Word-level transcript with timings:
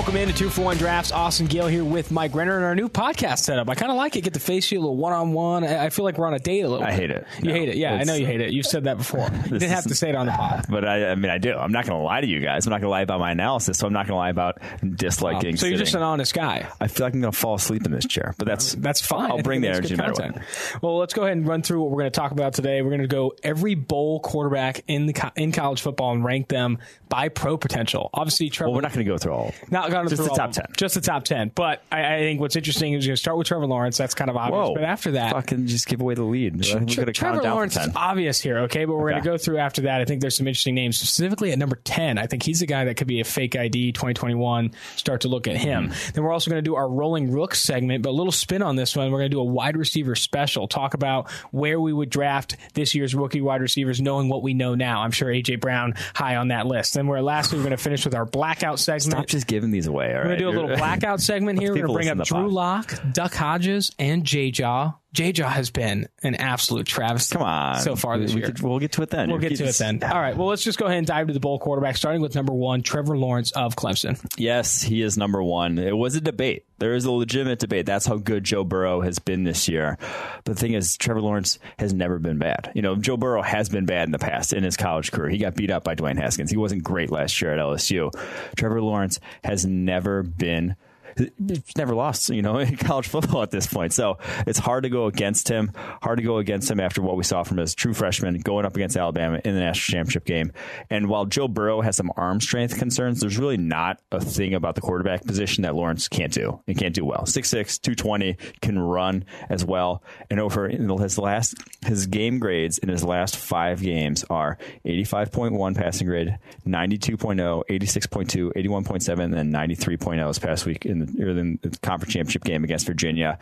Welcome 0.00 0.16
into 0.16 0.32
two 0.34 0.48
for 0.48 0.62
one 0.62 0.78
drafts. 0.78 1.12
Austin 1.12 1.44
Gayle 1.44 1.66
here 1.66 1.84
with 1.84 2.10
Mike 2.10 2.34
Renner 2.34 2.56
and 2.56 2.64
our 2.64 2.74
new 2.74 2.88
podcast 2.88 3.40
setup. 3.40 3.68
I 3.68 3.74
kind 3.74 3.92
of 3.92 3.98
like 3.98 4.16
it. 4.16 4.22
Get 4.22 4.32
to 4.32 4.40
face 4.40 4.72
you 4.72 4.78
a 4.78 4.80
little 4.80 4.96
one 4.96 5.12
on 5.12 5.34
one. 5.34 5.62
I 5.62 5.90
feel 5.90 6.06
like 6.06 6.16
we're 6.16 6.26
on 6.26 6.32
a 6.32 6.38
date 6.38 6.62
a 6.62 6.70
little. 6.70 6.86
Bit. 6.86 6.94
I 6.94 6.96
bit. 6.96 7.00
hate 7.00 7.10
it. 7.10 7.26
You 7.42 7.48
No, 7.48 7.52
hate 7.54 7.68
it. 7.68 7.76
Yeah, 7.76 7.92
I 7.96 8.04
know 8.04 8.14
you 8.14 8.24
hate 8.24 8.40
it. 8.40 8.50
You've 8.50 8.64
said 8.64 8.84
that 8.84 8.96
before. 8.96 9.28
You 9.50 9.58
didn't 9.58 9.72
have 9.74 9.84
to 9.84 9.94
say 9.94 10.08
it 10.08 10.14
on 10.14 10.24
the 10.24 10.32
pod. 10.32 10.64
But 10.70 10.86
I, 10.86 11.10
I 11.10 11.14
mean, 11.16 11.30
I 11.30 11.36
do. 11.36 11.52
I'm 11.54 11.70
not 11.70 11.84
going 11.84 11.98
to 11.98 12.02
lie 12.02 12.22
to 12.22 12.26
you 12.26 12.40
guys. 12.40 12.66
I'm 12.66 12.70
not 12.70 12.76
going 12.80 12.86
to 12.86 12.90
lie 12.90 13.02
about 13.02 13.20
my 13.20 13.32
analysis. 13.32 13.76
So 13.76 13.86
I'm 13.86 13.92
not 13.92 14.06
going 14.06 14.14
to 14.14 14.18
lie 14.18 14.30
about 14.30 14.60
disliking. 14.82 15.58
so 15.58 15.66
you're 15.66 15.76
just 15.76 15.94
an 15.94 16.02
honest 16.02 16.32
guy. 16.32 16.66
I 16.80 16.86
feel 16.86 17.04
like 17.04 17.12
I'm 17.12 17.20
going 17.20 17.32
to 17.32 17.38
fall 17.38 17.56
asleep 17.56 17.84
in 17.84 17.92
this 17.92 18.06
chair, 18.06 18.34
but 18.38 18.48
that's 18.48 18.74
That's 18.80 19.02
fine. 19.02 19.30
I'll 19.30 19.42
bring 19.42 19.60
the 19.60 19.68
energy 19.68 19.94
no 19.96 20.04
matter 20.04 20.14
what. 20.14 20.82
Well, 20.82 20.96
let's 20.96 21.12
go 21.12 21.24
ahead 21.24 21.36
and 21.36 21.46
run 21.46 21.60
through 21.60 21.82
what 21.82 21.90
we're 21.90 21.98
going 22.00 22.10
to 22.10 22.18
talk 22.18 22.32
about 22.32 22.54
today. 22.54 22.80
We're 22.80 22.88
going 22.88 23.02
to 23.02 23.06
go 23.06 23.34
every 23.42 23.74
bowl 23.74 24.20
quarterback 24.20 24.82
in 24.86 25.04
the 25.04 25.12
co- 25.12 25.32
in 25.36 25.52
college 25.52 25.82
football 25.82 26.12
and 26.12 26.24
rank 26.24 26.48
them 26.48 26.78
by 27.10 27.28
pro 27.28 27.58
potential. 27.58 28.08
Obviously, 28.14 28.48
Trevor. 28.48 28.70
Well, 28.70 28.76
we're 28.76 28.80
not 28.80 28.94
going 28.94 29.04
to 29.04 29.12
go 29.12 29.18
through 29.18 29.32
all. 29.32 29.52
Not 29.92 30.08
Just 30.08 30.16
through 30.16 30.28
the 30.30 30.34
top. 30.34 30.52
10. 30.52 30.64
Just 30.76 30.94
the 30.94 31.00
top 31.00 31.24
ten. 31.24 31.50
But 31.54 31.82
I, 31.90 32.16
I 32.16 32.18
think 32.20 32.40
what's 32.40 32.56
interesting 32.56 32.94
is 32.94 33.04
you're 33.04 33.10
going 33.10 33.16
to 33.16 33.20
start 33.20 33.38
with 33.38 33.46
Trevor 33.46 33.66
Lawrence. 33.66 33.96
That's 33.98 34.14
kind 34.14 34.30
of 34.30 34.36
obvious. 34.36 34.68
Whoa! 34.68 34.74
But 34.74 34.84
after 34.84 35.12
that, 35.12 35.32
fucking 35.32 35.66
just 35.66 35.86
give 35.86 36.00
away 36.00 36.14
the 36.14 36.22
lead. 36.22 36.62
Tre- 36.62 36.84
to 36.84 37.12
Trevor 37.12 37.42
Lawrence 37.42 37.76
is 37.76 37.88
obvious 37.94 38.40
here, 38.40 38.60
okay? 38.60 38.84
But 38.84 38.96
we're 38.96 39.10
going 39.10 39.22
to 39.22 39.28
go 39.28 39.36
through 39.36 39.58
after 39.58 39.82
that. 39.82 40.00
I 40.00 40.04
think 40.04 40.20
there's 40.20 40.36
some 40.36 40.46
interesting 40.46 40.74
names, 40.74 40.98
specifically 40.98 41.52
at 41.52 41.58
number 41.58 41.76
10. 41.76 42.18
I 42.18 42.26
think 42.26 42.42
he's 42.42 42.62
a 42.62 42.66
guy 42.66 42.84
that 42.84 42.96
could 42.96 43.06
be 43.06 43.20
a 43.20 43.24
fake 43.24 43.56
ID 43.56 43.92
2021. 43.92 44.72
Start 44.96 45.22
to 45.22 45.28
look 45.28 45.46
at 45.48 45.56
him. 45.56 45.88
Mm-hmm. 45.88 46.10
Then 46.14 46.24
we're 46.24 46.32
also 46.32 46.50
going 46.50 46.62
to 46.62 46.68
do 46.68 46.74
our 46.76 46.88
rolling 46.88 47.30
rook 47.30 47.54
segment, 47.54 48.02
but 48.02 48.10
a 48.10 48.12
little 48.12 48.32
spin 48.32 48.62
on 48.62 48.76
this 48.76 48.96
one. 48.96 49.10
We're 49.10 49.18
going 49.18 49.30
to 49.30 49.36
do 49.36 49.40
a 49.40 49.44
wide 49.44 49.76
receiver 49.76 50.14
special, 50.14 50.68
talk 50.68 50.94
about 50.94 51.30
where 51.50 51.80
we 51.80 51.92
would 51.92 52.10
draft 52.10 52.56
this 52.74 52.94
year's 52.94 53.14
rookie 53.14 53.40
wide 53.40 53.60
receivers, 53.60 54.00
knowing 54.00 54.28
what 54.28 54.42
we 54.42 54.54
know 54.54 54.74
now. 54.74 55.02
I'm 55.02 55.10
sure 55.10 55.28
AJ 55.28 55.60
Brown 55.60 55.94
high 56.14 56.36
on 56.36 56.48
that 56.48 56.66
list. 56.66 56.94
Then 56.94 57.06
we're 57.06 57.20
lastly, 57.20 57.58
we're 57.58 57.64
going 57.64 57.76
to 57.76 57.82
finish 57.82 58.04
with 58.04 58.14
our 58.14 58.24
blackout 58.24 58.78
segment. 58.78 59.12
Stop 59.12 59.26
just 59.26 59.46
giving 59.46 59.70
away. 59.86 60.06
All 60.08 60.12
We're 60.12 60.18
right? 60.20 60.24
gonna 60.28 60.38
do 60.38 60.48
a 60.48 60.50
little 60.50 60.76
blackout 60.76 61.20
segment 61.20 61.58
here. 61.60 61.70
We're 61.70 61.74
gonna 61.76 61.82
People 61.82 61.94
bring 61.94 62.08
up 62.08 62.18
listen 62.18 62.36
to 62.36 62.42
Drew. 62.44 62.50
Lock, 62.50 62.94
Duck 63.12 63.34
Hodges, 63.34 63.90
and 63.98 64.24
J 64.24 64.50
Jaw. 64.50 64.92
J 65.12 65.32
Jaw 65.32 65.48
has 65.48 65.70
been 65.70 66.08
an 66.22 66.36
absolute 66.36 66.86
travesty. 66.86 67.34
Come 67.34 67.42
on. 67.42 67.80
so 67.80 67.96
far 67.96 68.18
this 68.18 68.32
we 68.32 68.40
year. 68.40 68.50
Could, 68.50 68.60
we'll 68.62 68.78
get 68.78 68.92
to 68.92 69.02
it 69.02 69.10
then. 69.10 69.28
We'll 69.28 69.38
get 69.38 69.56
to 69.56 69.64
it 69.64 69.76
then. 69.76 70.02
All 70.04 70.20
right. 70.20 70.36
Well, 70.36 70.46
let's 70.46 70.62
just 70.62 70.78
go 70.78 70.86
ahead 70.86 70.98
and 70.98 71.06
dive 71.06 71.22
into 71.22 71.34
the 71.34 71.40
bowl 71.40 71.58
quarterback, 71.58 71.96
starting 71.96 72.20
with 72.20 72.34
number 72.34 72.52
one, 72.52 72.82
Trevor 72.82 73.16
Lawrence 73.16 73.50
of 73.52 73.74
Clemson. 73.74 74.24
Yes, 74.36 74.82
he 74.82 75.02
is 75.02 75.18
number 75.18 75.42
one. 75.42 75.78
It 75.78 75.96
was 75.96 76.14
a 76.14 76.20
debate. 76.20 76.64
There 76.78 76.94
is 76.94 77.04
a 77.04 77.10
legitimate 77.10 77.58
debate. 77.58 77.86
That's 77.86 78.06
how 78.06 78.16
good 78.16 78.44
Joe 78.44 78.64
Burrow 78.64 79.00
has 79.00 79.18
been 79.18 79.44
this 79.44 79.68
year. 79.68 79.98
But 80.44 80.54
the 80.54 80.60
thing 80.60 80.74
is, 80.74 80.96
Trevor 80.96 81.20
Lawrence 81.20 81.58
has 81.78 81.92
never 81.92 82.18
been 82.18 82.38
bad. 82.38 82.70
You 82.74 82.82
know, 82.82 82.94
Joe 82.96 83.16
Burrow 83.16 83.42
has 83.42 83.68
been 83.68 83.86
bad 83.86 84.04
in 84.08 84.12
the 84.12 84.18
past 84.18 84.52
in 84.52 84.62
his 84.62 84.76
college 84.76 85.10
career. 85.10 85.28
He 85.28 85.38
got 85.38 85.56
beat 85.56 85.70
up 85.70 85.84
by 85.84 85.94
Dwayne 85.94 86.18
Haskins. 86.18 86.50
He 86.50 86.56
wasn't 86.56 86.84
great 86.84 87.10
last 87.10 87.42
year 87.42 87.52
at 87.52 87.58
LSU. 87.58 88.10
Trevor 88.56 88.80
Lawrence 88.80 89.20
has 89.44 89.66
never 89.66 90.22
been 90.22 90.76
he's 91.16 91.76
never 91.76 91.94
lost, 91.94 92.30
you 92.30 92.42
know, 92.42 92.58
in 92.58 92.76
college 92.76 93.08
football 93.08 93.42
at 93.42 93.50
this 93.50 93.66
point. 93.66 93.92
So 93.92 94.18
it's 94.46 94.58
hard 94.58 94.84
to 94.84 94.88
go 94.88 95.06
against 95.06 95.48
him. 95.48 95.72
Hard 96.02 96.18
to 96.18 96.24
go 96.24 96.38
against 96.38 96.70
him 96.70 96.80
after 96.80 97.02
what 97.02 97.16
we 97.16 97.24
saw 97.24 97.42
from 97.42 97.58
his 97.58 97.74
true 97.74 97.94
freshman 97.94 98.38
going 98.40 98.64
up 98.64 98.76
against 98.76 98.96
Alabama 98.96 99.40
in 99.44 99.54
the 99.54 99.60
national 99.60 99.98
championship 99.98 100.24
game. 100.24 100.52
And 100.88 101.08
while 101.08 101.26
Joe 101.26 101.48
Burrow 101.48 101.80
has 101.80 101.96
some 101.96 102.12
arm 102.16 102.40
strength 102.40 102.78
concerns, 102.78 103.20
there's 103.20 103.38
really 103.38 103.56
not 103.56 104.00
a 104.12 104.20
thing 104.20 104.54
about 104.54 104.74
the 104.74 104.80
quarterback 104.80 105.24
position 105.24 105.62
that 105.62 105.74
Lawrence 105.74 106.08
can't 106.08 106.32
do. 106.32 106.60
He 106.66 106.74
can't 106.74 106.94
do 106.94 107.04
well. 107.04 107.22
6'6", 107.24 107.80
220, 107.80 108.36
can 108.60 108.78
run 108.78 109.24
as 109.48 109.64
well. 109.64 110.02
And 110.30 110.40
over 110.40 110.68
his 110.68 111.18
last 111.18 111.54
his 111.86 112.06
game 112.06 112.38
grades 112.38 112.78
in 112.78 112.88
his 112.88 113.04
last 113.04 113.36
five 113.36 113.80
games 113.80 114.24
are 114.30 114.58
85.1 114.84 115.76
passing 115.76 116.06
grade, 116.06 116.38
92.0, 116.66 117.62
86.2, 117.68 118.52
81.7, 118.52 119.36
and 119.36 119.54
93.0 119.54 120.28
this 120.28 120.38
past 120.38 120.66
week 120.66 120.86
in 120.86 120.99
the, 121.06 121.24
or 121.24 121.28
in 121.30 121.58
the 121.62 121.70
conference 121.82 122.12
championship 122.12 122.44
game 122.44 122.64
against 122.64 122.86
Virginia. 122.86 123.38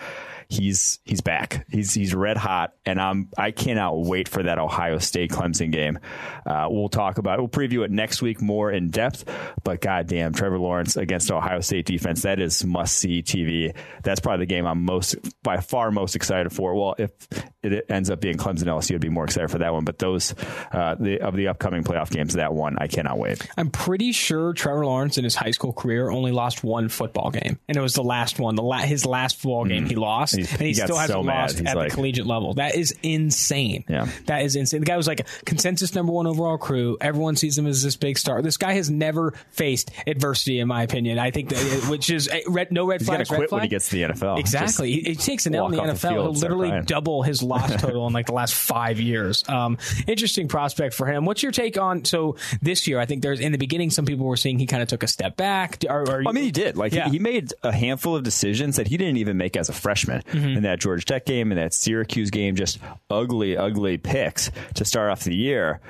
He's 0.48 0.98
he's 1.04 1.20
back. 1.20 1.66
He's 1.70 1.92
he's 1.92 2.14
red 2.14 2.38
hot, 2.38 2.72
and 2.86 2.98
I'm 2.98 3.28
I 3.36 3.50
cannot 3.50 4.00
wait 4.00 4.28
for 4.28 4.42
that 4.42 4.58
Ohio 4.58 4.98
State 4.98 5.30
Clemson 5.30 5.70
game. 5.70 5.98
Uh, 6.46 6.68
we'll 6.70 6.88
talk 6.88 7.18
about 7.18 7.38
it. 7.38 7.42
We'll 7.42 7.48
preview 7.48 7.84
it 7.84 7.90
next 7.90 8.22
week 8.22 8.40
more 8.40 8.72
in 8.72 8.88
depth. 8.90 9.24
But 9.62 9.82
goddamn, 9.82 10.32
Trevor 10.32 10.58
Lawrence 10.58 10.96
against 10.96 11.30
Ohio 11.30 11.60
State 11.60 11.84
defense 11.84 12.22
that 12.22 12.40
is 12.40 12.64
must 12.64 12.96
see 12.96 13.22
TV. 13.22 13.76
That's 14.02 14.20
probably 14.20 14.46
the 14.46 14.48
game 14.48 14.66
I'm 14.66 14.84
most 14.84 15.16
by 15.42 15.58
far 15.60 15.90
most 15.90 16.16
excited 16.16 16.50
for. 16.50 16.74
Well, 16.74 16.94
if 16.98 17.10
it 17.72 17.86
ends 17.88 18.10
up 18.10 18.20
being 18.20 18.36
Clemson 18.36 18.64
LSU, 18.64 18.94
I'd 18.94 19.00
be 19.00 19.08
more 19.08 19.24
excited 19.24 19.50
for 19.50 19.58
that 19.58 19.72
one. 19.72 19.84
But 19.84 19.98
those 19.98 20.34
uh, 20.72 20.94
the 20.98 21.20
of 21.20 21.34
the 21.36 21.48
upcoming 21.48 21.84
playoff 21.84 22.10
games, 22.10 22.34
that 22.34 22.52
one 22.54 22.76
I 22.78 22.86
cannot 22.86 23.18
wait. 23.18 23.46
I'm 23.56 23.70
pretty 23.70 24.12
sure 24.12 24.52
Trevor 24.52 24.84
Lawrence 24.86 25.18
in 25.18 25.24
his 25.24 25.34
high 25.34 25.50
school 25.52 25.72
career 25.72 26.10
only 26.10 26.32
lost 26.32 26.62
one 26.64 26.88
football 26.88 27.30
game, 27.30 27.58
and 27.68 27.76
it 27.76 27.80
was 27.80 27.94
the 27.94 28.02
last 28.04 28.38
one, 28.38 28.54
the 28.54 28.62
la- 28.62 28.78
his 28.78 29.04
last 29.06 29.36
football 29.36 29.64
game 29.64 29.86
he 29.86 29.94
lost, 29.96 30.34
Mm. 30.34 30.38
He's- 30.38 30.52
and 30.52 30.60
he, 30.62 30.66
he 30.68 30.74
still 30.74 30.96
hasn't 30.96 31.16
so 31.16 31.20
lost 31.20 31.60
at 31.64 31.76
like- 31.76 31.90
the 31.90 31.94
collegiate 31.94 32.26
level. 32.26 32.54
That 32.54 32.74
is 32.74 32.94
insane. 33.02 33.84
Yeah. 33.88 34.08
that 34.26 34.42
is 34.42 34.56
insane. 34.56 34.80
The 34.80 34.86
guy 34.86 34.96
was 34.96 35.06
like 35.06 35.20
a 35.20 35.24
consensus 35.44 35.94
number 35.94 36.12
one 36.12 36.26
overall 36.26 36.58
crew. 36.58 36.96
Everyone 37.00 37.36
sees 37.36 37.56
him 37.58 37.66
as 37.66 37.82
this 37.82 37.96
big 37.96 38.18
star. 38.18 38.42
This 38.42 38.56
guy 38.56 38.72
has 38.74 38.90
never 38.90 39.32
faced 39.50 39.90
adversity, 40.06 40.60
in 40.60 40.68
my 40.68 40.82
opinion. 40.82 41.18
I 41.18 41.30
think 41.30 41.48
that, 41.50 41.86
which 41.90 42.10
is 42.10 42.28
eh, 42.28 42.40
red, 42.48 42.70
no 42.72 42.86
red 42.86 43.00
He's 43.00 43.08
got 43.08 43.18
to 43.18 43.24
quit 43.26 43.50
when 43.52 43.62
he 43.62 43.68
gets 43.68 43.88
to 43.90 43.96
the 43.96 44.02
NFL. 44.02 44.38
Exactly. 44.38 44.92
He, 44.92 45.00
he 45.00 45.14
takes 45.16 45.46
an 45.46 45.54
L 45.54 45.66
in 45.66 45.72
the 45.72 45.76
the 45.82 45.92
NFL. 45.92 45.98
field 45.98 46.36
He'll 46.36 46.40
literally 46.50 46.82
double 46.84 47.22
his 47.22 47.42
loss 47.60 47.80
total 47.80 48.06
in 48.06 48.12
like 48.12 48.26
the 48.26 48.32
last 48.32 48.54
five 48.54 49.00
years. 49.00 49.46
Um, 49.48 49.78
interesting 50.06 50.48
prospect 50.48 50.94
for 50.94 51.06
him. 51.06 51.24
What's 51.24 51.42
your 51.42 51.52
take 51.52 51.78
on? 51.78 52.04
So 52.04 52.36
this 52.62 52.86
year, 52.86 52.98
I 52.98 53.06
think 53.06 53.22
there's 53.22 53.40
in 53.40 53.52
the 53.52 53.58
beginning, 53.58 53.90
some 53.90 54.04
people 54.06 54.26
were 54.26 54.36
saying 54.36 54.58
he 54.58 54.66
kind 54.66 54.82
of 54.82 54.88
took 54.88 55.02
a 55.02 55.08
step 55.08 55.36
back. 55.36 55.84
Are, 55.88 56.08
are 56.08 56.22
you, 56.22 56.28
I 56.28 56.32
mean, 56.32 56.44
he 56.44 56.50
did. 56.50 56.76
Like 56.76 56.92
Yeah. 56.92 57.06
he, 57.06 57.12
he 57.12 57.18
made 57.18 57.52
a 57.62 57.72
handful 57.72 58.16
of 58.16 58.22
decisions 58.22 58.76
that 58.76 58.86
he 58.88 58.96
didn't 58.96 59.16
even 59.18 59.36
make 59.36 59.56
as 59.56 59.68
a 59.68 59.72
freshman 59.72 60.22
Mm-hmm. 60.28 60.56
in 60.58 60.62
that 60.64 60.78
Georgia 60.80 61.04
Tech 61.04 61.26
game 61.26 61.50
and 61.52 61.58
that 61.58 61.72
Syracuse 61.74 62.30
game. 62.30 62.54
Just 62.56 62.78
ugly, 63.10 63.56
ugly 63.56 63.98
picks 63.98 64.50
to 64.74 64.84
start 64.84 65.10
off 65.10 65.24
the 65.24 65.34
year. 65.34 65.80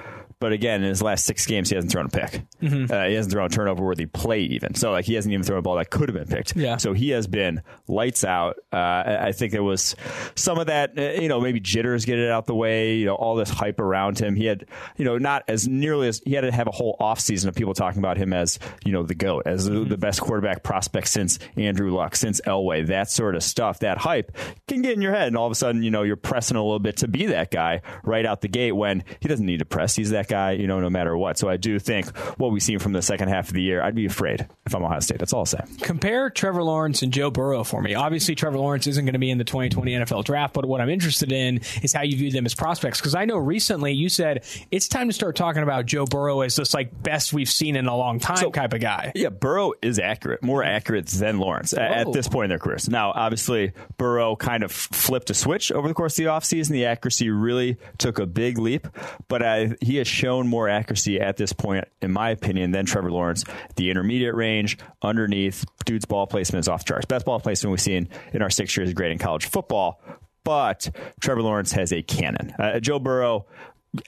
But 0.41 0.53
again, 0.53 0.82
in 0.82 0.88
his 0.88 1.03
last 1.03 1.25
six 1.25 1.47
games, 1.47 1.69
he 1.69 1.75
hasn't 1.75 1.91
thrown 1.93 2.06
a 2.06 2.09
pick. 2.10 2.43
Mm-hmm. 2.62 2.93
Uh, 2.93 3.06
he 3.06 3.15
hasn't 3.15 3.32
thrown 3.32 3.47
a 3.47 3.49
turnover 3.49 3.84
worthy 3.84 4.06
play 4.06 4.41
even. 4.43 4.75
So 4.75 4.93
like 4.93 5.04
he 5.04 5.15
hasn't 5.15 5.32
even 5.32 5.44
thrown 5.44 5.59
a 5.59 5.62
ball 5.62 5.76
that 5.76 5.91
could 5.91 6.09
have 6.09 6.16
been 6.16 6.28
picked. 6.28 6.54
Yeah. 6.56 6.76
So 6.76 6.93
he 6.93 7.10
has 7.10 7.26
been 7.26 7.62
lights 7.88 8.22
out. 8.25 8.56
Uh, 8.72 9.19
I 9.21 9.32
think 9.32 9.53
there 9.53 9.62
was 9.65 9.97
some 10.37 10.59
of 10.59 10.69
that, 10.69 10.97
uh, 10.97 11.21
you 11.21 11.28
know, 11.28 11.41
maybe 11.41 11.59
jitters 11.59 12.04
get 12.04 12.19
it 12.19 12.31
out 12.31 12.47
the 12.47 12.54
way. 12.54 12.94
You 12.97 13.06
know, 13.06 13.15
all 13.16 13.34
this 13.34 13.50
hype 13.50 13.81
around 13.81 14.19
him. 14.21 14.37
He 14.37 14.47
had, 14.47 14.66
you 14.97 15.04
know, 15.04 15.19
not 15.19 15.43
as 15.49 15.66
nearly 15.66 16.06
as 16.09 16.22
he 16.25 16.34
had 16.34 16.43
to 16.43 16.53
have 16.53 16.69
a 16.69 16.72
whole 16.72 16.97
offseason 17.00 17.47
of 17.49 17.55
people 17.56 17.75
talking 17.75 17.99
about 17.99 18.16
him 18.16 18.32
as, 18.32 18.59
you 18.84 18.93
know, 18.93 19.03
the 19.03 19.15
goat, 19.16 19.43
as 19.47 19.65
the- 19.66 19.84
the 19.84 19.97
best 19.99 20.20
quarterback 20.20 20.62
prospect 20.62 21.09
since 21.09 21.38
Andrew 21.56 21.91
Luck, 21.93 22.15
since 22.15 22.41
Elway. 22.43 22.87
That 22.87 23.10
sort 23.10 23.34
of 23.34 23.43
stuff, 23.43 23.81
that 23.81 23.99
hype 23.99 24.37
can 24.69 24.82
get 24.82 24.93
in 24.93 25.03
your 25.03 25.12
head, 25.15 25.26
and 25.28 25.37
all 25.37 25.47
of 25.47 25.53
a 25.53 25.56
sudden, 25.56 25.82
you 25.82 25.91
know, 25.91 26.03
you're 26.03 26.15
pressing 26.16 26.56
a 26.56 26.62
little 26.62 26.78
bit 26.78 26.99
to 26.99 27.09
be 27.09 27.26
that 27.26 27.50
guy 27.50 27.81
right 28.05 28.25
out 28.25 28.41
the 28.41 28.49
gate 28.49 28.72
when 28.72 29.03
he 29.20 29.28
doesn't 29.28 29.44
need 29.47 29.59
to 29.59 29.65
press. 29.65 29.97
He's 29.97 30.10
that 30.10 30.28
guy, 30.28 30.53
you 30.53 30.66
know, 30.66 30.81
no 30.81 30.91
matter 30.91 31.16
what. 31.16 31.39
So 31.39 31.49
I 31.49 31.56
do 31.56 31.78
think 31.78 32.16
what 32.39 32.53
we've 32.53 32.62
seen 32.62 32.78
from 32.78 32.93
the 32.93 33.03
second 33.03 33.28
half 33.28 33.49
of 33.49 33.55
the 33.55 33.62
year, 33.62 33.83
I'd 33.83 33.94
be 33.94 34.06
afraid 34.06 34.47
if 34.66 34.75
I'm 34.75 34.84
Ohio 34.84 35.00
State. 35.00 35.19
That's 35.19 35.33
all 35.33 35.41
I'll 35.41 35.47
say. 35.47 35.61
compare 35.83 36.31
Trevor 36.31 36.62
Lawrence 36.62 37.03
and 37.03 37.12
Joe 37.12 37.31
Burrow 37.31 37.65
for 37.65 37.81
me. 37.83 37.94
Obviously, 37.94 38.34
Trevor 38.34 38.59
Lawrence 38.59 38.87
isn't 38.87 39.05
going 39.05 39.15
to 39.15 39.19
be 39.19 39.31
in 39.31 39.38
the 39.38 39.44
2020 39.44 39.93
NFL 39.93 40.25
draft, 40.25 40.55
but 40.55 40.65
what 40.67 40.81
I'm 40.81 40.91
interested 40.91 41.33
in 41.33 41.61
is 41.83 41.93
how 41.93 42.03
you 42.03 42.17
view 42.17 42.31
them 42.31 42.47
as 42.47 42.55
prospects. 42.55 43.00
Because 43.00 43.15
I 43.15 43.25
know 43.25 43.37
recently 43.38 43.93
you 43.93 44.09
said 44.09 44.44
it's 44.71 44.88
time 44.88 45.09
to 45.09 45.12
start 45.12 45.37
talking 45.37 45.62
about 45.62 45.87
Joe 45.87 46.05
Burrow 46.05 46.43
as 46.43 46.56
this 46.56 46.75
like 46.75 47.03
best 47.03 47.33
we've 47.33 47.49
seen 47.49 47.77
in 47.77 47.87
a 47.87 47.97
long 47.97 48.21
time 48.21 48.53
type 48.53 48.72
of 48.72 48.81
guy. 48.81 49.12
Yeah, 49.15 49.31
Burrow 49.31 49.72
is 49.83 49.99
accurate, 49.99 50.43
more 50.43 50.62
accurate 50.62 51.06
than 51.06 51.38
Lawrence 51.38 51.75
Oh. 51.77 51.81
at 51.81 52.12
this 52.12 52.28
point 52.28 52.44
in 52.44 52.49
their 52.50 52.59
careers. 52.59 52.88
Now, 52.88 53.12
obviously, 53.15 53.72
Burrow 53.97 54.37
kind 54.37 54.62
of 54.62 54.72
flipped 54.72 55.31
a 55.31 55.34
switch 55.34 55.72
over 55.72 55.88
the 55.88 55.94
course 55.94 56.19
of 56.19 56.25
the 56.25 56.31
offseason. 56.31 56.71
The 56.71 56.87
accuracy 56.87 57.31
really 57.31 57.77
took 57.99 58.19
a 58.19 58.26
big 58.26 58.58
leap, 58.58 58.87
but 59.29 59.43
I, 59.43 59.76
he 59.81 59.97
has 59.97 60.06
shown 60.19 60.49
more 60.49 60.69
accuracy 60.69 61.20
at 61.20 61.37
this 61.37 61.53
point, 61.53 61.87
in 62.03 62.12
my 62.12 62.31
opinion, 62.31 62.73
than 62.73 62.85
Trevor 62.85 63.11
Lawrence. 63.11 63.44
The 63.76 63.91
intermediate 63.91 64.35
range, 64.35 64.79
underneath, 65.00 65.65
dude's 65.85 66.05
ball 66.05 66.26
placement 66.26 66.65
is 66.65 66.69
off 66.69 66.85
charts. 66.85 67.06
Best 67.06 67.25
ball 67.25 67.41
placement 67.41 67.70
we've 67.70 67.81
seen 67.81 68.09
in 68.32 68.43
our 68.43 68.50
six 68.50 68.76
years 68.76 68.93
grade 68.93 69.12
in 69.12 69.19
college 69.19 69.47
football. 69.47 70.03
But 70.44 70.91
Trevor 71.20 71.43
Lawrence 71.43 71.73
has 71.73 71.93
a 71.93 72.03
cannon. 72.03 72.55
Uh, 72.59 72.81
Joe 72.81 72.99
Burrow 72.99 73.47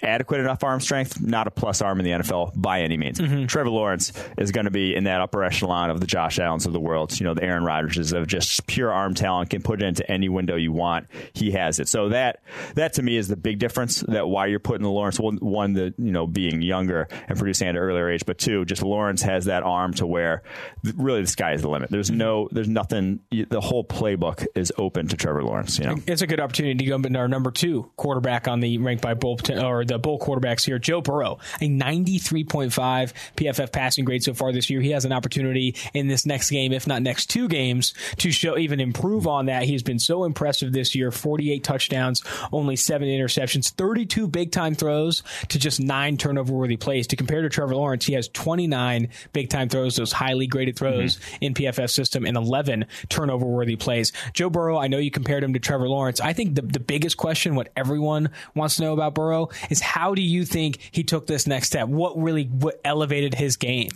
adequate 0.03 0.41
enough 0.41 0.62
arm 0.62 0.81
strength, 0.81 1.21
not 1.21 1.47
a 1.47 1.50
plus 1.50 1.81
arm 1.81 2.00
in 2.00 2.05
the 2.05 2.11
NFL 2.11 2.53
by 2.55 2.82
any 2.82 2.97
means. 2.97 3.19
Mm-hmm. 3.19 3.47
Trevor 3.47 3.71
Lawrence 3.71 4.12
is 4.37 4.53
going 4.53 4.67
to 4.67 4.71
be 4.71 4.94
in 4.94 5.05
that 5.05 5.21
upper 5.21 5.43
echelon 5.43 5.91
of 5.91 6.00
the 6.00 6.06
Josh 6.06 6.38
Allens 6.38 6.67
of 6.67 6.73
the 6.73 6.81
world, 6.81 7.19
you 7.19 7.25
know, 7.25 7.35
the 7.35 7.43
Aaron 7.43 7.65
Rodgerses 7.65 8.12
of 8.12 8.27
just 8.27 8.67
pure 8.67 8.93
arm 8.93 9.15
talent, 9.15 9.50
can 9.50 9.62
put 9.62 9.82
it 9.82 9.87
into 9.87 10.09
any 10.11 10.29
window 10.29 10.56
you 10.56 10.73
want. 10.73 11.06
He 11.32 11.53
has 11.53 11.81
it. 11.81 11.88
So 11.88 12.11
that 12.11 12.43
that 12.75 12.94
to 12.94 13.03
me 13.03 13.17
is 13.17 13.29
the 13.29 13.37
big 13.37 13.59
difference 13.59 14.00
that 14.00 14.29
why 14.29 14.47
you're 14.47 14.59
putting 14.59 14.82
the 14.82 14.91
Lawrence 14.91 15.19
one, 15.19 15.38
one 15.38 15.73
the 15.73 15.94
you 15.97 16.12
know 16.12 16.27
being 16.27 16.61
younger 16.61 17.09
and 17.29 17.38
producing 17.38 17.69
at 17.69 17.75
an 17.75 17.81
earlier 17.81 18.11
age, 18.11 18.27
but 18.27 18.38
two, 18.38 18.65
just 18.67 18.82
Lawrence 18.82 19.23
has 19.23 19.47
that 19.47 19.62
arm 19.62 19.94
to 19.94 20.06
where 20.06 20.43
really 20.94 21.23
the 21.23 21.27
sky 21.27 21.55
is 21.55 21.62
the 21.62 21.71
limit. 21.71 21.91
There's 21.91 22.11
mm-hmm. 22.11 22.19
no 22.19 22.49
there's 22.53 22.69
nothing 22.69 23.21
the 23.31 23.61
whole 23.61 23.85
playbook 23.85 24.47
is 24.55 24.73
open 24.77 25.09
to 25.09 25.17
Trevor 25.17 25.43
Lawrence, 25.43 25.79
you 25.79 25.87
know. 25.87 25.97
It's 26.06 26.23
a 26.23 26.27
good 26.27 26.41
opportunity 26.41 26.75
to 26.75 26.85
go 26.85 26.97
into 26.97 27.19
our 27.19 27.29
number 27.29 27.50
two 27.50 27.91
quarterback 27.97 28.47
on 28.47 28.61
the 28.61 28.79
ranked 28.79 29.03
by 29.03 29.15
bowl 29.15 29.38
poten- 29.38 29.62
uh, 29.62 29.69
or 29.70 29.84
the 29.84 29.99
Bull 29.99 30.19
quarterbacks 30.19 30.64
here. 30.64 30.78
Joe 30.78 31.00
Burrow, 31.00 31.38
a 31.61 31.69
93.5 31.69 33.12
PFF 33.37 33.72
passing 33.72 34.05
grade 34.05 34.22
so 34.22 34.34
far 34.34 34.52
this 34.52 34.70
year. 34.70 34.81
He 34.81 34.90
has 34.90 35.05
an 35.05 35.12
opportunity 35.12 35.76
in 35.94 36.08
this 36.08 36.26
next 36.26 36.50
game, 36.50 36.72
if 36.72 36.87
not 36.87 37.02
next 37.02 37.26
two 37.26 37.49
games, 37.49 37.94
to 38.19 38.31
show 38.31 38.58
even 38.58 38.81
improve 38.81 39.26
on 39.26 39.46
that. 39.46 39.64
He's 39.64 39.82
been 39.82 39.99
so 39.99 40.25
impressive 40.25 40.72
this 40.72 40.94
year 40.94 41.11
48 41.11 41.62
touchdowns, 41.64 42.22
only 42.52 42.76
seven 42.76 43.08
interceptions, 43.08 43.70
32 43.70 44.28
big 44.28 44.52
time 44.52 44.75
throws 44.75 45.22
to 45.49 45.58
just 45.58 45.81
nine 45.81 46.17
turnover 46.17 46.52
worthy 46.52 46.76
plays. 46.76 47.06
To 47.08 47.17
compare 47.17 47.43
to 47.43 47.49
Trevor 47.49 47.75
Lawrence, 47.75 48.05
he 48.05 48.14
has 48.14 48.28
29 48.28 49.08
big 49.32 49.49
time 49.49 49.69
throws, 49.69 49.96
those 49.96 50.12
highly 50.12 50.46
graded 50.46 50.76
throws 50.76 51.17
mm-hmm. 51.17 51.44
in 51.44 51.55
PFF 51.55 51.90
system, 51.90 52.25
and 52.26 52.37
11 52.37 52.87
turnover 53.08 53.46
worthy 53.46 53.76
plays. 53.76 54.12
Joe 54.32 54.50
Burrow, 54.50 54.78
I 54.78 54.88
know 54.88 54.99
you 54.99 55.11
compared 55.11 55.44
him 55.44 55.52
to 55.52 55.58
Trevor 55.58 55.88
Lawrence. 55.88 56.20
I 56.20 56.32
think 56.32 56.55
the, 56.55 56.62
the 56.62 56.81
biggest 56.81 57.17
question, 57.17 57.55
what 57.55 57.70
everyone 57.76 58.31
wants 58.55 58.76
to 58.76 58.82
know 58.82 58.93
about 58.93 59.14
Burrow, 59.14 59.49
is 59.69 59.81
how 59.81 60.15
do 60.15 60.23
you 60.23 60.45
think 60.45 60.79
he 60.91 61.03
took 61.03 61.27
this 61.27 61.47
next 61.47 61.69
step? 61.69 61.89
What 61.89 62.17
really 62.17 62.45
what 62.45 62.81
elevated 62.85 63.35
his 63.35 63.57
game? 63.57 63.91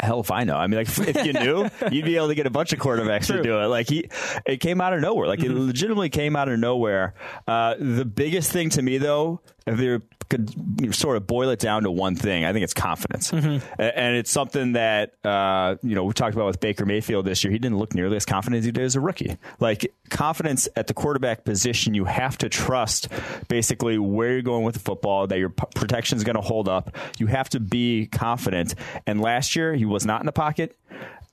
hell 0.00 0.20
if 0.20 0.30
I 0.30 0.44
know. 0.44 0.56
I 0.56 0.66
mean, 0.66 0.78
like 0.78 1.08
if 1.08 1.26
you 1.26 1.32
knew, 1.32 1.68
you'd 1.90 2.04
be 2.04 2.16
able 2.16 2.28
to 2.28 2.34
get 2.34 2.46
a 2.46 2.50
bunch 2.50 2.72
of 2.72 2.78
quarterbacks 2.78 3.26
True. 3.26 3.38
to 3.38 3.42
do 3.42 3.58
it. 3.58 3.66
Like 3.66 3.88
he, 3.88 4.08
it 4.46 4.58
came 4.58 4.80
out 4.80 4.92
of 4.92 5.00
nowhere. 5.00 5.26
Like 5.26 5.40
mm-hmm. 5.40 5.56
it 5.56 5.60
legitimately 5.60 6.10
came 6.10 6.36
out 6.36 6.48
of 6.48 6.58
nowhere. 6.58 7.14
Uh, 7.46 7.74
the 7.78 8.04
biggest 8.04 8.52
thing 8.52 8.70
to 8.70 8.82
me 8.82 8.98
though, 8.98 9.40
if 9.66 9.80
you 9.80 10.02
could 10.28 10.94
sort 10.94 11.16
of 11.16 11.26
boil 11.26 11.50
it 11.50 11.58
down 11.58 11.82
to 11.84 11.90
one 11.90 12.14
thing, 12.14 12.44
I 12.44 12.52
think 12.52 12.64
it's 12.64 12.74
confidence, 12.74 13.30
mm-hmm. 13.30 13.64
and 13.80 14.16
it's 14.16 14.30
something 14.30 14.72
that 14.72 15.14
uh, 15.24 15.76
you 15.82 15.94
know 15.94 16.04
we 16.04 16.12
talked 16.12 16.34
about 16.34 16.46
with 16.46 16.60
Baker 16.60 16.86
Mayfield 16.86 17.24
this 17.24 17.44
year. 17.44 17.52
He 17.52 17.58
didn't 17.58 17.78
look 17.78 17.94
nearly 17.94 18.16
as 18.16 18.24
confident 18.24 18.58
as 18.58 18.64
he 18.64 18.72
did 18.72 18.84
as 18.84 18.96
a 18.96 19.00
rookie. 19.00 19.36
Like 19.60 19.92
confidence 20.10 20.68
at 20.76 20.86
the 20.86 20.94
quarterback 20.94 21.44
position, 21.44 21.94
you 21.94 22.04
have 22.04 22.38
to 22.38 22.48
trust 22.48 23.08
basically 23.48 23.98
where 23.98 24.32
you're 24.32 24.42
going 24.42 24.64
with 24.64 24.74
the 24.74 24.80
football, 24.80 25.26
that 25.26 25.38
your 25.38 25.50
p- 25.50 25.64
protection 25.74 26.16
is 26.18 26.24
going 26.24 26.36
to 26.36 26.42
hold 26.42 26.68
up. 26.68 26.96
You 27.18 27.26
have 27.26 27.48
to 27.50 27.60
be 27.60 28.06
confident. 28.06 28.74
And 29.06 29.20
last 29.20 29.56
year, 29.56 29.74
he 29.74 29.84
was 29.84 30.04
not 30.04 30.20
in 30.20 30.26
the 30.26 30.32
pocket. 30.32 30.76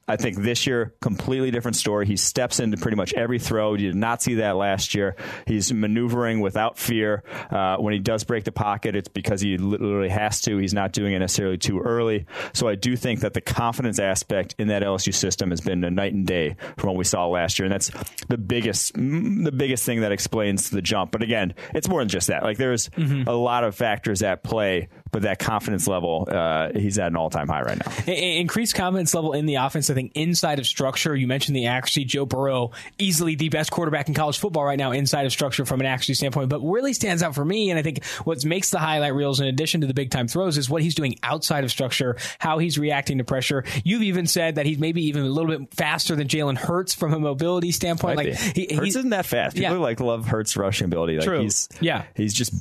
I 0.08 0.18
think 0.18 0.38
this 0.38 0.68
year, 0.68 0.94
completely 1.02 1.50
different 1.50 1.78
story. 1.78 2.06
He 2.06 2.16
steps 2.16 2.60
into 2.60 2.78
pretty 2.78 2.96
much 2.96 3.14
every 3.14 3.40
throw. 3.40 3.74
You 3.74 3.88
did 3.88 3.96
not 3.96 4.22
see 4.22 4.36
that 4.36 4.56
last 4.56 4.94
year. 4.94 5.16
He's 5.48 5.74
maneuvering 5.74 6.42
without 6.42 6.78
fear. 6.78 7.24
Uh, 7.50 7.78
when 7.78 7.94
he 7.94 8.00
does 8.00 8.24
break 8.24 8.44
the 8.44 8.52
pocket, 8.52 8.96
it's 8.96 9.08
because 9.08 9.42
he 9.42 9.58
literally 9.58 10.10
has 10.10 10.42
to. 10.42 10.58
He's 10.58 10.76
not 10.76 10.92
doing 10.92 11.14
it 11.14 11.20
necessarily 11.20 11.58
too 11.58 11.80
early. 11.80 12.28
So 12.54 12.68
I 12.68 12.76
do 12.76 12.96
think 12.96 13.22
that 13.22 13.34
the 13.34 13.42
confidence 13.42 13.98
aspect 13.98 14.54
in 14.60 14.68
that 14.68 14.84
LSU 14.84 15.14
system 15.14 15.50
has 15.50 15.62
been 15.62 15.84
a 15.84 15.90
night 15.90 16.14
and 16.14 16.28
day 16.28 16.56
from 16.78 16.90
what 16.90 16.98
we 16.98 17.04
saw 17.04 17.28
last 17.28 17.58
year, 17.58 17.66
and 17.66 17.74
that's 17.74 17.92
the 18.28 18.38
biggest 18.38 18.94
the 18.94 19.54
biggest 19.56 19.86
thing 19.86 20.02
that 20.02 20.12
explains 20.12 20.70
the 20.70 20.82
jump. 20.84 21.12
But 21.12 21.24
again, 21.24 21.56
it's 21.74 21.90
more 21.90 22.02
than 22.02 22.10
just 22.10 22.28
that. 22.28 22.44
Like 22.44 22.58
there's 22.58 22.90
mm-hmm. 22.90 23.28
a 23.28 23.34
lot 23.34 23.64
of 23.64 23.76
factors 23.76 24.22
at 24.22 24.44
play 24.44 24.90
but 25.12 25.22
that 25.22 25.40
confidence 25.40 25.88
level, 25.88 26.28
uh, 26.30 26.72
he's 26.74 27.00
at 27.00 27.08
an 27.08 27.16
all 27.16 27.30
time 27.30 27.48
high 27.48 27.62
right 27.62 27.78
now. 27.78 28.14
Increased 28.14 28.76
confidence 28.76 29.14
level 29.14 29.34
in 29.34 29.46
the 29.46 29.56
offense, 29.56 29.90
I 29.90 29.94
think, 29.94 30.12
inside 30.16 30.60
of 30.60 30.66
structure. 30.66 31.16
You 31.16 31.28
mentioned 31.28 31.56
the 31.56 31.68
accuracy. 31.68 32.04
Joe 32.06 32.26
Burrow, 32.26 32.72
easily 32.98 33.36
the 33.36 33.50
best 33.50 33.72
quarterback 33.72 34.08
in 34.08 34.14
college 34.14 34.38
football 34.38 34.66
right 34.66 34.78
now, 34.78 34.92
inside 34.92 35.26
of 35.26 35.32
structure 35.32 35.66
from 35.66 35.80
an 35.80 35.86
accuracy 35.86 36.16
standpoint. 36.16 36.50
But 36.50 36.62
really 36.62 36.94
stands 36.94 37.24
out 37.24 37.36
for 37.36 37.46
me, 37.46 37.70
and 37.70 37.80
I 37.80 37.82
think 37.82 38.04
what 38.26 38.44
makes 38.44 38.72
the 38.72 38.80
highlight 38.80 39.14
reels, 39.14 39.40
in 39.40 39.48
addition 39.48 39.82
to 39.82 39.88
the 39.88 39.94
big 39.94 40.12
time 40.12 40.28
throws, 40.28 40.58
is 40.58 40.70
what 40.70 40.82
he's 40.82 40.96
doing 40.96 41.18
outside 41.24 41.64
of 41.64 41.72
structure, 41.72 42.18
how 42.40 42.58
he's 42.58 42.78
reacting 42.78 43.20
to 43.20 43.24
pressure. 43.24 43.64
You've 43.84 44.04
even 44.04 44.28
said 44.28 44.56
that 44.56 44.66
he's 44.66 44.80
maybe 44.80 45.04
even 45.04 45.24
a 45.24 45.30
little 45.30 45.58
bit 45.58 45.74
faster 45.74 46.16
than 46.16 46.28
Jalen 46.28 46.58
Hurts 46.58 46.94
from 46.94 47.14
a 47.14 47.20
mobility 47.20 47.72
standpoint. 47.72 48.18
Might 48.18 48.34
like 48.34 48.38
he, 48.38 48.76
Hurts 48.76 48.96
isn't 48.98 49.12
that 49.12 49.26
fast. 49.26 49.56
People 49.56 49.76
yeah. 49.76 49.80
like 49.80 50.00
love 50.00 50.26
Hurts 50.26 50.58
rushing 50.58 50.86
ability. 50.86 51.18
Like 51.18 51.26
True. 51.26 51.42
He's, 51.42 51.70
yeah. 51.80 52.04
He's 52.16 52.34
just 52.34 52.54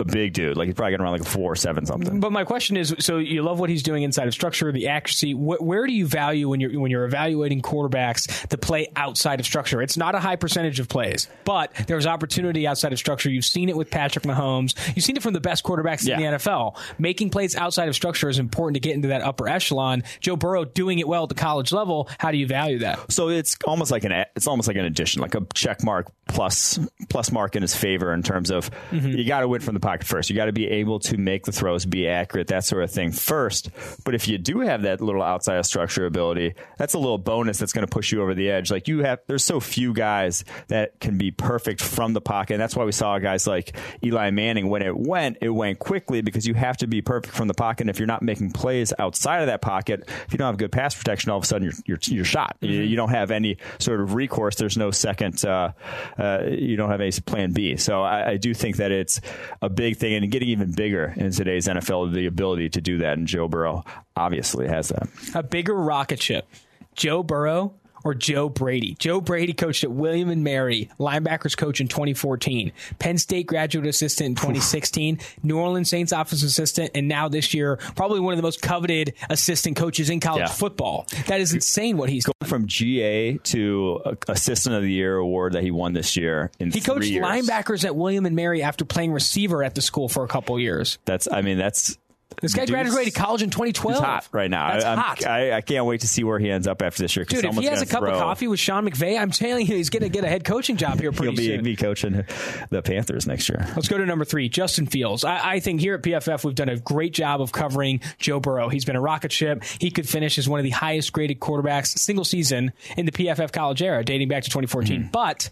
a 0.00 0.04
big 0.04 0.32
dude. 0.32 0.56
Like 0.56 0.66
he's 0.66 0.74
probably 0.74 0.92
going 0.92 0.98
to 0.98 1.04
run 1.04 1.12
like 1.12 1.22
a 1.22 1.24
four 1.24 1.52
or 1.52 1.56
seven 1.56 1.86
something. 1.86 2.20
But 2.20 2.32
my 2.32 2.44
question 2.44 2.76
is, 2.76 2.94
so 2.98 3.18
you 3.18 3.42
love 3.42 3.58
what 3.58 3.70
he's 3.70 3.82
doing 3.82 4.02
inside 4.02 4.28
of 4.28 4.34
structure, 4.34 4.70
the 4.72 4.88
accuracy. 4.88 5.32
Wh- 5.32 5.62
where 5.62 5.86
do 5.86 5.92
you 5.92 6.06
value 6.06 6.48
when 6.48 6.60
you're 6.60 6.78
when 6.80 6.90
you're 6.90 7.04
evaluating 7.04 7.62
quarterbacks 7.62 8.48
to 8.48 8.58
play 8.58 8.88
outside 8.96 9.40
of 9.40 9.46
structure? 9.46 9.82
It's 9.82 9.96
not 9.96 10.14
a 10.14 10.18
high 10.18 10.36
percentage 10.36 10.80
of 10.80 10.88
plays, 10.88 11.28
but 11.44 11.72
there's 11.86 12.06
opportunity 12.06 12.66
outside 12.66 12.92
of 12.92 12.98
structure. 12.98 13.30
You've 13.30 13.44
seen 13.44 13.68
it 13.68 13.76
with 13.76 13.90
Patrick 13.90 14.24
Mahomes. 14.24 14.74
You've 14.94 15.04
seen 15.04 15.16
it 15.16 15.22
from 15.22 15.34
the 15.34 15.40
best 15.40 15.64
quarterbacks 15.64 16.06
yeah. 16.06 16.14
in 16.14 16.20
the 16.20 16.38
NFL. 16.38 16.76
Making 16.98 17.30
plays 17.30 17.56
outside 17.56 17.88
of 17.88 17.94
structure 17.94 18.28
is 18.28 18.38
important 18.38 18.74
to 18.74 18.80
get 18.80 18.94
into 18.94 19.08
that 19.08 19.22
upper 19.22 19.48
echelon. 19.48 20.02
Joe 20.20 20.36
Burrow 20.36 20.64
doing 20.64 20.98
it 20.98 21.08
well 21.08 21.24
at 21.24 21.28
the 21.28 21.34
college 21.34 21.72
level. 21.72 22.08
How 22.18 22.30
do 22.30 22.38
you 22.38 22.46
value 22.46 22.78
that? 22.80 23.12
So 23.12 23.28
it's 23.28 23.56
almost 23.64 23.90
like 23.90 24.04
an 24.04 24.12
it's 24.34 24.46
almost 24.46 24.68
like 24.68 24.76
an 24.76 24.84
addition, 24.84 25.22
like 25.22 25.34
a 25.34 25.46
check 25.54 25.82
mark 25.84 26.10
plus 26.28 26.78
plus 27.08 27.32
mark 27.32 27.56
in 27.56 27.62
his 27.62 27.74
favor 27.74 28.12
in 28.12 28.22
terms 28.22 28.50
of 28.50 28.70
mm-hmm. 28.90 29.08
you 29.08 29.24
got 29.24 29.40
to 29.40 29.48
win 29.48 29.60
from 29.60 29.74
the 29.74 29.80
pocket 29.90 30.06
first. 30.06 30.30
You 30.30 30.36
got 30.36 30.46
to 30.46 30.52
be 30.52 30.68
able 30.68 31.00
to 31.00 31.16
make 31.16 31.44
the 31.44 31.52
throws, 31.52 31.84
be 31.84 32.08
accurate, 32.08 32.48
that 32.48 32.64
sort 32.64 32.84
of 32.84 32.90
thing 32.90 33.12
first. 33.12 33.70
But 34.04 34.14
if 34.14 34.28
you 34.28 34.38
do 34.38 34.60
have 34.60 34.82
that 34.82 35.00
little 35.00 35.22
outside 35.22 35.56
of 35.56 35.66
structure 35.66 36.06
ability, 36.06 36.54
that's 36.78 36.94
a 36.94 36.98
little 36.98 37.18
bonus 37.18 37.58
that's 37.58 37.72
going 37.72 37.86
to 37.86 37.90
push 37.90 38.12
you 38.12 38.22
over 38.22 38.34
the 38.34 38.50
edge. 38.50 38.70
Like 38.70 38.86
you 38.86 39.02
have, 39.02 39.20
there's 39.26 39.44
so 39.44 39.58
few 39.58 39.92
guys 39.92 40.44
that 40.68 41.00
can 41.00 41.18
be 41.18 41.30
perfect 41.30 41.82
from 41.82 42.12
the 42.12 42.20
pocket. 42.20 42.54
And 42.54 42.62
that's 42.62 42.76
why 42.76 42.84
we 42.84 42.92
saw 42.92 43.18
guys 43.18 43.46
like 43.46 43.76
Eli 44.04 44.30
Manning. 44.30 44.68
When 44.68 44.82
it 44.82 44.96
went, 44.96 45.38
it 45.40 45.48
went 45.48 45.78
quickly 45.78 46.20
because 46.20 46.46
you 46.46 46.54
have 46.54 46.76
to 46.78 46.86
be 46.86 47.02
perfect 47.02 47.34
from 47.34 47.48
the 47.48 47.54
pocket. 47.54 47.82
And 47.82 47.90
if 47.90 47.98
you're 47.98 48.06
not 48.06 48.22
making 48.22 48.52
plays 48.52 48.92
outside 48.98 49.40
of 49.40 49.46
that 49.46 49.60
pocket, 49.60 50.04
if 50.06 50.32
you 50.32 50.38
don't 50.38 50.46
have 50.46 50.58
good 50.58 50.72
pass 50.72 50.94
protection, 50.94 51.30
all 51.30 51.38
of 51.38 51.44
a 51.44 51.46
sudden 51.46 51.64
you're 51.64 51.74
you're, 51.86 51.98
you're 52.02 52.24
shot. 52.24 52.56
Mm-hmm. 52.60 52.72
You, 52.72 52.80
you, 52.82 52.96
don't 52.96 53.10
have 53.10 53.30
any 53.30 53.56
sort 53.78 54.00
of 54.00 54.14
recourse. 54.14 54.56
There's 54.56 54.76
no 54.76 54.90
second. 54.90 55.44
Uh, 55.44 55.72
uh, 56.18 56.42
you 56.48 56.76
don't 56.76 56.90
have 56.90 57.00
any 57.00 57.12
plan 57.12 57.52
B. 57.52 57.76
So 57.76 58.02
I, 58.02 58.32
I 58.32 58.36
do 58.36 58.54
think 58.54 58.76
that 58.76 58.92
it's 58.92 59.20
a 59.62 59.68
big 59.80 59.96
thing 59.96 60.12
and 60.12 60.30
getting 60.30 60.50
even 60.50 60.70
bigger 60.72 61.14
in 61.16 61.32
today's 61.32 61.66
NFL, 61.66 62.12
the 62.12 62.26
ability 62.26 62.68
to 62.68 62.82
do 62.82 62.98
that. 62.98 63.16
And 63.16 63.26
Joe 63.26 63.48
Burrow 63.48 63.82
obviously 64.14 64.68
has 64.68 64.90
that. 64.90 65.08
A 65.34 65.42
bigger 65.42 65.74
rocket 65.74 66.20
ship. 66.20 66.46
Joe 66.94 67.22
Burrow 67.22 67.72
or 68.04 68.14
Joe 68.14 68.48
Brady. 68.48 68.96
Joe 68.98 69.20
Brady 69.20 69.52
coached 69.52 69.84
at 69.84 69.90
William 69.90 70.30
and 70.30 70.44
Mary, 70.44 70.88
linebackers 70.98 71.56
coach 71.56 71.80
in 71.80 71.88
2014, 71.88 72.72
Penn 72.98 73.18
State 73.18 73.46
graduate 73.46 73.86
assistant 73.86 74.26
in 74.28 74.34
2016, 74.34 75.18
New 75.42 75.58
Orleans 75.58 75.88
Saints 75.88 76.12
office 76.12 76.42
assistant, 76.42 76.90
and 76.94 77.08
now 77.08 77.28
this 77.28 77.54
year, 77.54 77.76
probably 77.96 78.20
one 78.20 78.32
of 78.32 78.36
the 78.38 78.42
most 78.42 78.62
coveted 78.62 79.14
assistant 79.28 79.76
coaches 79.76 80.10
in 80.10 80.20
college 80.20 80.40
yeah. 80.40 80.48
football. 80.48 81.06
That 81.26 81.40
is 81.40 81.52
insane 81.52 81.96
what 81.96 82.08
he's 82.08 82.24
going 82.24 82.48
from 82.48 82.66
GA 82.66 83.38
to 83.38 84.00
assistant 84.28 84.74
of 84.76 84.82
the 84.82 84.92
year 84.92 85.16
award 85.16 85.52
that 85.54 85.62
he 85.62 85.70
won 85.70 85.92
this 85.92 86.16
year. 86.16 86.50
In 86.58 86.70
he 86.70 86.80
coached 86.80 87.06
years. 87.06 87.24
linebackers 87.24 87.84
at 87.84 87.96
William 87.96 88.26
and 88.26 88.36
Mary 88.36 88.62
after 88.62 88.84
playing 88.84 89.12
receiver 89.12 89.62
at 89.62 89.74
the 89.74 89.82
school 89.82 90.08
for 90.08 90.24
a 90.24 90.28
couple 90.28 90.58
years. 90.58 90.98
That's, 91.04 91.28
I 91.30 91.42
mean, 91.42 91.58
that's 91.58 91.98
this 92.40 92.54
guy 92.54 92.66
graduated 92.66 93.14
college 93.14 93.42
in 93.42 93.50
2012. 93.50 93.96
He's 93.96 94.04
hot 94.04 94.28
right 94.32 94.50
now. 94.50 94.72
That's 94.72 94.84
I, 94.84 94.94
hot. 94.94 95.26
I, 95.26 95.52
I, 95.56 95.60
can't 95.60 95.84
wait 95.84 96.02
to 96.02 96.08
see 96.08 96.24
where 96.24 96.38
he 96.38 96.50
ends 96.50 96.66
up 96.66 96.80
after 96.80 97.02
this 97.02 97.14
year. 97.16 97.24
Dude, 97.24 97.44
if 97.44 97.54
he 97.56 97.66
has 97.66 97.82
a 97.82 97.86
cup 97.86 98.00
throw. 98.00 98.12
of 98.12 98.18
coffee 98.18 98.48
with 98.48 98.60
Sean 98.60 98.88
McVay, 98.88 99.20
I'm 99.20 99.30
telling 99.30 99.66
you, 99.66 99.76
he's 99.76 99.90
going 99.90 100.02
to 100.02 100.08
get 100.08 100.24
a 100.24 100.28
head 100.28 100.44
coaching 100.44 100.76
job 100.76 101.00
here 101.00 101.12
pretty 101.12 101.32
He'll 101.32 101.36
be, 101.36 101.46
soon. 101.56 101.64
be 101.64 101.76
coaching 101.76 102.24
the 102.70 102.82
Panthers 102.82 103.26
next 103.26 103.48
year. 103.48 103.66
Let's 103.76 103.88
go 103.88 103.98
to 103.98 104.06
number 104.06 104.24
three, 104.24 104.48
Justin 104.48 104.86
Fields. 104.86 105.24
I, 105.24 105.54
I, 105.54 105.60
think 105.60 105.80
here 105.80 105.94
at 105.94 106.02
PFF, 106.02 106.44
we've 106.44 106.54
done 106.54 106.68
a 106.68 106.78
great 106.78 107.12
job 107.12 107.40
of 107.40 107.52
covering 107.52 108.00
Joe 108.18 108.40
Burrow. 108.40 108.68
He's 108.68 108.84
been 108.84 108.96
a 108.96 109.00
rocket 109.00 109.32
ship. 109.32 109.62
He 109.64 109.90
could 109.90 110.08
finish 110.08 110.38
as 110.38 110.48
one 110.48 110.60
of 110.60 110.64
the 110.64 110.70
highest 110.70 111.12
graded 111.12 111.40
quarterbacks 111.40 111.98
single 111.98 112.24
season 112.24 112.72
in 112.96 113.06
the 113.06 113.12
PFF 113.12 113.52
college 113.52 113.82
era, 113.82 114.04
dating 114.04 114.28
back 114.28 114.44
to 114.44 114.50
2014. 114.50 115.00
Mm-hmm. 115.00 115.10
But 115.10 115.50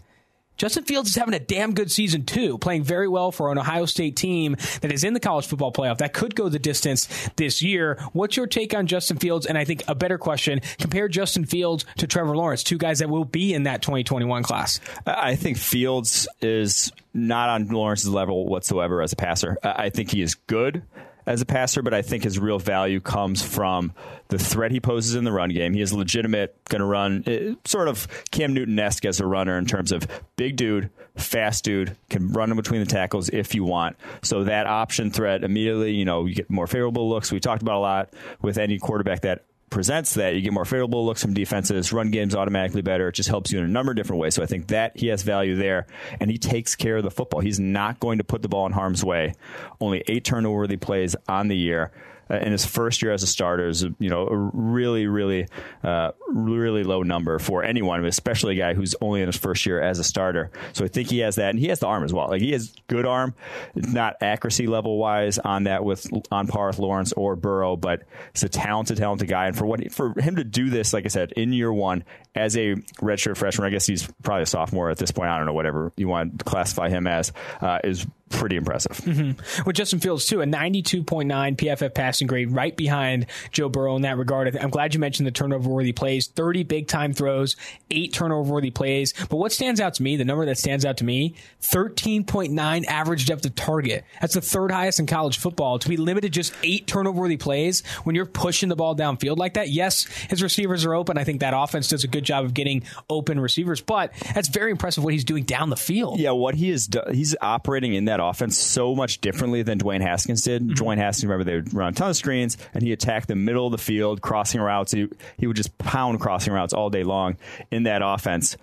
Justin 0.59 0.83
Fields 0.83 1.09
is 1.09 1.15
having 1.15 1.33
a 1.33 1.39
damn 1.39 1.73
good 1.73 1.89
season 1.89 2.25
too, 2.25 2.57
playing 2.57 2.83
very 2.83 3.07
well 3.07 3.31
for 3.31 3.49
an 3.49 3.57
Ohio 3.57 3.85
State 3.85 4.17
team 4.17 4.57
that 4.81 4.91
is 4.91 5.05
in 5.05 5.13
the 5.13 5.19
college 5.21 5.47
football 5.47 5.71
playoff 5.71 5.99
that 5.99 6.13
could 6.13 6.35
go 6.35 6.49
the 6.49 6.59
distance 6.59 7.07
this 7.37 7.61
year. 7.61 7.97
What's 8.11 8.35
your 8.35 8.45
take 8.45 8.75
on 8.75 8.85
Justin 8.85 9.17
Fields? 9.17 9.45
And 9.45 9.57
I 9.57 9.63
think 9.63 9.83
a 9.87 9.95
better 9.95 10.17
question: 10.17 10.59
compare 10.77 11.07
Justin 11.07 11.45
Fields 11.45 11.85
to 11.97 12.07
Trevor 12.07 12.35
Lawrence, 12.35 12.61
two 12.61 12.77
guys 12.77 12.99
that 12.99 13.09
will 13.09 13.23
be 13.23 13.53
in 13.53 13.63
that 13.63 13.81
2021 13.81 14.43
class. 14.43 14.81
I 15.05 15.37
think 15.37 15.57
Fields 15.57 16.27
is 16.41 16.91
not 17.13 17.47
on 17.47 17.69
Lawrence's 17.69 18.09
level 18.09 18.45
whatsoever 18.45 19.01
as 19.01 19.13
a 19.13 19.15
passer. 19.15 19.57
I 19.63 19.89
think 19.89 20.11
he 20.11 20.21
is 20.21 20.35
good 20.35 20.83
as 21.29 21.41
a 21.41 21.45
passer, 21.45 21.83
but 21.83 21.93
I 21.93 22.01
think 22.01 22.23
his 22.23 22.39
real 22.39 22.57
value 22.57 22.99
comes 22.99 23.43
from 23.43 23.93
the 24.29 24.39
threat 24.39 24.71
he 24.71 24.79
poses 24.79 25.13
in 25.13 25.25
the 25.25 25.31
run 25.31 25.51
game. 25.51 25.75
He 25.75 25.81
is 25.81 25.93
legitimate, 25.93 26.57
going 26.69 26.79
to 26.79 26.85
run 26.85 27.23
eh, 27.27 27.53
sort 27.65 27.87
of 27.87 28.07
Cam 28.31 28.55
Newton 28.55 28.79
esque 28.79 29.05
as 29.05 29.19
a 29.19 29.27
runner 29.27 29.55
in 29.59 29.67
terms 29.67 29.91
of 29.91 30.07
big 30.37 30.55
dude, 30.55 30.89
fast 31.15 31.63
dude, 31.63 31.95
can 32.09 32.31
run 32.31 32.49
in 32.49 32.57
between 32.57 32.79
the 32.79 32.87
tackles 32.87 33.29
if 33.29 33.53
you 33.53 33.63
want. 33.63 33.95
So 34.23 34.45
that 34.45 34.65
option 34.65 35.11
threat 35.11 35.43
immediately, 35.43 35.93
you 35.93 36.03
know, 36.03 36.25
you 36.25 36.33
get 36.33 36.49
more 36.49 36.65
favorable 36.65 37.07
looks. 37.07 37.31
We 37.31 37.39
talked 37.39 37.61
about 37.61 37.75
a 37.75 37.79
lot 37.79 38.13
with 38.41 38.57
any 38.57 38.79
quarterback 38.79 39.21
that 39.21 39.45
presents 39.69 40.15
that, 40.15 40.35
you 40.35 40.41
get 40.41 40.53
more 40.53 40.65
favorable 40.65 41.05
looks 41.05 41.21
from 41.21 41.33
defenses. 41.33 41.93
Run 41.93 42.11
game's 42.11 42.35
automatically 42.35 42.81
better. 42.81 43.07
It 43.09 43.15
just 43.15 43.29
helps 43.29 43.51
you 43.51 43.59
in 43.59 43.65
a 43.65 43.67
number 43.67 43.91
of 43.91 43.95
different 43.95 44.19
ways. 44.19 44.35
So 44.35 44.43
I 44.43 44.45
think 44.45 44.67
that 44.67 44.97
he 44.97 45.07
has 45.07 45.23
value 45.23 45.55
there, 45.55 45.87
and 46.19 46.29
he 46.29 46.37
takes 46.37 46.75
care 46.75 46.97
of 46.97 47.03
the 47.03 47.11
football. 47.11 47.39
He's 47.39 47.59
not 47.59 47.99
going 47.99 48.17
to 48.17 48.23
put 48.23 48.41
the 48.41 48.49
ball 48.49 48.65
in 48.65 48.71
harm's 48.71 49.03
way. 49.03 49.35
Only 49.79 50.03
eight 50.07 50.23
turnover 50.23 50.55
worthy 50.55 50.77
plays 50.77 51.15
on 51.27 51.47
the 51.47 51.57
year. 51.57 51.91
Uh, 52.29 52.37
in 52.37 52.51
his 52.51 52.65
first 52.65 53.01
year 53.01 53.11
as 53.11 53.23
a 53.23 53.27
starter 53.27 53.67
is 53.67 53.83
you 53.99 54.09
know 54.09 54.27
a 54.27 54.35
really 54.35 55.07
really 55.07 55.47
uh, 55.83 56.11
really 56.27 56.83
low 56.83 57.03
number 57.03 57.39
for 57.39 57.63
anyone, 57.63 58.05
especially 58.05 58.55
a 58.55 58.59
guy 58.59 58.73
who's 58.73 58.95
only 59.01 59.21
in 59.21 59.27
his 59.27 59.37
first 59.37 59.65
year 59.65 59.81
as 59.81 59.99
a 59.99 60.03
starter. 60.03 60.51
So 60.73 60.85
I 60.85 60.87
think 60.87 61.09
he 61.09 61.19
has 61.19 61.35
that, 61.35 61.49
and 61.49 61.59
he 61.59 61.67
has 61.67 61.79
the 61.79 61.87
arm 61.87 62.03
as 62.03 62.13
well. 62.13 62.27
Like 62.27 62.41
he 62.41 62.51
has 62.51 62.73
good 62.87 63.05
arm, 63.05 63.33
not 63.75 64.17
accuracy 64.21 64.67
level 64.67 64.97
wise 64.97 65.39
on 65.39 65.63
that 65.63 65.83
with 65.83 66.07
on 66.31 66.47
par 66.47 66.67
with 66.67 66.79
Lawrence 66.79 67.13
or 67.13 67.35
Burrow, 67.35 67.75
but 67.75 68.03
it's 68.29 68.43
a 68.43 68.49
talented 68.49 68.97
talented 68.97 69.27
guy, 69.27 69.47
and 69.47 69.57
for 69.57 69.65
what 69.65 69.91
for 69.91 70.19
him 70.19 70.35
to 70.35 70.43
do 70.43 70.69
this, 70.69 70.93
like 70.93 71.05
I 71.05 71.09
said, 71.09 71.31
in 71.33 71.53
year 71.53 71.71
one 71.71 72.03
as 72.35 72.55
a 72.55 72.75
redshirt 73.01 73.37
freshman, 73.37 73.67
I 73.67 73.69
guess 73.71 73.85
he's 73.85 74.07
probably 74.23 74.43
a 74.43 74.47
sophomore 74.47 74.89
at 74.89 74.97
this 74.97 75.11
point. 75.11 75.29
I 75.29 75.37
don't 75.37 75.45
know 75.45 75.53
whatever 75.53 75.91
you 75.97 76.07
want 76.07 76.39
to 76.39 76.45
classify 76.45 76.89
him 76.89 77.07
as 77.07 77.33
uh, 77.61 77.79
is 77.83 78.05
pretty 78.29 78.55
impressive. 78.55 78.97
Mm-hmm. 78.97 79.63
With 79.65 79.75
Justin 79.75 79.99
Fields 79.99 80.25
too, 80.25 80.41
a 80.41 80.45
92.9 80.45 81.03
PFF 81.05 81.93
passing 81.93 82.27
grade, 82.27 82.51
right 82.51 82.75
behind 82.75 83.25
Joe 83.51 83.69
Burrow 83.69 83.95
in 83.95 84.03
that 84.03 84.17
regard. 84.17 84.55
I'm 84.55 84.69
glad 84.69 84.93
you 84.93 84.99
mentioned 84.99 85.27
the 85.27 85.31
turnover 85.31 85.69
worthy 85.69 85.91
plays, 85.91 86.27
30 86.27 86.63
big 86.63 86.87
time 86.87 87.13
throws, 87.13 87.55
eight 87.91 88.13
turnover 88.13 88.51
worthy 88.53 88.71
plays. 88.71 89.13
But 89.29 89.37
what 89.37 89.51
stands 89.51 89.81
out 89.81 89.95
to 89.95 90.03
me, 90.03 90.15
the 90.15 90.25
number 90.25 90.45
that 90.45 90.57
stands 90.57 90.85
out 90.85 90.97
to 90.97 91.03
me, 91.03 91.35
13.9 91.61 92.85
average 92.85 93.25
depth 93.25 93.45
of 93.45 93.55
target. 93.55 94.05
That's 94.21 94.35
the 94.35 94.41
third 94.41 94.71
highest 94.71 94.99
in 94.99 95.07
college 95.07 95.37
football. 95.37 95.79
To 95.79 95.89
be 95.89 95.97
limited 95.97 96.31
just 96.31 96.53
eight 96.63 96.87
turnover 96.87 97.21
worthy 97.21 97.37
plays 97.37 97.85
when 98.03 98.15
you're 98.15 98.25
pushing 98.25 98.69
the 98.69 98.75
ball 98.75 98.95
downfield 98.95 99.37
like 99.37 99.55
that. 99.55 99.69
Yes, 99.69 100.05
his 100.29 100.43
receivers 100.43 100.85
are 100.85 100.93
open. 100.93 101.17
I 101.17 101.23
think 101.23 101.39
that 101.39 101.53
offense 101.55 101.87
does 101.89 102.03
a 102.03 102.07
good 102.07 102.18
job 102.21 102.45
of 102.45 102.53
getting 102.53 102.83
open 103.09 103.39
receivers, 103.39 103.81
but 103.81 104.11
that's 104.35 104.49
very 104.49 104.69
impressive 104.69 105.03
what 105.03 105.13
he's 105.13 105.25
doing 105.25 105.43
down 105.43 105.71
the 105.71 105.77
field. 105.77 106.19
Yeah, 106.19 106.31
what 106.31 106.53
he 106.53 106.69
is, 106.69 106.89
he's 107.11 107.35
operating 107.41 107.95
in 107.95 108.05
that 108.05 108.19
that 108.19 108.25
offense 108.25 108.57
so 108.57 108.95
much 108.95 109.21
differently 109.21 109.63
than 109.63 109.79
Dwayne 109.79 110.01
Haskins 110.01 110.41
did. 110.41 110.61
Mm-hmm. 110.61 110.83
Dwayne 110.83 110.97
Haskins, 110.97 111.25
remember, 111.25 111.43
they 111.43 111.55
would 111.55 111.73
run 111.73 111.89
a 111.89 111.95
ton 111.95 112.09
of 112.09 112.15
screens, 112.15 112.57
and 112.73 112.83
he 112.83 112.91
attacked 112.91 113.27
the 113.27 113.35
middle 113.35 113.65
of 113.65 113.71
the 113.71 113.77
field, 113.77 114.21
crossing 114.21 114.61
routes. 114.61 114.91
He, 114.91 115.09
he 115.37 115.47
would 115.47 115.55
just 115.55 115.77
pound 115.77 116.19
crossing 116.19 116.53
routes 116.53 116.73
all 116.73 116.89
day 116.89 117.03
long 117.03 117.37
in 117.71 117.83
that 117.83 118.01
offense. 118.03 118.57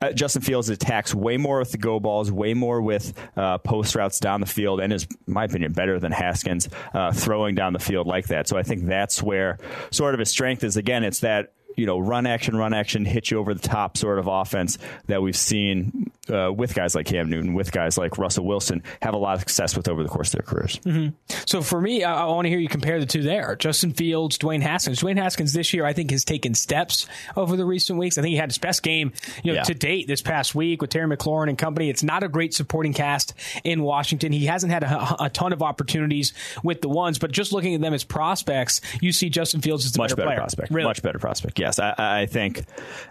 Uh, 0.00 0.12
Justin 0.12 0.42
Fields 0.42 0.68
attacks 0.68 1.12
way 1.12 1.36
more 1.36 1.58
with 1.58 1.72
the 1.72 1.78
go 1.78 1.98
balls, 1.98 2.30
way 2.30 2.54
more 2.54 2.80
with 2.80 3.12
uh, 3.36 3.58
post 3.58 3.96
routes 3.96 4.20
down 4.20 4.40
the 4.40 4.46
field, 4.46 4.80
and 4.80 4.92
is, 4.92 5.08
in 5.26 5.34
my 5.34 5.44
opinion, 5.44 5.72
better 5.72 5.98
than 5.98 6.12
Haskins 6.12 6.68
uh, 6.94 7.10
throwing 7.10 7.56
down 7.56 7.72
the 7.72 7.80
field 7.80 8.06
like 8.06 8.28
that. 8.28 8.46
So 8.46 8.56
I 8.56 8.62
think 8.62 8.86
that's 8.86 9.20
where 9.20 9.58
sort 9.90 10.14
of 10.14 10.20
his 10.20 10.30
strength 10.30 10.62
is. 10.62 10.76
Again, 10.76 11.02
it's 11.02 11.20
that 11.20 11.52
you 11.78 11.86
know 11.86 11.98
run 11.98 12.26
action, 12.26 12.56
run 12.56 12.74
action, 12.74 13.04
hit 13.04 13.30
you 13.30 13.38
over 13.38 13.54
the 13.54 13.66
top 13.66 13.96
sort 13.96 14.18
of 14.18 14.26
offense 14.26 14.78
that 15.06 15.22
we've 15.22 15.36
seen 15.36 16.10
uh, 16.28 16.52
with 16.52 16.74
guys 16.74 16.94
like 16.94 17.06
Cam 17.06 17.30
Newton, 17.30 17.54
with 17.54 17.72
guys 17.72 17.96
like 17.96 18.18
Russell 18.18 18.44
Wilson, 18.44 18.82
have 19.00 19.14
a 19.14 19.16
lot 19.16 19.34
of 19.34 19.40
success 19.40 19.76
with 19.76 19.88
over 19.88 20.02
the 20.02 20.08
course 20.08 20.34
of 20.34 20.40
their 20.40 20.42
careers. 20.42 20.78
Mm-hmm. 20.80 21.14
So 21.46 21.62
for 21.62 21.80
me, 21.80 22.04
I, 22.04 22.22
I 22.22 22.24
want 22.26 22.44
to 22.46 22.50
hear 22.50 22.58
you 22.58 22.68
compare 22.68 22.98
the 23.00 23.06
two 23.06 23.22
there: 23.22 23.56
Justin 23.56 23.92
Fields, 23.92 24.38
Dwayne 24.38 24.60
Haskins. 24.62 25.00
Dwayne 25.00 25.16
Haskins 25.16 25.52
this 25.52 25.72
year, 25.72 25.84
I 25.84 25.92
think, 25.92 26.10
has 26.10 26.24
taken 26.24 26.54
steps 26.54 27.06
over 27.36 27.56
the 27.56 27.64
recent 27.64 27.98
weeks. 27.98 28.18
I 28.18 28.22
think 28.22 28.32
he 28.32 28.36
had 28.36 28.50
his 28.50 28.58
best 28.58 28.82
game, 28.82 29.12
you 29.44 29.52
know, 29.52 29.58
yeah. 29.58 29.62
to 29.64 29.74
date 29.74 30.08
this 30.08 30.20
past 30.20 30.54
week 30.54 30.80
with 30.82 30.90
Terry 30.90 31.06
McLaurin 31.16 31.48
and 31.48 31.56
company. 31.56 31.88
It's 31.90 32.02
not 32.02 32.22
a 32.22 32.28
great 32.28 32.54
supporting 32.54 32.92
cast 32.92 33.34
in 33.62 33.82
Washington. 33.82 34.32
He 34.32 34.46
hasn't 34.46 34.72
had 34.72 34.82
a, 34.82 35.24
a 35.24 35.30
ton 35.30 35.52
of 35.52 35.62
opportunities 35.62 36.32
with 36.62 36.82
the 36.82 36.88
ones, 36.88 37.18
but 37.18 37.30
just 37.30 37.52
looking 37.52 37.74
at 37.74 37.80
them 37.80 37.94
as 37.94 38.04
prospects, 38.04 38.80
you 39.00 39.12
see 39.12 39.30
Justin 39.30 39.60
Fields 39.60 39.84
as 39.86 39.92
the 39.92 39.98
much 39.98 40.10
better, 40.10 40.28
better 40.28 40.40
prospect, 40.40 40.72
really? 40.72 40.86
much 40.86 41.02
better 41.02 41.18
prospect. 41.18 41.58
Yes, 41.68 41.78
I, 41.78 42.20
I 42.22 42.26
think 42.26 42.64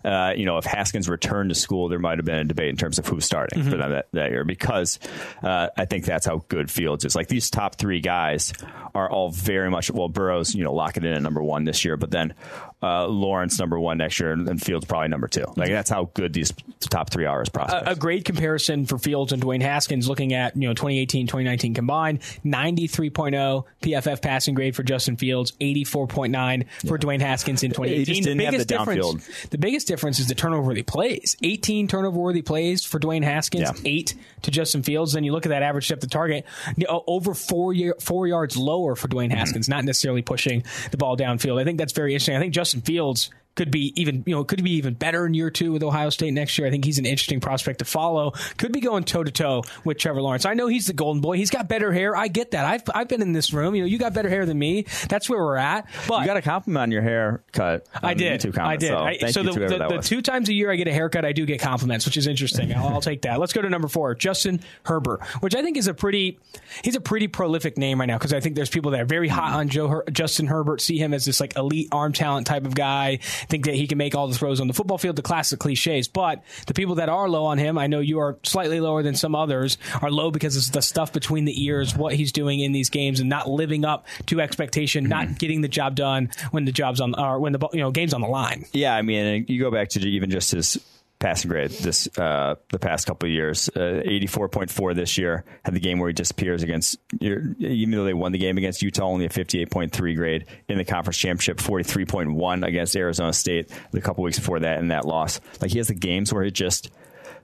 uh, 0.04 0.34
you 0.36 0.46
know 0.46 0.58
if 0.58 0.66
Haskins 0.66 1.08
returned 1.08 1.50
to 1.50 1.56
school, 1.56 1.90
there 1.90 2.00
might 2.00 2.18
have 2.18 2.26
been 2.26 2.40
a 2.40 2.44
debate 2.44 2.70
in 2.70 2.76
terms 2.76 2.98
of 2.98 3.06
who's 3.06 3.24
starting 3.24 3.60
mm-hmm. 3.60 3.70
for 3.70 3.78
them 3.78 3.92
that, 3.92 4.08
that 4.14 4.32
year 4.32 4.44
because 4.44 4.98
uh, 5.44 5.68
I 5.78 5.86
think 5.86 6.06
that's 6.06 6.26
how 6.26 6.44
good 6.48 6.72
Fields 6.72 7.06
is. 7.06 7.16
Like 7.16 7.28
these 7.28 7.52
top 7.52 7.76
three 7.76 8.02
guys 8.02 8.54
are 8.96 9.08
all 9.08 9.30
very 9.30 9.70
much 9.70 9.92
well. 9.92 10.10
Burrow's 10.10 10.56
you 10.56 10.64
know 10.64 10.74
locking 10.74 11.04
in 11.04 11.14
at 11.14 11.22
number 11.22 11.44
one 11.44 11.66
this 11.66 11.86
year, 11.86 11.98
but 11.98 12.10
then 12.10 12.34
uh, 12.82 13.08
Lawrence 13.08 13.60
number 13.60 13.80
one 13.80 13.98
next 13.98 14.20
year, 14.20 14.32
and 14.32 14.62
Fields 14.62 14.86
probably 14.86 15.08
number 15.08 15.28
two. 15.28 15.46
Like 15.56 15.70
that's 15.70 15.90
how 15.90 16.10
good 16.14 16.34
these 16.34 16.54
top 16.80 17.10
three 17.10 17.26
are 17.26 17.42
as 17.42 17.50
prospects. 17.50 17.88
A, 17.88 17.92
a, 17.92 17.96
great 17.96 18.26
comparison 18.26 18.86
for 18.86 18.98
Fields 18.98 19.32
and 19.32 19.42
Dwayne 19.42 19.62
Haskins, 19.62 20.08
looking 20.08 20.34
at 20.34 20.56
you 20.56 20.68
know 20.68 20.74
2018, 20.74 21.28
2019 21.28 21.74
combined, 21.74 22.22
93.0 22.46 23.64
PFF 23.82 24.22
passing 24.22 24.54
grade 24.54 24.76
for 24.76 24.84
Justin 24.84 25.18
Fields, 25.18 25.54
84.9 25.54 26.66
for 26.82 26.88
yeah. 26.88 26.94
Dwayne 26.98 27.22
Haskins 27.22 27.64
in 27.64 27.72
2018. 27.72 28.24
the 28.24 28.36
biggest 28.36 28.68
the 28.68 28.78
difference, 28.78 29.48
the 29.48 29.58
biggest 29.58 29.88
difference 29.88 30.20
is 30.20 30.28
the 30.28 30.36
turnover 30.36 30.64
worthy 30.64 30.84
plays. 30.84 31.36
18 31.42 31.88
turnover 31.88 32.18
worthy 32.18 32.42
plays 32.42 32.86
for 32.86 33.00
Dwayne 33.00 33.24
Haskins, 33.24 33.64
yeah. 33.64 33.82
eight 33.86 34.16
to 34.44 34.52
Justin 34.52 34.84
Fields. 34.84 35.14
Then 35.14 35.24
you 35.24 35.32
look 35.32 35.46
at 35.46 35.50
that 35.50 35.64
average 35.64 35.88
depth 35.88 36.04
of 36.04 36.10
target, 36.10 36.46
over 36.90 37.34
four 37.34 37.74
year, 37.74 37.96
four 38.00 38.28
yards 38.28 38.58
lower 38.58 38.96
for 38.96 39.08
Dwayne. 39.08 39.28
Haskins, 39.28 39.66
mm-hmm. 39.66 39.78
not 39.78 39.86
necessarily 39.86 40.22
pushing 40.22 40.64
the 40.92 40.98
ball 40.98 41.18
downfield. 41.18 41.60
I 41.60 41.64
think 41.64 41.78
that's 41.78 41.94
very 41.94 42.14
interesting. 42.14 42.36
I 42.36 42.40
think 42.40 42.54
Justin 42.54 42.67
Fields 42.74 43.30
could 43.58 43.72
be 43.72 43.92
even 44.00 44.24
you 44.26 44.36
know 44.36 44.44
could 44.44 44.64
be 44.64 44.72
even 44.74 44.94
better 44.94 45.26
in 45.26 45.34
year 45.34 45.50
two 45.50 45.74
with 45.74 45.84
Ohio 45.84 46.10
State 46.10 46.32
next 46.32 46.58
year. 46.58 46.68
I 46.68 46.72
think 46.72 46.86
he's 46.86 47.00
an 47.00 47.06
interesting 47.06 47.42
prospect 47.42 47.80
to 47.80 47.86
follow. 47.86 48.32
Could 48.58 48.72
be 48.72 48.80
going 48.80 49.04
toe 49.04 49.24
to 49.24 49.32
toe 49.32 49.64
with 49.84 49.98
Trevor 49.98 50.22
Lawrence. 50.22 50.46
I 50.46 50.54
know 50.54 50.68
he's 50.68 50.88
the 50.88 50.94
golden 50.94 51.22
boy. 51.22 51.38
He's 51.38 51.50
got 51.50 51.68
better 51.68 51.92
hair. 51.92 52.16
I 52.16 52.30
get 52.30 52.52
that. 52.52 52.66
I've 52.66 52.84
I've 52.94 53.08
been 53.08 53.22
in 53.22 53.34
this 53.34 53.52
room. 53.52 53.76
You 53.76 53.82
know, 53.82 53.88
you 53.88 53.98
got 53.98 54.14
better 54.14 54.30
hair 54.30 54.46
than 54.46 54.58
me. 54.58 54.86
That's 55.10 55.30
where 55.30 55.40
we're 55.40 55.58
at. 55.58 55.88
But 56.08 56.22
you 56.22 56.28
got 56.28 56.38
a 56.38 56.42
compliment 56.42 56.84
on 56.84 56.92
your 56.92 57.02
haircut. 57.02 57.88
I 58.02 58.14
did. 58.14 58.46
I 58.58 58.78
did. 58.78 58.88
So, 58.88 58.98
I, 58.98 59.18
so 59.32 59.44
the, 59.44 59.52
the, 59.52 59.88
the 59.98 60.02
two 60.02 60.22
times 60.22 60.50
a 60.50 60.54
year 60.54 60.72
I 60.72 60.76
get 60.76 60.88
a 60.88 60.94
haircut, 60.94 61.26
I 61.26 61.32
do 61.32 61.46
get 61.46 61.60
compliments, 61.60 62.06
which 62.06 62.18
is 62.18 62.28
interesting. 62.28 62.74
I'll, 62.74 62.88
I'll 62.88 63.02
take 63.02 63.24
that. 63.24 63.40
Let's 63.40 63.54
go 63.54 63.62
to 63.62 63.70
number 63.70 63.88
four, 63.88 64.16
Justin 64.16 64.62
Herbert, 64.84 65.24
which 65.40 65.56
I 65.56 65.62
think 65.62 65.78
is 65.78 65.88
a 65.88 65.94
pretty 65.94 66.40
he's 66.84 66.96
a 66.96 67.02
pretty 67.02 67.28
prolific 67.28 67.78
name 67.78 68.00
right 68.00 68.06
now 68.06 68.18
because 68.18 68.34
I 68.34 68.40
think 68.40 68.56
there's 68.56 68.70
people 68.70 68.92
that 68.92 69.02
are 69.02 69.06
very 69.06 69.28
hot 69.28 69.50
mm-hmm. 69.50 69.56
on 69.56 69.70
Joe 69.70 69.88
Her- 69.88 70.06
Justin 70.12 70.48
Herbert, 70.48 70.82
see 70.82 70.98
him 70.98 71.14
as 71.14 71.26
this 71.26 71.40
like 71.40 71.56
elite 71.56 71.90
arm 71.92 72.14
talent 72.14 72.48
type 72.48 72.66
of 72.66 72.76
guy, 72.76 73.20
think 73.50 73.66
that 73.66 73.76
he 73.76 73.88
can 73.88 73.98
make 73.98 74.16
all 74.16 74.28
the 74.28 74.36
throws 74.36 74.60
on 74.60 74.68
the 74.68 74.74
football 74.74 74.98
field, 74.98 75.16
the 75.16 75.22
classic 75.22 75.60
cliches. 75.60 76.08
But 76.08 76.44
the 76.66 76.74
people 76.74 76.96
that 76.96 77.10
are 77.10 77.30
low 77.30 77.46
on 77.46 77.58
him, 77.58 77.78
I 77.78 77.88
know 77.88 78.00
you 78.00 78.20
are 78.20 78.38
slightly 78.44 78.80
lower 78.80 79.04
than 79.04 79.16
some 79.16 79.36
others, 79.36 79.78
are 80.02 80.12
low 80.12 80.32
because 80.32 80.56
it's 80.56 80.70
the 80.70 80.82
stuff 80.82 81.14
between 81.14 81.46
the 81.46 81.64
ears, 81.64 81.96
what 81.96 82.14
he's 82.14 82.32
doing 82.32 82.60
in 82.60 82.72
these 82.72 82.90
games, 82.90 83.20
and 83.20 83.30
not 83.30 83.50
living 83.50 83.86
up 83.86 84.08
to 84.28 84.42
expectation, 84.42 85.06
mm-hmm. 85.06 85.10
not 85.10 85.40
getting 85.40 85.62
the 85.62 85.68
job 85.68 85.96
done 85.96 86.30
when 86.52 86.66
the 86.66 86.72
job's 86.72 87.02
on, 87.02 87.18
or 87.20 87.40
when 87.40 87.54
the 87.54 87.70
you 87.74 87.80
know 87.80 87.92
game's 87.92 88.14
on 88.14 88.22
the 88.22 88.28
line. 88.28 88.66
Yeah, 88.72 88.96
I 88.96 89.02
mean, 89.02 89.46
you 89.48 89.60
go 89.60 89.72
back 89.72 89.90
to 89.90 90.00
even 90.00 90.30
just 90.30 90.52
his 90.52 90.78
passing 91.20 91.50
grade 91.50 91.72
this 91.72 92.08
uh, 92.18 92.56
the 92.70 92.80
past 92.80 93.08
couple 93.08 93.28
years. 93.30 93.70
Uh, 93.70 94.02
84.4 94.06 94.96
this 94.96 95.18
year. 95.18 95.44
Had 95.64 95.74
the 95.74 95.80
game 95.80 96.00
where 96.00 96.10
he 96.10 96.14
disappears 96.14 96.64
against, 96.64 96.98
even 97.20 97.92
though 97.92 98.04
they 98.04 98.14
won 98.14 98.32
the 98.32 98.38
game 98.38 98.58
against 98.58 98.82
Utah, 98.82 99.06
only 99.06 99.26
a 99.26 99.30
58.3 99.30 100.16
grade 100.16 100.46
in 100.68 100.78
the 100.78 100.86
conference 100.86 101.18
championship. 101.18 101.58
43.1 101.58 102.66
against 102.66 102.96
Arizona 102.96 103.34
State 103.34 103.72
the 103.92 104.02
couple 104.02 104.24
weeks 104.24 104.40
before 104.40 104.60
that 104.60 104.80
in 104.80 104.90
that 104.90 105.06
loss. 105.06 105.42
Like 105.62 105.72
he 105.72 105.78
has 105.78 105.88
the 105.88 105.96
games 105.96 106.34
where 106.34 106.44
he 106.44 106.52
just 106.52 106.92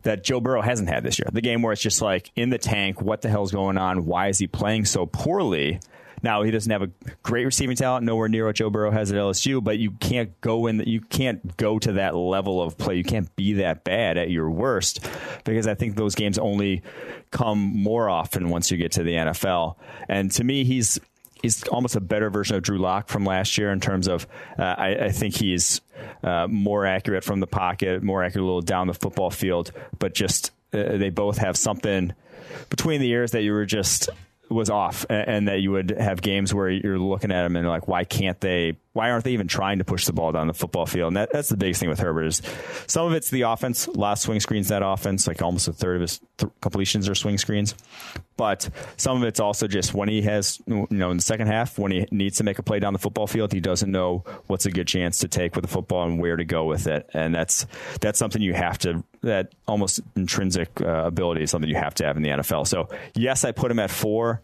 that 0.04 0.24
Joe 0.24 0.40
Burrow 0.40 0.62
hasn't 0.62 0.90
had 0.90 1.04
this 1.04 1.18
year. 1.18 1.30
The 1.32 1.42
game 1.42 1.62
where 1.62 1.74
it's 1.74 1.82
just 1.82 2.02
like 2.02 2.32
in 2.36 2.50
the 2.50 2.58
tank, 2.58 3.02
what 3.02 3.22
the 3.22 3.30
hell's 3.30 3.52
going 3.52 3.78
on? 3.78 4.06
Why 4.06 4.28
is 4.28 4.38
he 4.38 4.48
playing 4.48 4.86
so 4.86 5.06
poorly? 5.06 5.80
Now 6.24 6.44
he 6.44 6.52
doesn't 6.52 6.72
have 6.72 6.82
a 6.82 6.90
great 7.22 7.46
receiving 7.46 7.76
talent, 7.76 8.06
nowhere 8.06 8.30
near 8.30 8.46
what 8.46 8.56
Joe 8.56 8.70
Burrow 8.70 8.92
has 8.92 9.12
at 9.12 9.18
LSU, 9.18 9.62
but 9.62 9.78
you 9.78 9.92
can't 9.92 10.40
go 10.42 10.68
in. 10.68 10.80
You 10.80 11.02
can't 11.02 11.56
go 11.58 11.78
to 11.80 11.94
that 11.94 12.16
level 12.16 12.62
of 12.62 12.78
play. 12.78 12.96
You 12.96 13.04
can't 13.04 13.34
be 13.36 13.54
that 13.54 13.84
bad 13.84 14.18
at 14.18 14.32
your 14.32 14.50
worst 14.50 15.06
because 15.44 15.68
I 15.68 15.76
think 15.76 15.96
those 15.96 16.16
games 16.16 16.40
only 16.40 16.82
come 17.32 17.60
more 17.60 18.10
often 18.10 18.50
once 18.50 18.72
you 18.72 18.78
get 18.78 18.94
to 18.94 19.04
the 19.04 19.12
NFL. 19.12 19.76
And 20.08 20.32
to 20.32 20.44
me, 20.44 20.64
he's 20.64 21.00
he's 21.42 21.64
almost 21.68 21.96
a 21.96 22.02
better 22.02 22.30
version 22.30 22.56
of 22.56 22.64
Drew 22.64 22.80
Lock 22.80 23.10
from 23.10 23.26
last 23.26 23.58
year 23.58 23.72
in 23.72 23.82
terms 23.82 24.08
of 24.08 24.26
uh, 24.58 24.64
I, 24.64 24.96
I, 24.96 25.12
think 25.12 25.36
he's 25.36 25.82
uh, 26.24 26.48
more 26.50 26.86
accurate 26.86 27.26
from 27.26 27.42
the 27.42 27.48
pocket, 27.48 28.02
more 28.02 28.24
accurate 28.24 28.44
a 28.44 28.46
little 28.46 28.62
down 28.62 28.88
the 28.88 28.94
football 28.94 29.30
field, 29.30 29.74
but 30.00 30.14
just 30.14 30.52
uh, 30.74 30.98
they 30.98 31.10
both 31.10 31.38
have 31.38 31.58
something 31.58 32.14
between 32.70 33.02
the 33.02 33.10
ears 33.10 33.32
that 33.32 33.44
you 33.44 33.52
were 33.52 33.66
just 33.66 34.10
was 34.50 34.70
off, 34.70 35.06
and 35.10 35.48
that 35.48 35.62
you 35.62 35.72
would 35.72 35.92
have 35.92 36.22
games 36.22 36.54
where 36.54 36.70
you're 36.70 37.00
looking 37.00 37.32
at 37.32 37.44
them 37.44 37.56
and 37.56 37.68
like, 37.68 37.88
why 37.88 38.04
can't 38.04 38.40
they 38.42 38.78
why 38.94 39.10
aren't 39.10 39.24
they 39.24 39.34
even 39.34 39.48
trying 39.48 39.80
to 39.80 39.84
push 39.84 40.06
the 40.06 40.14
ball 40.14 40.32
down 40.32 40.48
the 40.48 40.54
football 40.54 40.86
field? 40.86 41.08
And 41.10 41.18
that, 41.18 41.32
that's 41.32 41.50
the 41.50 41.58
biggest 41.58 41.80
thing 41.80 41.90
with 41.90 42.00
Herbert 42.00 42.26
is 42.26 42.42
some 42.86 43.08
of 43.08 43.14
it's 43.14 43.32
the 43.32 43.42
offense. 43.42 43.88
Last 43.88 44.22
swing 44.22 44.40
screens 44.40 44.68
that 44.68 44.84
offense, 44.86 45.28
like 45.28 45.42
almost 45.42 45.68
a 45.68 45.74
third 45.74 45.96
of 45.96 46.02
his 46.02 46.22
th- 46.38 46.52
completions 46.62 47.10
are 47.10 47.16
swing 47.16 47.40
screens. 47.40 47.74
But 48.38 48.70
some 48.98 49.18
of 49.18 49.24
it's 49.24 49.40
also 49.40 49.68
just 49.68 49.96
when 49.96 50.10
he 50.10 50.22
has, 50.24 50.62
you 50.68 50.88
know, 50.92 51.10
in 51.10 51.18
the 51.18 51.24
second 51.24 51.48
half, 51.48 51.80
when 51.80 51.92
he 51.92 52.08
needs 52.12 52.38
to 52.38 52.44
make 52.44 52.60
a 52.60 52.64
play 52.64 52.80
down 52.80 52.94
the 52.94 53.00
football 53.00 53.28
field, 53.28 53.52
he 53.52 53.60
doesn't 53.60 53.92
know 53.92 54.24
what's 54.46 54.68
a 54.68 54.72
good 54.72 54.88
chance 54.88 55.18
to 55.20 55.28
take 55.28 55.56
with 55.56 55.64
the 55.64 55.72
football 55.72 56.06
and 56.06 56.20
where 56.20 56.36
to 56.36 56.46
go 56.46 56.66
with 56.66 56.86
it. 56.86 57.10
And 57.14 57.34
that's 57.34 57.66
that's 58.00 58.20
something 58.20 58.42
you 58.42 58.54
have 58.54 58.78
to 58.80 59.04
that 59.24 59.54
almost 59.68 60.02
intrinsic 60.16 60.82
uh, 60.82 61.06
ability 61.06 61.44
is 61.44 61.52
something 61.52 61.70
you 61.70 61.76
have 61.76 61.96
to 61.96 62.06
have 62.06 62.18
in 62.18 62.24
the 62.24 62.30
NFL. 62.30 62.68
So 62.68 62.90
yes, 63.16 63.44
I 63.44 63.52
put 63.52 63.72
him 63.72 63.80
at 63.80 63.90
four. 63.90 64.42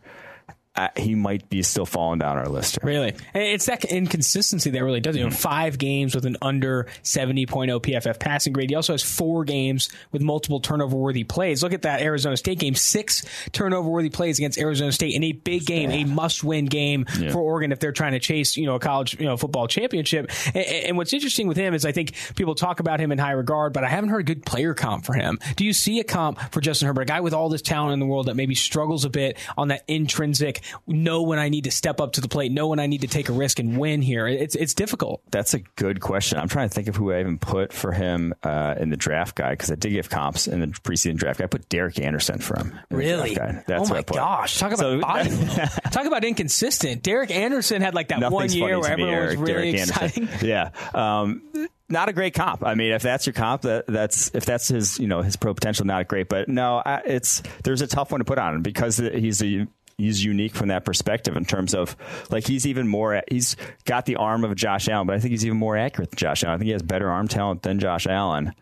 I, 0.79 0.89
he 0.97 1.13
might 1.13 1.49
be 1.49 1.61
still 1.61 1.85
falling 1.85 2.19
down 2.19 2.37
our 2.37 2.47
list. 2.47 2.79
Here. 2.81 2.87
Really, 2.89 3.13
it's 3.33 3.65
that 3.65 3.83
inconsistency 3.83 4.69
that 4.69 4.81
really 4.81 5.01
does. 5.01 5.17
You 5.17 5.23
know, 5.23 5.29
mm-hmm. 5.29 5.35
five 5.35 5.77
games 5.77 6.15
with 6.15 6.25
an 6.25 6.37
under 6.41 6.87
seventy 7.03 7.45
oh 7.49 7.79
PFF 7.79 8.17
passing 8.17 8.53
grade. 8.53 8.69
He 8.69 8.75
also 8.75 8.93
has 8.93 9.03
four 9.03 9.43
games 9.43 9.89
with 10.13 10.21
multiple 10.21 10.61
turnover 10.61 10.95
worthy 10.95 11.25
plays. 11.25 11.61
Look 11.61 11.73
at 11.73 11.81
that 11.81 12.01
Arizona 12.01 12.37
State 12.37 12.59
game: 12.59 12.75
six 12.75 13.25
turnover 13.51 13.89
worthy 13.89 14.09
plays 14.09 14.39
against 14.39 14.57
Arizona 14.57 14.93
State 14.93 15.15
in 15.15 15.23
a 15.23 15.33
big 15.33 15.65
game, 15.65 15.91
a 15.91 16.05
must 16.05 16.45
win 16.45 16.65
game 16.65 17.05
yeah. 17.19 17.31
for 17.31 17.39
Oregon 17.39 17.73
if 17.73 17.79
they're 17.79 17.91
trying 17.91 18.13
to 18.13 18.19
chase 18.19 18.55
you 18.55 18.65
know 18.65 18.75
a 18.75 18.79
college 18.79 19.19
you 19.19 19.25
know 19.25 19.35
football 19.35 19.67
championship. 19.67 20.31
And, 20.53 20.65
and 20.65 20.97
what's 20.97 21.11
interesting 21.11 21.49
with 21.49 21.57
him 21.57 21.73
is 21.73 21.83
I 21.83 21.91
think 21.91 22.13
people 22.35 22.55
talk 22.55 22.79
about 22.79 23.01
him 23.01 23.11
in 23.11 23.17
high 23.17 23.31
regard, 23.31 23.73
but 23.73 23.83
I 23.83 23.89
haven't 23.89 24.11
heard 24.11 24.21
a 24.21 24.33
good 24.33 24.45
player 24.45 24.73
comp 24.73 25.05
for 25.05 25.13
him. 25.13 25.39
Do 25.57 25.65
you 25.65 25.73
see 25.73 25.99
a 25.99 26.05
comp 26.05 26.39
for 26.53 26.61
Justin 26.61 26.87
Herbert, 26.87 27.01
a 27.01 27.05
guy 27.05 27.19
with 27.19 27.33
all 27.33 27.49
this 27.49 27.61
talent 27.61 27.93
in 27.93 27.99
the 27.99 28.05
world 28.05 28.27
that 28.27 28.35
maybe 28.35 28.55
struggles 28.55 29.03
a 29.03 29.09
bit 29.09 29.37
on 29.57 29.67
that 29.69 29.83
intrinsic 29.89 30.61
know 30.87 31.23
when 31.23 31.39
I 31.39 31.49
need 31.49 31.65
to 31.65 31.71
step 31.71 31.99
up 31.99 32.13
to 32.13 32.21
the 32.21 32.27
plate, 32.27 32.51
know 32.51 32.67
when 32.67 32.79
I 32.79 32.87
need 32.87 33.01
to 33.01 33.07
take 33.07 33.29
a 33.29 33.33
risk 33.33 33.59
and 33.59 33.77
win 33.77 34.01
here? 34.01 34.27
It's 34.27 34.55
it's 34.55 34.73
difficult. 34.73 35.21
That's 35.31 35.53
a 35.53 35.59
good 35.59 36.01
question. 36.01 36.37
I'm 36.37 36.47
trying 36.47 36.69
to 36.69 36.73
think 36.73 36.87
of 36.87 36.95
who 36.95 37.11
I 37.11 37.19
even 37.19 37.37
put 37.37 37.73
for 37.73 37.91
him 37.91 38.33
uh, 38.43 38.75
in 38.79 38.89
the 38.89 38.97
draft 38.97 39.35
guy 39.35 39.51
because 39.51 39.71
I 39.71 39.75
did 39.75 39.91
give 39.91 40.09
comps 40.09 40.47
in 40.47 40.59
the 40.59 40.67
preseason 40.67 41.15
draft 41.15 41.39
guide. 41.39 41.45
I 41.45 41.47
put 41.47 41.69
Derek 41.69 41.99
Anderson 41.99 42.39
for 42.39 42.57
him. 42.57 42.79
Really? 42.89 43.35
That's 43.35 43.89
oh 43.89 43.93
my 43.93 44.01
gosh! 44.01 44.59
Talk 44.59 44.73
about 44.73 44.79
so, 44.79 44.99
body. 44.99 45.29
Talk 45.91 46.05
about 46.05 46.23
inconsistent. 46.23 47.03
Derek 47.03 47.31
Anderson 47.31 47.81
had 47.81 47.93
like 47.93 48.09
that 48.09 48.31
one 48.31 48.51
year 48.51 48.79
where 48.79 48.91
everyone 48.91 49.25
was 49.25 49.35
really 49.35 49.71
Derek 49.71 49.75
exciting. 49.75 50.23
Anderson. 50.23 50.47
Yeah. 50.49 50.71
Um, 50.93 51.67
not 51.89 52.07
a 52.07 52.13
great 52.13 52.33
comp. 52.33 52.63
I 52.63 52.75
mean, 52.75 52.91
if 52.91 53.01
that's 53.01 53.25
your 53.25 53.33
comp, 53.33 53.63
that, 53.63 53.87
that's 53.87 54.31
if 54.33 54.45
that's 54.45 54.67
his 54.67 54.99
you 54.99 55.07
know 55.07 55.21
his 55.21 55.35
pro 55.35 55.53
potential, 55.53 55.85
not 55.85 56.07
great. 56.07 56.29
But 56.29 56.47
no, 56.47 56.81
I, 56.85 57.01
it's 57.05 57.41
there's 57.63 57.81
a 57.81 57.87
tough 57.87 58.11
one 58.11 58.19
to 58.19 58.25
put 58.25 58.37
on 58.37 58.55
him 58.55 58.61
because 58.61 58.97
he's 58.97 59.41
a 59.41 59.67
he's 59.99 60.23
unique 60.23 60.55
from 60.55 60.69
that 60.69 60.85
perspective 60.85 61.35
in 61.35 61.45
terms 61.45 61.75
of 61.75 61.95
like 62.29 62.47
he's 62.47 62.65
even 62.65 62.87
more 62.87 63.21
he's 63.29 63.55
got 63.85 64.05
the 64.05 64.15
arm 64.15 64.43
of 64.43 64.55
Josh 64.55 64.87
Allen, 64.89 65.07
but 65.07 65.15
I 65.15 65.19
think 65.19 65.31
he's 65.31 65.45
even 65.45 65.57
more 65.57 65.77
accurate 65.77 66.11
than 66.11 66.17
Josh 66.17 66.43
Allen. 66.43 66.55
I 66.55 66.57
think 66.57 66.67
he 66.67 66.71
has 66.71 66.81
better 66.81 67.09
arm 67.09 67.27
talent 67.27 67.61
than 67.63 67.79
Josh 67.79 68.07
Allen. 68.07 68.53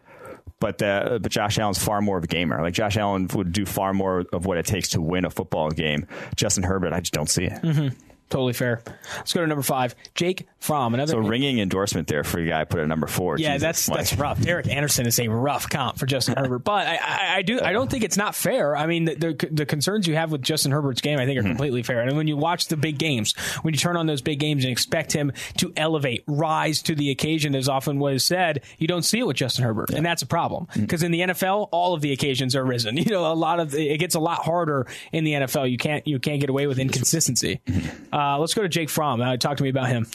But 0.60 0.80
the, 0.80 1.20
but 1.22 1.32
Josh 1.32 1.60
Allen's 1.60 1.78
far 1.78 2.02
more 2.02 2.18
of 2.18 2.24
a 2.24 2.28
gamer. 2.28 2.60
Like 2.62 2.74
Josh 2.74 2.98
Allen 2.98 3.28
would 3.36 3.52
do 3.52 3.64
far 3.64 3.94
more 3.94 4.26
of 4.34 4.48
what 4.48 4.58
it 4.58 4.66
takes 4.66 4.90
to 4.90 5.02
win 5.02 5.24
a 5.24 5.30
football 5.30 5.70
game. 5.70 6.08
Justin 6.36 6.64
Herbert, 6.64 6.94
I 6.94 7.00
just 7.00 7.14
don't 7.14 7.30
see 7.30 7.46
it. 7.46 7.62
Mm-hmm. 7.62 7.96
Totally 8.30 8.54
fair. 8.54 8.82
Let's 9.16 9.32
go 9.32 9.40
to 9.40 9.48
number 9.48 9.64
five. 9.64 9.96
Jake 10.14 10.48
Fromm. 10.60 10.94
Another 10.94 11.14
so 11.14 11.20
ringing 11.20 11.60
endorsement 11.60 12.10
there 12.10 12.26
for 12.26 12.40
a 12.40 12.46
guy 12.46 12.66
put 12.66 12.82
at 12.82 12.88
number 12.88 13.08
four. 13.08 13.38
Yeah, 13.38 13.54
Jesus, 13.54 13.62
that's 13.62 13.86
that's 13.86 14.16
rough. 14.16 14.42
Derek 14.42 14.68
Anderson 14.68 15.08
is 15.08 15.18
a 15.20 15.30
rough 15.30 15.70
comp 15.70 15.98
for 15.98 16.06
Justin 16.06 16.36
Herbert, 16.38 16.60
but 16.60 16.88
I, 16.88 16.96
I, 16.98 17.36
I, 17.38 17.42
do 17.42 17.62
I 17.62 17.72
don't 17.72 17.90
think 17.90 18.04
it's 18.04 18.18
not 18.18 18.36
fair. 18.36 18.76
I 18.76 18.86
mean, 18.86 19.06
the, 19.06 19.16
the, 19.16 19.50
the 19.50 19.66
concerns 19.66 20.08
you 20.08 20.16
have 20.16 20.32
with 20.32 20.42
Justin 20.42 20.74
Herbert's 20.74 21.00
game, 21.00 21.20
I 21.20 21.26
think, 21.26 21.38
are 21.38 21.42
mm-hmm. 21.42 21.52
completely 21.52 21.84
fair. 21.84 22.02
And 22.02 22.18
when 22.18 22.28
you 22.28 22.36
watch 22.36 22.68
the 22.68 22.76
big 22.76 22.98
games, 22.98 23.34
when 23.62 23.74
you 23.74 23.78
turn 23.78 23.96
on 23.96 24.08
those 24.08 24.22
big 24.22 24.40
games 24.40 24.66
and 24.66 24.72
expect 24.74 25.14
him 25.14 25.32
to 25.58 25.72
elevate, 25.78 26.26
rise 26.28 26.82
to 26.84 26.96
the 26.96 27.12
occasion, 27.12 27.56
as 27.56 27.70
often 27.70 27.98
was 27.98 28.26
said, 28.26 28.62
you 28.78 28.88
don't 28.88 29.04
see 29.04 29.20
it 29.20 29.28
with 29.28 29.38
Justin 29.38 29.64
Herbert, 29.64 29.90
yeah. 29.92 29.98
and 29.98 30.06
that's 30.06 30.22
a 30.22 30.28
problem. 30.28 30.68
Because 30.76 31.02
mm-hmm. 31.02 31.14
in 31.14 31.28
the 31.30 31.34
NFL, 31.34 31.70
all 31.72 31.94
of 31.94 32.02
the 32.02 32.12
occasions 32.12 32.56
are 32.56 32.66
risen. 32.66 32.98
You 33.08 33.14
know, 33.14 33.32
a 33.32 33.36
lot 33.36 33.62
of 33.62 33.74
it 33.74 34.00
gets 34.00 34.16
a 34.16 34.20
lot 34.20 34.44
harder 34.44 34.86
in 35.14 35.24
the 35.24 35.32
NFL. 35.32 35.72
You 35.72 35.78
can't 35.78 36.06
you 36.06 36.20
can't 36.20 36.42
get 36.42 36.50
away 36.50 36.68
with 36.68 36.78
inconsistency. 36.78 37.62
Mm-hmm. 37.66 38.14
Uh, 38.18 38.40
let's 38.40 38.56
go 38.56 38.64
to 38.64 38.70
Jake 38.70 38.90
Fromm. 38.90 39.22
Uh, 39.22 39.38
talk 39.38 39.58
to 39.58 39.64
me 39.64 39.70
about 39.70 39.90
him. 39.90 40.08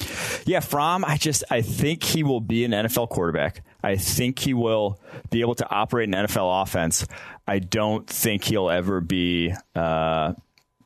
Yeah, 0.44 0.59
Fromm. 0.59 1.04
I 1.04 1.16
just 1.16 1.44
I 1.50 1.62
think 1.62 2.02
he 2.02 2.25
will 2.25 2.40
be 2.40 2.64
an 2.64 2.73
NFL 2.73 3.11
quarterback. 3.11 3.64
I 3.82 3.97
think 3.97 4.40
he 4.40 4.54
will 4.54 5.00
be 5.30 5.40
able 5.40 5.54
to 5.56 5.71
operate 5.71 6.09
an 6.09 6.14
NFL 6.14 6.62
offense. 6.62 7.06
I 7.47 7.61
don't 7.61 8.06
think 8.09 8.44
he'll 8.44 8.71
ever 8.71 9.00
be. 9.00 9.54
Uh, 9.76 10.32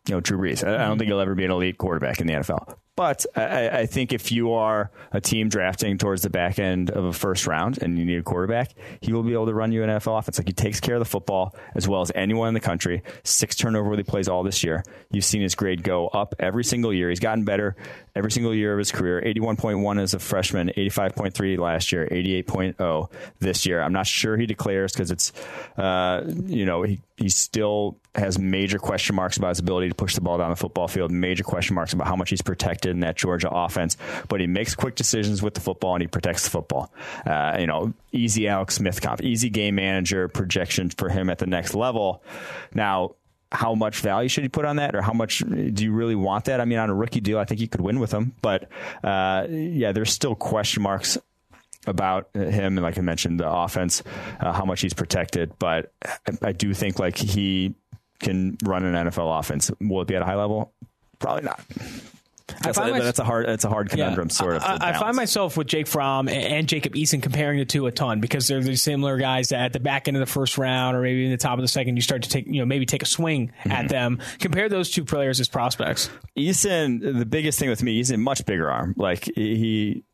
you 0.06 0.14
know, 0.14 0.20
Drew 0.20 0.38
Brees. 0.38 0.62
I 0.62 0.86
don't 0.86 0.98
think 0.98 1.08
he'll 1.08 1.20
ever 1.20 1.34
be 1.34 1.44
an 1.44 1.50
elite 1.50 1.78
quarterback 1.78 2.20
in 2.20 2.26
the 2.26 2.34
NFL. 2.34 2.76
But 2.96 3.26
I, 3.36 3.68
I, 3.80 3.86
think 3.86 4.14
if 4.14 4.32
you 4.32 4.54
are 4.54 4.90
a 5.12 5.20
team 5.20 5.50
drafting 5.50 5.98
towards 5.98 6.22
the 6.22 6.30
back 6.30 6.58
end 6.58 6.90
of 6.90 7.04
a 7.04 7.12
first 7.12 7.46
round 7.46 7.82
and 7.82 7.98
you 7.98 8.06
need 8.06 8.16
a 8.16 8.22
quarterback, 8.22 8.72
he 9.02 9.12
will 9.12 9.22
be 9.22 9.34
able 9.34 9.44
to 9.46 9.54
run 9.54 9.70
you 9.70 9.82
an 9.82 9.90
NFL 9.90 10.18
offense. 10.18 10.38
Like 10.38 10.48
he 10.48 10.54
takes 10.54 10.80
care 10.80 10.94
of 10.94 11.00
the 11.00 11.04
football 11.04 11.54
as 11.74 11.86
well 11.86 12.00
as 12.00 12.10
anyone 12.14 12.48
in 12.48 12.54
the 12.54 12.60
country. 12.60 13.02
Six 13.22 13.54
turnover 13.54 13.94
he 13.94 14.02
plays 14.02 14.28
all 14.28 14.42
this 14.42 14.64
year. 14.64 14.82
You've 15.10 15.26
seen 15.26 15.42
his 15.42 15.54
grade 15.54 15.82
go 15.82 16.08
up 16.08 16.34
every 16.38 16.64
single 16.64 16.92
year. 16.92 17.10
He's 17.10 17.20
gotten 17.20 17.44
better 17.44 17.76
every 18.16 18.32
single 18.32 18.54
year 18.54 18.72
of 18.72 18.78
his 18.78 18.90
career. 18.90 19.20
81.1 19.20 20.00
as 20.00 20.14
a 20.14 20.18
freshman, 20.18 20.68
85.3 20.68 21.58
last 21.58 21.92
year, 21.92 22.08
88.0 22.10 23.10
this 23.40 23.66
year. 23.66 23.82
I'm 23.82 23.92
not 23.92 24.06
sure 24.06 24.36
he 24.36 24.46
declares 24.46 24.92
because 24.92 25.10
it's, 25.10 25.32
uh, 25.76 26.22
you 26.46 26.64
know, 26.64 26.82
he, 26.82 27.00
he 27.18 27.28
still 27.28 27.98
has 28.14 28.38
major 28.38 28.78
question 28.78 29.14
marks 29.14 29.36
about 29.36 29.50
his 29.50 29.58
ability 29.58 29.90
to 29.90 29.94
push 29.94 30.14
the 30.14 30.22
ball 30.22 30.38
down 30.38 30.48
the 30.48 30.56
football 30.56 30.88
field, 30.88 31.10
major 31.10 31.44
question 31.44 31.74
marks 31.74 31.92
about 31.92 32.06
how 32.06 32.16
much 32.16 32.30
he's 32.30 32.42
protected 32.42 32.90
in 32.90 33.00
that 33.00 33.16
Georgia 33.16 33.50
offense. 33.50 33.98
But 34.28 34.40
he 34.40 34.46
makes 34.46 34.74
quick 34.74 34.94
decisions 34.94 35.42
with 35.42 35.54
the 35.54 35.60
football 35.60 35.94
and 35.94 36.02
he 36.02 36.08
protects 36.08 36.44
the 36.44 36.50
football. 36.50 36.90
Uh, 37.26 37.56
you 37.60 37.66
know, 37.66 37.92
easy 38.12 38.48
Alex 38.48 38.76
Smith 38.76 39.02
comp, 39.02 39.22
easy 39.22 39.50
game 39.50 39.74
manager 39.74 40.28
projection 40.28 40.88
for 40.88 41.10
him 41.10 41.28
at 41.28 41.38
the 41.38 41.46
next 41.46 41.74
level. 41.74 42.22
Now, 42.72 43.14
how 43.52 43.74
much 43.74 44.00
value 44.00 44.28
should 44.28 44.44
you 44.44 44.50
put 44.50 44.64
on 44.64 44.76
that, 44.76 44.94
or 44.94 45.02
how 45.02 45.12
much 45.12 45.38
do 45.38 45.84
you 45.84 45.92
really 45.92 46.14
want 46.14 46.46
that? 46.46 46.60
I 46.60 46.64
mean, 46.64 46.78
on 46.78 46.90
a 46.90 46.94
rookie 46.94 47.20
deal, 47.20 47.38
I 47.38 47.44
think 47.44 47.60
you 47.60 47.68
could 47.68 47.80
win 47.80 48.00
with 48.00 48.12
him, 48.12 48.34
but 48.42 48.68
uh, 49.04 49.46
yeah, 49.48 49.92
there's 49.92 50.12
still 50.12 50.34
question 50.34 50.82
marks 50.82 51.16
about 51.86 52.28
him, 52.34 52.76
and 52.76 52.82
like 52.82 52.98
I 52.98 53.00
mentioned, 53.00 53.40
the 53.40 53.48
offense, 53.48 54.02
uh, 54.40 54.52
how 54.52 54.64
much 54.64 54.80
he's 54.80 54.94
protected. 54.94 55.52
But 55.58 55.92
I, 56.04 56.48
I 56.48 56.52
do 56.52 56.74
think 56.74 56.98
like 56.98 57.16
he 57.16 57.74
can 58.18 58.56
run 58.64 58.84
an 58.84 59.08
NFL 59.08 59.38
offense. 59.38 59.70
Will 59.80 60.02
it 60.02 60.08
be 60.08 60.16
at 60.16 60.22
a 60.22 60.24
high 60.24 60.34
level? 60.34 60.72
Probably 61.18 61.44
not. 61.44 61.60
That's, 62.62 62.78
a, 62.78 62.80
my, 62.80 63.00
that's 63.00 63.18
a 63.18 63.24
hard. 63.24 63.46
That's 63.46 63.64
a 63.64 63.68
hard 63.68 63.90
conundrum, 63.90 64.28
yeah, 64.28 64.34
sort 64.34 64.56
of. 64.56 64.62
I, 64.62 64.78
I, 64.80 64.98
find 64.98 65.16
myself 65.16 65.56
with 65.56 65.66
Jake 65.66 65.86
Fromm 65.86 66.28
and 66.28 66.68
Jacob 66.68 66.94
Eason 66.94 67.22
comparing 67.22 67.58
the 67.58 67.64
two 67.64 67.86
a 67.86 67.92
ton 67.92 68.20
because 68.20 68.48
they're 68.48 68.62
the 68.62 68.76
similar 68.76 69.16
guys 69.18 69.48
that 69.48 69.60
at 69.60 69.72
the 69.72 69.80
back 69.80 70.08
end 70.08 70.16
of 70.16 70.20
the 70.20 70.32
first 70.32 70.58
round 70.58 70.96
or 70.96 71.02
maybe 71.02 71.24
in 71.24 71.30
the 71.30 71.36
top 71.36 71.58
of 71.58 71.62
the 71.62 71.68
second, 71.68 71.96
you 71.96 72.02
start 72.02 72.22
to 72.22 72.28
take, 72.28 72.46
you 72.46 72.60
know, 72.60 72.66
maybe 72.66 72.86
take 72.86 73.02
a 73.02 73.06
swing 73.06 73.48
mm-hmm. 73.60 73.72
at 73.72 73.88
them. 73.88 74.20
Compare 74.38 74.68
those 74.68 74.90
two 74.90 75.04
players 75.04 75.40
as 75.40 75.48
prospects. 75.48 76.10
Eason, 76.36 77.00
the 77.18 77.26
biggest 77.26 77.58
thing 77.58 77.68
with 77.68 77.82
me, 77.82 77.94
he's 77.94 78.10
a 78.10 78.16
much 78.16 78.44
bigger 78.46 78.70
arm. 78.70 78.94
Like 78.96 79.24
he 79.24 80.04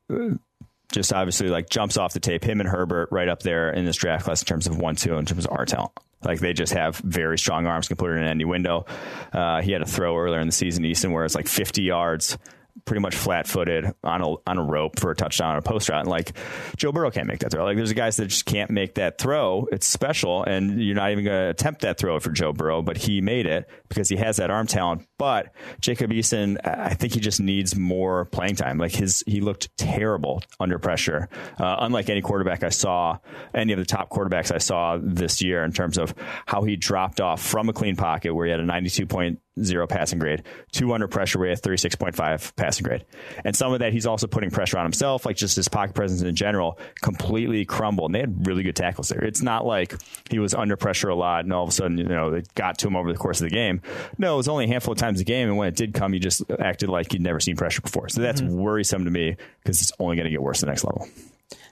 just 0.92 1.12
obviously 1.12 1.48
like 1.48 1.68
jumps 1.68 1.96
off 1.96 2.12
the 2.12 2.20
tape. 2.20 2.44
Him 2.44 2.60
and 2.60 2.68
Herbert 2.68 3.08
right 3.10 3.28
up 3.28 3.42
there 3.42 3.70
in 3.70 3.84
this 3.84 3.96
draft 3.96 4.24
class 4.24 4.42
in 4.42 4.46
terms 4.46 4.66
of 4.66 4.78
one 4.78 4.96
two 4.96 5.16
in 5.16 5.26
terms 5.26 5.46
of 5.46 5.52
our 5.52 5.64
talent. 5.64 5.92
Like 6.24 6.38
they 6.38 6.52
just 6.52 6.72
have 6.74 6.98
very 6.98 7.36
strong 7.36 7.66
arms, 7.66 7.88
can 7.88 7.96
put 7.96 8.10
it 8.10 8.18
in 8.18 8.24
any 8.24 8.44
window. 8.44 8.86
Uh, 9.32 9.60
he 9.60 9.72
had 9.72 9.82
a 9.82 9.86
throw 9.86 10.16
earlier 10.16 10.40
in 10.40 10.46
the 10.46 10.52
season, 10.52 10.84
Eason, 10.84 11.12
where 11.12 11.24
it's 11.24 11.34
like 11.34 11.48
50 11.48 11.82
yards 11.82 12.38
pretty 12.84 13.00
much 13.00 13.14
flat 13.14 13.46
footed 13.46 13.86
on 14.02 14.22
a 14.22 14.34
on 14.46 14.58
a 14.58 14.62
rope 14.62 14.98
for 14.98 15.10
a 15.10 15.16
touchdown 15.16 15.52
on 15.52 15.58
a 15.58 15.62
post 15.62 15.88
route. 15.88 16.00
And 16.00 16.08
like 16.08 16.36
Joe 16.76 16.92
Burrow 16.92 17.10
can't 17.10 17.26
make 17.26 17.40
that 17.40 17.50
throw. 17.50 17.64
Like 17.64 17.76
there's 17.76 17.90
a 17.90 17.94
guys 17.94 18.16
that 18.16 18.26
just 18.26 18.44
can't 18.44 18.70
make 18.70 18.94
that 18.94 19.18
throw. 19.18 19.66
It's 19.72 19.86
special, 19.86 20.44
and 20.44 20.82
you're 20.82 20.96
not 20.96 21.10
even 21.10 21.24
going 21.24 21.36
to 21.36 21.50
attempt 21.50 21.82
that 21.82 21.98
throw 21.98 22.18
for 22.20 22.30
Joe 22.30 22.52
Burrow, 22.52 22.82
but 22.82 22.96
he 22.96 23.20
made 23.20 23.46
it 23.46 23.68
because 23.88 24.08
he 24.08 24.16
has 24.16 24.36
that 24.36 24.50
arm 24.50 24.66
talent. 24.66 25.06
But 25.18 25.52
Jacob 25.80 26.10
Eason, 26.10 26.58
I 26.66 26.94
think 26.94 27.14
he 27.14 27.20
just 27.20 27.40
needs 27.40 27.76
more 27.76 28.26
playing 28.26 28.56
time. 28.56 28.78
Like 28.78 28.92
his 28.92 29.22
he 29.26 29.40
looked 29.40 29.76
terrible 29.76 30.42
under 30.58 30.78
pressure, 30.78 31.28
uh, 31.58 31.76
unlike 31.80 32.08
any 32.08 32.20
quarterback 32.20 32.62
I 32.62 32.70
saw, 32.70 33.18
any 33.54 33.72
of 33.72 33.78
the 33.78 33.84
top 33.84 34.10
quarterbacks 34.10 34.52
I 34.52 34.58
saw 34.58 34.98
this 35.00 35.42
year 35.42 35.64
in 35.64 35.72
terms 35.72 35.98
of 35.98 36.14
how 36.46 36.62
he 36.62 36.76
dropped 36.76 37.20
off 37.20 37.42
from 37.42 37.68
a 37.68 37.72
clean 37.72 37.96
pocket 37.96 38.34
where 38.34 38.46
he 38.46 38.50
had 38.50 38.60
a 38.60 38.64
92 38.64 39.06
point 39.06 39.40
zero 39.60 39.86
passing 39.86 40.18
grade, 40.18 40.42
two 40.70 40.92
under 40.92 41.08
pressure 41.08 41.38
where 41.38 41.48
he 41.48 41.50
had 41.50 41.60
36.5 41.60 42.56
passing 42.56 42.84
grade. 42.84 43.04
And 43.44 43.54
some 43.54 43.72
of 43.72 43.80
that 43.80 43.92
he's 43.92 44.06
also 44.06 44.26
putting 44.26 44.50
pressure 44.50 44.78
on 44.78 44.84
himself, 44.84 45.26
like 45.26 45.36
just 45.36 45.56
his 45.56 45.68
pocket 45.68 45.94
presence 45.94 46.22
in 46.22 46.34
general 46.34 46.78
completely 47.02 47.64
crumbled. 47.64 48.08
And 48.08 48.14
they 48.14 48.20
had 48.20 48.46
really 48.46 48.62
good 48.62 48.76
tackles 48.76 49.08
there. 49.08 49.22
It's 49.22 49.42
not 49.42 49.66
like 49.66 49.94
he 50.30 50.38
was 50.38 50.54
under 50.54 50.76
pressure 50.76 51.08
a 51.08 51.14
lot 51.14 51.44
and 51.44 51.52
all 51.52 51.64
of 51.64 51.68
a 51.68 51.72
sudden, 51.72 51.98
you 51.98 52.04
know, 52.04 52.34
it 52.34 52.52
got 52.54 52.78
to 52.78 52.86
him 52.86 52.96
over 52.96 53.12
the 53.12 53.18
course 53.18 53.40
of 53.40 53.48
the 53.48 53.54
game. 53.54 53.82
No, 54.18 54.34
it 54.34 54.36
was 54.38 54.48
only 54.48 54.64
a 54.64 54.68
handful 54.68 54.92
of 54.92 54.98
times 54.98 55.20
a 55.20 55.24
game. 55.24 55.48
And 55.48 55.56
when 55.56 55.68
it 55.68 55.76
did 55.76 55.92
come, 55.92 56.12
he 56.12 56.18
just 56.18 56.42
acted 56.58 56.88
like 56.88 57.12
he'd 57.12 57.20
never 57.20 57.40
seen 57.40 57.56
pressure 57.56 57.82
before. 57.82 58.08
So 58.08 58.22
that's 58.22 58.40
mm-hmm. 58.40 58.56
worrisome 58.56 59.04
to 59.04 59.10
me 59.10 59.36
because 59.62 59.80
it's 59.82 59.92
only 59.98 60.16
going 60.16 60.24
to 60.24 60.30
get 60.30 60.42
worse 60.42 60.60
the 60.60 60.66
next 60.66 60.84
level 60.84 61.08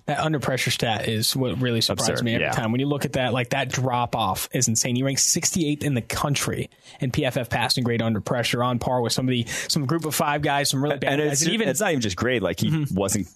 that 0.07 0.19
under 0.21 0.39
pressure 0.39 0.71
stat 0.71 1.09
is 1.09 1.37
what 1.37 1.61
really 1.61 1.81
surprised 1.81 2.11
Absurd, 2.11 2.25
me 2.25 2.35
every 2.35 2.47
yeah. 2.47 2.53
time. 2.53 2.73
When 2.73 2.81
you 2.81 2.87
look 2.87 3.05
at 3.05 3.15
that, 3.15 3.33
like 3.33 3.51
that 3.51 3.69
drop 3.69 4.17
off 4.17 4.49
is 4.53 4.69
insane. 4.69 4.97
He 4.97 5.03
ranks 5.03 5.29
68th 5.35 5.83
in 5.83 5.95
the 5.95 6.03
country 6.03 6.71
in 7.01 7.11
PFF 7.11 7.49
passing 7.51 7.85
grade 7.85 8.03
under 8.03 8.21
pressure, 8.21 8.63
on 8.63 8.79
par 8.79 9.01
with 9.01 9.13
some 9.13 9.27
of 9.27 9.31
the 9.31 9.45
some 9.69 9.87
group 9.87 10.05
of 10.05 10.15
five 10.15 10.43
guys, 10.43 10.71
some 10.71 10.83
really 10.83 10.99
bad 10.99 11.21
and 11.21 11.23
guys. 11.23 11.33
It's, 11.33 11.43
and 11.43 11.55
even 11.55 11.69
it's 11.69 11.81
not 11.81 11.91
even 11.91 12.01
just 12.01 12.17
grade. 12.17 12.43
Like 12.43 12.61
he 12.61 12.71
mm-hmm. 12.71 12.95
wasn't 12.95 13.29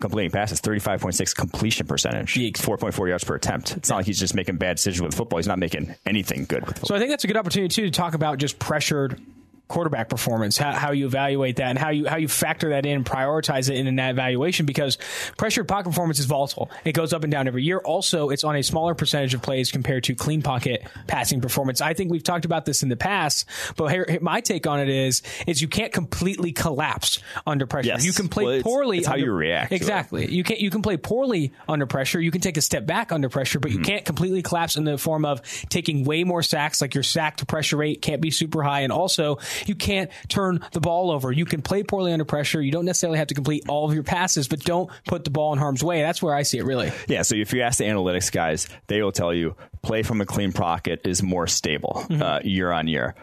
completing 0.00 0.30
passes, 0.30 0.60
35.6 0.60 1.34
completion 1.34 1.86
percentage, 1.86 2.34
4.4 2.34 3.08
yards 3.08 3.24
per 3.24 3.34
attempt. 3.34 3.76
It's 3.76 3.88
not 3.88 3.96
like 3.96 4.06
he's 4.06 4.18
just 4.18 4.34
making 4.34 4.56
bad 4.56 4.76
decisions 4.76 5.02
with 5.02 5.14
football. 5.14 5.38
He's 5.38 5.48
not 5.48 5.58
making 5.58 5.94
anything 6.06 6.44
good 6.44 6.66
with 6.66 6.76
football. 6.76 6.88
So 6.88 6.94
I 6.94 6.98
think 6.98 7.10
that's 7.10 7.24
a 7.24 7.26
good 7.26 7.36
opportunity, 7.36 7.74
too, 7.74 7.86
to 7.86 7.90
talk 7.90 8.14
about 8.14 8.38
just 8.38 8.58
pressured 8.58 9.20
quarterback 9.68 10.08
performance, 10.08 10.58
how, 10.58 10.72
how, 10.72 10.92
you 10.92 11.06
evaluate 11.06 11.56
that, 11.56 11.68
and 11.68 11.78
how 11.78 11.90
you 11.90 12.06
how 12.06 12.16
you 12.16 12.28
factor 12.28 12.70
that 12.70 12.86
in, 12.86 12.96
and 12.96 13.06
prioritize 13.06 13.70
it 13.70 13.76
in 13.76 13.96
that 13.96 14.10
evaluation. 14.10 14.66
Because 14.66 14.98
pressured 15.36 15.68
pocket 15.68 15.90
performance 15.90 16.18
is 16.18 16.26
volatile; 16.26 16.70
it 16.84 16.92
goes 16.92 17.12
up 17.12 17.24
and 17.24 17.32
down 17.32 17.48
every 17.48 17.64
year. 17.64 17.78
Also, 17.78 18.30
it's 18.30 18.44
on 18.44 18.56
a 18.56 18.62
smaller 18.62 18.94
percentage 18.94 19.34
of 19.34 19.42
plays 19.42 19.72
compared 19.72 20.04
to 20.04 20.14
clean 20.14 20.42
pocket 20.42 20.86
passing 21.06 21.40
performance. 21.40 21.80
I 21.80 21.94
think 21.94 22.10
we've 22.10 22.22
talked 22.22 22.44
about 22.44 22.64
this 22.64 22.82
in 22.82 22.88
the 22.88 22.96
past, 22.96 23.46
but 23.76 23.88
here, 23.88 24.18
my 24.20 24.40
take 24.40 24.66
on 24.66 24.80
it 24.80 24.88
is 24.88 25.22
is 25.46 25.60
you 25.62 25.68
can't 25.68 25.92
completely 25.92 26.52
collapse 26.52 27.20
under 27.46 27.66
pressure. 27.66 27.88
Yes. 27.88 28.04
You 28.04 28.12
can 28.12 28.28
play 28.28 28.44
well, 28.44 28.54
it's, 28.54 28.62
poorly. 28.62 28.98
It's 28.98 29.08
under, 29.08 29.18
how 29.18 29.24
you 29.24 29.32
react. 29.32 29.72
Exactly. 29.72 30.30
You 30.30 30.44
can 30.44 30.56
you 30.58 30.70
can 30.70 30.82
play 30.82 30.96
poorly 30.96 31.52
under 31.68 31.86
pressure. 31.86 32.20
You 32.20 32.30
can 32.30 32.40
take 32.40 32.56
a 32.56 32.62
step 32.62 32.86
back 32.86 33.12
under 33.12 33.28
pressure, 33.28 33.60
but 33.60 33.70
you 33.70 33.78
mm-hmm. 33.78 33.84
can't 33.84 34.04
completely 34.04 34.42
collapse 34.42 34.76
in 34.76 34.84
the 34.84 34.98
form 34.98 35.24
of 35.24 35.42
taking 35.68 36.04
way 36.04 36.24
more 36.24 36.42
sacks. 36.42 36.80
Like 36.80 36.94
your 36.94 37.02
sack 37.02 37.38
to 37.38 37.46
pressure 37.46 37.76
rate 37.76 38.02
can't 38.02 38.20
be 38.20 38.30
super 38.30 38.62
high, 38.62 38.80
and 38.80 38.92
also 38.92 39.38
you 39.66 39.74
can't 39.74 40.10
turn 40.28 40.60
the 40.72 40.80
ball 40.80 41.10
over. 41.10 41.32
You 41.32 41.44
can 41.44 41.62
play 41.62 41.82
poorly 41.82 42.12
under 42.12 42.24
pressure. 42.24 42.60
You 42.60 42.72
don't 42.72 42.84
necessarily 42.84 43.18
have 43.18 43.28
to 43.28 43.34
complete 43.34 43.64
all 43.68 43.88
of 43.88 43.94
your 43.94 44.02
passes, 44.02 44.48
but 44.48 44.60
don't 44.60 44.90
put 45.06 45.24
the 45.24 45.30
ball 45.30 45.52
in 45.52 45.58
harm's 45.58 45.82
way. 45.82 46.02
That's 46.02 46.22
where 46.22 46.34
I 46.34 46.42
see 46.42 46.58
it 46.58 46.64
really. 46.64 46.92
Yeah. 47.08 47.22
So 47.22 47.34
if 47.34 47.52
you 47.52 47.62
ask 47.62 47.78
the 47.78 47.84
analytics 47.84 48.30
guys, 48.30 48.68
they 48.86 49.02
will 49.02 49.12
tell 49.12 49.32
you 49.32 49.56
play 49.82 50.02
from 50.02 50.20
a 50.20 50.26
clean 50.26 50.52
pocket 50.52 51.00
is 51.04 51.22
more 51.22 51.46
stable 51.46 52.04
mm-hmm. 52.08 52.22
uh, 52.22 52.40
year 52.42 52.72
on 52.72 52.88
year. 52.88 53.14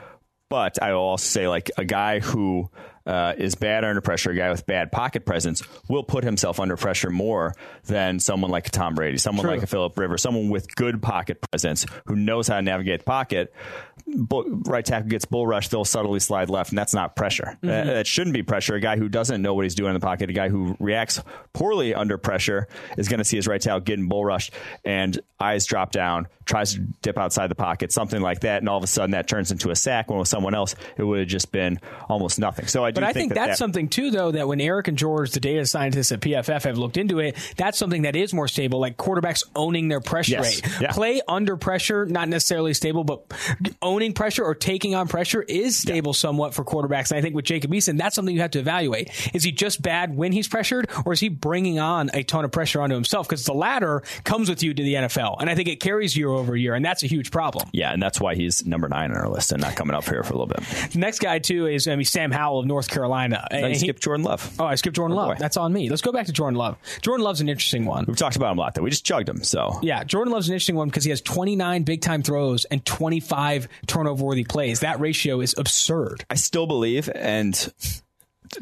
But 0.49 0.81
I 0.81 0.93
will 0.93 1.01
also 1.01 1.25
say, 1.25 1.47
like 1.47 1.71
a 1.77 1.85
guy 1.85 2.19
who 2.19 2.69
uh, 3.05 3.33
is 3.37 3.55
bad 3.55 3.83
under 3.83 4.01
pressure, 4.01 4.31
a 4.31 4.35
guy 4.35 4.49
with 4.49 4.65
bad 4.65 4.91
pocket 4.91 5.25
presence, 5.25 5.63
will 5.89 6.03
put 6.03 6.23
himself 6.23 6.59
under 6.59 6.77
pressure 6.77 7.09
more 7.09 7.55
than 7.85 8.19
someone 8.19 8.51
like 8.51 8.67
a 8.67 8.71
Tom 8.71 8.95
Brady, 8.95 9.17
someone 9.17 9.43
True. 9.43 9.51
like 9.51 9.63
a 9.63 9.67
Philip 9.67 9.97
Rivers, 9.97 10.21
someone 10.21 10.49
with 10.49 10.75
good 10.75 11.01
pocket 11.01 11.39
presence 11.51 11.85
who 12.05 12.15
knows 12.15 12.47
how 12.47 12.55
to 12.55 12.61
navigate 12.61 12.99
the 12.99 13.05
pocket 13.05 13.53
right 14.07 14.85
tackle 14.85 15.09
gets 15.09 15.25
bull 15.25 15.47
rush, 15.47 15.69
they'll 15.69 15.85
subtly 15.85 16.19
slide 16.19 16.49
left, 16.49 16.71
and 16.71 16.77
that's 16.77 16.93
not 16.93 17.15
pressure. 17.15 17.57
Mm-hmm. 17.57 17.67
That, 17.67 17.85
that, 17.85 18.07
shouldn't 18.07 18.33
be 18.33 18.43
pressure. 18.43 18.75
A 18.75 18.79
guy 18.79 18.97
who 18.97 19.09
doesn't 19.09 19.41
know 19.41 19.53
what 19.53 19.63
he's 19.63 19.75
doing 19.75 19.89
in 19.89 19.93
the 19.93 20.05
pocket, 20.05 20.29
a 20.29 20.33
guy 20.33 20.49
who 20.49 20.75
reacts 20.79 21.21
poorly 21.53 21.93
under 21.93 22.17
pressure, 22.17 22.67
is 22.97 23.07
going 23.07 23.19
to 23.19 23.23
see 23.23 23.37
his 23.37 23.47
right 23.47 23.61
tackle 23.61 23.81
getting 23.81 24.07
bull 24.07 24.25
rushed 24.25 24.53
and 24.83 25.19
eyes 25.39 25.65
drop 25.65 25.91
down, 25.91 26.27
tries 26.45 26.73
to 26.73 26.79
dip 27.01 27.17
outside 27.17 27.47
the 27.47 27.55
pocket, 27.55 27.91
something 27.91 28.21
like 28.21 28.41
that, 28.41 28.61
and 28.61 28.69
all 28.69 28.77
of 28.77 28.83
a 28.83 28.87
sudden 28.87 29.11
that 29.11 29.27
turns 29.27 29.51
into 29.51 29.71
a 29.71 29.75
sack. 29.75 30.09
When 30.09 30.19
with 30.19 30.27
someone 30.27 30.53
else, 30.53 30.75
it 30.97 31.03
would 31.03 31.19
have 31.19 31.27
just 31.27 31.51
been 31.51 31.79
almost 32.09 32.39
nothing. 32.39 32.67
So 32.67 32.83
I 32.83 32.90
do. 32.91 32.95
But 32.95 33.03
I 33.03 33.13
think, 33.13 33.15
think 33.15 33.29
that 33.33 33.47
that's 33.47 33.51
that, 33.51 33.57
something 33.57 33.89
too, 33.89 34.11
though, 34.11 34.31
that 34.31 34.47
when 34.47 34.61
Eric 34.61 34.87
and 34.87 34.97
George, 34.97 35.31
the 35.31 35.39
data 35.39 35.65
scientists 35.65 36.11
at 36.11 36.21
PFF, 36.21 36.63
have 36.63 36.77
looked 36.77 36.97
into 36.97 37.19
it, 37.19 37.37
that's 37.57 37.77
something 37.77 38.03
that 38.03 38.15
is 38.15 38.33
more 38.33 38.47
stable. 38.47 38.79
Like 38.79 38.97
quarterbacks 38.97 39.43
owning 39.55 39.87
their 39.87 40.01
pressure 40.01 40.33
yes. 40.33 40.61
rate, 40.63 40.81
yeah. 40.81 40.91
play 40.91 41.21
under 41.27 41.57
pressure, 41.57 42.05
not 42.05 42.27
necessarily 42.27 42.73
stable, 42.73 43.03
but 43.03 43.23
owning 43.81 44.13
pressure 44.13 44.43
or 44.43 44.55
taking 44.55 44.81
taking 44.81 44.95
on 44.95 45.07
pressure 45.07 45.41
is 45.41 45.77
stable 45.77 46.11
yeah. 46.11 46.19
somewhat 46.19 46.53
for 46.53 46.63
quarterbacks. 46.63 47.11
And 47.11 47.17
I 47.17 47.21
think 47.21 47.35
with 47.35 47.45
Jacob 47.45 47.71
Eason, 47.71 47.97
that's 47.97 48.15
something 48.15 48.33
you 48.33 48.41
have 48.41 48.51
to 48.51 48.59
evaluate. 48.59 49.09
Is 49.33 49.43
he 49.43 49.51
just 49.51 49.81
bad 49.81 50.15
when 50.15 50.31
he's 50.31 50.47
pressured, 50.47 50.89
or 51.05 51.13
is 51.13 51.19
he 51.19 51.29
bringing 51.29 51.79
on 51.79 52.09
a 52.13 52.23
ton 52.23 52.45
of 52.45 52.51
pressure 52.51 52.81
onto 52.81 52.95
himself? 52.95 53.27
Because 53.27 53.45
the 53.45 53.53
latter 53.53 54.01
comes 54.23 54.49
with 54.49 54.63
you 54.63 54.73
to 54.73 54.83
the 54.83 54.93
NFL, 54.95 55.37
and 55.39 55.49
I 55.49 55.55
think 55.55 55.69
it 55.69 55.79
carries 55.79 56.15
year 56.17 56.29
over 56.29 56.55
year, 56.55 56.73
and 56.73 56.83
that's 56.83 57.03
a 57.03 57.07
huge 57.07 57.31
problem. 57.31 57.69
Yeah, 57.73 57.93
and 57.93 58.01
that's 58.01 58.19
why 58.19 58.35
he's 58.35 58.65
number 58.65 58.89
nine 58.89 59.11
on 59.11 59.17
our 59.17 59.29
list 59.29 59.51
and 59.51 59.61
not 59.61 59.75
coming 59.75 59.95
up 59.95 60.05
here 60.05 60.23
for 60.23 60.33
a 60.33 60.37
little 60.37 60.47
bit. 60.47 60.63
The 60.91 60.99
next 60.99 61.19
guy 61.19 61.39
too 61.39 61.67
is 61.67 61.87
I 61.87 61.95
mean, 61.95 62.05
Sam 62.05 62.31
Howell 62.31 62.61
of 62.61 62.65
North 62.65 62.80
Carolina. 62.87 63.47
No, 63.51 63.67
you 63.67 63.75
skipped 63.75 64.01
Jordan 64.01 64.23
Love. 64.23 64.55
Oh, 64.59 64.65
I 64.65 64.75
skipped 64.75 64.95
Jordan 64.95 65.17
oh, 65.17 65.21
Love. 65.21 65.29
Boy. 65.29 65.39
That's 65.39 65.57
on 65.57 65.73
me. 65.73 65.89
Let's 65.89 66.01
go 66.01 66.11
back 66.11 66.25
to 66.27 66.31
Jordan 66.31 66.57
Love. 66.57 66.77
Jordan 67.01 67.23
Love's 67.23 67.41
an 67.41 67.49
interesting 67.49 67.85
one. 67.85 68.05
We've 68.07 68.17
talked 68.17 68.35
about 68.35 68.51
him 68.51 68.57
a 68.57 68.61
lot 68.61 68.75
though. 68.75 68.81
We 68.81 68.89
just 68.89 69.05
chugged 69.05 69.29
him. 69.29 69.43
So 69.43 69.79
yeah, 69.81 70.03
Jordan 70.03 70.33
Love's 70.33 70.47
an 70.47 70.53
interesting 70.53 70.75
one 70.75 70.89
because 70.89 71.03
he 71.03 71.09
has 71.09 71.21
29 71.21 71.83
big 71.83 72.01
time 72.01 72.23
throws 72.23 72.65
and 72.65 72.85
25 72.85 73.67
turnover 73.87 74.23
worthy 74.23 74.43
plays. 74.43 74.81
That 74.81 74.99
ratio 74.99 75.41
is 75.41 75.55
absurd. 75.57 76.25
I 76.29 76.35
still 76.35 76.67
believe, 76.67 77.09
and 77.13 77.53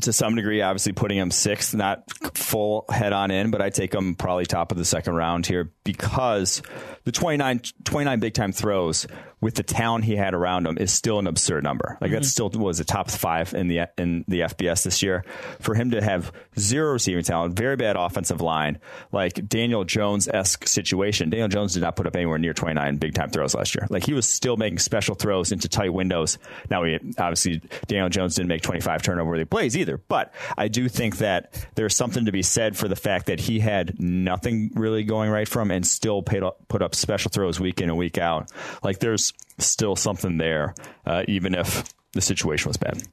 to 0.01 0.13
some 0.13 0.35
degree, 0.35 0.61
obviously 0.61 0.93
putting 0.93 1.17
him 1.17 1.31
sixth, 1.31 1.73
not 1.73 2.03
full 2.35 2.85
head 2.89 3.13
on 3.13 3.31
in, 3.31 3.51
but 3.51 3.61
I 3.61 3.69
take 3.69 3.93
him 3.93 4.15
probably 4.15 4.45
top 4.45 4.71
of 4.71 4.77
the 4.77 4.85
second 4.85 5.15
round 5.15 5.45
here 5.45 5.71
because 5.83 6.61
the 7.09 7.13
29, 7.13 7.61
29 7.85 8.19
big 8.19 8.35
time 8.35 8.51
throws 8.51 9.07
with 9.41 9.55
the 9.55 9.63
town 9.63 10.01
he 10.01 10.15
had 10.15 10.33
around 10.33 10.67
him 10.67 10.77
is 10.77 10.91
still 10.91 11.19
an 11.19 11.27
absurd 11.27 11.63
number. 11.63 11.97
Like 12.01 12.11
mm-hmm. 12.11 12.21
that 12.21 12.25
still 12.25 12.49
was 12.49 12.79
a 12.79 12.85
top 12.85 13.09
five 13.09 13.53
in 13.53 13.67
the 13.67 13.89
in 13.97 14.25
the 14.27 14.41
FBS 14.41 14.83
this 14.83 15.01
year. 15.01 15.23
For 15.59 15.75
him 15.75 15.91
to 15.91 16.01
have 16.01 16.31
zero 16.57 16.93
receiving 16.93 17.23
talent, 17.23 17.55
very 17.55 17.75
bad 17.75 17.95
offensive 17.95 18.41
line, 18.41 18.79
like 19.11 19.47
Daniel 19.47 19.85
Jones 19.85 20.27
esque 20.27 20.67
situation. 20.67 21.29
Daniel 21.29 21.47
Jones 21.47 21.73
did 21.73 21.81
not 21.81 21.95
put 21.95 22.05
up 22.05 22.15
anywhere 22.15 22.37
near 22.37 22.53
29 22.53 22.97
big 22.97 23.13
time 23.13 23.29
throws 23.29 23.55
last 23.55 23.75
year. 23.75 23.87
Like 23.89 24.05
he 24.05 24.13
was 24.13 24.27
still 24.27 24.57
making 24.57 24.79
special 24.79 25.15
throws 25.15 25.51
into 25.51 25.69
tight 25.69 25.93
windows. 25.93 26.37
Now 26.69 26.83
we 26.83 26.95
obviously 27.17 27.61
Daniel 27.87 28.09
Jones 28.09 28.35
didn't 28.35 28.49
make 28.49 28.61
25 28.61 29.01
turnover 29.01 29.29
worthy 29.29 29.45
plays 29.45 29.77
either, 29.77 29.97
but 29.97 30.33
I 30.57 30.67
do 30.67 30.89
think 30.89 31.17
that 31.19 31.65
there's 31.75 31.95
something 31.95 32.25
to 32.25 32.31
be 32.31 32.43
said 32.43 32.75
for 32.75 32.87
the 32.87 32.95
fact 32.95 33.27
that 33.27 33.39
he 33.39 33.59
had 33.59 33.99
nothing 33.99 34.71
really 34.75 35.03
going 35.03 35.29
right 35.29 35.47
from 35.47 35.71
and 35.71 35.87
still 35.87 36.21
paid 36.21 36.43
up, 36.43 36.67
put 36.67 36.81
up 36.81 36.93
special 36.99 37.29
throws 37.29 37.59
week 37.59 37.81
in 37.81 37.89
and 37.89 37.97
week 37.97 38.17
out. 38.17 38.51
Like 38.83 38.99
there's 38.99 39.33
still 39.57 39.95
something 39.95 40.37
there, 40.37 40.75
uh, 41.05 41.23
even 41.27 41.55
if 41.55 41.93
the 42.13 42.21
situation 42.21 42.69
was 42.69 42.77
bad. 42.77 43.03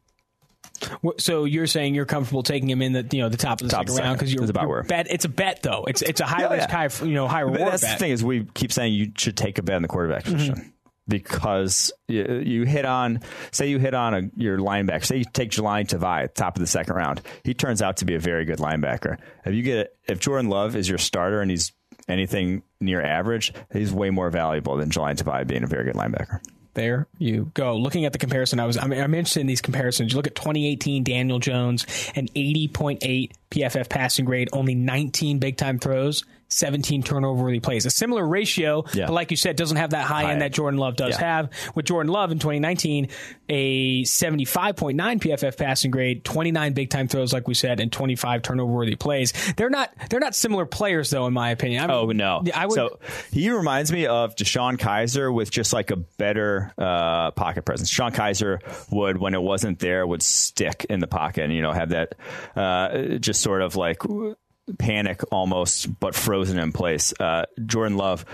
So 1.19 1.45
you're 1.45 1.67
saying 1.67 1.95
you're 1.95 2.05
comfortable 2.05 2.43
taking 2.43 2.69
him 2.69 2.83
in 2.83 2.93
the 2.93 3.07
you 3.11 3.23
know 3.23 3.29
the 3.29 3.39
top 3.39 3.61
of 3.61 3.69
the 3.69 3.75
top 3.75 3.89
second, 3.89 4.05
round 4.05 4.19
because 4.19 4.33
you're, 4.33 4.45
about 4.45 4.69
you're 4.69 4.83
bet. 4.83 5.07
It's 5.11 5.25
a 5.25 5.29
bet 5.29 5.63
though. 5.63 5.85
It's 5.85 6.03
it's 6.03 6.21
a 6.21 6.27
high 6.27 6.43
yeah, 6.43 6.53
risk, 6.53 6.69
yeah. 6.69 6.89
high 6.89 7.05
you 7.07 7.15
know 7.15 7.29
high 7.29 7.41
reward. 7.41 7.61
But 7.61 7.71
that's 7.71 7.83
bet. 7.83 7.99
the 7.99 8.05
thing 8.05 8.13
is 8.13 8.23
we 8.23 8.45
keep 8.45 8.73
saying 8.73 8.93
you 8.93 9.13
should 9.17 9.37
take 9.37 9.59
a 9.59 9.63
bet 9.63 9.77
in 9.77 9.83
the 9.83 9.89
quarterback 9.89 10.25
mm-hmm. 10.25 10.33
position. 10.35 10.55
Mm-hmm 10.57 10.69
because 11.09 11.93
you, 12.09 12.43
you, 12.45 12.63
hit 12.65 12.85
on, 12.85 13.21
say 13.53 13.69
you 13.69 13.79
hit 13.79 13.95
on 13.95 14.15
a, 14.15 14.23
your 14.37 14.59
linebacker. 14.59 15.05
Say 15.05 15.19
you 15.19 15.25
take 15.33 15.51
Jahlani 15.51 15.87
Tavai 15.87 16.25
at 16.25 16.35
the 16.35 16.41
top 16.41 16.57
of 16.57 16.61
the 16.61 16.67
second 16.67 16.97
round. 16.97 17.21
He 17.45 17.55
turns 17.55 17.83
out 17.83 17.99
to 17.99 18.05
be 18.05 18.15
a 18.15 18.19
very 18.19 18.45
good 18.45 18.59
linebacker. 18.59 19.19
If 19.45 19.55
you 19.55 19.63
get 19.63 19.97
if 20.09 20.19
Jordan 20.19 20.51
Love 20.51 20.77
is 20.77 20.89
your 20.89 20.99
starter 20.99 21.41
and 21.41 21.51
he's 21.51 21.73
anything 22.09 22.63
near 22.81 23.03
average, 23.03 23.53
he's 23.73 23.93
way 23.93 24.11
more 24.11 24.31
valuable 24.31 24.77
than 24.77 24.91
Jahlani 24.91 25.23
Tavai 25.23 25.47
being 25.47 25.63
a 25.63 25.67
very 25.67 25.85
good 25.85 25.95
linebacker. 25.95 26.41
There 26.77 27.07
you 27.17 27.51
go. 27.55 27.75
Looking 27.75 28.05
at 28.05 28.13
the 28.13 28.19
comparison, 28.19 28.61
I 28.61 28.67
was 28.67 28.77
I'm, 28.77 28.93
I'm 28.93 29.15
interested 29.15 29.41
in 29.41 29.47
these 29.47 29.63
comparisons. 29.63 30.13
You 30.13 30.17
look 30.17 30.27
at 30.27 30.35
2018 30.35 31.05
Daniel 31.05 31.39
Jones, 31.39 31.87
and 32.15 32.31
80.8 32.35 33.31
PFF 33.51 33.89
passing 33.89 34.25
grade, 34.25 34.49
only 34.53 34.75
19 34.75 35.39
big 35.39 35.57
time 35.57 35.79
throws. 35.79 36.25
17 36.49 37.03
turnover 37.03 37.43
worthy 37.43 37.61
plays. 37.61 37.87
A 37.87 37.91
similar 37.91 38.27
ratio, 38.27 38.85
yeah. 38.95 39.07
but 39.07 39.15
like 39.15 39.31
you 39.31 39.37
said, 39.37 39.57
doesn't 39.57 39.77
have 39.79 39.91
that 39.91 40.07
high, 40.07 40.23
high 40.23 40.33
end 40.33 40.43
that 40.43 40.53
Jordan 40.53 40.79
Love 40.79 40.97
does 40.97 41.19
yeah. 41.19 41.39
have. 41.39 41.51
With 41.75 41.87
Jordan 41.87 42.13
Love 42.13 42.31
in 42.31 42.39
2019, 42.39 43.09
a 43.49 44.03
75.9 44.03 44.95
PFF 44.95 45.57
passing 45.57 45.91
grade, 45.91 46.25
29 46.25 46.73
big 46.73 46.91
time 46.91 47.09
throws, 47.09 47.33
like 47.33 47.49
we 47.49 47.55
said, 47.55 47.81
and 47.81 47.93
25 47.93 48.43
turnover 48.43 48.73
worthy 48.73 48.95
plays. 48.95 49.33
They're 49.57 49.71
not 49.71 49.93
they're 50.09 50.21
not 50.21 50.35
similar 50.35 50.67
players 50.67 51.11
though, 51.11 51.27
in 51.27 51.33
my 51.33 51.51
opinion. 51.51 51.85
I 51.85 51.87
mean, 51.89 51.97
oh 51.97 52.07
no, 52.13 52.43
I 52.55 52.67
would, 52.67 52.75
so 52.75 52.99
he 53.33 53.51
reminds 53.51 53.91
me 53.91 54.07
of 54.07 54.37
DeShone 54.37 54.79
Kizer 54.79 55.33
with 55.33 55.51
just 55.51 55.73
like 55.73 55.91
a 55.91 55.97
better 55.97 56.73
uh, 56.79 57.33
pocket 57.33 57.65
presence. 57.65 57.93
DeShone 57.93 58.15
Kizer 58.15 58.61
would, 58.93 59.19
when 59.19 59.35
it 59.35 59.43
wasn't 59.43 59.81
there, 59.81 60.07
would 60.07 60.23
stick 60.23 60.87
in 60.89 61.01
the 61.01 61.09
pocket 61.09 61.45
and 61.45 61.53
you 61.53 61.63
know 61.63 61.73
have 61.73 61.91
that 61.91 62.15
uh, 62.55 63.19
just 63.19 63.36
sort 63.39 63.63
of 63.63 63.77
like 63.77 64.03
panic 64.79 65.21
almost, 65.31 66.01
but 66.01 66.15
frozen 66.15 66.59
in 66.59 66.73
place. 66.73 67.13
Uh, 67.19 67.47
Jordan 67.65 67.97
Love 67.97 68.25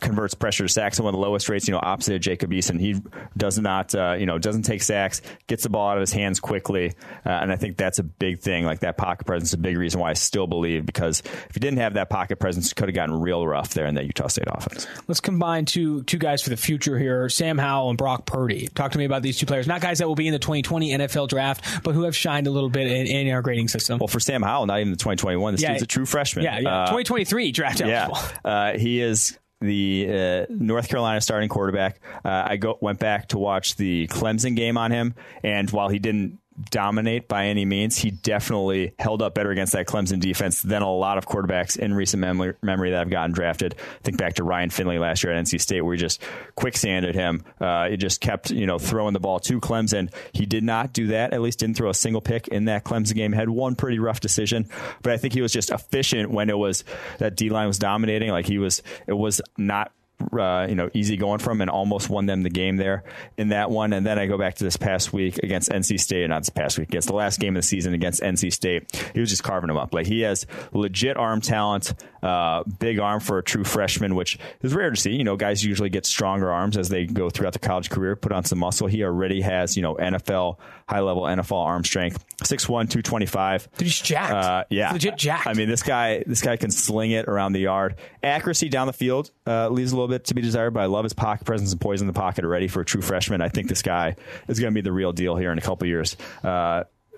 converts 0.00 0.34
pressure 0.34 0.64
to 0.64 0.68
sacks 0.68 0.98
at 0.98 1.04
one 1.04 1.14
of 1.14 1.20
the 1.20 1.24
lowest 1.24 1.48
rates, 1.48 1.68
you 1.68 1.72
know, 1.72 1.80
opposite 1.80 2.16
of 2.16 2.20
Jacob 2.20 2.50
Eason. 2.50 2.80
He 2.80 3.00
does 3.36 3.58
not, 3.58 3.94
uh, 3.94 4.16
you 4.18 4.26
know, 4.26 4.36
doesn't 4.38 4.62
take 4.62 4.82
sacks, 4.82 5.22
gets 5.46 5.62
the 5.62 5.70
ball 5.70 5.90
out 5.90 5.96
of 5.96 6.00
his 6.00 6.12
hands 6.12 6.40
quickly. 6.40 6.94
Uh, 7.24 7.30
and 7.30 7.52
I 7.52 7.56
think 7.56 7.76
that's 7.76 8.00
a 8.00 8.02
big 8.02 8.40
thing. 8.40 8.64
Like 8.64 8.80
that 8.80 8.96
pocket 8.96 9.26
presence 9.26 9.50
is 9.50 9.54
a 9.54 9.58
big 9.58 9.76
reason 9.78 10.00
why 10.00 10.10
I 10.10 10.14
still 10.14 10.48
believe 10.48 10.84
because 10.84 11.20
if 11.20 11.54
he 11.54 11.60
didn't 11.60 11.78
have 11.78 11.94
that 11.94 12.10
pocket 12.10 12.40
presence, 12.40 12.72
it 12.72 12.74
could 12.74 12.88
have 12.88 12.94
gotten 12.94 13.20
real 13.20 13.46
rough 13.46 13.74
there 13.74 13.86
in 13.86 13.94
that 13.94 14.04
Utah 14.04 14.26
State 14.26 14.46
offense. 14.48 14.88
Let's 15.06 15.20
combine 15.20 15.64
two, 15.64 16.02
two 16.04 16.18
guys 16.18 16.42
for 16.42 16.50
the 16.50 16.56
future 16.56 16.98
here, 16.98 17.28
Sam 17.28 17.56
Howell 17.56 17.90
and 17.90 17.98
Brock 17.98 18.26
Purdy. 18.26 18.66
Talk 18.74 18.92
to 18.92 18.98
me 18.98 19.04
about 19.04 19.22
these 19.22 19.38
two 19.38 19.46
players. 19.46 19.68
Not 19.68 19.80
guys 19.80 19.98
that 19.98 20.08
will 20.08 20.16
be 20.16 20.26
in 20.26 20.32
the 20.32 20.40
2020 20.40 20.90
NFL 20.90 21.28
draft, 21.28 21.84
but 21.84 21.94
who 21.94 22.02
have 22.02 22.16
shined 22.16 22.48
a 22.48 22.50
little 22.50 22.70
bit 22.70 22.88
in, 22.88 23.06
in 23.06 23.32
our 23.32 23.42
grading 23.42 23.68
system. 23.68 23.98
Well, 23.98 24.08
for 24.08 24.20
Sam 24.20 24.42
Howell, 24.42 24.66
not 24.66 24.80
even 24.80 24.90
the 24.90 24.96
2021. 24.96 25.54
This 25.54 25.62
yeah, 25.62 25.72
dude's 25.72 25.82
a 25.82 25.86
true 25.86 26.06
freshman. 26.06 26.44
Yeah, 26.44 26.58
yeah. 26.58 26.82
Uh, 26.82 26.86
2023 26.86 27.52
draft 27.52 27.80
eligible. 27.80 28.18
Yeah. 28.44 28.50
Uh, 28.50 28.78
he 28.78 29.00
is 29.00 29.38
the 29.60 30.06
uh, 30.08 30.46
North 30.50 30.88
Carolina 30.88 31.20
starting 31.20 31.48
quarterback. 31.48 32.00
Uh, 32.24 32.46
I 32.46 32.56
go, 32.56 32.78
went 32.80 32.98
back 32.98 33.28
to 33.28 33.38
watch 33.38 33.76
the 33.76 34.06
Clemson 34.08 34.54
game 34.54 34.76
on 34.76 34.90
him, 34.90 35.14
and 35.42 35.70
while 35.70 35.88
he 35.88 35.98
didn't 35.98 36.38
dominate 36.70 37.28
by 37.28 37.46
any 37.46 37.64
means. 37.64 37.96
He 37.96 38.10
definitely 38.10 38.92
held 38.98 39.22
up 39.22 39.34
better 39.34 39.50
against 39.50 39.72
that 39.72 39.86
Clemson 39.86 40.20
defense 40.20 40.62
than 40.62 40.82
a 40.82 40.90
lot 40.90 41.18
of 41.18 41.26
quarterbacks 41.26 41.78
in 41.78 41.94
recent 41.94 42.20
memory, 42.20 42.54
memory 42.62 42.90
that 42.90 42.98
have 42.98 43.10
gotten 43.10 43.32
drafted. 43.32 43.74
Think 44.02 44.18
back 44.18 44.34
to 44.34 44.44
Ryan 44.44 44.70
Finley 44.70 44.98
last 44.98 45.22
year 45.22 45.32
at 45.32 45.44
NC 45.44 45.60
State, 45.60 45.82
where 45.82 45.94
he 45.94 46.00
just 46.00 46.22
quicksanded 46.56 47.14
him. 47.14 47.44
Uh, 47.60 47.88
he 47.88 47.96
just 47.96 48.20
kept 48.20 48.50
you 48.50 48.66
know 48.66 48.78
throwing 48.78 49.12
the 49.12 49.20
ball 49.20 49.40
to 49.40 49.60
Clemson. 49.60 50.12
He 50.32 50.46
did 50.46 50.64
not 50.64 50.92
do 50.92 51.08
that. 51.08 51.32
At 51.32 51.40
least 51.40 51.60
didn't 51.60 51.76
throw 51.76 51.90
a 51.90 51.94
single 51.94 52.20
pick 52.20 52.48
in 52.48 52.66
that 52.66 52.84
Clemson 52.84 53.14
game. 53.14 53.32
Had 53.32 53.48
one 53.48 53.74
pretty 53.76 53.98
rough 53.98 54.20
decision, 54.20 54.68
but 55.02 55.12
I 55.12 55.16
think 55.16 55.34
he 55.34 55.42
was 55.42 55.52
just 55.52 55.70
efficient 55.70 56.30
when 56.30 56.50
it 56.50 56.58
was 56.58 56.84
that 57.18 57.36
D 57.36 57.50
line 57.50 57.68
was 57.68 57.78
dominating. 57.78 58.30
Like 58.30 58.46
he 58.46 58.58
was, 58.58 58.82
it 59.06 59.12
was 59.12 59.40
not 59.56 59.92
uh, 60.38 60.66
you 60.68 60.74
know, 60.74 60.90
easy 60.94 61.16
going 61.16 61.38
from 61.38 61.60
and 61.60 61.70
almost 61.70 62.08
won 62.08 62.26
them 62.26 62.42
the 62.42 62.50
game 62.50 62.76
there 62.76 63.04
in 63.36 63.48
that 63.48 63.70
one. 63.70 63.92
And 63.92 64.04
then 64.04 64.18
I 64.18 64.26
go 64.26 64.36
back 64.36 64.56
to 64.56 64.64
this 64.64 64.76
past 64.76 65.12
week 65.12 65.38
against 65.38 65.70
NC 65.70 66.00
State, 66.00 66.28
not 66.28 66.40
this 66.40 66.50
past 66.50 66.78
week, 66.78 66.88
against 66.88 67.08
the 67.08 67.14
last 67.14 67.38
game 67.38 67.56
of 67.56 67.62
the 67.62 67.66
season 67.66 67.94
against 67.94 68.20
NC 68.20 68.52
State. 68.52 69.10
He 69.14 69.20
was 69.20 69.30
just 69.30 69.44
carving 69.44 69.68
them 69.68 69.76
up. 69.76 69.94
Like 69.94 70.06
he 70.06 70.22
has 70.22 70.46
legit 70.72 71.16
arm 71.16 71.40
talent, 71.40 71.94
uh, 72.22 72.64
big 72.78 72.98
arm 72.98 73.20
for 73.20 73.38
a 73.38 73.42
true 73.42 73.64
freshman, 73.64 74.14
which 74.14 74.38
is 74.62 74.74
rare 74.74 74.90
to 74.90 74.96
see. 74.96 75.12
You 75.12 75.24
know, 75.24 75.36
guys 75.36 75.64
usually 75.64 75.88
get 75.90 76.06
stronger 76.06 76.50
arms 76.50 76.76
as 76.76 76.88
they 76.88 77.06
go 77.06 77.30
throughout 77.30 77.52
the 77.52 77.58
college 77.58 77.90
career, 77.90 78.16
put 78.16 78.32
on 78.32 78.44
some 78.44 78.58
muscle. 78.58 78.86
He 78.86 79.04
already 79.04 79.40
has, 79.40 79.76
you 79.76 79.82
know, 79.82 79.94
NFL, 79.94 80.56
high 80.88 81.00
level 81.00 81.22
NFL 81.22 81.64
arm 81.64 81.84
strength. 81.84 82.24
6'1, 82.42 82.66
225. 82.66 83.68
Dude, 83.76 83.86
he's 83.86 84.00
jacked. 84.00 84.32
Uh, 84.32 84.64
yeah. 84.70 84.86
He's 84.88 84.94
legit 84.94 85.16
jacked. 85.16 85.46
I 85.46 85.54
mean, 85.54 85.68
this 85.68 85.82
guy, 85.82 86.22
this 86.26 86.40
guy 86.40 86.56
can 86.56 86.70
sling 86.70 87.10
it 87.10 87.26
around 87.26 87.52
the 87.52 87.60
yard. 87.60 87.96
Accuracy 88.22 88.68
down 88.68 88.86
the 88.86 88.92
field 88.92 89.30
uh, 89.46 89.68
leaves 89.68 89.92
a 89.92 89.96
little 89.96 90.08
bit 90.08 90.26
to 90.26 90.34
be 90.34 90.42
desired, 90.42 90.72
but 90.72 90.80
I 90.80 90.86
love 90.86 91.04
his 91.04 91.12
pocket 91.12 91.44
presence 91.44 91.72
and 91.72 91.80
poise 91.80 92.00
in 92.00 92.06
the 92.06 92.12
pocket 92.12 92.44
already 92.44 92.68
for 92.68 92.80
a 92.80 92.84
true 92.84 93.02
freshman. 93.02 93.40
I 93.40 93.48
think 93.48 93.68
this 93.68 93.82
guy 93.82 94.16
is 94.46 94.60
going 94.60 94.72
to 94.72 94.74
be 94.74 94.82
the 94.82 94.92
real 94.92 95.12
deal 95.12 95.36
here 95.36 95.52
in 95.52 95.58
a 95.58 95.62
couple 95.62 95.86
years. 95.88 96.16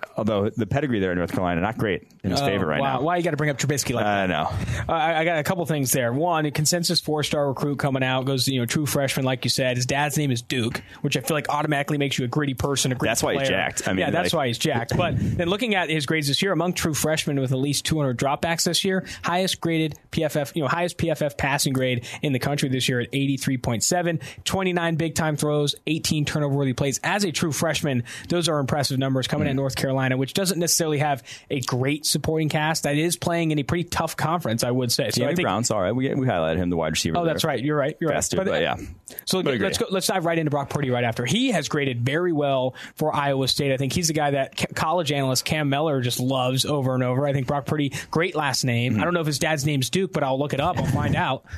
Uh, 0.02 0.06
although 0.16 0.50
the 0.50 0.66
pedigree 0.66 1.00
there 1.00 1.12
in 1.12 1.18
North 1.18 1.32
Carolina 1.32 1.60
not 1.60 1.78
great 1.78 2.08
in 2.22 2.30
his 2.30 2.40
oh, 2.40 2.46
favor 2.46 2.66
right 2.66 2.80
wow. 2.80 2.96
now. 2.96 3.02
Why 3.02 3.16
you 3.16 3.22
got 3.22 3.30
to 3.30 3.36
bring 3.36 3.50
up 3.50 3.58
Trubisky 3.58 3.94
like 3.94 4.04
that? 4.04 4.24
I 4.24 4.26
that? 4.26 4.28
know. 4.28 4.92
Uh, 4.92 4.96
I, 4.96 5.20
I, 5.20 5.24
got 5.24 5.38
a 5.38 5.42
couple 5.42 5.64
things 5.66 5.92
there. 5.92 6.12
One, 6.12 6.46
a 6.46 6.50
consensus 6.50 7.00
four 7.00 7.22
star 7.22 7.48
recruit 7.48 7.78
coming 7.78 8.02
out 8.02 8.24
goes 8.24 8.46
you 8.48 8.60
know 8.60 8.66
true 8.66 8.86
freshman 8.86 9.24
like 9.24 9.44
you 9.44 9.50
said. 9.50 9.76
His 9.76 9.86
dad's 9.86 10.16
name 10.16 10.30
is 10.30 10.42
Duke, 10.42 10.82
which 11.02 11.16
I 11.16 11.20
feel 11.20 11.36
like 11.36 11.48
automatically 11.48 11.98
makes 11.98 12.18
you 12.18 12.24
a 12.24 12.28
gritty 12.28 12.54
person. 12.54 12.92
A 12.92 12.94
gritty 12.94 13.10
that's 13.10 13.22
player. 13.22 13.36
why 13.36 13.42
he's 13.42 13.48
jacked. 13.48 13.88
I 13.88 13.92
mean, 13.92 14.00
yeah, 14.00 14.10
that's 14.10 14.32
like, 14.32 14.38
why 14.38 14.46
he's 14.48 14.58
jacked. 14.58 14.96
But 14.96 15.14
then 15.18 15.48
looking 15.48 15.74
at 15.74 15.90
his 15.90 16.06
grades 16.06 16.28
this 16.28 16.42
year 16.42 16.52
among 16.52 16.74
true 16.74 16.94
freshmen 16.94 17.40
with 17.40 17.52
at 17.52 17.58
least 17.58 17.84
200 17.86 18.18
dropbacks 18.18 18.64
this 18.64 18.84
year, 18.84 19.04
highest 19.22 19.60
graded 19.60 19.98
PFF, 20.12 20.54
you 20.54 20.62
know, 20.62 20.68
highest 20.68 20.98
PFF 20.98 21.36
passing 21.36 21.72
grade 21.72 22.06
in 22.22 22.32
the 22.32 22.38
country 22.38 22.68
this 22.68 22.88
year 22.88 23.00
at 23.00 23.10
83.7, 23.12 24.20
29 24.44 24.96
big 24.96 25.14
time 25.14 25.36
throws, 25.36 25.74
18 25.86 26.24
turnover 26.24 26.54
worthy 26.54 26.72
plays. 26.72 27.00
As 27.02 27.24
a 27.24 27.32
true 27.32 27.52
freshman, 27.52 28.04
those 28.28 28.48
are 28.48 28.58
impressive 28.58 28.98
numbers 28.98 29.26
coming 29.26 29.46
mm. 29.46 29.50
at 29.50 29.56
North 29.56 29.76
Carolina, 29.76 29.89
which 30.18 30.34
doesn't 30.34 30.58
necessarily 30.58 30.98
have 30.98 31.22
a 31.50 31.60
great 31.60 32.06
supporting 32.06 32.48
cast. 32.48 32.84
That 32.84 32.96
is 32.96 33.16
playing 33.16 33.50
in 33.50 33.58
a 33.58 33.62
pretty 33.62 33.84
tough 33.84 34.16
conference, 34.16 34.64
I 34.64 34.70
would 34.70 34.92
say. 34.92 35.10
So 35.10 35.24
I 35.24 35.34
think 35.34 35.42
Brown's 35.42 35.70
all 35.70 35.80
right. 35.80 35.92
We, 35.92 36.14
we 36.14 36.26
highlighted 36.26 36.58
him, 36.58 36.70
the 36.70 36.76
wide 36.76 36.92
receiver. 36.92 37.18
Oh, 37.18 37.24
there. 37.24 37.34
that's 37.34 37.44
right. 37.44 37.62
You're 37.62 37.76
right. 37.76 37.96
You're 38.00 38.10
right. 38.10 38.28
But, 38.34 38.46
but 38.46 38.62
yeah. 38.62 38.76
So 39.24 39.42
but 39.42 39.58
let's 39.58 39.78
go. 39.78 39.86
Let's 39.90 40.06
dive 40.06 40.24
right 40.24 40.38
into 40.38 40.50
Brock 40.50 40.70
Purdy 40.70 40.90
right 40.90 41.04
after. 41.04 41.24
He 41.24 41.50
has 41.50 41.68
graded 41.68 42.00
very 42.00 42.32
well 42.32 42.74
for 42.94 43.14
Iowa 43.14 43.48
State. 43.48 43.72
I 43.72 43.76
think 43.76 43.92
he's 43.92 44.08
the 44.08 44.14
guy 44.14 44.32
that 44.32 44.74
college 44.74 45.12
analyst 45.12 45.44
Cam 45.44 45.68
Mellor 45.68 46.00
just 46.00 46.20
loves 46.20 46.64
over 46.64 46.94
and 46.94 47.02
over. 47.02 47.26
I 47.26 47.32
think 47.32 47.46
Brock 47.46 47.66
Purdy, 47.66 47.92
great 48.10 48.34
last 48.34 48.64
name. 48.64 48.92
Mm-hmm. 48.92 49.02
I 49.02 49.04
don't 49.04 49.14
know 49.14 49.20
if 49.20 49.26
his 49.26 49.38
dad's 49.38 49.64
name's 49.64 49.90
Duke, 49.90 50.12
but 50.12 50.22
I'll 50.22 50.38
look 50.38 50.52
it 50.52 50.60
up. 50.60 50.78
I'll 50.78 50.86
find 50.86 51.16
out. 51.16 51.44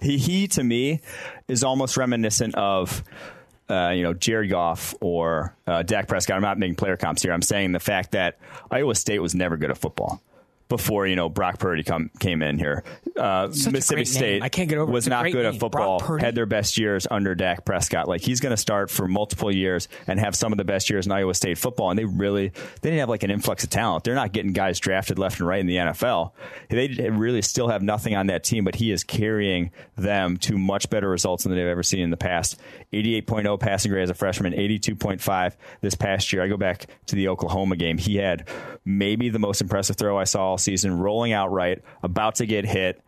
He, 0.00 0.16
he 0.16 0.48
to 0.48 0.64
me 0.64 1.02
is 1.46 1.62
almost 1.62 1.98
reminiscent 1.98 2.54
of 2.54 3.04
uh, 3.68 3.90
you 3.94 4.02
know, 4.02 4.14
Jared 4.14 4.50
Goff 4.50 4.94
or 5.00 5.54
uh, 5.66 5.82
Dak 5.82 6.08
Prescott. 6.08 6.36
I'm 6.36 6.42
not 6.42 6.58
making 6.58 6.76
player 6.76 6.96
comps 6.96 7.22
here. 7.22 7.32
I'm 7.32 7.42
saying 7.42 7.72
the 7.72 7.80
fact 7.80 8.12
that 8.12 8.38
Iowa 8.70 8.94
State 8.94 9.18
was 9.20 9.34
never 9.34 9.56
good 9.56 9.70
at 9.70 9.78
football 9.78 10.22
before 10.68 11.06
you 11.06 11.16
know 11.16 11.28
Brock 11.28 11.58
Purdy 11.58 11.82
come 11.82 12.10
came 12.18 12.42
in 12.42 12.58
here. 12.58 12.84
Uh, 13.16 13.48
Mississippi 13.48 14.04
State 14.04 14.42
I 14.42 14.48
can't 14.48 14.68
get 14.68 14.78
over 14.78 14.90
was 14.92 15.08
not 15.08 15.24
good 15.24 15.44
name. 15.44 15.54
at 15.54 15.60
football. 15.60 16.00
Had 16.18 16.34
their 16.34 16.46
best 16.46 16.78
years 16.78 17.06
under 17.10 17.34
Dak 17.34 17.64
Prescott. 17.64 18.08
Like 18.08 18.20
he's 18.20 18.40
going 18.40 18.50
to 18.50 18.56
start 18.56 18.90
for 18.90 19.08
multiple 19.08 19.54
years 19.54 19.88
and 20.06 20.20
have 20.20 20.36
some 20.36 20.52
of 20.52 20.58
the 20.58 20.64
best 20.64 20.90
years 20.90 21.06
in 21.06 21.12
Iowa 21.12 21.34
State 21.34 21.58
football. 21.58 21.90
And 21.90 21.98
they 21.98 22.04
really 22.04 22.48
they 22.48 22.90
didn't 22.90 23.00
have 23.00 23.08
like 23.08 23.22
an 23.22 23.30
influx 23.30 23.64
of 23.64 23.70
talent. 23.70 24.04
They're 24.04 24.14
not 24.14 24.32
getting 24.32 24.52
guys 24.52 24.78
drafted 24.78 25.18
left 25.18 25.40
and 25.40 25.48
right 25.48 25.60
in 25.60 25.66
the 25.66 25.76
NFL. 25.76 26.32
They 26.68 26.88
really 27.10 27.42
still 27.42 27.68
have 27.68 27.82
nothing 27.82 28.14
on 28.14 28.26
that 28.26 28.44
team, 28.44 28.64
but 28.64 28.74
he 28.74 28.92
is 28.92 29.04
carrying 29.04 29.70
them 29.96 30.36
to 30.38 30.58
much 30.58 30.90
better 30.90 31.08
results 31.08 31.44
than 31.44 31.54
they've 31.54 31.66
ever 31.66 31.82
seen 31.82 32.00
in 32.00 32.10
the 32.10 32.16
past. 32.16 32.60
88.0 32.92 33.58
passing 33.60 33.90
grade 33.90 34.04
as 34.04 34.10
a 34.10 34.14
freshman, 34.14 34.52
82.5 34.52 35.54
this 35.80 35.94
past 35.94 36.32
year. 36.32 36.42
I 36.42 36.48
go 36.48 36.56
back 36.56 36.86
to 37.06 37.16
the 37.16 37.28
Oklahoma 37.28 37.76
game. 37.76 37.98
He 37.98 38.16
had 38.16 38.48
maybe 38.84 39.28
the 39.28 39.38
most 39.38 39.60
impressive 39.60 39.96
throw 39.96 40.18
I 40.18 40.24
saw 40.24 40.57
season, 40.60 40.98
rolling 40.98 41.32
out 41.32 41.50
right, 41.52 41.82
about 42.02 42.36
to 42.36 42.46
get 42.46 42.64
hit, 42.64 43.02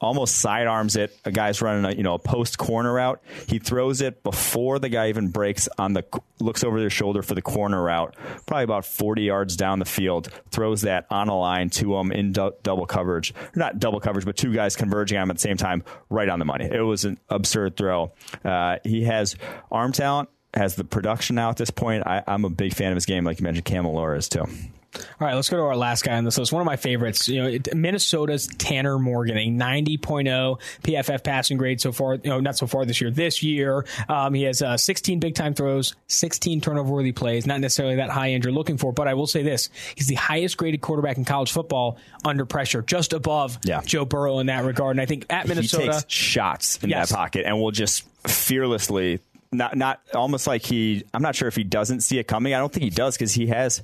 almost 0.00 0.36
sidearms 0.36 0.96
it. 0.96 1.16
A 1.24 1.32
guy's 1.32 1.62
running 1.62 1.84
a 1.84 1.96
you 1.96 2.02
know 2.02 2.14
a 2.14 2.18
post 2.18 2.58
corner 2.58 2.92
route. 2.92 3.22
He 3.48 3.58
throws 3.58 4.00
it 4.00 4.22
before 4.22 4.78
the 4.78 4.88
guy 4.88 5.08
even 5.08 5.28
breaks 5.28 5.68
on 5.78 5.92
the 5.94 6.04
looks 6.40 6.64
over 6.64 6.78
their 6.80 6.90
shoulder 6.90 7.22
for 7.22 7.34
the 7.34 7.42
corner 7.42 7.82
route. 7.82 8.14
Probably 8.46 8.64
about 8.64 8.84
40 8.84 9.22
yards 9.22 9.56
down 9.56 9.78
the 9.78 9.84
field. 9.84 10.28
Throws 10.50 10.82
that 10.82 11.06
on 11.10 11.28
a 11.28 11.38
line 11.38 11.70
to 11.70 11.96
him 11.96 12.12
in 12.12 12.32
du- 12.32 12.54
double 12.62 12.86
coverage, 12.86 13.34
not 13.54 13.78
double 13.78 14.00
coverage, 14.00 14.24
but 14.24 14.36
two 14.36 14.52
guys 14.52 14.76
converging 14.76 15.18
on 15.18 15.24
him 15.24 15.30
at 15.30 15.36
the 15.36 15.40
same 15.42 15.56
time, 15.56 15.82
right 16.10 16.28
on 16.28 16.38
the 16.38 16.44
money. 16.44 16.66
It 16.66 16.82
was 16.82 17.04
an 17.04 17.18
absurd 17.28 17.76
throw. 17.76 18.12
Uh, 18.44 18.76
he 18.84 19.04
has 19.04 19.36
arm 19.70 19.92
talent. 19.92 20.28
Has 20.54 20.74
the 20.74 20.84
production 20.84 21.36
now 21.36 21.50
at 21.50 21.58
this 21.58 21.70
point. 21.70 22.06
I, 22.06 22.22
I'm 22.26 22.46
a 22.46 22.48
big 22.48 22.72
fan 22.72 22.90
of 22.90 22.96
his 22.96 23.04
game, 23.04 23.24
like 23.24 23.38
you 23.38 23.44
mentioned. 23.44 23.66
Cam 23.66 23.84
Mellor 23.84 24.14
is 24.16 24.26
too. 24.26 24.46
All 24.96 25.26
right, 25.26 25.34
let's 25.34 25.48
go 25.48 25.56
to 25.56 25.62
our 25.62 25.76
last 25.76 26.04
guy 26.04 26.16
on 26.16 26.24
this 26.24 26.38
list. 26.38 26.52
One 26.52 26.60
of 26.60 26.66
my 26.66 26.76
favorites, 26.76 27.28
you 27.28 27.42
know, 27.42 27.58
Minnesota's 27.74 28.46
Tanner 28.46 28.98
Morgan, 28.98 29.36
a 29.36 29.48
90.0 29.48 30.60
PFF 30.82 31.24
passing 31.24 31.56
grade 31.56 31.80
so 31.80 31.92
far. 31.92 32.14
You 32.14 32.30
know, 32.30 32.40
not 32.40 32.56
so 32.56 32.66
far 32.66 32.84
this 32.84 33.00
year. 33.00 33.10
This 33.10 33.42
year, 33.42 33.86
um, 34.08 34.34
he 34.34 34.42
has 34.42 34.62
uh, 34.62 34.76
16 34.76 35.20
big 35.20 35.34
time 35.34 35.54
throws, 35.54 35.94
16 36.08 36.60
turnover 36.60 36.92
worthy 36.92 37.12
plays. 37.12 37.46
Not 37.46 37.60
necessarily 37.60 37.96
that 37.96 38.10
high 38.10 38.30
end 38.30 38.44
you're 38.44 38.52
looking 38.52 38.78
for, 38.78 38.92
but 38.92 39.08
I 39.08 39.14
will 39.14 39.26
say 39.26 39.42
this: 39.42 39.70
he's 39.94 40.06
the 40.06 40.14
highest 40.14 40.56
graded 40.56 40.80
quarterback 40.80 41.16
in 41.16 41.24
college 41.24 41.52
football 41.52 41.98
under 42.24 42.44
pressure, 42.44 42.82
just 42.82 43.12
above 43.12 43.58
yeah. 43.64 43.80
Joe 43.84 44.04
Burrow 44.04 44.38
in 44.38 44.46
that 44.46 44.64
regard. 44.64 44.96
And 44.96 45.00
I 45.00 45.06
think 45.06 45.26
at 45.30 45.48
Minnesota, 45.48 45.84
he 45.84 45.90
takes 45.90 46.04
shots 46.12 46.78
in 46.82 46.90
yes. 46.90 47.08
that 47.08 47.14
pocket 47.14 47.46
and 47.46 47.60
will 47.60 47.70
just 47.70 48.06
fearlessly 48.26 49.20
not 49.52 49.76
not 49.76 50.00
almost 50.14 50.46
like 50.46 50.62
he. 50.64 51.04
I'm 51.14 51.22
not 51.22 51.34
sure 51.34 51.48
if 51.48 51.56
he 51.56 51.64
doesn't 51.64 52.00
see 52.00 52.18
it 52.18 52.24
coming. 52.24 52.54
I 52.54 52.58
don't 52.58 52.72
think 52.72 52.84
he 52.84 52.90
does 52.90 53.16
because 53.16 53.32
he 53.32 53.46
has, 53.48 53.82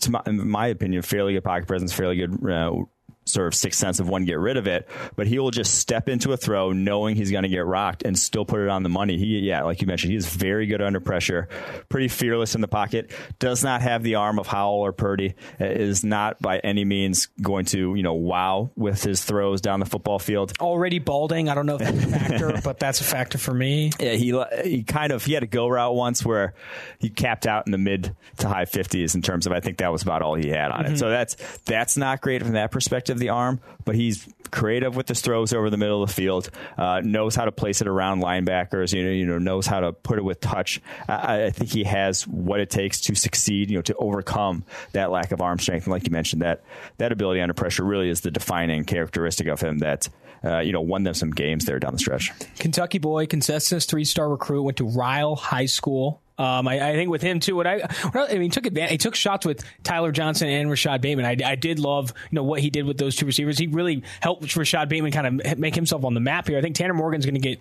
to 0.00 0.10
my, 0.10 0.22
in 0.26 0.48
my 0.48 0.68
opinion, 0.68 1.02
fairly 1.02 1.34
good 1.34 1.44
pocket 1.44 1.66
presence, 1.66 1.92
fairly 1.92 2.16
good 2.16 2.50
uh, 2.50 2.84
sort 3.24 3.46
of 3.46 3.54
sixth 3.54 3.78
sense 3.78 4.00
of 4.00 4.08
when 4.08 4.24
get 4.24 4.38
rid 4.38 4.56
of 4.56 4.66
it, 4.66 4.88
but 5.16 5.26
he 5.26 5.38
will 5.38 5.50
just 5.50 5.76
step 5.76 6.08
into 6.08 6.32
a 6.32 6.36
throw 6.36 6.72
knowing 6.72 7.16
he's 7.16 7.30
going 7.30 7.42
to 7.42 7.48
get 7.48 7.64
rocked 7.66 8.02
and 8.02 8.18
still 8.18 8.44
put 8.44 8.60
it 8.60 8.68
on 8.68 8.82
the 8.82 8.88
money. 8.88 9.18
He, 9.18 9.38
yeah, 9.40 9.62
like 9.62 9.80
you 9.80 9.86
mentioned, 9.86 10.12
he 10.12 10.16
is 10.16 10.26
very 10.26 10.66
good 10.66 10.82
under 10.82 11.00
pressure, 11.00 11.48
pretty 11.88 12.08
fearless 12.08 12.54
in 12.54 12.60
the 12.60 12.68
pocket, 12.68 13.10
does 13.38 13.64
not 13.64 13.82
have 13.82 14.02
the 14.02 14.16
arm 14.16 14.38
of 14.38 14.46
Howell 14.46 14.80
or 14.80 14.92
Purdy, 14.92 15.34
is 15.58 16.04
not 16.04 16.40
by 16.40 16.58
any 16.58 16.84
means 16.84 17.26
going 17.40 17.64
to, 17.66 17.94
you 17.94 18.02
know, 18.02 18.14
wow 18.14 18.70
with 18.76 19.02
his 19.02 19.24
throws 19.24 19.60
down 19.60 19.80
the 19.80 19.86
football 19.86 20.18
field. 20.18 20.52
Already 20.60 20.98
balding. 20.98 21.48
I 21.48 21.54
don't 21.54 21.66
know 21.66 21.76
if 21.76 21.80
that's 21.80 22.04
a 22.04 22.08
factor, 22.08 22.60
but 22.64 22.78
that's 22.78 23.00
a 23.00 23.04
factor 23.04 23.38
for 23.38 23.54
me. 23.54 23.90
Yeah, 23.98 24.12
he, 24.12 24.38
he 24.64 24.82
kind 24.82 25.12
of, 25.12 25.24
he 25.24 25.32
had 25.32 25.42
a 25.42 25.46
go 25.46 25.68
route 25.68 25.94
once 25.94 26.24
where 26.24 26.54
he 26.98 27.08
capped 27.08 27.46
out 27.46 27.66
in 27.66 27.72
the 27.72 27.78
mid 27.78 28.14
to 28.38 28.48
high 28.48 28.64
50s 28.64 29.14
in 29.14 29.22
terms 29.22 29.46
of, 29.46 29.52
I 29.52 29.60
think 29.60 29.78
that 29.78 29.90
was 29.90 30.02
about 30.02 30.22
all 30.22 30.34
he 30.34 30.48
had 30.48 30.70
on 30.70 30.84
mm-hmm. 30.84 30.94
it. 30.94 30.98
So 30.98 31.08
that's, 31.08 31.36
that's 31.64 31.96
not 31.96 32.20
great 32.20 32.42
from 32.42 32.52
that 32.52 32.70
perspective 32.70 33.13
of 33.14 33.20
the 33.20 33.30
arm, 33.30 33.60
but 33.84 33.94
he's 33.94 34.28
creative 34.54 34.94
with 34.94 35.08
his 35.08 35.20
throws 35.20 35.52
over 35.52 35.68
the 35.68 35.76
middle 35.76 36.02
of 36.02 36.08
the 36.08 36.14
field. 36.14 36.48
Uh, 36.78 37.00
knows 37.04 37.34
how 37.34 37.44
to 37.44 37.52
place 37.52 37.80
it 37.80 37.88
around 37.88 38.22
linebackers. 38.22 38.92
You 38.92 39.04
know, 39.04 39.10
you 39.10 39.26
know, 39.26 39.38
knows 39.38 39.66
how 39.66 39.80
to 39.80 39.92
put 39.92 40.18
it 40.18 40.22
with 40.22 40.40
touch. 40.40 40.80
I, 41.08 41.44
I, 41.44 41.50
think 41.50 41.70
he 41.70 41.84
has 41.84 42.26
what 42.26 42.60
it 42.60 42.70
takes 42.70 43.00
to 43.02 43.14
succeed. 43.14 43.70
You 43.70 43.78
know, 43.78 43.82
to 43.82 43.94
overcome 43.96 44.64
that 44.92 45.10
lack 45.10 45.32
of 45.32 45.40
arm 45.40 45.58
strength. 45.58 45.84
And 45.84 45.92
like 45.92 46.04
you 46.04 46.12
mentioned, 46.12 46.42
that 46.42 46.62
that 46.98 47.12
ability 47.12 47.40
under 47.40 47.54
pressure 47.54 47.84
really 47.84 48.08
is 48.08 48.20
the 48.20 48.30
defining 48.30 48.84
characteristic 48.84 49.48
of 49.48 49.60
him. 49.60 49.78
That 49.78 50.08
uh, 50.44 50.60
you 50.60 50.72
know 50.72 50.80
won 50.80 51.02
them 51.02 51.14
some 51.14 51.30
games 51.30 51.64
there 51.64 51.78
down 51.78 51.92
the 51.92 51.98
stretch. 51.98 52.30
Kentucky 52.58 52.98
boy, 52.98 53.26
consensus 53.26 53.86
three 53.86 54.04
star 54.04 54.28
recruit, 54.28 54.62
went 54.62 54.76
to 54.78 54.86
Ryle 54.86 55.36
High 55.36 55.66
School. 55.66 56.22
Um, 56.36 56.66
I, 56.66 56.90
I, 56.90 56.92
think 56.94 57.10
with 57.10 57.22
him 57.22 57.38
too, 57.38 57.54
what 57.54 57.66
I, 57.66 57.78
what 58.10 58.30
I, 58.30 58.34
I 58.34 58.38
mean, 58.38 58.50
took 58.50 58.66
advantage, 58.66 58.90
he 58.90 58.98
took 58.98 59.14
shots 59.14 59.46
with 59.46 59.64
Tyler 59.84 60.10
Johnson 60.10 60.48
and 60.48 60.68
Rashod 60.68 61.00
Bateman. 61.00 61.24
I, 61.24 61.36
I 61.48 61.54
did 61.54 61.78
love, 61.78 62.12
you 62.30 62.36
know, 62.36 62.42
what 62.42 62.60
he 62.60 62.70
did 62.70 62.86
with 62.86 62.98
those 62.98 63.14
two 63.14 63.24
receivers. 63.24 63.56
He 63.56 63.68
really 63.68 64.02
helped 64.20 64.56
Rashod 64.56 64.88
Bateman 64.88 65.12
kind 65.12 65.40
of 65.40 65.58
make 65.58 65.76
himself 65.76 66.04
on 66.04 66.14
the 66.14 66.20
map 66.20 66.48
here. 66.48 66.58
I 66.58 66.60
think 66.60 66.74
Tanner 66.74 66.94
Morgan's 66.94 67.24
going 67.24 67.34
to 67.34 67.40
get 67.40 67.60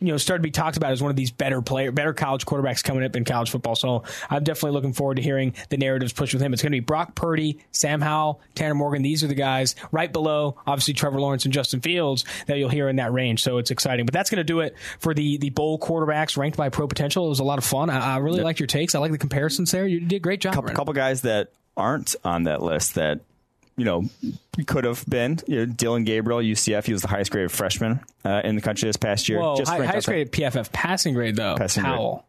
you 0.00 0.08
know, 0.08 0.16
started 0.16 0.42
to 0.42 0.46
be 0.46 0.50
talked 0.50 0.76
about 0.76 0.92
as 0.92 1.02
one 1.02 1.10
of 1.10 1.16
these 1.16 1.30
better 1.30 1.62
player, 1.62 1.90
better 1.90 2.12
college 2.12 2.44
quarterbacks 2.44 2.84
coming 2.84 3.04
up 3.04 3.16
in 3.16 3.24
college 3.24 3.50
football. 3.50 3.74
So 3.74 4.04
I'm 4.28 4.44
definitely 4.44 4.72
looking 4.72 4.92
forward 4.92 5.16
to 5.16 5.22
hearing 5.22 5.54
the 5.70 5.76
narratives 5.78 6.12
pushed 6.12 6.34
with 6.34 6.42
him. 6.42 6.52
It's 6.52 6.62
going 6.62 6.72
to 6.72 6.76
be 6.76 6.80
Brock 6.80 7.14
Purdy, 7.14 7.58
Sam 7.72 8.00
Howell, 8.00 8.40
Tanner 8.54 8.74
Morgan. 8.74 9.02
These 9.02 9.24
are 9.24 9.26
the 9.26 9.34
guys 9.34 9.74
right 9.92 10.12
below, 10.12 10.56
obviously 10.66 10.94
Trevor 10.94 11.20
Lawrence 11.20 11.44
and 11.44 11.54
Justin 11.54 11.80
Fields 11.80 12.24
that 12.46 12.58
you'll 12.58 12.68
hear 12.68 12.88
in 12.88 12.96
that 12.96 13.12
range. 13.12 13.42
So 13.42 13.58
it's 13.58 13.70
exciting. 13.70 14.04
But 14.04 14.12
that's 14.12 14.28
going 14.28 14.38
to 14.38 14.44
do 14.44 14.60
it 14.60 14.76
for 14.98 15.14
the 15.14 15.38
the 15.38 15.50
bowl 15.50 15.78
quarterbacks 15.78 16.36
ranked 16.36 16.56
by 16.56 16.68
Pro 16.68 16.86
Potential. 16.86 17.26
It 17.26 17.30
was 17.30 17.40
a 17.40 17.44
lot 17.44 17.58
of 17.58 17.64
fun. 17.64 17.90
I, 17.90 18.14
I 18.14 18.18
really 18.18 18.38
yep. 18.38 18.44
liked 18.44 18.60
your 18.60 18.66
takes. 18.66 18.94
I 18.94 18.98
like 18.98 19.12
the 19.12 19.18
comparisons 19.18 19.70
there. 19.70 19.86
You 19.86 20.00
did 20.00 20.16
a 20.16 20.20
great 20.20 20.40
job. 20.40 20.54
Couple, 20.54 20.74
couple 20.74 20.94
guys 20.94 21.22
that 21.22 21.52
aren't 21.76 22.14
on 22.24 22.44
that 22.44 22.62
list 22.62 22.94
that 22.94 23.20
you 23.76 23.84
know, 23.84 24.04
could 24.66 24.84
have 24.84 25.04
been. 25.06 25.38
You 25.46 25.66
know, 25.66 25.66
Dillon 25.66 26.04
Gabriel, 26.04 26.40
UCF, 26.40 26.86
he 26.86 26.92
was 26.92 27.02
the 27.02 27.08
highest 27.08 27.30
graded 27.30 27.52
freshman 27.52 28.00
uh, 28.24 28.40
in 28.44 28.56
the 28.56 28.62
country 28.62 28.88
this 28.88 28.96
past 28.96 29.28
year. 29.28 29.40
Whoa, 29.40 29.56
Just 29.56 29.70
high, 29.70 29.84
highest 29.84 30.08
graded 30.08 30.32
PFF 30.32 30.72
passing 30.72 31.14
grade 31.14 31.36
though. 31.36 31.56
Passing 31.56 31.84
Powell. 31.84 32.12
Grade. 32.12 32.22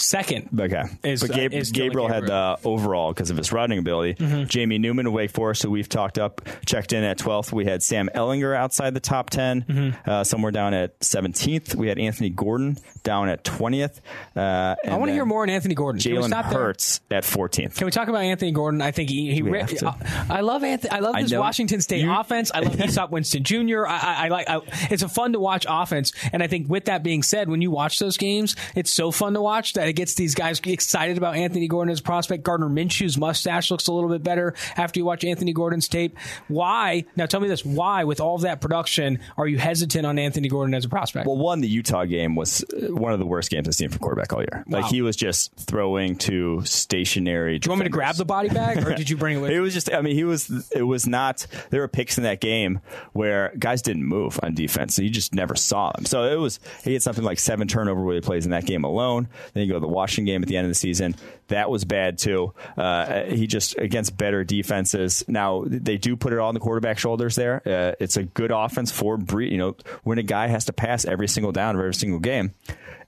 Second, 0.00 0.48
Okay, 0.58 0.84
Is, 1.02 1.20
but 1.22 1.36
uh, 1.36 1.40
is 1.50 1.72
Gabriel 1.72 2.06
had 2.08 2.24
the 2.26 2.56
overall 2.64 3.12
because 3.12 3.30
of 3.30 3.36
his 3.36 3.52
running 3.52 3.78
ability. 3.80 4.14
Mm-hmm. 4.14 4.44
Jamie 4.44 4.78
Newman 4.78 5.06
of 5.06 5.12
Wake 5.12 5.32
Forest, 5.32 5.64
who 5.64 5.70
we've 5.70 5.88
talked 5.88 6.18
up, 6.18 6.40
checked 6.64 6.92
in 6.92 7.02
at 7.02 7.18
12th. 7.18 7.52
We 7.52 7.64
had 7.64 7.82
Sam 7.82 8.08
Ehlinger 8.14 8.56
outside 8.56 8.94
the 8.94 9.00
top 9.00 9.30
10, 9.30 9.62
Mm-hmm. 9.68 10.08
uh, 10.10 10.22
somewhere 10.24 10.52
down 10.52 10.72
at 10.72 10.98
17th. 11.00 11.74
We 11.74 11.88
had 11.88 11.98
Anthony 11.98 12.30
Gordon 12.30 12.78
down 13.02 13.28
at 13.28 13.42
20th. 13.44 13.98
Uh, 14.36 14.76
I 14.86 14.96
want 14.96 15.08
to 15.08 15.12
hear 15.14 15.24
more 15.26 15.42
on 15.42 15.50
Anthony 15.50 15.74
Gordon. 15.74 16.00
Jalen 16.00 16.30
there? 16.30 16.42
Hurts 16.44 17.00
at 17.10 17.24
14th. 17.24 17.76
Can 17.76 17.84
we 17.84 17.90
talk 17.90 18.06
about 18.08 18.22
Anthony 18.22 18.52
Gordon? 18.52 18.80
I 18.80 18.92
think 18.92 19.10
he. 19.10 19.34
he 19.34 19.42
we 19.42 19.50
ri- 19.50 19.62
I, 19.84 20.26
I 20.30 20.40
love 20.42 20.62
Anthony. 20.62 20.90
I 20.92 21.00
love 21.00 21.16
this 21.16 21.32
know. 21.32 21.40
Washington 21.40 21.80
State 21.80 22.02
You- 22.02 22.12
offense. 22.12 22.52
I 22.54 22.60
love 22.60 22.72
Easop 22.76 23.10
Winston 23.10 23.42
Jr. 23.42 23.84
I, 23.86 23.98
I, 23.98 24.24
I 24.26 24.28
like. 24.28 24.48
I, 24.48 24.60
it's 24.92 25.02
a 25.02 25.08
fun 25.08 25.32
to 25.32 25.40
watch 25.40 25.66
offense, 25.68 26.12
and 26.32 26.40
I 26.42 26.46
think 26.46 26.68
with 26.68 26.84
that 26.84 27.02
being 27.02 27.22
said, 27.24 27.48
when 27.48 27.60
you 27.62 27.70
watch 27.72 27.98
those 27.98 28.16
games, 28.16 28.54
it's 28.76 28.92
so 28.92 29.10
fun 29.10 29.34
to 29.34 29.40
watch 29.42 29.72
that 29.72 29.87
it 29.88 29.94
gets 29.94 30.14
these 30.14 30.34
guys 30.34 30.60
excited 30.64 31.18
about 31.18 31.36
Anthony 31.36 31.68
Gordon 31.68 31.92
as 31.92 32.00
a 32.00 32.02
prospect. 32.02 32.44
Gardner 32.44 32.68
Minshew's 32.68 33.16
mustache 33.18 33.70
looks 33.70 33.86
a 33.88 33.92
little 33.92 34.10
bit 34.10 34.22
better 34.22 34.54
after 34.76 35.00
you 35.00 35.04
watch 35.04 35.24
Anthony 35.24 35.52
Gordon's 35.52 35.88
tape. 35.88 36.16
Why? 36.48 37.04
Now 37.16 37.26
tell 37.26 37.40
me 37.40 37.48
this: 37.48 37.64
Why, 37.64 38.04
with 38.04 38.20
all 38.20 38.36
of 38.36 38.42
that 38.42 38.60
production, 38.60 39.20
are 39.36 39.46
you 39.46 39.58
hesitant 39.58 40.06
on 40.06 40.18
Anthony 40.18 40.48
Gordon 40.48 40.74
as 40.74 40.84
a 40.84 40.88
prospect? 40.88 41.26
Well, 41.26 41.36
one, 41.36 41.60
the 41.60 41.68
Utah 41.68 42.04
game 42.04 42.34
was 42.34 42.64
uh, 42.64 42.94
one 42.94 43.12
of 43.12 43.18
the 43.18 43.26
worst 43.26 43.50
games 43.50 43.68
I've 43.68 43.74
seen 43.74 43.88
from 43.88 43.98
quarterback 43.98 44.32
all 44.32 44.40
year. 44.40 44.64
Like 44.68 44.86
he 44.86 45.02
was 45.02 45.16
just 45.16 45.54
throwing 45.56 46.16
to 46.18 46.62
stationary. 46.64 47.58
Do 47.58 47.66
you 47.66 47.70
want 47.70 47.80
me 47.80 47.84
to 47.84 47.90
grab 47.90 48.16
the 48.16 48.24
body 48.24 48.48
bag, 48.48 48.86
or 48.86 48.94
did 48.94 49.10
you 49.10 49.16
bring 49.16 49.36
it 49.36 49.40
with? 49.40 49.50
It 49.58 49.60
was 49.60 49.74
just, 49.74 49.92
I 49.92 50.02
mean, 50.02 50.14
he 50.14 50.22
was, 50.24 50.70
it 50.74 50.82
was 50.82 51.06
not, 51.06 51.46
there 51.70 51.80
were 51.80 51.88
picks 51.88 52.16
in 52.16 52.24
that 52.24 52.40
game 52.40 52.80
where 53.12 53.52
guys 53.58 53.82
didn't 53.82 54.04
move 54.04 54.38
on 54.42 54.54
defense. 54.54 54.94
So 54.94 55.02
you 55.02 55.10
just 55.10 55.34
never 55.34 55.56
saw 55.56 55.90
them. 55.92 56.04
So 56.04 56.24
it 56.24 56.36
was, 56.36 56.60
he 56.84 56.92
had 56.92 57.02
something 57.02 57.24
like 57.24 57.40
seven 57.40 57.66
turnover 57.66 58.02
where 58.02 58.14
he 58.14 58.20
plays 58.20 58.44
in 58.44 58.52
that 58.52 58.66
game 58.66 58.84
alone. 58.84 59.28
Then 59.52 59.66
you 59.66 59.72
go 59.72 59.77
to 59.78 59.86
the 59.86 59.92
Washington 59.92 60.26
game 60.26 60.42
at 60.42 60.48
the 60.48 60.56
end 60.56 60.66
of 60.66 60.70
the 60.70 60.74
season. 60.74 61.14
That 61.48 61.70
was 61.70 61.84
bad 61.84 62.18
too. 62.18 62.52
Uh, 62.76 63.24
he 63.24 63.46
just, 63.46 63.78
against 63.78 64.16
better 64.16 64.44
defenses. 64.44 65.24
Now, 65.28 65.64
they 65.66 65.96
do 65.96 66.16
put 66.16 66.32
it 66.32 66.38
all 66.38 66.48
on 66.48 66.54
the 66.54 66.60
quarterback 66.60 66.98
shoulders 66.98 67.36
there. 67.36 67.62
Uh, 67.64 67.94
it's 68.00 68.16
a 68.16 68.22
good 68.22 68.50
offense 68.50 68.90
for 68.90 69.16
Breed. 69.16 69.52
You 69.52 69.58
know, 69.58 69.76
when 70.04 70.18
a 70.18 70.22
guy 70.22 70.48
has 70.48 70.66
to 70.66 70.72
pass 70.72 71.04
every 71.04 71.28
single 71.28 71.52
down 71.52 71.74
of 71.74 71.80
every 71.80 71.94
single 71.94 72.20
game, 72.20 72.52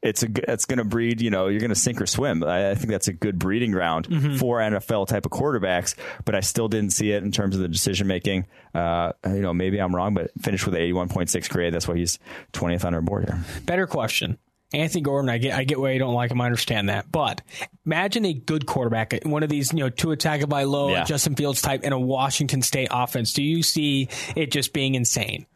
it's 0.03 0.23
a 0.23 0.29
it's 0.51 0.65
going 0.65 0.79
to 0.79 0.85
breed. 0.85 1.21
You 1.21 1.31
know, 1.31 1.49
you're 1.49 1.61
going 1.61 1.71
to 1.71 1.75
sink 1.75 2.01
or 2.01 2.07
swim. 2.07 2.43
I, 2.43 2.71
I 2.71 2.75
think 2.75 2.91
that's 2.91 3.09
a 3.09 3.13
good 3.13 3.39
breeding 3.39 3.71
ground 3.71 4.07
for 4.39 4.59
NFL 4.59 5.09
type 5.09 5.27
of 5.27 5.33
quarterbacks. 5.33 5.95
But 6.25 6.35
I 6.35 6.41
still 6.41 6.69
didn't 6.69 6.93
see 6.93 7.13
it 7.13 7.23
in 7.23 7.33
terms 7.33 7.55
of 7.55 7.63
the 7.63 7.69
decision 7.69 8.07
making. 8.07 8.47
Uh, 8.75 9.13
you 9.27 9.41
know, 9.41 9.53
maybe 9.53 9.79
I'm 9.79 9.95
wrong, 9.95 10.15
but 10.15 10.31
finished 10.41 10.65
with 10.67 10.75
81.6 10.75 11.51
grade. 11.51 11.75
That's 11.75 11.87
why 11.87 11.97
he's 11.97 12.19
20th 12.53 12.85
on 12.85 12.95
our 12.95 13.03
board 13.03 13.25
here. 13.25 13.45
Better 13.65 13.87
question. 13.87 14.39
Anthony 14.73 15.01
Gordon, 15.03 15.29
I 15.29 15.39
get, 15.39 15.57
I 15.59 15.65
get 15.65 15.81
why 15.81 15.91
you 15.93 15.99
don't 15.99 16.15
like 16.15 16.31
him. 16.31 16.41
I 16.41 16.47
understand 16.47 16.89
that, 16.89 17.11
but 17.11 17.43
imagine 17.85 18.25
a 18.25 18.33
good 18.33 18.67
quarterback, 18.67 19.19
one 19.25 19.43
of 19.43 19.49
these, 19.49 19.73
you 19.73 19.81
know, 19.81 19.89
Tua 19.91 20.17
Tagovailoa, 20.17 20.93
Yeah. 20.93 21.05
Justin 21.05 21.35
Fields 21.35 21.61
type 21.63 21.83
in 21.83 21.93
a 21.93 21.99
Washington 21.99 22.63
State 22.63 22.89
offense. 22.91 23.33
Do 23.33 23.43
you 23.43 23.63
see 23.63 24.09
it 24.37 24.51
just 24.53 24.73
being 24.73 24.95
insane? 24.95 25.47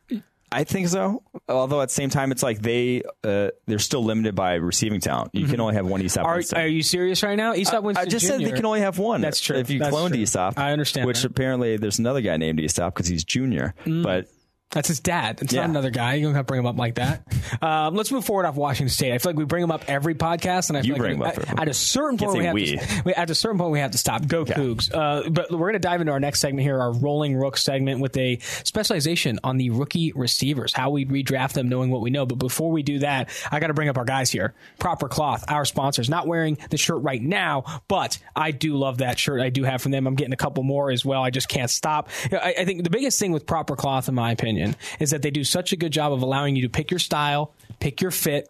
I 0.53 0.63
think 0.63 0.87
so. 0.87 1.25
Although 1.49 1.81
at 1.83 1.89
the 1.89 1.95
same 1.95 2.11
time, 2.11 2.31
it's 2.31 2.43
like 2.43 2.63
they 2.63 3.03
uh, 3.25 3.49
they're 3.67 3.81
still 3.81 4.05
limited 4.05 4.37
by 4.37 4.55
receiving 4.55 5.01
talent. 5.01 5.31
You 5.35 5.49
can 5.49 5.59
only 5.61 5.75
have 5.75 5.85
one 5.85 6.01
Easop. 6.01 6.23
Are, 6.25 6.41
are 6.61 6.67
you 6.69 6.83
serious 6.85 7.25
right 7.25 7.35
now? 7.35 7.55
Easop 7.55 7.83
Winston 7.83 8.07
I 8.07 8.09
just 8.09 8.25
Jr. 8.25 8.33
said 8.35 8.41
they 8.41 8.53
can 8.53 8.65
only 8.65 8.79
have 8.79 8.97
one. 8.99 9.21
That's 9.21 9.41
true. 9.41 9.57
If 9.57 9.69
you 9.69 9.81
That's 9.81 9.93
cloned 9.93 10.11
true. 10.11 10.19
Easop, 10.19 10.57
I 10.57 10.71
understand 10.71 11.09
Which 11.09 11.23
that. 11.23 11.33
apparently 11.33 11.77
there's 11.77 11.99
another 11.99 12.21
guy 12.21 12.37
named 12.37 12.61
Easop 12.61 12.95
because 12.95 13.09
he's 13.09 13.25
junior. 13.25 13.75
But 13.85 14.29
That's 14.75 14.89
his 14.89 15.01
dad. 15.01 15.39
It's 15.41 15.53
Yeah. 15.53 15.61
not 15.63 15.71
another 15.71 15.91
guy. 15.91 16.15
You 16.15 16.27
don't 16.27 16.35
have 16.35 16.45
to 16.47 16.51
bring 16.51 16.61
him 16.61 16.67
up 16.67 16.77
like 16.77 16.97
that. 16.97 17.23
Um, 17.63 17.95
let's 17.95 18.11
move 18.11 18.25
forward 18.25 18.47
off 18.47 18.57
Washington 18.57 18.89
State. 18.91 19.13
I 19.13 19.19
feel 19.19 19.31
like 19.31 19.37
we 19.39 19.45
bring 19.45 19.63
him 19.63 19.71
up 19.71 19.85
every 19.87 20.15
podcast, 20.15 20.69
and 20.71 20.77
I 20.79 20.81
feel 20.81 20.89
You 20.89 20.93
like 20.95 21.01
bring 21.03 21.15
him 21.17 21.23
up 21.23 21.39
at, 21.39 21.61
at 21.61 21.69
a 21.69 21.75
certain 21.75 22.19
point 22.19 22.39
we 22.39 22.45
have 22.45 22.55
we. 22.55 22.77
to. 22.77 23.03
we- 23.05 23.15
At 23.15 23.31
a 23.31 23.35
certain 23.35 23.59
point, 23.59 23.71
we 23.71 23.79
have 23.79 23.93
to 23.93 23.99
stop. 23.99 24.27
Go 24.27 24.45
Cougs! 24.45 24.93
Uh, 24.93 25.29
but 25.31 25.51
we're 25.53 25.59
going 25.59 25.75
to 25.75 25.79
dive 25.79 26.01
into 26.01 26.13
our 26.13 26.19
next 26.21 26.41
segment 26.41 26.63
here, 26.67 26.81
our 26.81 26.93
rolling 26.93 27.37
rook 27.37 27.57
segment, 27.57 28.01
with 28.01 28.17
a 28.17 28.39
specialization 28.65 29.39
on 29.45 29.57
the 29.57 29.71
rookie 29.71 30.13
receivers, 30.15 30.73
how 30.73 30.91
we 30.91 31.05
redraft 31.05 31.53
them, 31.53 31.69
knowing 31.69 31.91
what 31.91 32.01
we 32.01 32.11
know. 32.11 32.27
But 32.27 32.39
before 32.39 32.71
we 32.73 32.83
do 32.83 32.99
that, 33.01 33.29
I 33.53 33.61
got 33.61 33.69
to 33.69 33.75
bring 33.75 33.89
up 33.89 33.97
our 33.99 34.05
guys 34.05 34.31
here. 34.31 34.55
Proper 34.79 35.07
Cloth, 35.09 35.45
our 35.49 35.65
sponsors. 35.65 36.09
Not 36.09 36.27
wearing 36.27 36.59
the 36.71 36.77
shirt 36.77 37.03
right 37.03 37.23
now, 37.23 37.65
but 37.89 38.19
I 38.35 38.51
do 38.51 38.77
love 38.77 38.99
that 38.99 39.19
shirt. 39.19 39.41
I 39.41 39.51
do 39.51 39.63
have 39.65 39.81
from 39.83 39.93
them. 39.93 40.07
I'm 40.07 40.17
getting 40.17 40.33
a 40.35 40.37
couple 40.39 40.65
more 40.65 40.91
as 40.91 41.05
well. 41.05 41.23
I 41.23 41.31
just 41.31 41.49
can't 41.49 41.71
stop. 41.71 42.09
I, 42.33 42.55
I 42.61 42.65
think 42.65 42.83
the 42.83 42.91
biggest 42.91 43.19
thing 43.19 43.33
with 43.33 43.47
Proper 43.47 43.77
Cloth, 43.77 44.09
in 44.09 44.15
my 44.15 44.33
opinion, 44.33 44.64
is 45.01 45.11
that 45.11 45.23
they 45.23 45.31
do 45.31 45.45
such 45.45 45.73
a 45.73 45.77
good 45.77 45.93
job 45.93 46.13
of 46.13 46.23
allowing 46.23 46.57
you 46.57 46.63
to 46.63 46.69
pick 46.69 46.91
your 46.91 47.01
style, 47.01 47.53
pick 47.81 48.01
your 48.01 48.11
fit, 48.11 48.49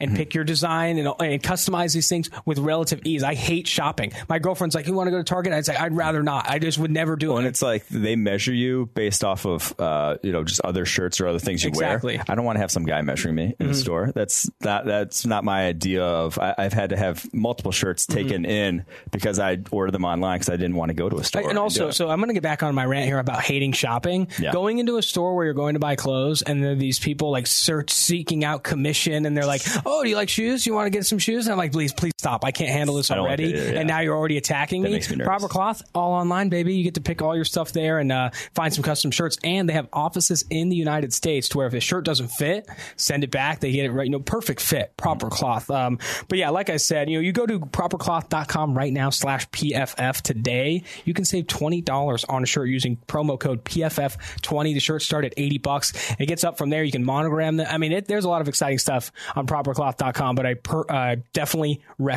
and 0.00 0.14
pick 0.14 0.34
your 0.34 0.44
design 0.44 0.98
and, 0.98 1.08
and 1.20 1.42
customize 1.42 1.94
these 1.94 2.08
things 2.08 2.30
with 2.44 2.58
relative 2.58 3.00
ease. 3.04 3.22
I 3.22 3.34
hate 3.34 3.66
shopping. 3.66 4.12
My 4.28 4.38
girlfriend's 4.38 4.74
like, 4.74 4.86
"You 4.86 4.94
want 4.94 5.06
to 5.08 5.10
go 5.10 5.18
to 5.18 5.24
Target?" 5.24 5.52
I'd 5.52 5.66
say, 5.66 5.76
"I'd 5.76 5.94
rather 5.96 6.22
not. 6.22 6.48
I 6.48 6.58
just 6.58 6.78
would 6.78 6.90
never 6.90 7.16
do 7.16 7.36
and 7.36 7.46
it." 7.46 7.50
it's 7.50 7.62
like 7.62 7.86
they 7.88 8.16
measure 8.16 8.52
you 8.52 8.86
based 8.94 9.24
off 9.24 9.46
of 9.46 9.74
uh, 9.78 10.16
you 10.22 10.32
know 10.32 10.44
just 10.44 10.60
other 10.62 10.84
shirts 10.84 11.20
or 11.20 11.28
other 11.28 11.38
things 11.38 11.64
you 11.64 11.68
Exactly. 11.68 12.16
wear. 12.16 12.24
I 12.28 12.34
don't 12.34 12.44
want 12.44 12.56
to 12.56 12.60
have 12.60 12.70
some 12.70 12.84
guy 12.84 13.00
measuring 13.02 13.34
me 13.34 13.54
in 13.58 13.68
the 13.68 13.74
store. 13.74 14.12
That's 14.14 14.50
not 14.62 14.84
that's 14.84 15.24
not 15.26 15.44
my 15.44 15.66
idea 15.66 16.02
of. 16.04 16.38
I, 16.38 16.54
I've 16.58 16.72
had 16.72 16.90
to 16.90 16.96
have 16.96 17.32
multiple 17.32 17.72
shirts 17.72 18.06
taken 18.06 18.44
in 18.44 18.84
because 19.10 19.38
I 19.38 19.58
ordered 19.70 19.92
them 19.92 20.04
online 20.04 20.38
because 20.38 20.50
I 20.52 20.56
didn't 20.56 20.76
want 20.76 20.90
to 20.90 20.94
go 20.94 21.08
to 21.08 21.16
a 21.16 21.24
store. 21.24 21.48
and 21.48 21.58
also, 21.58 21.90
so 21.90 22.10
I'm 22.10 22.18
going 22.18 22.28
to 22.28 22.34
get 22.34 22.42
back 22.42 22.62
on 22.62 22.74
my 22.74 22.84
rant 22.84 23.06
here 23.06 23.18
about 23.18 23.42
hating 23.42 23.72
shopping. 23.72 24.28
Yeah. 24.38 24.52
Going 24.52 24.78
into 24.78 24.96
a 24.98 25.02
store 25.02 25.34
where 25.34 25.44
you're 25.44 25.54
going 25.54 25.74
to 25.74 25.80
buy 25.80 25.96
clothes, 25.96 26.42
and 26.42 26.62
there 26.62 26.72
are 26.72 26.74
these 26.74 26.98
people 26.98 27.30
like 27.30 27.46
search 27.46 27.90
seeking 27.90 28.44
out 28.44 28.62
commission, 28.62 29.26
and 29.26 29.36
they're 29.36 29.46
like, 29.46 29.62
"Oh, 29.86 30.02
do 30.02 30.10
you 30.10 30.16
like 30.16 30.28
shoes? 30.28 30.66
You 30.66 30.74
want 30.74 30.86
to 30.86 30.90
get 30.90 31.06
some 31.06 31.18
shoes?" 31.18 31.46
And 31.46 31.52
I'm 31.52 31.58
like, 31.58 31.72
"Please, 31.72 31.92
please 31.92 32.12
stop! 32.26 32.44
I 32.44 32.50
can't 32.50 32.70
handle 32.70 32.96
this 32.96 33.08
don't 33.08 33.18
like 33.18 33.26
already." 33.26 33.54
it 33.54 33.74
yeah. 33.74 33.80
And 33.80 33.88
now 33.88 34.00
you're 34.00 34.16
already 34.16 34.36
attacking 34.36 34.82
me. 34.82 34.92
makes 34.92 35.10
me. 35.10 35.24
Proper 35.24 35.48
cloth, 35.48 35.82
all 35.94 36.12
online, 36.12 36.48
baby. 36.48 36.74
You 36.74 36.84
get 36.84 36.94
to 36.94 37.00
pick 37.00 37.22
all 37.22 37.36
your 37.36 37.44
stuff 37.44 37.72
there 37.72 37.98
and 37.98 38.10
uh, 38.10 38.30
find 38.54 38.74
some 38.74 38.82
custom 38.82 39.10
shirts. 39.10 39.38
And 39.44 39.68
they 39.68 39.74
have 39.74 39.88
offices 39.92 40.44
in 40.50 40.68
the 40.68 40.76
United 40.76 41.12
States 41.12 41.48
to 41.50 41.58
where 41.58 41.66
if 41.66 41.74
a 41.74 41.80
shirt 41.80 42.04
doesn't 42.04 42.28
fit, 42.28 42.68
send 42.96 43.24
it 43.24 43.30
back. 43.30 43.60
They 43.60 43.72
get 43.72 43.86
it 43.86 43.92
right, 43.92 44.04
you 44.04 44.10
know, 44.10 44.20
perfect 44.20 44.60
fit, 44.60 44.96
proper 44.96 45.28
cloth. 45.28 45.70
Um, 45.70 45.98
but 46.28 46.38
yeah, 46.38 46.50
like 46.50 46.70
I 46.70 46.76
said, 46.78 47.08
you 47.08 47.18
know, 47.18 47.22
you 47.22 47.32
go 47.32 47.46
to 47.46 47.60
propercloth.com 47.60 48.76
right 48.76 48.92
now 48.92 49.10
slash 49.10 49.48
PFF 49.50 50.20
today. 50.22 50.82
You 51.04 51.14
can 51.14 51.24
save 51.24 51.46
twenty 51.46 51.80
dollars 51.80 52.24
on 52.24 52.42
a 52.42 52.46
shirt 52.46 52.68
using 52.68 52.96
promo 53.06 53.38
code 53.38 53.64
PFF 53.64 54.40
twenty. 54.42 54.74
The 54.74 54.80
shirts 54.80 55.04
start 55.04 55.24
at 55.24 55.34
eighty 55.36 55.58
bucks. 55.58 55.92
It 56.18 56.26
gets 56.26 56.44
up 56.44 56.58
from 56.58 56.70
there. 56.70 56.82
You 56.82 56.92
can 56.92 57.04
monogram 57.04 57.56
them. 57.56 57.66
I 57.70 57.78
mean, 57.78 57.92
it, 57.92 58.06
there's 58.06 58.24
a 58.24 58.28
lot 58.28 58.40
of 58.40 58.48
exciting 58.48 58.78
stuff 58.78 59.12
on 59.34 59.46
propercloth.com, 59.46 60.34
but 60.34 60.46
I 60.46 60.54
per, 60.54 60.84
uh, 60.88 61.16
definitely 61.32 61.82
recommend 61.98 62.15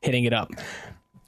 hitting 0.00 0.24
it 0.24 0.32
up. 0.32 0.50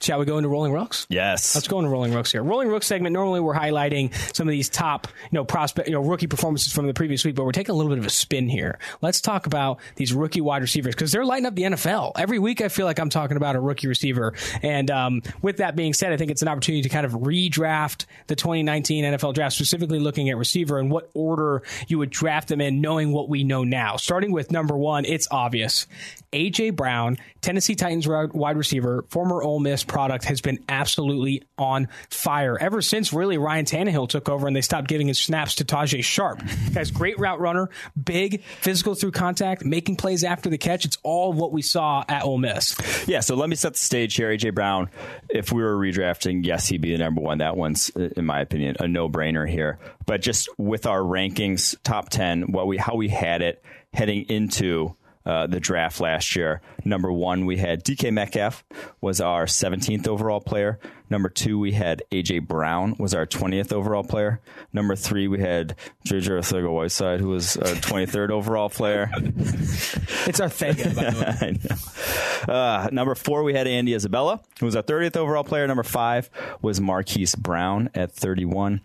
Shall 0.05 0.19
we 0.19 0.27
go 0.27 0.37
into 0.37 0.49
Rolling 0.51 0.73
Rooks? 0.73 1.07
yes, 1.09 1.55
Let's 1.55 1.67
go 1.67 1.79
into 1.79 1.91
Rolling 1.91 2.13
Rooks 2.13 2.31
here. 2.31 2.43
Rolling 2.43 2.69
Rook 2.69 2.83
segment. 2.83 3.15
Normally, 3.15 3.41
we're 3.41 3.55
highlighting 3.55 4.13
some 4.37 4.47
of 4.47 4.53
these 4.53 4.69
top, 4.69 5.09
you 5.31 5.37
know, 5.37 5.45
prospect, 5.45 5.89
you 5.89 5.95
know, 5.95 6.03
rookie 6.03 6.27
performances 6.27 6.73
from 6.73 6.87
the 6.87 6.95
previous 6.95 7.25
week, 7.25 7.35
but 7.35 7.45
we're 7.45 7.53
taking 7.53 7.73
a 7.73 7.77
little 7.77 7.91
bit 7.91 7.99
of 7.99 8.07
a 8.07 8.11
spin 8.11 8.49
here. 8.49 8.79
Let's 9.01 9.21
talk 9.21 9.47
about 9.47 9.81
these 9.97 10.13
rookie 10.13 10.41
wide 10.43 10.63
receivers 10.63 10.95
because 10.95 11.11
they're 11.11 11.25
lighting 11.25 11.47
up 11.47 11.55
the 11.55 11.63
NFL 11.63 12.13
every 12.17 12.39
week. 12.39 12.61
I 12.61 12.69
feel 12.69 12.85
like 12.87 12.99
I'm 12.99 13.09
talking 13.09 13.37
about 13.37 13.57
a 13.57 13.61
rookie 13.61 13.89
receiver, 13.89 14.35
and 14.63 14.91
um, 14.91 15.23
with 15.41 15.57
that 15.57 15.75
being 15.75 15.95
said, 15.95 16.13
I 16.13 16.17
think 16.17 16.31
it's 16.31 16.43
an 16.43 16.49
opportunity 16.49 16.83
to 16.83 16.89
kind 16.91 17.07
of 17.07 17.13
redraft 17.13 18.05
the 18.27 18.37
2019 18.37 19.05
NFL 19.05 19.35
draft, 19.35 19.55
specifically 19.55 20.01
looking 20.01 20.29
at 20.29 20.37
receiver 20.37 20.79
and 20.79 20.91
what 20.91 21.11
order 21.15 21.63
you 21.89 21.99
would 21.99 22.11
draft 22.11 22.49
them 22.49 22.61
in, 22.61 22.81
knowing 22.81 23.13
what 23.13 23.29
we 23.29 23.43
know 23.43 23.65
now. 23.65 23.97
Starting 23.97 24.33
with 24.33 24.51
number 24.51 24.77
one, 24.77 25.05
it's 25.05 25.29
obvious. 25.31 25.87
AJ 26.33 26.75
Brown, 26.75 27.17
Tennessee 27.41 27.75
Titans 27.77 28.09
wide 28.09 28.57
receiver, 28.57 29.05
former 29.09 29.43
Ole 29.43 29.61
Miss 29.61 29.85
product, 29.95 30.25
has 30.25 30.41
been 30.41 30.59
absolutely 30.69 31.45
on 31.57 31.87
fire 32.11 32.59
ever 32.61 32.83
since 32.83 33.13
really 33.13 33.39
Ryan 33.39 33.65
Tannehill 33.65 34.09
took 34.09 34.29
over 34.29 34.49
and 34.49 34.57
they 34.57 34.61
stopped 34.61 34.89
giving 34.89 35.07
his 35.07 35.19
snaps 35.21 35.55
to 35.57 35.65
Tajaé 35.65 36.03
Sharpe. 36.03 36.43
Guy's 36.75 36.91
great 36.91 37.17
route 37.17 37.39
runner, 37.39 37.71
big, 38.03 38.43
physical 38.43 38.97
through 38.97 39.13
contact, 39.13 39.65
making 39.65 39.95
plays 39.95 40.25
after 40.25 40.51
the 40.51 40.59
catch. 40.59 40.85
It's 40.85 40.99
all 41.05 41.33
what 41.33 41.53
we 41.53 41.63
saw 41.63 42.05
at 42.09 42.25
Ole 42.25 42.39
Miss. 42.39 42.77
yeah. 43.07 43.21
So 43.21 43.37
let 43.37 43.49
me 43.49 43.55
set 43.55 43.75
the 43.75 43.79
stage 43.79 44.17
here. 44.17 44.31
AJ 44.31 44.53
Brown. 44.53 44.91
If 45.31 45.53
we 45.53 45.63
were 45.63 45.77
redrafting, 45.77 46.45
yes, 46.45 46.67
he'd 46.67 46.81
be 46.81 46.91
the 46.91 46.99
number 46.99 47.21
one. 47.21 47.39
That 47.39 47.57
one's, 47.57 47.91
in 47.91 48.27
my 48.27 48.41
opinion, 48.41 48.75
a 48.81 48.89
no 48.89 49.09
brainer 49.09 49.49
here. 49.49 49.79
But 50.07 50.23
just 50.23 50.49
with 50.59 50.87
our 50.87 51.01
rankings, 51.01 51.77
top 51.85 52.09
ten, 52.11 52.51
what 52.51 52.67
we 52.67 52.79
how 52.79 52.97
we 52.97 53.09
had 53.09 53.43
it 53.43 53.63
heading 53.93 54.25
into. 54.29 54.97
Uh, 55.27 55.47
the 55.47 55.59
draft 55.59 56.01
last 56.01 56.37
year. 56.37 56.61
Number 56.85 57.11
one, 57.11 57.47
we 57.47 57.57
had 57.57 57.83
DK 57.83 58.13
Metcalf 58.13 58.63
was 59.01 59.23
our 59.23 59.47
17th 59.47 60.07
overall 60.07 60.41
player. 60.41 60.79
Number 61.15 61.29
two, 61.29 61.61
we 61.61 61.71
had 61.71 62.03
AJ 62.11 62.49
Brown 62.49 62.97
was 62.99 63.15
our 63.15 63.25
20th 63.25 63.73
overall 63.73 64.03
player. 64.03 64.41
Number 64.73 64.97
three, 64.97 65.29
we 65.29 65.39
had 65.39 65.77
JJ 66.05 66.27
Arcega 66.29 66.69
Whiteside, 66.69 67.21
who 67.21 67.29
was 67.29 67.57
our 67.57 67.67
23rd 67.67 68.31
overall 68.31 68.69
player. 68.69 69.09
It's 70.27 70.41
our 70.41 70.49
thing, 70.49 70.75
by 70.95 71.11
the 71.11 71.37
way. 71.41 71.59
Uh, 72.45 72.91
number 72.93 73.15
four, 73.15 73.43
we 73.43 73.55
had 73.55 73.67
Andy 73.67 73.95
Isabella, 73.95 74.39
who 74.61 74.67
was 74.67 74.77
our 74.77 74.83
30th 74.83 75.17
overall 75.17 75.45
player. 75.45 75.67
Number 75.67 75.83
five 75.83 76.29
was 76.61 76.79
Marquise 76.79 77.35
Brown 77.35 77.89
at 77.95 78.13
31. 78.13 78.83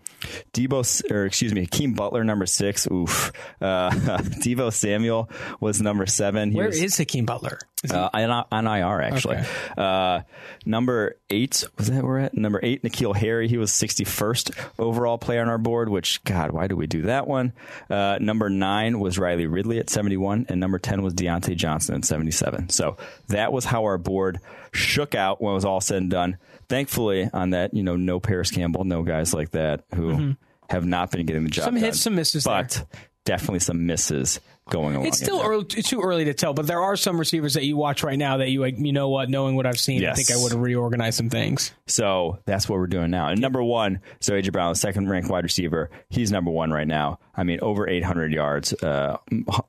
Deebo, 0.53 1.11
or 1.11 1.25
excuse 1.25 1.53
me, 1.53 1.61
Hakeem 1.61 1.93
Butler, 1.93 2.23
number 2.23 2.45
six. 2.45 2.87
Oof. 2.89 3.33
Uh, 3.59 3.89
Deebo 3.91 4.71
Samuel 4.71 5.29
was 5.59 5.81
number 5.81 6.05
seven. 6.05 6.51
He 6.51 6.57
Where 6.57 6.67
was, 6.67 6.81
is 6.81 6.97
Hakeem 6.97 7.25
Butler? 7.25 7.59
Uh, 7.89 8.09
on, 8.13 8.45
on 8.51 8.67
IR 8.67 9.01
actually. 9.01 9.37
Okay. 9.37 9.47
Uh, 9.77 10.21
number 10.65 11.15
eight 11.29 11.63
was 11.77 11.89
that 11.89 12.03
where 12.03 12.11
we're 12.11 12.19
at? 12.19 12.33
Number 12.33 12.59
eight, 12.61 12.83
N'Keal 12.83 13.15
Harry. 13.15 13.47
He 13.47 13.57
was 13.57 13.71
61st 13.71 14.51
overall 14.77 15.17
player 15.17 15.41
on 15.41 15.47
our 15.47 15.57
board. 15.57 15.87
Which 15.87 16.21
God, 16.25 16.51
why 16.51 16.67
do 16.67 16.75
we 16.75 16.87
do 16.87 17.03
that 17.03 17.25
one? 17.25 17.53
Uh, 17.89 18.17
number 18.19 18.49
nine 18.49 18.99
was 18.99 19.17
Riley 19.17 19.47
Ridley 19.47 19.79
at 19.79 19.89
71, 19.89 20.47
and 20.49 20.59
number 20.59 20.77
10 20.77 21.01
was 21.01 21.13
Diontae 21.13 21.55
Johnson 21.55 21.95
at 21.95 22.03
77. 22.03 22.67
So 22.69 22.97
that 23.27 23.53
was 23.53 23.63
how 23.63 23.85
our 23.85 23.97
board 23.97 24.41
shook 24.73 25.15
out 25.15 25.41
when 25.41 25.51
it 25.51 25.55
was 25.55 25.65
all 25.65 25.79
said 25.79 26.01
and 26.01 26.11
done. 26.11 26.37
Thankfully, 26.67 27.29
on 27.31 27.51
that, 27.51 27.73
you 27.73 27.83
know, 27.83 27.95
no 27.95 28.19
Parris 28.19 28.51
Campbell, 28.51 28.83
no 28.83 29.03
guys 29.03 29.33
like 29.33 29.51
that 29.51 29.85
who 29.95 30.35
have 30.69 30.85
not 30.85 31.11
been 31.11 31.25
getting 31.25 31.45
the 31.45 31.49
job. 31.49 31.67
Mm-hmm. 31.67 31.77
Some 31.77 31.83
hits, 31.83 31.97
done. 31.97 32.01
some 32.01 32.15
misses 32.15 32.43
but 32.43 32.69
there. 32.69 32.85
definitely 33.25 33.59
some 33.59 33.85
misses 33.85 34.39
going 34.69 34.95
along. 34.95 35.07
It's 35.07 35.17
still 35.17 35.41
early, 35.41 35.65
it's 35.75 35.89
too 35.89 36.01
early 36.01 36.25
to 36.25 36.33
tell, 36.33 36.53
but 36.53 36.67
there 36.67 36.81
are 36.81 36.95
some 36.95 37.19
receivers 37.19 37.53
that 37.53 37.65
you 37.65 37.77
watch 37.77 38.03
right 38.03 38.17
now 38.17 38.37
that 38.37 38.49
you 38.49 38.61
like. 38.61 38.77
You 38.77 38.93
know 38.93 39.09
what? 39.09 39.29
Knowing 39.29 39.55
what 39.55 39.65
I've 39.65 39.79
seen, 39.79 40.05
I 40.05 40.13
think 40.13 40.31
I 40.31 40.37
would 40.37 40.51
have 40.51 40.61
reorganized 40.61 41.17
some 41.17 41.29
things. 41.29 41.71
So 41.87 42.39
that's 42.45 42.69
what 42.69 42.79
we're 42.79 42.87
doing 42.87 43.11
now. 43.11 43.29
And 43.29 43.41
number 43.41 43.63
one, 43.63 44.01
so 44.19 44.33
AJ 44.33 44.51
Brown, 44.51 44.75
second 44.75 45.09
ranked 45.09 45.29
wide 45.29 45.43
receiver, 45.43 45.89
he's 46.09 46.31
number 46.31 46.51
one 46.51 46.71
right 46.71 46.87
now. 46.87 47.19
I 47.35 47.43
mean, 47.43 47.59
over 47.61 47.87
800 47.87 48.33
yards, 48.33 48.73
uh, 48.83 49.17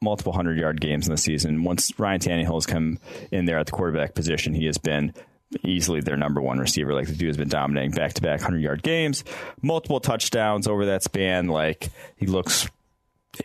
multiple 0.01 0.32
hundred 0.32 0.59
yard 0.59 0.80
games 0.80 1.07
in 1.07 1.12
the 1.12 1.18
season. 1.18 1.62
Once 1.64 1.92
Ryan 1.98 2.20
Tannehill's 2.20 2.66
come 2.66 2.98
in 3.30 3.44
there 3.44 3.59
at 3.59 3.66
the 3.66 3.72
quarterback 3.72 4.14
position, 4.14 4.55
he 4.55 4.66
has 4.66 4.78
been 4.78 5.14
easily 5.64 6.01
their 6.01 6.16
number 6.16 6.40
one 6.40 6.59
receiver. 6.59 6.94
Like 6.94 7.07
the 7.07 7.14
dude 7.14 7.28
has 7.28 7.36
been 7.36 7.48
dominating 7.48 7.92
back 7.92 8.14
to 8.14 8.22
back 8.22 8.40
100 8.40 8.59
yard 8.61 8.82
games, 8.82 9.24
multiple 9.62 10.01
touchdowns 10.01 10.66
over 10.66 10.86
that 10.86 11.03
span. 11.03 11.48
Like 11.48 11.90
he 12.16 12.26
looks. 12.26 12.68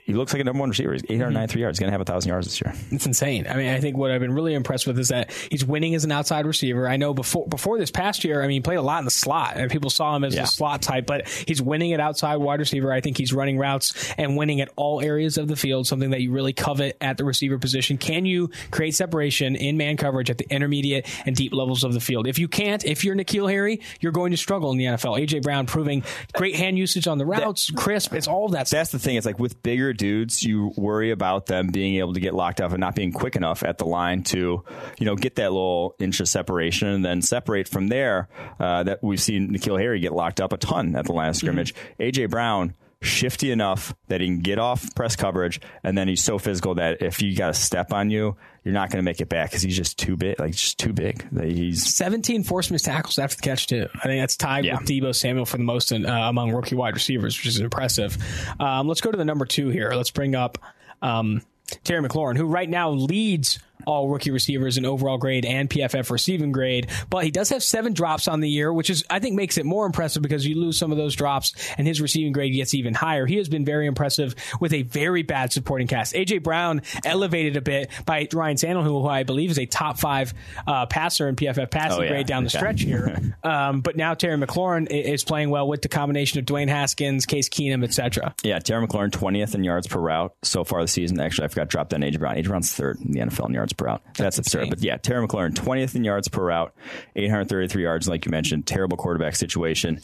He 0.03 0.13
looks 0.13 0.33
like 0.33 0.41
a 0.41 0.43
number 0.43 0.59
one 0.59 0.69
receiver. 0.69 0.93
He's 0.93 1.03
893 1.03 1.59
mm-hmm. 1.59 1.61
yards. 1.61 1.77
He's 1.77 1.81
going 1.81 1.89
to 1.89 1.91
have 1.91 2.01
a 2.01 2.05
thousand 2.05 2.29
yards 2.29 2.47
this 2.47 2.59
year. 2.59 2.73
It's 2.91 3.05
insane. 3.05 3.45
I 3.47 3.55
mean, 3.55 3.67
I 3.69 3.79
think 3.79 3.97
what 3.97 4.11
I've 4.11 4.19
been 4.19 4.33
really 4.33 4.55
impressed 4.55 4.87
with 4.87 4.97
is 4.97 5.09
that 5.09 5.31
he's 5.51 5.63
winning 5.63 5.93
as 5.93 6.03
an 6.03 6.11
outside 6.11 6.45
receiver. 6.45 6.87
I 6.87 6.97
know 6.97 7.13
before 7.13 7.47
before 7.47 7.77
this 7.77 7.91
past 7.91 8.23
year, 8.23 8.41
I 8.41 8.47
mean, 8.47 8.55
he 8.55 8.59
played 8.61 8.77
a 8.77 8.81
lot 8.81 8.99
in 8.99 9.05
the 9.05 9.11
slot, 9.11 9.57
and 9.57 9.69
people 9.69 9.89
saw 9.91 10.15
him 10.15 10.23
as 10.23 10.33
Yeah. 10.35 10.43
a 10.43 10.47
slot 10.47 10.81
type. 10.81 11.05
But 11.05 11.27
he's 11.27 11.61
winning 11.61 11.93
at 11.93 11.99
outside 11.99 12.37
wide 12.37 12.59
receiver. 12.59 12.91
I 12.91 13.01
think 13.01 13.17
he's 13.17 13.31
running 13.31 13.57
routes 13.57 14.13
and 14.17 14.35
winning 14.35 14.59
at 14.61 14.69
all 14.75 15.01
areas 15.01 15.37
of 15.37 15.47
the 15.47 15.55
field. 15.55 15.85
Something 15.85 16.09
that 16.11 16.21
you 16.21 16.31
really 16.31 16.53
covet 16.53 16.97
at 16.99 17.17
the 17.17 17.23
receiver 17.25 17.59
position. 17.59 17.97
Can 17.97 18.25
you 18.25 18.49
create 18.71 18.95
separation 18.95 19.55
in 19.55 19.77
man 19.77 19.97
coverage 19.97 20.29
at 20.31 20.39
the 20.39 20.47
intermediate 20.49 21.07
and 21.27 21.35
deep 21.35 21.53
levels 21.53 21.83
of 21.83 21.93
the 21.93 21.99
field? 21.99 22.27
If 22.27 22.39
you 22.39 22.47
can't, 22.47 22.83
if 22.85 23.03
you're 23.03 23.15
N'Keal 23.15 23.49
Harry, 23.51 23.81
you're 23.99 24.11
going 24.11 24.31
to 24.31 24.37
struggle 24.37 24.71
in 24.71 24.77
the 24.77 24.85
NFL. 24.85 25.19
AJ 25.19 25.43
Brown 25.43 25.67
proving 25.67 26.03
great 26.33 26.55
hand 26.55 26.77
usage 26.77 27.07
on 27.07 27.17
the 27.17 27.25
routes, 27.25 27.69
crisp. 27.71 28.13
It's 28.13 28.27
all 28.27 28.45
of 28.45 28.53
that. 28.53 28.67
stuff. 28.67 28.79
That's 28.79 28.91
the 28.91 28.99
thing. 28.99 29.15
It's 29.17 29.25
like 29.25 29.39
with 29.39 29.61
bigger 29.75 29.91
dudes, 29.91 30.41
you 30.41 30.71
worry 30.77 31.11
about 31.11 31.47
them 31.47 31.67
being 31.67 31.95
able 31.95 32.13
to 32.13 32.21
get 32.21 32.33
locked 32.33 32.61
up 32.61 32.71
and 32.71 32.79
not 32.79 32.95
being 32.95 33.11
quick 33.11 33.35
enough 33.35 33.61
at 33.61 33.77
the 33.77 33.83
line 33.83 34.23
to, 34.23 34.63
you 34.97 35.05
know, 35.05 35.17
get 35.17 35.35
that 35.35 35.51
little 35.51 35.97
inch 35.99 36.21
of 36.21 36.29
separation 36.29 36.87
and 36.87 37.03
then 37.03 37.21
separate 37.21 37.67
from 37.67 37.89
there. 37.89 38.29
Uh, 38.57 38.83
that 38.83 39.03
we've 39.03 39.21
seen 39.21 39.49
N'Keal 39.49 39.77
Harry 39.77 39.99
get 39.99 40.13
locked 40.13 40.39
up 40.39 40.53
a 40.53 40.57
ton 40.57 40.95
at 40.95 41.03
the 41.03 41.11
line 41.11 41.27
of 41.27 41.35
scrimmage. 41.35 41.75
AJ 41.99 42.29
Brown. 42.29 42.73
Shifty 43.05 43.51
enough 43.51 43.93
that 44.07 44.19
he 44.21 44.27
can 44.27 44.39
get 44.39 44.59
off 44.59 44.93
press 44.95 45.15
coverage, 45.15 45.61
and 45.83 45.97
then 45.97 46.07
he's 46.07 46.23
so 46.23 46.37
physical 46.37 46.75
that 46.75 47.01
if 47.01 47.21
you 47.21 47.35
got 47.35 47.51
a 47.51 47.53
step 47.53 47.93
on 47.93 48.09
you, 48.09 48.35
you're 48.63 48.73
not 48.73 48.89
going 48.89 48.97
to 48.97 49.03
make 49.03 49.21
it 49.21 49.29
back 49.29 49.49
because 49.51 49.61
he's 49.61 49.77
just 49.77 49.97
too 49.99 50.17
big. 50.17 50.39
Like 50.39 50.53
just 50.53 50.79
too 50.79 50.91
big. 50.91 51.23
He's 51.39 51.95
17 51.95 52.43
forced 52.43 52.71
missed 52.71 52.85
tackles 52.85 53.19
after 53.19 53.35
the 53.35 53.41
catch 53.43 53.67
too. 53.67 53.87
I 53.95 54.07
think 54.07 54.21
that's 54.21 54.35
tied 54.35 54.65
Yeah. 54.65 54.77
with 54.79 54.87
Deebo 54.87 55.13
Samuel 55.13 55.45
for 55.45 55.57
the 55.57 55.63
most 55.63 55.91
in, 55.91 56.05
uh, 56.05 56.27
among 56.29 56.51
rookie 56.51 56.75
wide 56.75 56.95
receivers, 56.95 57.37
which 57.37 57.45
is 57.45 57.59
impressive. 57.59 58.17
Um, 58.59 58.87
let's 58.87 59.01
go 59.01 59.11
to 59.11 59.17
the 59.17 59.25
number 59.25 59.45
two 59.45 59.69
here. 59.69 59.91
Let's 59.93 60.11
bring 60.11 60.33
up 60.35 60.57
um, 61.01 61.41
Terry 61.83 62.01
McLaurin, 62.07 62.37
who 62.37 62.45
right 62.45 62.69
now 62.69 62.89
leads 62.89 63.59
all 63.85 64.07
rookie 64.09 64.31
receivers 64.31 64.77
in 64.77 64.85
overall 64.85 65.17
grade 65.17 65.45
and 65.45 65.69
PFF 65.69 66.09
receiving 66.09 66.51
grade, 66.51 66.87
but 67.09 67.23
he 67.23 67.31
does 67.31 67.49
have 67.49 67.63
seven 67.63 67.93
drops 67.93 68.27
on 68.27 68.39
the 68.39 68.49
year, 68.49 68.71
which 68.71 68.89
is 68.89 69.03
I 69.09 69.19
think 69.19 69.35
makes 69.35 69.57
it 69.57 69.65
more 69.65 69.85
impressive 69.85 70.23
because 70.23 70.45
you 70.45 70.55
lose 70.59 70.77
some 70.77 70.91
of 70.91 70.97
those 70.97 71.15
drops 71.15 71.53
and 71.77 71.87
his 71.87 72.01
receiving 72.01 72.31
grade 72.33 72.53
gets 72.53 72.73
even 72.73 72.93
higher. 72.93 73.25
He 73.25 73.37
has 73.37 73.49
been 73.49 73.65
very 73.65 73.87
impressive 73.87 74.35
with 74.59 74.73
a 74.73 74.83
very 74.83 75.23
bad 75.23 75.51
supporting 75.51 75.87
cast. 75.87 76.13
AJ 76.15 76.43
Brown 76.43 76.81
elevated 77.03 77.57
a 77.57 77.61
bit 77.61 77.89
by 78.05 78.27
Ryan 78.33 78.57
Tannehill, 78.57 78.83
who 78.83 79.07
I 79.07 79.23
believe 79.23 79.51
is 79.51 79.59
a 79.59 79.65
top 79.65 79.97
five 79.99 80.33
uh, 80.67 80.85
passer 80.85 81.27
in 81.27 81.35
PFF 81.35 81.69
passing 81.71 81.99
Oh, 81.99 82.01
yeah. 82.01 82.09
grade 82.09 82.27
down 82.27 82.43
the 82.43 82.49
stretch 82.49 82.81
here. 82.81 83.35
um, 83.43 83.81
but 83.81 83.95
now 83.95 84.13
Terry 84.15 84.37
McLaurin 84.37 84.87
is 84.89 85.23
playing 85.23 85.49
well 85.49 85.67
with 85.67 85.81
the 85.81 85.87
combination 85.87 86.39
of 86.39 86.45
Dwayne 86.45 86.67
Haskins, 86.67 87.25
Case 87.25 87.47
Keenum, 87.49 87.83
etc. 87.83 88.33
Yeah, 88.43 88.59
Terry 88.59 88.85
McLaurin, 88.85 89.11
20th 89.11 89.55
in 89.55 89.63
yards 89.63 89.87
per 89.87 89.99
route 89.99 90.33
so 90.43 90.63
far 90.63 90.81
this 90.81 90.91
season. 90.91 91.19
Actually, 91.19 91.45
I 91.45 91.47
forgot 91.49 91.63
to 91.63 91.67
drop 91.69 91.89
down 91.89 92.01
AJ 92.01 92.19
Brown. 92.19 92.35
AJ 92.35 92.45
Brown's 92.47 92.73
third 92.73 92.99
in 93.01 93.11
the 93.11 93.19
NFL 93.19 93.47
in 93.47 93.53
yards 93.53 93.64
per 93.73 93.85
route. 93.85 94.01
That's, 94.17 94.37
absurd. 94.37 94.59
insane. 94.63 94.69
But 94.69 94.81
yeah, 94.83 94.97
Terry 94.97 95.25
McLaurin, 95.27 95.53
20th 95.53 95.95
in 95.95 96.03
yards 96.03 96.27
per 96.27 96.43
route, 96.45 96.73
833 97.15 97.83
yards, 97.83 98.07
like 98.07 98.25
you 98.25 98.31
mentioned. 98.31 98.65
Terrible 98.67 98.97
quarterback 98.97 99.35
situation. 99.35 99.99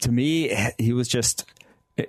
To 0.00 0.12
me, 0.12 0.54
he 0.78 0.92
was 0.92 1.08
just 1.08 1.44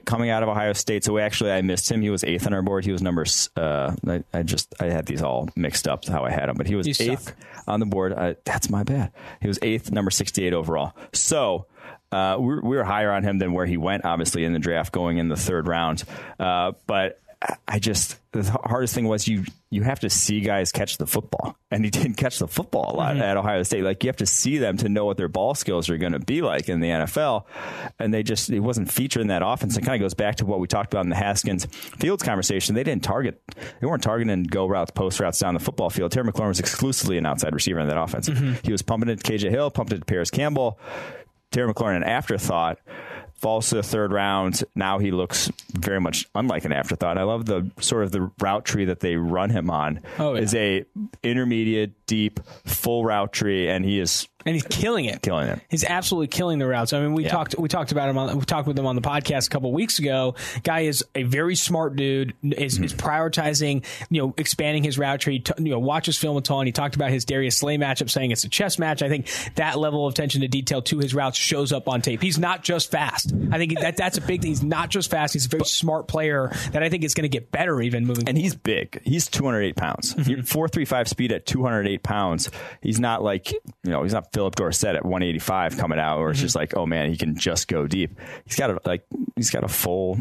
coming 0.05 0.29
out 0.31 0.41
of 0.43 0.49
Ohio 0.49 0.73
State. 0.73 1.03
So 1.03 1.17
actually, 1.17 1.51
I 1.51 1.61
missed 1.61 1.91
him. 1.91 2.01
He 2.01 2.09
was 2.09 2.23
eighth 2.23 2.47
on 2.47 2.53
our 2.53 2.61
board. 2.61 2.85
He 2.85 2.91
was 2.91 3.01
number. 3.01 3.25
Uh, 3.55 3.95
I, 4.07 4.23
I 4.33 4.43
just 4.43 4.73
I 4.79 4.85
had 4.85 5.05
these 5.05 5.21
all 5.21 5.49
mixed 5.55 5.87
up 5.87 6.05
how 6.05 6.23
I 6.23 6.31
had 6.31 6.49
him, 6.49 6.55
but 6.55 6.67
he 6.67 6.75
was 6.75 6.87
You 6.87 6.93
suck. 6.93 7.07
eighth 7.07 7.35
on 7.67 7.79
the 7.79 7.85
board. 7.85 8.13
Uh, 8.13 8.33
that's 8.45 8.69
my 8.69 8.83
bad. 8.83 9.11
He 9.41 9.47
was 9.47 9.59
eighth, 9.61 9.91
number 9.91 10.09
68 10.11 10.53
overall. 10.53 10.93
So 11.13 11.67
uh, 12.11 12.37
we, 12.39 12.59
we 12.59 12.77
were 12.77 12.83
higher 12.83 13.11
on 13.11 13.23
him 13.23 13.37
than 13.39 13.53
where 13.53 13.65
he 13.65 13.77
went, 13.77 14.05
obviously, 14.05 14.43
in 14.43 14.53
the 14.53 14.59
draft 14.59 14.91
going 14.91 15.17
in 15.17 15.27
the 15.27 15.35
third 15.35 15.67
round. 15.67 16.03
Uh, 16.39 16.71
but 16.87 17.19
I 17.67 17.79
just, 17.79 18.17
the 18.31 18.43
hardest 18.63 18.93
thing 18.93 19.07
was 19.07 19.27
you, 19.27 19.43
you 19.69 19.83
have 19.83 19.99
to 20.01 20.09
see 20.09 20.41
guys 20.41 20.71
catch 20.71 20.97
the 20.97 21.05
football. 21.05 21.57
And 21.71 21.83
he 21.83 21.91
didn't 21.91 22.15
catch 22.15 22.39
the 22.39 22.47
football 22.47 22.93
a 22.93 22.95
lot 22.95 23.13
mm-hmm. 23.13 23.23
at 23.23 23.37
Ohio 23.37 23.63
State. 23.63 23.83
Like, 23.83 24.03
you 24.03 24.07
have 24.07 24.17
to 24.17 24.25
see 24.25 24.57
them 24.57 24.77
to 24.77 24.89
know 24.89 25.05
what 25.05 25.17
their 25.17 25.27
ball 25.27 25.55
skills 25.55 25.89
are 25.89 25.97
going 25.97 26.13
to 26.13 26.19
be 26.19 26.41
like 26.41 26.69
in 26.69 26.79
the 26.79 26.89
NFL. 26.89 27.45
And 27.99 28.13
they 28.13 28.23
just, 28.23 28.49
it 28.49 28.59
wasn't 28.59 28.91
featuring 28.91 29.23
in 29.23 29.27
that 29.27 29.41
offense. 29.45 29.77
It 29.77 29.81
kind 29.81 29.95
of 29.95 30.05
goes 30.05 30.13
back 30.13 30.37
to 30.37 30.45
what 30.45 30.59
we 30.59 30.67
talked 30.67 30.93
about 30.93 31.05
in 31.05 31.09
the 31.09 31.15
Haskins 31.15 31.65
Fields 31.65 32.23
conversation. 32.23 32.75
They 32.75 32.83
didn't 32.83 33.03
target, 33.03 33.41
they 33.79 33.87
weren't 33.87 34.03
targeting 34.03 34.43
go 34.43 34.67
routes, 34.67 34.91
post 34.91 35.19
routes 35.19 35.39
down 35.39 35.53
the 35.53 35.59
football 35.59 35.89
field. 35.89 36.11
Terry 36.11 36.31
McLaurin 36.31 36.49
was 36.49 36.59
exclusively 36.59 37.17
an 37.17 37.25
outside 37.25 37.53
receiver 37.53 37.79
in 37.79 37.87
that 37.87 37.99
offense. 37.99 38.29
Mm-hmm. 38.29 38.53
He 38.63 38.71
was 38.71 38.81
pumping 38.81 39.09
it 39.09 39.23
to 39.23 39.31
KJ 39.31 39.49
Hill, 39.49 39.71
pumped 39.71 39.93
it 39.93 39.99
to 39.99 40.05
Parris 40.05 40.31
Campbell. 40.31 40.79
Terry 41.51 41.73
McLaurin, 41.73 41.97
an 41.97 42.03
afterthought, 42.03 42.79
falls 43.45 43.69
to 43.69 43.75
the 43.75 43.83
third 43.83 44.11
round. 44.11 44.63
Now 44.73 44.97
he 44.97 45.11
looks 45.11 45.51
very 45.71 46.01
much 46.01 46.27
unlike 46.33 46.65
an 46.65 46.71
afterthought. 46.71 47.19
I 47.19 47.21
love 47.21 47.45
the 47.45 47.69
sort 47.79 48.03
of 48.03 48.11
the 48.11 48.31
route 48.39 48.65
tree 48.65 48.85
that 48.85 49.01
they 49.01 49.17
run 49.17 49.51
him 49.51 49.69
on. 49.69 50.01
Oh, 50.17 50.33
yeah. 50.33 50.41
Is 50.41 50.55
a 50.55 50.83
intermediate, 51.21 52.04
deep, 52.07 52.39
full 52.65 53.03
route 53.03 53.33
tree, 53.33 53.67
and 53.69 53.83
he 53.85 53.99
is 53.99 54.27
and 54.47 54.53
he's 54.53 54.63
killing 54.63 55.05
it. 55.05 55.23
killing 55.23 55.47
it. 55.47 55.59
He's 55.71 55.83
absolutely 55.83 56.27
killing 56.27 56.59
the 56.59 56.67
routes. 56.67 56.93
I 56.93 56.99
mean, 56.99 57.13
we 57.15 57.23
Yeah. 57.23 57.29
talked 57.31 57.55
we 57.57 57.67
talked 57.67 57.91
about 57.91 58.09
him. 58.09 58.17
On, 58.19 58.37
we 58.37 58.45
talked 58.45 58.67
with 58.67 58.77
him 58.77 58.85
on 58.85 58.95
the 58.95 59.01
podcast 59.01 59.47
a 59.47 59.49
couple 59.49 59.71
weeks 59.73 59.97
ago. 59.97 60.35
Guy 60.63 60.81
is 60.81 61.03
a 61.15 61.23
very 61.23 61.55
smart 61.55 61.95
dude. 61.95 62.33
Is, 62.43 62.77
is 62.79 62.93
Mm-hmm. 62.93 63.07
prioritizing, 63.07 63.83
you 64.11 64.21
know, 64.21 64.33
expanding 64.37 64.83
his 64.83 64.99
route 64.99 65.19
tree. 65.19 65.39
T- 65.39 65.53
you 65.57 65.71
know, 65.71 65.79
watches 65.79 66.17
film 66.17 66.37
a 66.37 66.41
ton. 66.41 66.67
He 66.67 66.71
talked 66.71 66.95
about 66.95 67.09
his 67.09 67.25
Darius 67.25 67.57
Slay 67.57 67.77
matchup, 67.77 68.09
saying 68.09 68.29
it's 68.31 68.43
a 68.43 68.49
chess 68.49 68.77
match. 68.77 69.01
I 69.01 69.09
think 69.09 69.27
that 69.55 69.79
level 69.79 70.05
of 70.05 70.13
attention 70.13 70.41
to 70.41 70.47
detail 70.47 70.81
to 70.83 70.99
his 70.99 71.15
routes 71.15 71.37
shows 71.39 71.71
up 71.71 71.87
on 71.89 72.01
tape. 72.03 72.21
He's 72.21 72.37
not 72.37 72.63
just 72.63 72.91
fast. 72.91 73.33
I 73.51 73.57
think 73.57 73.79
that 73.79 73.97
that's 73.97 74.19
a 74.19 74.21
big 74.21 74.41
thing. 74.41 74.51
He's 74.51 74.63
not 74.63 74.89
just 74.89 75.09
fast. 75.09 75.33
He's 75.33 75.45
a 75.47 75.49
very 75.49 75.65
smart 75.65 76.07
player 76.07 76.51
that 76.71 76.83
I 76.83 76.89
think 76.89 77.03
is 77.03 77.15
going 77.15 77.23
to 77.23 77.29
get 77.29 77.51
better 77.51 77.81
even 77.81 78.05
moving. 78.05 78.29
And 78.29 78.37
he's 78.37 78.53
big. 78.53 79.01
He's 79.03 79.27
208 79.27 79.75
pounds. 79.75 80.13
Mm-hmm. 80.13 80.41
Four 80.41 80.67
three 80.67 80.85
five 80.85 81.07
speed 81.07 81.31
at 81.31 81.47
208 81.47 81.94
pounds. 82.03 82.49
He's 82.81 82.99
not 82.99 83.23
like 83.23 83.51
you 83.51 83.61
know. 83.83 84.03
He's 84.03 84.13
not 84.13 84.31
Phillip 84.33 84.55
Dorsett 84.55 84.95
at 84.95 85.03
185 85.05 85.77
coming 85.77 85.99
out, 85.99 86.17
or 86.19 86.31
it's 86.31 86.39
Mm-hmm. 86.39 86.45
just 86.45 86.55
like, 86.55 86.75
oh 86.77 86.85
man, 86.85 87.09
he 87.09 87.17
can 87.17 87.35
just 87.35 87.67
go 87.67 87.87
deep. 87.87 88.19
He's 88.45 88.55
got 88.57 88.69
a 88.71 88.79
like. 88.85 89.05
He's 89.35 89.49
got 89.49 89.63
a 89.63 89.67
full 89.67 90.17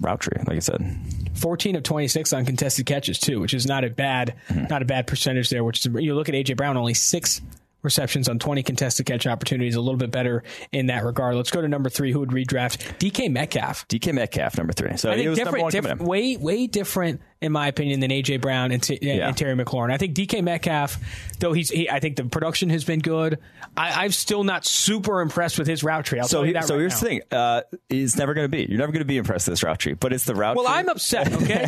route 0.00 0.20
tree, 0.20 0.36
like 0.46 0.56
I 0.56 0.60
said. 0.60 0.96
14 1.34 1.76
of 1.76 1.82
26 1.82 2.32
on 2.32 2.44
contested 2.46 2.86
catches 2.86 3.18
too, 3.18 3.40
which 3.40 3.52
is 3.54 3.66
not 3.66 3.84
a 3.84 3.90
bad 3.90 4.34
Mm-hmm. 4.48 4.64
not 4.68 4.82
a 4.82 4.84
bad 4.84 5.06
percentage 5.06 5.50
there. 5.50 5.62
Which 5.64 5.84
is 5.86 5.92
you 6.02 6.14
look 6.14 6.28
at 6.28 6.34
AJ 6.34 6.56
Brown, 6.56 6.76
only 6.76 6.94
six 6.94 7.40
receptions 7.82 8.30
on 8.30 8.38
20 8.38 8.62
contested 8.62 9.04
catch 9.04 9.26
opportunities, 9.26 9.74
a 9.74 9.80
little 9.80 9.98
bit 9.98 10.10
better 10.10 10.42
in 10.72 10.86
that 10.86 11.04
regard. 11.04 11.36
Let's 11.36 11.50
go 11.50 11.60
to 11.60 11.68
number 11.68 11.90
three. 11.90 12.12
Who 12.12 12.20
would 12.20 12.30
redraft? 12.30 12.98
DK 12.98 13.30
Metcalf. 13.30 13.86
DK 13.88 14.14
Metcalf, 14.14 14.56
number 14.56 14.72
three. 14.72 14.96
So 14.96 15.10
I 15.10 15.16
think 15.16 15.34
different, 15.34 15.70
different 15.70 16.00
way 16.00 16.36
way 16.38 16.66
different 16.66 17.20
in 17.44 17.52
my 17.52 17.68
opinion 17.68 18.00
than 18.00 18.10
AJ 18.10 18.40
Brown 18.40 18.72
and, 18.72 18.82
T- 18.82 18.98
Yeah. 19.00 19.28
and 19.28 19.36
Terry 19.36 19.54
McLaurin. 19.54 19.92
I 19.92 19.98
think 19.98 20.14
DK 20.14 20.42
Metcalf, 20.42 20.98
though 21.38 21.52
he's 21.52 21.70
he, 21.70 21.88
I 21.90 22.00
think 22.00 22.16
the 22.16 22.24
production 22.24 22.70
has 22.70 22.84
been 22.84 23.00
good. 23.00 23.38
I, 23.76 24.04
I'm 24.04 24.10
still 24.12 24.44
not 24.44 24.64
super 24.64 25.20
impressed 25.20 25.58
with 25.58 25.66
his 25.68 25.84
route 25.84 26.04
tree. 26.06 26.18
I'll 26.20 26.26
So, 26.28 26.38
tell 26.38 26.42
you 26.46 26.46
he- 26.48 26.52
that 26.54 26.64
so 26.64 26.74
right 26.74 26.80
here's 26.80 26.94
now. 26.94 27.00
the 27.00 27.06
thing. 27.06 27.20
Uh, 27.30 27.62
he's 27.88 28.16
never 28.16 28.34
going 28.34 28.44
to 28.44 28.48
be. 28.48 28.66
You're 28.68 28.78
never 28.78 28.92
going 28.92 29.00
to 29.00 29.04
be 29.06 29.18
impressed 29.18 29.46
with 29.46 29.52
this 29.52 29.62
route 29.62 29.78
tree, 29.78 29.92
but 29.94 30.12
it's 30.12 30.24
the 30.24 30.34
route. 30.34 30.56
Well, 30.56 30.64
tree. 30.64 30.74
I'm 30.74 30.88
upset. 30.88 31.32
Okay. 31.44 31.66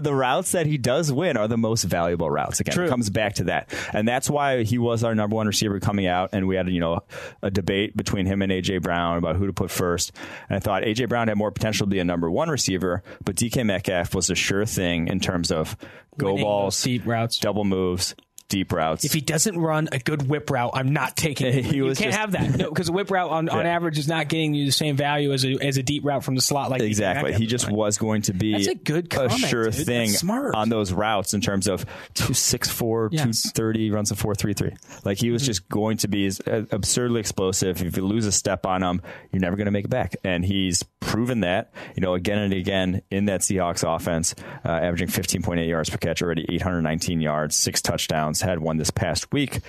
the 0.00 0.12
routes 0.14 0.52
that 0.52 0.66
he 0.66 0.78
does 0.78 1.12
win 1.12 1.36
are 1.36 1.48
the 1.48 1.56
most 1.56 1.84
valuable 1.84 2.30
routes. 2.30 2.60
Again, 2.60 2.74
True. 2.74 2.84
it 2.86 2.88
comes 2.88 3.10
back 3.10 3.34
to 3.34 3.44
that, 3.44 3.72
and 3.92 4.06
that's 4.06 4.28
why 4.28 4.62
he 4.64 4.78
was 4.78 5.04
our 5.04 5.14
number 5.14 5.36
one 5.36 5.46
receiver 5.46 5.78
coming 5.80 6.06
out. 6.06 6.30
And 6.32 6.46
we 6.48 6.56
had 6.56 6.68
you 6.68 6.80
know 6.80 7.00
a 7.42 7.50
debate 7.50 7.96
between 7.96 8.26
him 8.26 8.42
and 8.42 8.50
AJ 8.52 8.82
Brown 8.82 9.18
about 9.18 9.36
who 9.36 9.46
to 9.46 9.52
put 9.52 9.70
first. 9.70 10.12
And 10.48 10.56
I 10.56 10.60
thought 10.60 10.82
AJ 10.82 11.08
Brown 11.08 11.28
had 11.28 11.36
more 11.36 11.50
potential 11.50 11.86
to 11.86 11.90
be 11.90 11.98
a 12.00 12.04
number 12.04 12.30
one 12.30 12.48
receiver, 12.48 13.02
but 13.24 13.36
DK 13.36 13.64
Metcalf 13.64 14.14
was 14.14 14.30
a 14.30 14.34
sure 14.48 14.64
thing 14.66 15.08
in 15.08 15.20
terms 15.20 15.52
of 15.52 15.76
go 16.16 16.28
Winning 16.32 16.44
balls, 16.44 16.82
deep 16.82 17.06
routes. 17.06 17.38
double 17.38 17.64
moves, 17.64 18.14
deep 18.48 18.72
routes. 18.72 19.04
If 19.04 19.12
he 19.12 19.20
doesn't 19.20 19.58
run 19.58 19.88
a 19.92 19.98
good 19.98 20.28
whip 20.28 20.50
route, 20.50 20.70
I'm 20.74 20.92
not 20.92 21.16
taking 21.16 21.46
it. 21.48 21.64
He 21.68 21.76
you 21.76 21.84
can't 21.86 21.98
just- 21.98 22.16
have 22.18 22.32
that. 22.32 22.56
No, 22.56 22.68
because 22.70 22.88
a 22.88 22.92
whip 22.92 23.10
route 23.10 23.30
on, 23.30 23.48
on 23.48 23.66
average 23.66 23.98
is 23.98 24.08
not 24.08 24.28
getting 24.28 24.54
you 24.54 24.64
the 24.66 24.72
same 24.72 24.96
value 24.96 25.32
as 25.32 25.44
a, 25.44 25.52
as 25.64 25.76
a 25.76 25.82
deep 25.82 26.04
route 26.04 26.24
from 26.24 26.34
the 26.34 26.40
slot. 26.40 26.70
Like 26.70 26.80
Exactly. 26.82 27.32
He 27.34 27.46
just 27.46 27.70
was 27.70 27.98
going 27.98 28.22
to 28.22 28.32
be 28.32 28.52
That's 28.52 28.66
a 28.68 28.74
good 28.74 29.10
comment, 29.10 29.38
sure 29.40 29.64
dude. 29.64 29.72
That's 29.74 29.84
thing 29.84 30.10
smart. 30.10 30.54
on 30.54 30.68
those 30.68 30.92
routes 30.92 31.34
in 31.34 31.40
terms 31.40 31.66
of 31.68 31.84
264, 32.14 33.08
Yes. 33.12 33.22
230, 33.52 33.90
runs 33.90 34.10
a 34.10 34.16
433. 34.16 34.76
Like 35.04 35.18
he 35.18 35.30
was 35.30 35.38
Mm-hmm. 35.42 35.46
just 35.46 35.68
going 35.68 35.96
to 35.98 36.08
be 36.08 36.28
uh, 36.46 36.62
absurdly 36.72 37.20
explosive. 37.20 37.80
If 37.82 37.96
you 37.96 38.04
lose 38.04 38.26
a 38.26 38.32
step 38.32 38.66
on 38.66 38.82
him, 38.82 39.00
you're 39.32 39.40
never 39.40 39.56
going 39.56 39.66
to 39.66 39.70
make 39.70 39.84
it 39.84 39.90
back. 39.90 40.16
And 40.24 40.44
he's 40.44 40.82
proven 41.00 41.40
that, 41.40 41.72
you 41.94 42.00
know, 42.02 42.14
again 42.14 42.38
and 42.38 42.52
again 42.52 43.02
in 43.10 43.26
that 43.26 43.42
Seahawks 43.42 43.84
offense, 43.86 44.34
uh, 44.64 44.68
averaging 44.68 45.08
15.8 45.08 45.68
yards 45.68 45.90
per 45.90 45.96
catch 45.96 46.22
already, 46.22 46.44
819 46.48 47.20
yards, 47.20 47.54
six 47.56 47.80
touchdowns, 47.80 48.37
had 48.40 48.60
one 48.60 48.76
this 48.76 48.90
past 48.90 49.32
week. 49.32 49.60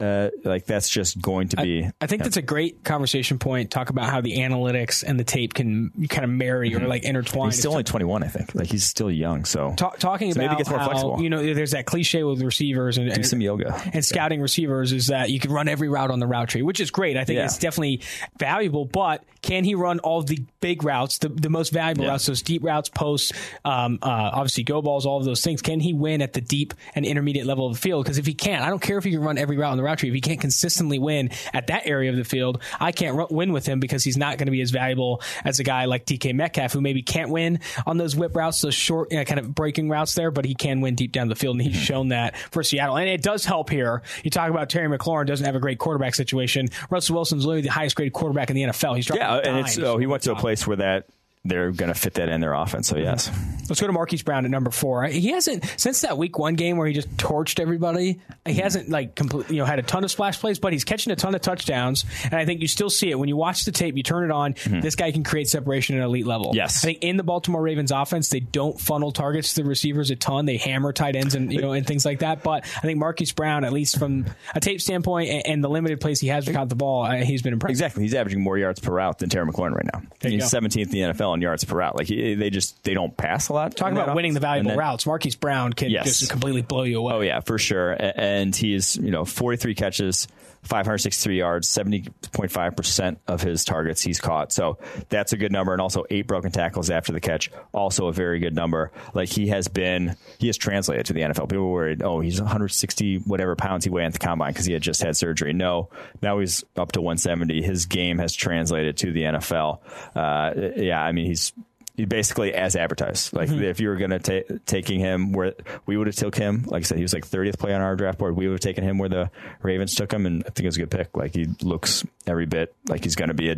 Uh, 0.00 0.30
like 0.44 0.66
that's 0.66 0.88
just 0.88 1.20
going 1.22 1.48
to 1.48 1.56
be. 1.56 1.88
I 2.00 2.06
think 2.06 2.22
that's 2.24 2.36
a 2.36 2.42
great 2.42 2.82
conversation 2.82 3.38
point. 3.38 3.70
Talk 3.70 3.90
about 3.90 4.10
how 4.10 4.20
the 4.20 4.38
analytics 4.38 5.04
and 5.06 5.18
the 5.20 5.24
tape 5.24 5.54
can 5.54 5.90
kind 6.08 6.24
of 6.24 6.30
marry 6.30 6.74
or 6.74 6.80
like 6.80 7.04
intertwine. 7.04 7.42
Mm-hmm. 7.44 7.50
He's 7.50 7.58
still 7.60 7.70
only 7.72 7.84
21, 7.84 8.24
I 8.24 8.26
think. 8.28 8.54
Like 8.56 8.66
he's 8.66 8.84
still 8.84 9.10
young. 9.10 9.44
So 9.44 9.72
Ta- 9.76 9.90
talking 9.90 10.32
So 10.32 10.38
maybe 10.38 10.46
about 10.46 10.54
it 10.54 10.58
gets 10.58 10.70
more 10.70 10.78
how, 10.80 10.86
flexible. 10.88 11.22
you 11.22 11.30
know 11.30 11.54
there's 11.54 11.70
that 11.70 11.86
cliche 11.86 12.24
with 12.24 12.42
receivers 12.42 12.98
and, 12.98 13.08
do 13.08 13.14
and 13.14 13.24
some 13.26 13.40
yoga. 13.40 13.80
and 13.92 14.04
scouting 14.04 14.40
receivers 14.42 14.92
is 14.92 15.06
that 15.06 15.30
you 15.30 15.38
can 15.38 15.52
run 15.52 15.68
every 15.68 15.88
route 15.88 16.10
on 16.10 16.18
the 16.18 16.26
route 16.26 16.48
tree, 16.48 16.62
which 16.62 16.80
is 16.80 16.90
great. 16.90 17.16
I 17.16 17.24
think 17.24 17.36
Yeah. 17.36 17.44
it's 17.44 17.58
definitely 17.58 18.00
valuable, 18.38 18.84
but 18.86 19.24
can 19.42 19.62
he 19.64 19.74
run 19.76 20.00
all 20.00 20.22
the 20.22 20.38
big 20.60 20.82
routes, 20.82 21.18
the, 21.18 21.28
the 21.28 21.50
most 21.50 21.72
valuable 21.72 22.04
Yeah. 22.04 22.10
routes, 22.10 22.26
those 22.26 22.42
deep 22.42 22.64
routes, 22.64 22.88
posts, 22.88 23.32
um, 23.64 23.98
uh, 24.02 24.06
obviously 24.32 24.64
go 24.64 24.82
balls, 24.82 25.06
all 25.06 25.18
of 25.18 25.24
those 25.24 25.42
things? 25.42 25.62
Can 25.62 25.80
he 25.80 25.92
win 25.92 26.20
at 26.22 26.32
the 26.32 26.40
deep 26.40 26.74
and 26.94 27.04
intermediate 27.06 27.46
level 27.46 27.66
of 27.66 27.74
the 27.74 27.80
field? 27.80 28.04
Because 28.04 28.18
if 28.18 28.26
he 28.26 28.34
can't, 28.34 28.62
I 28.64 28.70
don't 28.70 28.82
care 28.82 28.98
if 28.98 29.04
he 29.04 29.10
can 29.12 29.20
run 29.20 29.38
every 29.38 29.56
route 29.56 29.70
on 29.70 29.76
the 29.76 29.83
route 29.84 29.98
tree. 29.98 30.08
If 30.08 30.14
he 30.14 30.20
can't 30.20 30.40
consistently 30.40 30.98
win 30.98 31.30
at 31.52 31.68
that 31.68 31.86
area 31.86 32.10
of 32.10 32.16
the 32.16 32.24
field, 32.24 32.62
I 32.80 32.92
can't 32.92 33.16
ru- 33.16 33.28
win 33.30 33.52
with 33.52 33.66
him 33.66 33.80
because 33.80 34.04
he's 34.04 34.16
not 34.16 34.38
going 34.38 34.46
to 34.46 34.52
be 34.52 34.60
as 34.60 34.70
valuable 34.70 35.22
as 35.44 35.58
a 35.60 35.64
guy 35.64 35.84
like 35.84 36.06
DK 36.06 36.34
Metcalf, 36.34 36.72
who 36.72 36.80
maybe 36.80 37.02
can't 37.02 37.30
win 37.30 37.60
on 37.86 37.96
those 37.96 38.16
whip 38.16 38.34
routes, 38.36 38.60
those 38.60 38.74
short, 38.74 39.12
you 39.12 39.18
know, 39.18 39.24
kind 39.24 39.40
of 39.40 39.54
breaking 39.54 39.88
routes 39.88 40.14
there, 40.14 40.30
but 40.30 40.44
he 40.44 40.54
can 40.54 40.80
win 40.80 40.94
deep 40.94 41.12
down 41.12 41.28
the 41.28 41.36
field, 41.36 41.56
and 41.56 41.62
he's 41.62 41.74
mm-hmm. 41.74 41.84
shown 41.84 42.08
that 42.08 42.36
for 42.50 42.62
Seattle. 42.62 42.96
And 42.96 43.08
it 43.08 43.22
does 43.22 43.44
help 43.44 43.70
here. 43.70 44.02
You 44.22 44.30
talk 44.30 44.50
about 44.50 44.68
Terry 44.70 44.88
McLaurin 44.88 45.26
doesn't 45.26 45.44
have 45.44 45.56
a 45.56 45.60
great 45.60 45.78
quarterback 45.78 46.14
situation. 46.14 46.68
Russell 46.90 47.16
Wilson's 47.16 47.44
literally 47.44 47.62
the 47.62 47.70
highest 47.70 47.96
graded 47.96 48.12
quarterback 48.12 48.50
in 48.50 48.56
the 48.56 48.62
NFL. 48.62 48.96
He's 48.96 49.06
dropping 49.06 49.22
Yeah, 49.22 49.36
and 49.36 49.58
it's 49.58 49.78
oh, 49.78 49.98
he 49.98 50.06
went 50.06 50.22
to 50.24 50.32
a 50.32 50.36
place 50.36 50.66
where 50.66 50.78
that 50.78 51.06
they're 51.44 51.72
going 51.72 51.92
to 51.92 51.98
fit 51.98 52.14
that 52.14 52.28
in 52.28 52.40
their 52.40 52.54
offense. 52.54 52.88
So 52.88 52.96
yes, 52.96 53.30
Let's 53.68 53.80
go 53.80 53.86
to 53.86 53.92
Marquise 53.92 54.22
Brown 54.22 54.44
at 54.44 54.50
number 54.50 54.70
four. 54.70 55.04
He 55.04 55.30
hasn't 55.30 55.64
since 55.76 56.02
that 56.02 56.18
Week 56.18 56.38
One 56.38 56.54
game 56.54 56.76
where 56.76 56.86
he 56.86 56.92
just 56.92 57.10
torched 57.16 57.60
everybody. 57.60 58.20
He 58.44 58.54
hasn't 58.54 58.90
like 58.90 59.14
complete, 59.14 59.50
you 59.50 59.56
know, 59.56 59.64
had 59.64 59.78
a 59.78 59.82
ton 59.82 60.04
of 60.04 60.10
splash 60.10 60.38
plays, 60.38 60.58
but 60.58 60.72
he's 60.72 60.84
catching 60.84 61.12
a 61.12 61.16
ton 61.16 61.34
of 61.34 61.40
touchdowns. 61.40 62.04
And 62.24 62.34
I 62.34 62.44
think 62.44 62.60
you 62.60 62.68
still 62.68 62.90
see 62.90 63.10
it 63.10 63.18
when 63.18 63.28
you 63.28 63.36
watch 63.36 63.64
the 63.64 63.72
tape. 63.72 63.96
You 63.96 64.02
turn 64.02 64.24
it 64.24 64.30
on. 64.30 64.54
This 64.66 64.96
guy 64.96 65.12
can 65.12 65.24
create 65.24 65.48
separation 65.48 65.96
at 65.96 66.00
an 66.00 66.04
elite 66.04 66.26
level. 66.26 66.48
Mm-hmm. 66.48 66.56
Yes. 66.56 66.84
I 66.84 66.88
think 66.88 66.98
in 67.02 67.16
the 67.16 67.22
Baltimore 67.22 67.62
Ravens 67.62 67.90
offense, 67.90 68.28
they 68.28 68.40
don't 68.40 68.78
funnel 68.78 69.12
targets 69.12 69.54
to 69.54 69.62
the 69.62 69.68
receivers 69.68 70.10
a 70.10 70.16
ton. 70.16 70.44
They 70.44 70.56
hammer 70.56 70.92
tight 70.92 71.16
ends 71.16 71.34
and 71.34 71.52
you 71.52 71.62
know 71.62 71.72
and 71.72 71.86
things 71.86 72.04
like 72.04 72.20
that. 72.20 72.42
But 72.42 72.64
I 72.64 72.80
think 72.80 72.98
Marquise 72.98 73.32
Brown, 73.32 73.64
at 73.64 73.72
least 73.72 73.98
from 73.98 74.26
a 74.54 74.60
tape 74.60 74.80
standpoint 74.80 75.30
and, 75.30 75.46
and 75.46 75.64
the 75.64 75.68
limited 75.68 76.00
plays 76.00 76.20
he 76.20 76.28
has 76.28 76.44
to 76.46 76.52
count 76.52 76.68
the 76.68 76.76
ball, 76.76 77.04
uh, 77.04 77.16
he's 77.16 77.42
been 77.42 77.54
impressive. 77.54 77.72
exactly. 77.72 78.02
He's 78.02 78.14
averaging 78.14 78.42
more 78.42 78.58
yards 78.58 78.80
per 78.80 78.92
route 78.92 79.18
than 79.18 79.30
Terry 79.30 79.46
McLaurin 79.46 79.74
right 79.74 79.88
now. 79.92 80.02
He's 80.20 80.50
go. 80.50 80.60
17th 80.60 80.76
in 80.76 80.90
the 80.90 81.00
NFL 81.00 81.33
yards 81.40 81.64
per 81.64 81.76
route. 81.76 81.96
Like 81.96 82.06
he, 82.06 82.34
they 82.34 82.50
just 82.50 82.82
they 82.84 82.94
don't 82.94 83.16
pass 83.16 83.48
a 83.48 83.52
lot. 83.52 83.76
Talking 83.76 83.96
about 83.96 84.14
winning 84.14 84.34
the 84.34 84.40
valuable 84.40 84.70
then- 84.70 84.78
routes, 84.78 85.06
Marquise 85.06 85.36
Brown 85.36 85.72
can 85.72 85.90
Yes. 85.90 86.18
just 86.18 86.30
completely 86.30 86.62
blow 86.62 86.82
you 86.82 86.98
away. 86.98 87.14
Oh 87.14 87.20
yeah, 87.20 87.40
for 87.40 87.58
sure. 87.58 87.96
And 87.98 88.54
he's 88.54 88.96
you 88.96 89.10
know 89.10 89.24
43 89.24 89.74
catches, 89.74 90.28
563 90.64 91.38
yards, 91.38 91.68
70.5 91.68 92.76
percent 92.76 93.18
of 93.26 93.40
his 93.40 93.64
targets 93.64 94.02
he's 94.02 94.20
caught. 94.20 94.52
So 94.52 94.78
that's 95.08 95.32
a 95.32 95.36
good 95.36 95.52
number. 95.52 95.72
And 95.72 95.80
also 95.80 96.04
eight 96.10 96.26
broken 96.26 96.50
tackles 96.50 96.90
after 96.90 97.12
the 97.12 97.20
catch, 97.20 97.50
also 97.72 98.08
a 98.08 98.12
very 98.12 98.38
good 98.38 98.54
number. 98.54 98.92
Like 99.12 99.28
he 99.28 99.48
has 99.48 99.68
been, 99.68 100.16
he 100.38 100.46
has 100.48 100.56
translated 100.56 101.06
to 101.06 101.12
the 101.12 101.20
NFL. 101.20 101.48
People 101.48 101.66
were 101.66 101.72
worried, 101.72 102.02
oh, 102.02 102.20
he's 102.20 102.40
160 102.40 103.18
whatever 103.18 103.56
pounds 103.56 103.84
he 103.84 103.90
weighed 103.90 104.06
at 104.06 104.12
the 104.14 104.18
combine 104.18 104.52
because 104.52 104.66
he 104.66 104.72
had 104.72 104.82
just 104.82 105.02
had 105.02 105.16
surgery. 105.16 105.52
No, 105.52 105.90
now 106.22 106.38
he's 106.38 106.64
up 106.76 106.92
to 106.92 107.00
170. 107.00 107.62
His 107.62 107.86
game 107.86 108.18
has 108.18 108.34
translated 108.34 108.96
to 108.98 109.12
the 109.12 109.22
NFL. 109.22 109.80
Uh, 110.14 110.72
yeah, 110.76 111.02
I 111.02 111.12
mean 111.12 111.26
he's 111.26 111.52
he 111.73 111.73
basically 111.96 112.52
as 112.54 112.74
advertised. 112.76 113.32
Like 113.32 113.48
Mm-hmm. 113.48 113.62
if 113.64 113.78
you 113.80 113.88
were 113.88 113.96
going 113.96 114.10
to 114.10 114.18
take 114.18 114.64
taking 114.66 114.98
him 115.00 115.32
where 115.32 115.54
we 115.86 115.96
would 115.96 116.06
have 116.08 116.16
took 116.16 116.34
him, 116.34 116.64
like 116.66 116.82
I 116.82 116.84
said, 116.84 116.96
he 116.98 117.02
was 117.04 117.14
like 117.14 117.26
30th 117.26 117.58
play 117.58 117.72
on 117.74 117.80
our 117.80 117.94
draft 117.96 118.18
board. 118.18 118.36
We 118.36 118.46
would 118.48 118.54
have 118.54 118.60
taken 118.60 118.82
him 118.84 118.98
where 118.98 119.08
the 119.08 119.30
Ravens 119.62 119.94
took 119.94 120.12
him, 120.12 120.26
and 120.26 120.42
I 120.42 120.50
think 120.50 120.60
it 120.60 120.66
was 120.66 120.76
a 120.76 120.80
good 120.80 120.90
pick. 120.90 121.16
Like 121.16 121.34
he 121.34 121.46
looks 121.62 122.04
every 122.26 122.46
bit 122.46 122.74
like 122.88 123.04
he's 123.04 123.14
going 123.14 123.28
to 123.28 123.34
be 123.34 123.50
a, 123.50 123.56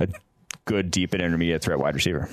a 0.00 0.08
good 0.66 0.90
deep 0.90 1.14
and 1.14 1.22
intermediate 1.22 1.62
threat 1.62 1.78
wide 1.78 1.94
receiver. 1.94 2.28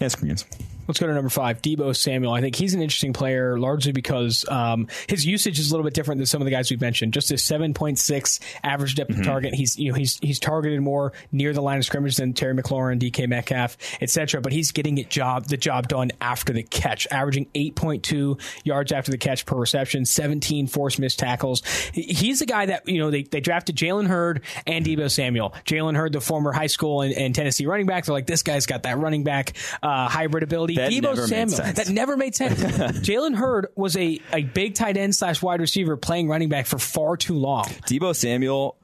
Yeah, 0.00 0.08
screens. 0.08 0.44
Let's 0.88 0.98
go 0.98 1.06
to 1.06 1.14
number 1.14 1.30
five, 1.30 1.62
Deebo 1.62 1.94
Samuel. 1.96 2.32
I 2.32 2.40
think 2.40 2.56
he's 2.56 2.74
an 2.74 2.82
interesting 2.82 3.12
player 3.12 3.58
largely 3.58 3.92
because 3.92 4.44
um, 4.48 4.88
his 5.08 5.24
usage 5.24 5.58
is 5.58 5.70
a 5.70 5.72
little 5.72 5.84
bit 5.84 5.94
different 5.94 6.18
than 6.18 6.26
some 6.26 6.40
of 6.40 6.44
the 6.44 6.50
guys 6.50 6.70
we've 6.70 6.80
mentioned. 6.80 7.14
Just 7.14 7.30
a 7.30 7.38
seven 7.38 7.72
point 7.72 7.98
six 7.98 8.40
average 8.62 8.96
depth 8.96 9.10
of 9.10 9.24
target. 9.24 9.54
He's 9.54 9.78
you 9.78 9.90
know 9.90 9.96
he's 9.96 10.18
he's 10.18 10.38
targeted 10.38 10.80
more 10.80 11.12
near 11.30 11.52
the 11.52 11.62
line 11.62 11.78
of 11.78 11.84
scrimmage 11.84 12.16
than 12.16 12.32
Terry 12.32 12.54
McLaurin, 12.54 12.98
DK 12.98 13.28
Metcalf, 13.28 13.76
etc. 14.00 14.40
But 14.40 14.52
he's 14.52 14.72
getting 14.72 14.98
it 14.98 15.08
job 15.08 15.46
the 15.46 15.56
job 15.56 15.88
done 15.88 16.10
after 16.20 16.52
the 16.52 16.62
catch, 16.62 17.06
averaging 17.10 17.46
eight 17.54 17.76
point 17.76 18.02
two 18.02 18.38
yards 18.64 18.92
after 18.92 19.12
the 19.12 19.18
catch 19.18 19.46
per 19.46 19.56
reception, 19.56 20.04
seventeen 20.04 20.66
forced 20.66 20.98
missed 20.98 21.18
tackles. 21.18 21.62
He's 21.92 22.40
a 22.40 22.46
guy 22.46 22.66
that 22.66 22.88
you 22.88 22.98
know 22.98 23.10
they, 23.10 23.22
they 23.22 23.40
drafted 23.40 23.76
Jalen 23.76 24.08
Hurd 24.08 24.42
and 24.66 24.84
Deebo 24.84 25.10
Samuel. 25.10 25.54
Jalen 25.64 25.96
Hurd, 25.96 26.12
the 26.12 26.20
former 26.20 26.52
high 26.52 26.66
school 26.66 27.02
and, 27.02 27.14
and 27.14 27.34
Tennessee 27.34 27.66
running 27.66 27.86
back, 27.86 28.04
they're 28.04 28.12
like 28.12 28.26
this 28.26 28.42
guy's 28.42 28.66
got 28.66 28.82
that 28.82 28.98
running 28.98 29.24
back 29.24 29.52
uh, 29.82 30.08
hybrid 30.08 30.42
ability. 30.42 30.71
That 30.76 30.90
Deebo 30.90 31.26
Samuel. 31.28 31.72
That 31.72 31.88
never 31.88 32.16
made 32.16 32.34
sense. 32.34 32.60
Jalen 32.62 33.34
Hurd 33.34 33.68
was 33.74 33.96
a, 33.96 34.20
a 34.32 34.42
big 34.42 34.74
tight 34.74 34.96
end 34.96 35.14
slash 35.14 35.42
wide 35.42 35.60
receiver 35.60 35.96
playing 35.96 36.28
running 36.28 36.48
back 36.48 36.66
for 36.66 36.78
far 36.78 37.16
too 37.16 37.34
long. 37.34 37.64
Deebo 37.86 38.14
Samuel, 38.14 38.76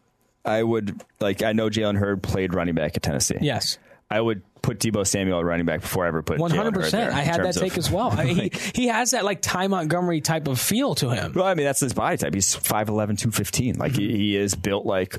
I 0.44 0.62
would 0.62 1.02
like. 1.20 1.42
I 1.42 1.52
know 1.52 1.68
Jalen 1.68 1.96
Hurd 1.98 2.22
played 2.22 2.54
running 2.54 2.74
back 2.74 2.96
at 2.96 3.02
Tennessee. 3.02 3.38
Yes. 3.40 3.78
I 4.10 4.20
would 4.20 4.42
put 4.62 4.78
Deebo 4.78 5.06
Samuel 5.06 5.38
at 5.40 5.44
running 5.44 5.66
back 5.66 5.82
before 5.82 6.04
I 6.04 6.08
ever 6.08 6.22
put 6.22 6.38
One 6.38 6.50
hundred 6.50 6.74
percent. 6.74 7.12
I 7.14 7.20
had 7.20 7.40
that 7.40 7.42
terms 7.42 7.56
of- 7.56 7.62
take 7.62 7.76
as 7.78 7.90
well. 7.90 8.10
I 8.10 8.24
mean, 8.32 8.36
he 8.36 8.50
he 8.74 8.86
has 8.88 9.10
that 9.10 9.24
like 9.24 9.42
Ty 9.42 9.66
Montgomery 9.68 10.20
type 10.22 10.48
of 10.48 10.58
feel 10.58 10.94
to 10.96 11.10
him. 11.10 11.32
Well, 11.34 11.44
I 11.44 11.54
mean, 11.54 11.66
that's 11.66 11.80
his 11.80 11.92
body 11.92 12.16
type. 12.16 12.32
He's 12.32 12.56
5'11", 12.56 13.18
215. 13.18 13.76
Like 13.76 13.96
he, 13.96 14.16
he 14.16 14.36
is 14.36 14.54
built 14.54 14.86
like 14.86 15.18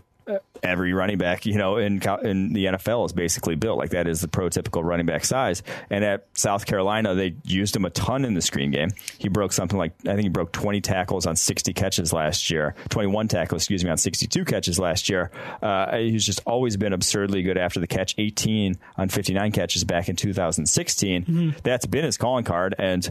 every 0.63 0.93
running 0.93 1.17
back, 1.17 1.45
you 1.45 1.57
know, 1.57 1.77
in 1.77 2.01
in 2.23 2.53
the 2.53 2.65
NFL 2.65 3.05
is 3.05 3.13
basically 3.13 3.55
built 3.55 3.77
like 3.77 3.91
that 3.91 4.07
is 4.07 4.21
the 4.21 4.27
prototypical 4.27 4.83
running 4.83 5.05
back 5.05 5.25
size. 5.25 5.63
And 5.89 6.03
at 6.03 6.27
South 6.33 6.65
Carolina, 6.65 7.15
they 7.15 7.35
used 7.43 7.75
him 7.75 7.85
a 7.85 7.89
ton 7.89 8.25
in 8.25 8.33
the 8.33 8.41
screen 8.41 8.71
game. 8.71 8.89
He 9.17 9.29
broke 9.29 9.53
something 9.53 9.77
like 9.77 9.93
I 10.05 10.11
think 10.11 10.21
he 10.21 10.29
broke 10.29 10.51
20 10.51 10.81
tackles 10.81 11.25
on 11.25 11.35
60 11.35 11.73
catches 11.73 12.13
last 12.13 12.49
year, 12.49 12.75
21 12.89 13.27
tackles, 13.27 13.61
excuse 13.63 13.83
me, 13.83 13.89
on 13.89 13.97
62 13.97 14.45
catches 14.45 14.79
last 14.79 15.09
year. 15.09 15.31
Uh, 15.61 15.97
he's 15.97 16.25
just 16.25 16.41
always 16.45 16.77
been 16.77 16.93
absurdly 16.93 17.41
good 17.43 17.57
after 17.57 17.79
the 17.79 17.87
catch, 17.87 18.15
18 18.17 18.77
on 18.97 19.09
59 19.09 19.51
catches 19.51 19.83
back 19.83 20.09
in 20.09 20.15
2016. 20.15 21.55
That's 21.63 21.85
been 21.85 22.05
his 22.05 22.17
calling 22.17 22.43
card 22.43 22.75
and. 22.77 23.09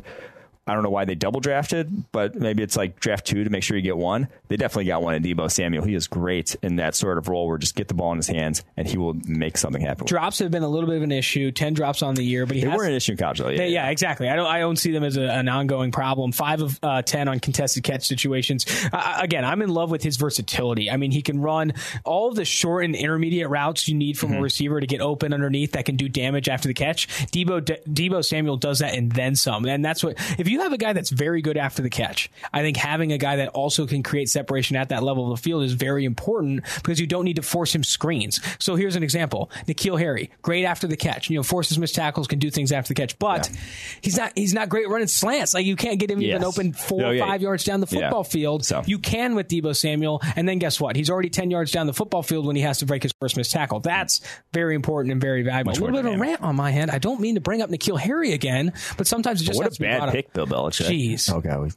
I 0.69 0.75
don't 0.75 0.83
know 0.83 0.91
why 0.91 1.05
they 1.05 1.15
double 1.15 1.41
drafted, 1.41 2.13
but 2.13 2.35
maybe 2.35 2.63
it's 2.63 2.77
like 2.77 3.01
draft 3.01 3.27
two 3.27 3.45
to 3.45 3.51
make 3.51 3.63
sure 3.63 3.77
you 3.77 3.83
get 3.83 3.97
one. 3.97 4.29
They 4.49 4.57
definitely 4.57 4.85
got 4.85 5.03
one 5.03 5.15
in 5.15 5.23
Deebo 5.23 5.51
Samuel. 5.51 5.85
He 5.85 5.95
is 5.95 6.07
great 6.07 6.57
in 6.63 6.77
that 6.77 6.95
sort 6.95 7.19
of 7.19 7.29
role 7.29 7.49
where 7.49 7.59
just 7.59 7.75
get 7.75 7.89
the 7.89 7.95
ball 7.95 8.13
in 8.13 8.19
his 8.19 8.27
hands 8.27 8.63
and 8.77 8.87
he 8.87 8.99
will 8.99 9.15
make 9.27 9.57
something 9.57 9.81
happen. 9.81 10.07
Drops 10.07 10.39
have 10.41 10.51
been 10.51 10.63
a 10.63 10.69
little 10.69 10.89
bit 10.89 10.97
of 10.99 11.03
an 11.03 11.13
issue. 11.13 11.51
Ten 11.51 11.73
drops 11.73 12.03
on 12.03 12.15
the 12.15 12.23
year, 12.23 12.45
but 12.45 12.57
he 12.57 12.63
They 12.63 12.69
has, 12.69 12.77
were 12.77 12.85
an 12.85 12.93
issue 12.93 13.13
in 13.13 13.19
college, 13.19 13.39
though. 13.39 13.49
Yeah, 13.49 13.63
Yeah, 13.63 13.85
yeah, 13.85 13.91
exactly. 13.91 14.29
I 14.29 14.37
don't, 14.37 14.47
I 14.47 14.61
don't 14.61 14.77
see 14.77 14.93
them 14.93 15.05
as 15.05 15.17
a, 15.17 15.23
an 15.23 15.49
ongoing 15.49 15.91
problem. 15.91 16.33
Five 16.33 16.61
of 16.61 16.79
uh, 16.83 17.03
ten 17.03 17.29
on 17.29 17.41
contested 17.41 17.83
catch 17.83 18.07
situations. 18.07 18.67
Uh, 18.93 19.19
again, 19.21 19.45
I'm 19.45 19.63
in 19.63 19.71
love 19.71 19.91
with 19.91 20.03
his 20.03 20.17
versatility. 20.17 20.91
I 20.91 20.97
mean, 20.97 21.11
he 21.11 21.23
can 21.23 21.41
run 21.41 21.73
all 22.05 22.33
the 22.33 22.45
short 22.45 22.85
and 22.85 22.95
intermediate 22.95 23.49
routes 23.49 23.89
you 23.89 23.95
need 23.95 24.19
from 24.19 24.35
a 24.35 24.41
receiver 24.41 24.81
to 24.81 24.87
get 24.87 25.01
open 25.01 25.33
underneath 25.33 25.73
that 25.73 25.87
can 25.87 25.97
do 25.97 26.09
damage 26.09 26.49
after 26.49 26.69
the 26.69 26.75
catch. 26.75 27.09
Deebo 27.09 27.63
Deebo 27.87 28.25
Samuel 28.25 28.57
does 28.57 28.81
that 28.81 28.95
and 28.95 29.11
then 29.13 29.35
some, 29.35 29.65
and 29.65 29.85
that's 29.85 30.05
what 30.05 30.19
if 30.39 30.49
you 30.49 30.58
you 30.59 30.65
have 30.65 30.73
a 30.73 30.79
guy 30.79 30.93
that's 30.93 31.11
very 31.11 31.41
good 31.41 31.57
after 31.57 31.83
the 31.83 31.91
catch, 31.91 32.31
I 32.53 32.63
think 32.63 32.77
having 32.77 33.13
a 33.13 33.19
guy 33.19 33.37
that 33.37 33.49
also 33.51 33.87
can 33.87 34.03
create 34.03 34.29
separation 34.29 34.77
at 34.77 34.89
that 34.91 35.03
level 35.03 35.31
of 35.31 35.39
the 35.39 35.43
field 35.43 35.63
is 35.63 35.73
very 35.73 36.05
important 36.05 36.65
because 36.77 37.01
you 37.01 37.07
don't 37.07 37.25
need 37.25 37.37
to 37.37 37.43
force 37.43 37.75
him 37.75 37.85
screens. 37.85 38.41
So 38.59 38.77
here's 38.77 38.97
an 38.97 39.03
example: 39.03 39.51
N'Keal 39.67 39.99
Harry, 39.99 40.31
great 40.43 40.65
after 40.65 40.87
the 40.87 40.97
catch. 40.97 41.31
You 41.31 41.37
know, 41.37 41.43
forces 41.43 41.79
missed 41.79 41.95
tackles, 41.95 42.27
can 42.27 42.39
do 42.39 42.51
things 42.51 42.73
after 42.73 42.89
the 42.89 42.95
catch, 42.95 43.19
but 43.19 43.49
yeah. 43.51 43.61
he's 44.01 44.17
not 44.17 44.33
he's 44.35 44.55
not 44.55 44.69
great 44.69 44.89
running 44.89 45.07
slants. 45.07 45.55
Like 45.55 45.67
you 45.67 45.77
can't 45.77 45.99
get 45.99 46.11
him 46.11 46.21
yes. 46.21 46.31
even 46.31 46.45
open 46.45 46.73
four 46.73 47.05
or 47.05 47.19
five 47.19 47.41
yards 47.41 47.65
down 47.65 47.81
the 47.81 47.87
football 47.87 48.25
yeah. 48.25 48.31
field. 48.31 48.65
So. 48.65 48.83
You 48.85 48.99
can 48.99 49.35
with 49.35 49.49
Deebo 49.49 49.77
Samuel, 49.77 50.21
and 50.37 50.49
then 50.49 50.59
guess 50.59 50.81
what? 50.81 50.97
He's 50.97 51.11
already 51.11 51.31
ten 51.31 51.51
yards 51.51 51.71
down 51.71 51.87
the 51.87 51.95
football 51.95 52.23
field 52.23 52.47
when 52.47 52.57
he 52.57 52.63
has 52.63 52.79
to 52.79 52.87
break 52.87 53.03
his 53.03 53.13
first 53.21 53.37
missed 53.37 53.53
tackle. 53.53 53.81
That's 53.81 54.21
very 54.53 54.75
important 54.75 55.13
and 55.13 55.21
very 55.21 55.43
valuable. 55.43 55.71
Much 55.71 55.79
a 55.79 55.85
little 55.85 56.03
bit 56.03 56.13
of 56.13 56.15
a 56.15 56.19
rant 56.19 56.43
on 56.43 56.57
my 56.57 56.71
hand. 56.71 56.91
I 56.91 56.99
don't 56.99 57.21
mean 57.21 57.37
to 57.37 57.41
bring 57.41 57.63
up 57.63 57.71
N'Keal 57.71 57.99
Harry 57.99 58.33
again, 58.33 58.73
but 58.97 59.07
sometimes 59.07 59.43
it 59.43 59.45
just 59.45 59.59
what 59.59 59.67
has 59.67 59.79
a 59.79 59.83
bad 59.83 60.13
pick, 60.13 60.33
Bill 60.33 60.47
Belichick. 60.49 60.87
Jeez. 60.87 61.33
Okay. 61.33 61.57
We, 61.57 61.71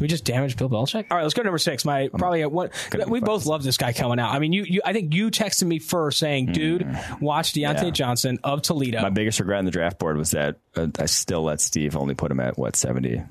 we 0.00 0.06
just 0.06 0.24
damaged 0.24 0.58
Bill 0.58 0.68
Belichick. 0.68 1.06
All 1.10 1.16
right, 1.16 1.22
let's 1.22 1.34
go 1.34 1.42
to 1.42 1.46
number 1.46 1.58
six. 1.58 1.84
My 1.84 2.08
probably 2.08 2.44
what 2.46 2.72
we 3.08 3.20
both 3.20 3.46
love 3.46 3.62
this 3.62 3.76
guy 3.76 3.92
coming 3.92 4.18
out. 4.18 4.32
I 4.32 4.38
mean, 4.38 4.52
you, 4.52 4.64
you 4.64 4.80
I 4.84 4.92
think 4.92 5.14
you 5.14 5.30
texted 5.30 5.64
me 5.64 5.78
first 5.78 6.18
saying, 6.18 6.52
"Dude, 6.52 6.82
mm. 6.82 7.20
watch 7.20 7.52
Diontae 7.52 7.84
yeah. 7.84 7.90
Johnson 7.90 8.38
of 8.44 8.62
Toledo." 8.62 9.02
My 9.02 9.10
biggest 9.10 9.40
regret 9.40 9.58
in 9.58 9.64
the 9.64 9.70
draft 9.70 9.98
board 9.98 10.16
was 10.16 10.32
that 10.32 10.56
uh, 10.76 10.88
I 10.98 11.06
still 11.06 11.42
let 11.42 11.60
Steve 11.60 11.96
only 11.96 12.14
put 12.14 12.30
him 12.30 12.40
at 12.40 12.58
what 12.58 12.76
seventy 12.76 13.22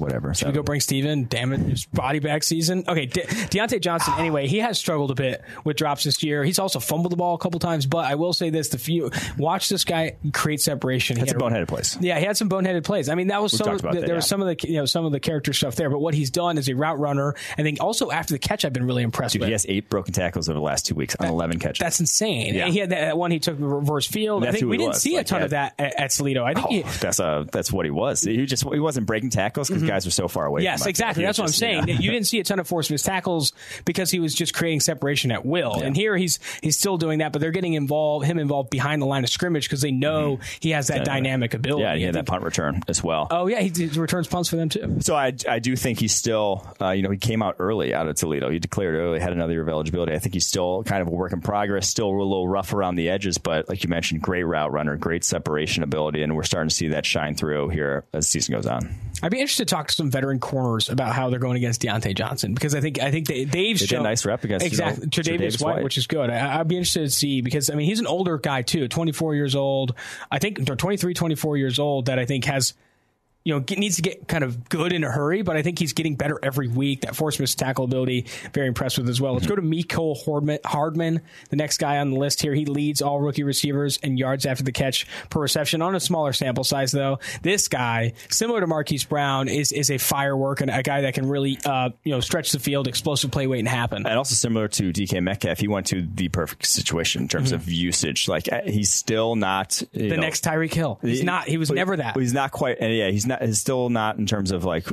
whatever. 0.00 0.34
Should 0.34 0.48
we 0.48 0.54
go 0.54 0.62
bring 0.62 0.80
Steven? 0.80 1.26
Damn 1.28 1.52
it, 1.52 1.60
his 1.60 1.86
body 1.86 2.18
back 2.18 2.42
season. 2.42 2.84
Okay, 2.86 3.06
De- 3.06 3.22
Diontae 3.22 3.80
Johnson. 3.80 4.14
Anyway, 4.18 4.46
he 4.46 4.58
has 4.58 4.78
struggled 4.78 5.10
a 5.10 5.14
bit 5.14 5.42
with 5.64 5.76
drops 5.76 6.04
this 6.04 6.22
year. 6.22 6.44
He's 6.44 6.58
also 6.58 6.80
fumbled 6.80 7.12
the 7.12 7.16
ball 7.16 7.34
a 7.34 7.38
couple 7.38 7.60
times. 7.60 7.86
But 7.86 8.06
I 8.06 8.14
will 8.14 8.32
say 8.32 8.50
this: 8.50 8.68
the 8.68 8.78
few 8.78 9.10
watch 9.36 9.68
this 9.68 9.84
guy 9.84 10.16
create 10.32 10.60
separation. 10.60 11.18
That's 11.18 11.32
a 11.32 11.34
boneheaded 11.34 11.68
plays. 11.68 11.96
Yeah, 12.00 12.18
he 12.18 12.24
had 12.24 12.36
some 12.36 12.48
boneheaded 12.48 12.84
plays. 12.84 13.08
I 13.08 13.14
mean, 13.14 13.28
that 13.28 13.42
was 13.42 13.52
We've 13.52 13.58
some. 13.58 13.74
Of, 13.74 13.82
that, 13.82 13.92
there 13.92 14.08
yeah. 14.08 14.14
was 14.14 14.26
some 14.26 14.42
of 14.42 14.48
the 14.48 14.68
you 14.68 14.76
know 14.76 14.86
some 14.86 15.04
of 15.04 15.12
the 15.12 15.20
character 15.20 15.52
stuff 15.52 15.76
there. 15.76 15.90
But 15.90 16.00
what 16.00 16.14
he's 16.14 16.30
done 16.30 16.58
is 16.58 16.68
a 16.68 16.74
route 16.74 16.98
runner. 16.98 17.34
I 17.56 17.62
think 17.62 17.82
also 17.82 18.10
after 18.10 18.34
the 18.34 18.38
catch, 18.38 18.64
I've 18.64 18.72
been 18.72 18.86
really 18.86 19.02
impressed. 19.02 19.32
Dude, 19.32 19.40
with. 19.40 19.48
he 19.48 19.52
has 19.52 19.66
eight 19.68 19.88
broken 19.88 20.12
tackles 20.12 20.48
over 20.48 20.58
the 20.58 20.64
last 20.64 20.86
two 20.86 20.94
weeks 20.94 21.16
on 21.18 21.26
that, 21.26 21.32
eleven 21.32 21.58
catches. 21.58 21.78
That's 21.78 22.00
insane. 22.00 22.54
Yeah. 22.54 22.64
And 22.64 22.72
he 22.72 22.80
had 22.80 22.90
that 22.90 23.16
one. 23.16 23.30
He 23.30 23.38
took 23.38 23.56
reverse 23.58 24.06
field. 24.06 24.44
I 24.44 24.52
think 24.52 24.66
we 24.66 24.76
didn't 24.76 24.90
was. 24.90 25.02
see 25.02 25.16
like, 25.16 25.26
a 25.26 25.28
ton 25.28 25.42
of 25.42 25.50
that 25.50 25.74
at, 25.78 25.98
at 25.98 26.10
Toledo. 26.10 26.44
I 26.44 26.54
think 26.54 26.66
oh, 26.66 26.70
he, 26.70 26.82
that's 27.00 27.18
a 27.18 27.46
that's 27.50 27.72
what 27.72 27.84
he 27.84 27.90
was. 27.90 28.22
He 28.22 28.46
just 28.46 28.64
he 28.64 28.80
wasn't 28.80 29.06
breaking 29.06 29.30
tackles 29.30 29.68
because 29.68 29.82
mm-hmm. 29.82 29.87
Guys 29.88 30.04
were 30.04 30.10
so 30.10 30.28
far 30.28 30.46
away. 30.46 30.62
Yes, 30.62 30.86
exactly. 30.86 31.24
That's 31.24 31.38
what 31.38 31.46
I'm 31.46 31.52
saying. 31.52 31.88
You 31.88 32.10
didn't 32.10 32.26
see 32.26 32.38
a 32.38 32.44
ton 32.44 32.60
of 32.60 32.68
force 32.68 32.90
missed 32.90 33.06
tackles 33.06 33.52
because 33.84 34.10
he 34.10 34.20
was 34.20 34.34
just 34.34 34.54
creating 34.54 34.80
separation 34.80 35.32
at 35.32 35.44
will. 35.44 35.76
Yeah. 35.78 35.86
And 35.86 35.96
here 35.96 36.16
he's 36.16 36.38
he's 36.62 36.78
still 36.78 36.96
doing 36.96 37.18
that, 37.20 37.32
but 37.32 37.40
they're 37.40 37.50
getting 37.50 37.74
involved 37.74 38.26
him 38.26 38.38
involved 38.38 38.70
behind 38.70 39.02
the 39.02 39.06
line 39.06 39.24
of 39.24 39.30
scrimmage 39.30 39.64
because 39.64 39.80
they 39.80 39.90
know 39.90 40.36
mm-hmm. 40.36 40.58
he 40.60 40.70
has 40.70 40.88
that 40.88 41.04
dynamic 41.04 41.54
ability. 41.54 41.82
Yeah, 41.82 41.96
he 41.96 42.02
had 42.02 42.14
that 42.14 42.26
punt 42.26 42.44
return 42.44 42.82
as 42.88 43.02
well. 43.02 43.26
Oh 43.30 43.46
yeah, 43.46 43.60
he, 43.60 43.70
he, 43.70 43.86
returns 43.98 44.28
punts 44.28 44.48
for 44.48 44.56
them 44.56 44.68
too. 44.68 44.98
So 45.00 45.16
I 45.16 45.32
I 45.48 45.58
do 45.58 45.74
think 45.76 45.98
he's 45.98 46.14
still 46.14 46.66
uh, 46.80 46.90
you 46.90 47.02
know 47.02 47.10
he 47.10 47.18
came 47.18 47.42
out 47.42 47.56
early 47.58 47.94
out 47.94 48.08
of 48.08 48.16
Toledo. 48.16 48.50
He 48.50 48.58
declared 48.58 48.94
early, 48.94 49.20
had 49.20 49.32
another 49.32 49.52
year 49.52 49.62
of 49.62 49.68
eligibility. 49.68 50.12
I 50.12 50.18
think 50.18 50.34
he's 50.34 50.46
still 50.46 50.82
kind 50.84 51.02
of 51.02 51.08
a 51.08 51.10
work 51.10 51.32
in 51.32 51.40
progress, 51.40 51.88
still 51.88 52.08
a 52.08 52.10
little 52.10 52.48
rough 52.48 52.72
around 52.72 52.96
the 52.96 53.08
edges, 53.08 53.38
but 53.38 53.68
like 53.68 53.82
you 53.82 53.88
mentioned, 53.88 54.22
great 54.22 54.44
route 54.44 54.72
runner, 54.72 54.96
great 54.96 55.24
separation 55.24 55.82
ability, 55.82 56.22
and 56.22 56.36
we're 56.36 56.42
starting 56.42 56.68
to 56.68 56.74
see 56.74 56.88
that 56.88 57.06
shine 57.06 57.34
through 57.34 57.68
here 57.68 58.04
as 58.12 58.26
the 58.26 58.30
season 58.30 58.54
goes 58.54 58.66
on. 58.66 58.94
I'd 59.22 59.32
be 59.32 59.40
interested 59.40 59.67
talk 59.68 59.88
to 59.88 59.94
some 59.94 60.10
veteran 60.10 60.38
corners 60.38 60.88
about 60.88 61.14
how 61.14 61.30
they're 61.30 61.38
going 61.38 61.56
against 61.56 61.82
Diontae 61.82 62.14
Johnson 62.14 62.54
because 62.54 62.74
I 62.74 62.80
think 62.80 63.00
I 63.00 63.10
think 63.10 63.26
they, 63.26 63.44
they've 63.44 63.78
they 63.78 63.86
shown 63.86 64.00
a 64.00 64.04
nice 64.04 64.24
rep 64.24 64.44
against 64.44 64.66
exactly 64.66 65.02
you 65.02 65.06
know, 65.06 65.10
Tre'Davious 65.10 65.62
White, 65.62 65.76
White, 65.76 65.84
which 65.84 65.98
is 65.98 66.06
good. 66.06 66.30
I, 66.30 66.58
would 66.58 66.68
be 66.68 66.76
interested 66.76 67.00
to 67.00 67.10
see 67.10 67.40
because 67.40 67.70
I 67.70 67.74
mean 67.74 67.86
he's 67.86 68.00
an 68.00 68.06
older 68.06 68.38
guy 68.38 68.62
too, 68.62 68.88
24 68.88 69.34
years 69.34 69.54
old. 69.54 69.94
I 70.30 70.38
think 70.38 70.68
or 70.68 70.76
23, 70.76 71.14
24 71.14 71.56
years 71.56 71.78
old 71.78 72.06
that 72.06 72.18
I 72.18 72.24
think 72.24 72.44
has 72.46 72.74
you 73.48 73.54
know, 73.54 73.64
needs 73.78 73.96
to 73.96 74.02
get 74.02 74.28
kind 74.28 74.44
of 74.44 74.68
good 74.68 74.92
in 74.92 75.04
a 75.04 75.10
hurry, 75.10 75.40
but 75.40 75.56
I 75.56 75.62
think 75.62 75.78
he's 75.78 75.94
getting 75.94 76.16
better 76.16 76.38
every 76.42 76.68
week. 76.68 77.00
That 77.00 77.16
force 77.16 77.40
miss 77.40 77.54
tackle 77.54 77.86
ability, 77.86 78.26
very 78.52 78.66
impressed 78.66 78.98
with 78.98 79.08
as 79.08 79.22
well. 79.22 79.32
Let's 79.32 79.46
go 79.46 79.56
to 79.56 79.62
Mecole 79.62 80.18
Hardman, 80.66 81.22
the 81.48 81.56
next 81.56 81.78
guy 81.78 81.96
on 81.96 82.10
the 82.10 82.18
list 82.18 82.42
here. 82.42 82.52
He 82.52 82.66
leads 82.66 83.00
all 83.00 83.20
rookie 83.20 83.44
receivers 83.44 83.96
in 84.02 84.18
yards 84.18 84.44
after 84.44 84.62
the 84.62 84.70
catch 84.70 85.06
per 85.30 85.40
reception 85.40 85.80
on 85.80 85.94
a 85.94 86.00
smaller 86.00 86.34
sample 86.34 86.62
size, 86.62 86.92
though. 86.92 87.20
This 87.40 87.68
guy, 87.68 88.12
similar 88.28 88.60
to 88.60 88.66
Marquise 88.66 89.04
Brown, 89.04 89.48
is 89.48 89.72
is 89.72 89.90
a 89.90 89.96
firework 89.96 90.60
and 90.60 90.70
a 90.70 90.82
guy 90.82 91.00
that 91.00 91.14
can 91.14 91.26
really, 91.26 91.56
uh, 91.64 91.88
you 92.04 92.12
know, 92.12 92.20
stretch 92.20 92.52
the 92.52 92.58
field, 92.58 92.86
explosive 92.86 93.30
play 93.30 93.46
waiting 93.46 93.64
happen. 93.64 94.06
And 94.06 94.18
also 94.18 94.34
similar 94.34 94.68
to 94.68 94.92
DK 94.92 95.22
Metcalf, 95.22 95.58
he 95.58 95.68
went 95.68 95.86
to 95.86 96.02
the 96.02 96.28
perfect 96.28 96.66
situation 96.66 97.22
in 97.22 97.28
terms 97.28 97.52
mm-hmm. 97.52 97.62
of 97.62 97.70
usage. 97.70 98.28
Like 98.28 98.52
uh, 98.52 98.60
he's 98.66 98.92
still 98.92 99.36
not 99.36 99.82
the 99.94 100.08
know, 100.08 100.16
next 100.16 100.44
Tyreek 100.44 100.74
Hill. 100.74 100.98
He's 101.00 101.20
he, 101.20 101.24
not. 101.24 101.48
He 101.48 101.56
was 101.56 101.70
never 101.70 101.96
that. 101.96 102.14
He's 102.14 102.34
not 102.34 102.52
quite. 102.52 102.76
Yeah, 102.82 103.08
he's 103.08 103.24
not 103.24 103.37
is 103.40 103.60
still 103.60 103.88
not 103.88 104.18
in 104.18 104.26
terms 104.26 104.50
of 104.50 104.64
like 104.64 104.86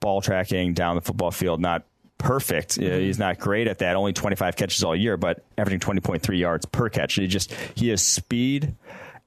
ball 0.00 0.20
tracking 0.20 0.74
down 0.74 0.96
the 0.96 1.02
football 1.02 1.30
field, 1.30 1.60
not 1.60 1.84
perfect. 2.18 2.78
Mm-hmm. 2.78 3.00
He's 3.00 3.18
not 3.18 3.38
great 3.38 3.68
at 3.68 3.78
that. 3.78 3.96
Only 3.96 4.12
25 4.12 4.56
catches 4.56 4.84
all 4.84 4.94
year, 4.94 5.16
but 5.16 5.44
averaging 5.58 5.80
20.3 5.80 6.38
yards 6.38 6.66
per 6.66 6.88
catch. 6.88 7.14
He 7.14 7.26
just 7.26 7.52
he 7.74 7.88
has 7.88 8.02
speed 8.02 8.74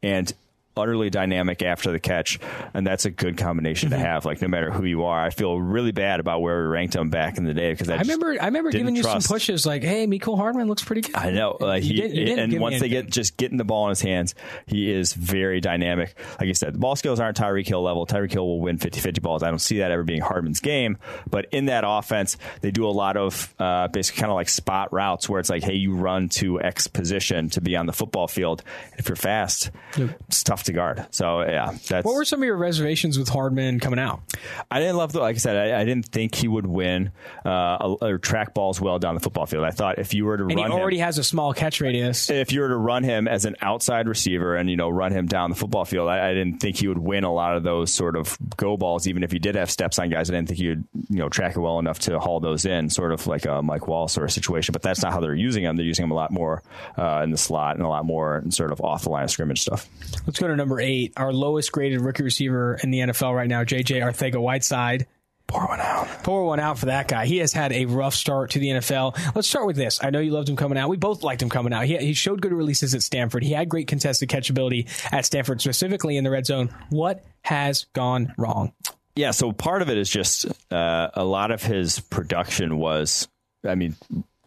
and 0.01 0.31
utterly 0.77 1.09
dynamic 1.09 1.61
after 1.61 1.91
the 1.91 1.99
catch, 1.99 2.39
and 2.73 2.85
that's 2.85 3.05
a 3.05 3.11
good 3.11 3.37
combination 3.37 3.89
mm-hmm. 3.89 3.99
to 3.99 4.05
have. 4.05 4.25
Like 4.25 4.41
no 4.41 4.47
matter 4.47 4.71
who 4.71 4.85
you 4.85 5.05
are, 5.05 5.23
I 5.23 5.29
feel 5.29 5.59
really 5.59 5.91
bad 5.91 6.19
about 6.19 6.41
where 6.41 6.63
we 6.63 6.67
ranked 6.67 6.95
him 6.95 7.09
back 7.09 7.37
in 7.37 7.45
the 7.45 7.53
day 7.53 7.71
because 7.71 7.89
I, 7.89 7.95
I, 7.95 7.99
remember 7.99 8.35
I 8.39 8.45
remember 8.45 8.71
giving 8.71 8.95
you 8.95 9.03
some 9.03 9.21
pushes 9.21 9.65
like, 9.65 9.83
"Hey, 9.83 10.07
Mecole 10.07 10.37
Hardman 10.37 10.67
looks 10.67 10.83
pretty 10.83 11.01
good." 11.01 11.15
I 11.15 11.31
know, 11.31 11.57
like 11.59 11.83
he 11.83 11.93
didn't 11.93 12.39
and 12.39 12.59
once 12.59 12.79
they 12.79 12.89
get 12.89 13.09
just 13.09 13.37
getting 13.37 13.57
the 13.57 13.63
ball 13.63 13.85
in 13.85 13.89
his 13.89 14.01
hands, 14.01 14.35
he 14.65 14.91
is 14.91 15.13
very 15.13 15.61
dynamic. 15.61 16.15
Like 16.39 16.47
you 16.47 16.53
said, 16.53 16.73
the 16.73 16.79
ball 16.79 16.95
skills 16.95 17.19
aren't 17.19 17.37
Tyreek 17.37 17.67
Hill 17.67 17.81
level. 17.81 18.05
Tyreek 18.05 18.31
Hill 18.31 18.45
will 18.45 18.59
win 18.59 18.77
50-50 18.77 19.21
balls. 19.21 19.43
I 19.43 19.49
don't 19.49 19.59
see 19.59 19.79
that 19.79 19.91
ever 19.91 20.03
being 20.03 20.21
Hardman's 20.21 20.59
game, 20.59 20.97
but 21.29 21.47
in 21.51 21.65
that 21.65 21.83
offense, 21.85 22.37
they 22.61 22.71
do 22.71 22.87
a 22.87 22.91
lot 22.91 23.17
of 23.17 23.53
uh, 23.59 23.87
basically 23.87 24.21
kind 24.21 24.31
of 24.31 24.35
like 24.35 24.49
spot 24.49 24.91
routes 24.93 25.29
where 25.29 25.39
it's 25.39 25.49
like, 25.49 25.63
"Hey, 25.63 25.75
you 25.75 25.95
run 25.95 26.29
to 26.29 26.61
X 26.61 26.87
position 26.87 27.49
to 27.49 27.61
be 27.61 27.75
on 27.75 27.85
the 27.85 27.93
football 27.93 28.27
field. 28.27 28.63
If 28.97 29.09
you're 29.09 29.15
fast, 29.15 29.71
yep. 29.97 30.17
it's 30.27 30.43
tough 30.43 30.64
to 30.65 30.73
guard." 30.73 31.05
So 31.11 31.41
yeah. 31.41 31.71
what 32.01 32.15
were 32.15 32.25
some 32.25 32.41
of 32.41 32.45
your 32.45 32.57
reservations 32.57 33.17
with 33.17 33.29
Hardman 33.29 33.79
coming 33.79 33.99
out? 33.99 34.21
I 34.69 34.79
didn't 34.79 34.97
love 34.97 35.13
the, 35.13 35.19
like 35.19 35.35
I 35.35 35.39
said, 35.39 35.55
I, 35.55 35.81
I 35.81 35.85
didn't 35.85 36.07
think 36.07 36.35
he 36.35 36.47
would 36.47 36.65
win 36.65 37.11
uh, 37.45 37.95
or 38.01 38.17
track 38.17 38.53
balls 38.53 38.79
well 38.81 38.99
down 38.99 39.15
the 39.15 39.21
football 39.21 39.45
field. 39.45 39.63
I 39.63 39.71
thought 39.71 39.99
if 39.99 40.13
you 40.13 40.25
were 40.25 40.37
to 40.37 40.43
and 40.43 40.55
run 40.55 40.71
he 40.71 40.77
already 40.77 40.97
him, 40.97 41.05
has 41.05 41.17
a 41.17 41.23
small 41.23 41.53
catch 41.53 41.81
radius. 41.81 42.29
If 42.29 42.51
you 42.51 42.61
were 42.61 42.69
to 42.69 42.77
run 42.77 43.03
him 43.03 43.27
as 43.27 43.45
an 43.45 43.55
outside 43.61 44.07
receiver 44.07 44.55
and 44.55 44.69
you 44.69 44.77
know 44.77 44.89
run 44.89 45.11
him 45.11 45.27
down 45.27 45.49
the 45.49 45.55
football 45.55 45.85
field, 45.85 46.09
I, 46.09 46.31
I 46.31 46.33
didn't 46.33 46.59
think 46.59 46.77
he 46.77 46.87
would 46.87 46.97
win 46.97 47.23
a 47.23 47.33
lot 47.33 47.55
of 47.55 47.63
those 47.63 47.93
sort 47.93 48.15
of 48.15 48.37
go 48.57 48.77
balls. 48.77 49.07
Even 49.07 49.23
if 49.23 49.31
he 49.31 49.39
did 49.39 49.55
have 49.55 49.71
steps 49.71 49.99
on 49.99 50.09
guys, 50.09 50.29
I 50.29 50.33
didn't 50.33 50.49
think 50.49 50.59
he 50.59 50.69
would 50.69 50.87
you 51.09 51.19
know 51.19 51.29
track 51.29 51.55
it 51.55 51.59
well 51.59 51.79
enough 51.79 51.99
to 51.99 52.19
haul 52.19 52.39
those 52.39 52.65
in, 52.65 52.89
sort 52.89 53.11
of 53.11 53.27
like 53.27 53.45
a 53.45 53.61
Mike 53.61 53.87
Wall 53.87 54.07
sort 54.07 54.25
of 54.25 54.31
situation. 54.31 54.73
But 54.73 54.81
that's 54.81 55.03
not 55.03 55.13
how 55.13 55.19
they're 55.19 55.35
using 55.35 55.63
him. 55.63 55.75
They're 55.75 55.85
using 55.85 56.03
him 56.03 56.11
a 56.11 56.15
lot 56.15 56.31
more 56.31 56.63
uh, 56.97 57.21
in 57.23 57.31
the 57.31 57.37
slot 57.37 57.75
and 57.75 57.85
a 57.85 57.89
lot 57.89 58.05
more 58.05 58.39
in 58.39 58.51
sort 58.51 58.71
of 58.71 58.81
off 58.81 59.03
the 59.03 59.09
line 59.09 59.23
of 59.23 59.31
scrimmage 59.31 59.61
stuff. 59.61 59.87
Let's 60.25 60.39
go 60.39 60.47
to 60.47 60.54
number 60.55 60.79
eight, 60.79 61.13
our 61.17 61.33
lowest 61.33 61.71
graded 61.71 62.01
rookie 62.01 62.23
receiver 62.23 62.79
in 62.81 62.91
the 62.91 62.99
NFL 62.99 63.35
right 63.35 63.47
now, 63.47 63.63
JJ 63.63 64.01
Arcega-Whiteside. 64.01 65.07
Pour 65.47 65.67
one 65.67 65.79
out. 65.79 66.07
Pour 66.23 66.45
one 66.45 66.59
out 66.59 66.79
for 66.79 66.87
that 66.87 67.07
guy. 67.07 67.27
He 67.27 67.37
has 67.37 67.53
had 67.53 67.71
a 67.71 67.85
rough 67.85 68.15
start 68.15 68.51
to 68.51 68.59
the 68.59 68.69
NFL. 68.69 69.35
Let's 69.35 69.47
start 69.47 69.67
with 69.67 69.75
this. 69.75 70.03
I 70.03 70.09
know 70.09 70.19
you 70.19 70.31
loved 70.31 70.49
him 70.49 70.55
coming 70.55 70.77
out. 70.77 70.89
We 70.89 70.97
both 70.97 71.21
liked 71.21 71.41
him 71.41 71.49
coming 71.49 71.71
out. 71.71 71.85
He, 71.85 71.97
he 71.97 72.13
showed 72.13 72.41
good 72.41 72.51
releases 72.51 72.95
at 72.95 73.03
Stanford. 73.03 73.43
He 73.43 73.51
had 73.51 73.69
great 73.69 73.87
contested 73.87 74.27
catchability 74.27 74.87
at 75.13 75.25
Stanford, 75.25 75.61
specifically 75.61 76.17
in 76.17 76.23
the 76.23 76.31
red 76.31 76.47
zone. 76.47 76.73
What 76.89 77.23
has 77.43 77.85
gone 77.93 78.33
wrong? 78.37 78.73
Yeah, 79.15 79.31
so 79.31 79.53
part 79.53 79.81
of 79.81 79.89
it 79.89 79.97
is 79.97 80.09
just 80.09 80.45
uh, 80.71 81.09
a 81.13 81.23
lot 81.23 81.51
of 81.51 81.61
his 81.61 81.99
production 81.99 82.77
was, 82.77 83.27
I 83.63 83.75
mean, 83.75 83.95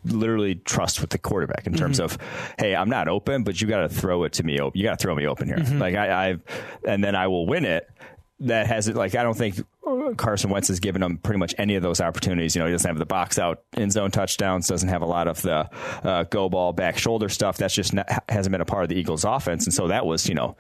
literally 0.05 0.55
trust 0.55 1.01
with 1.01 1.11
the 1.11 1.19
quarterback 1.19 1.67
in 1.67 1.75
terms 1.75 2.01
mm-hmm. 2.01 2.05
of, 2.05 2.55
hey, 2.59 2.75
I'm 2.75 2.89
not 2.89 3.09
open, 3.09 3.43
but 3.43 3.61
you 3.61 3.67
got 3.67 3.81
to 3.81 3.89
throw 3.89 4.25
it 4.25 4.33
to 4.35 4.43
me. 4.43 4.59
You 4.75 4.83
got 4.83 4.99
to 4.99 5.03
throw 5.03 5.15
me 5.15 5.27
open 5.27 5.49
here. 5.49 5.59
Mm-hmm. 5.59 5.79
Like 5.79 5.95
I, 5.95 6.31
I, 6.31 6.37
and 6.87 7.03
then 7.03 7.15
I 7.15 7.29
will 7.29 7.47
win 7.47 7.65
it. 7.65 7.89
That 8.41 8.69
has 8.69 8.87
it. 8.87 8.95
Like 8.95 9.17
I 9.17 9.25
don't 9.25 9.37
think 9.37 9.57
Carson 10.16 10.51
Wentz 10.51 10.68
has 10.68 10.80
given 10.80 11.03
him 11.03 11.18
pretty 11.18 11.39
much 11.39 11.55
any 11.59 11.76
of 11.76 11.82
those 11.82 12.01
opportunities. 12.01 12.55
You 12.55 12.61
know, 12.61 12.66
he 12.66 12.72
doesn't 12.72 12.89
have 12.89 12.99
the 12.99 13.07
box 13.07 13.39
out 13.39 13.62
in 13.74 13.91
zone 13.91 14.11
touchdowns, 14.11 14.66
doesn't 14.66 14.89
have 14.89 15.03
a 15.03 15.07
lot 15.07 15.28
of 15.28 15.41
the 15.43 15.68
uh, 16.03 16.24
go 16.24 16.49
ball 16.49 16.72
back 16.72 16.99
shoulder 16.99 17.28
stuff. 17.28 17.57
That's 17.57 17.74
just 17.74 17.93
not, 17.93 18.07
hasn't 18.28 18.53
been 18.53 18.61
a 18.61 18.66
part 18.66 18.84
of 18.84 18.89
the 18.89 18.97
Eagles' 18.97 19.24
offense. 19.24 19.66
And 19.66 19.74
so 19.74 19.89
that 19.89 20.07
was, 20.07 20.28
you 20.28 20.34
know, 20.34 20.57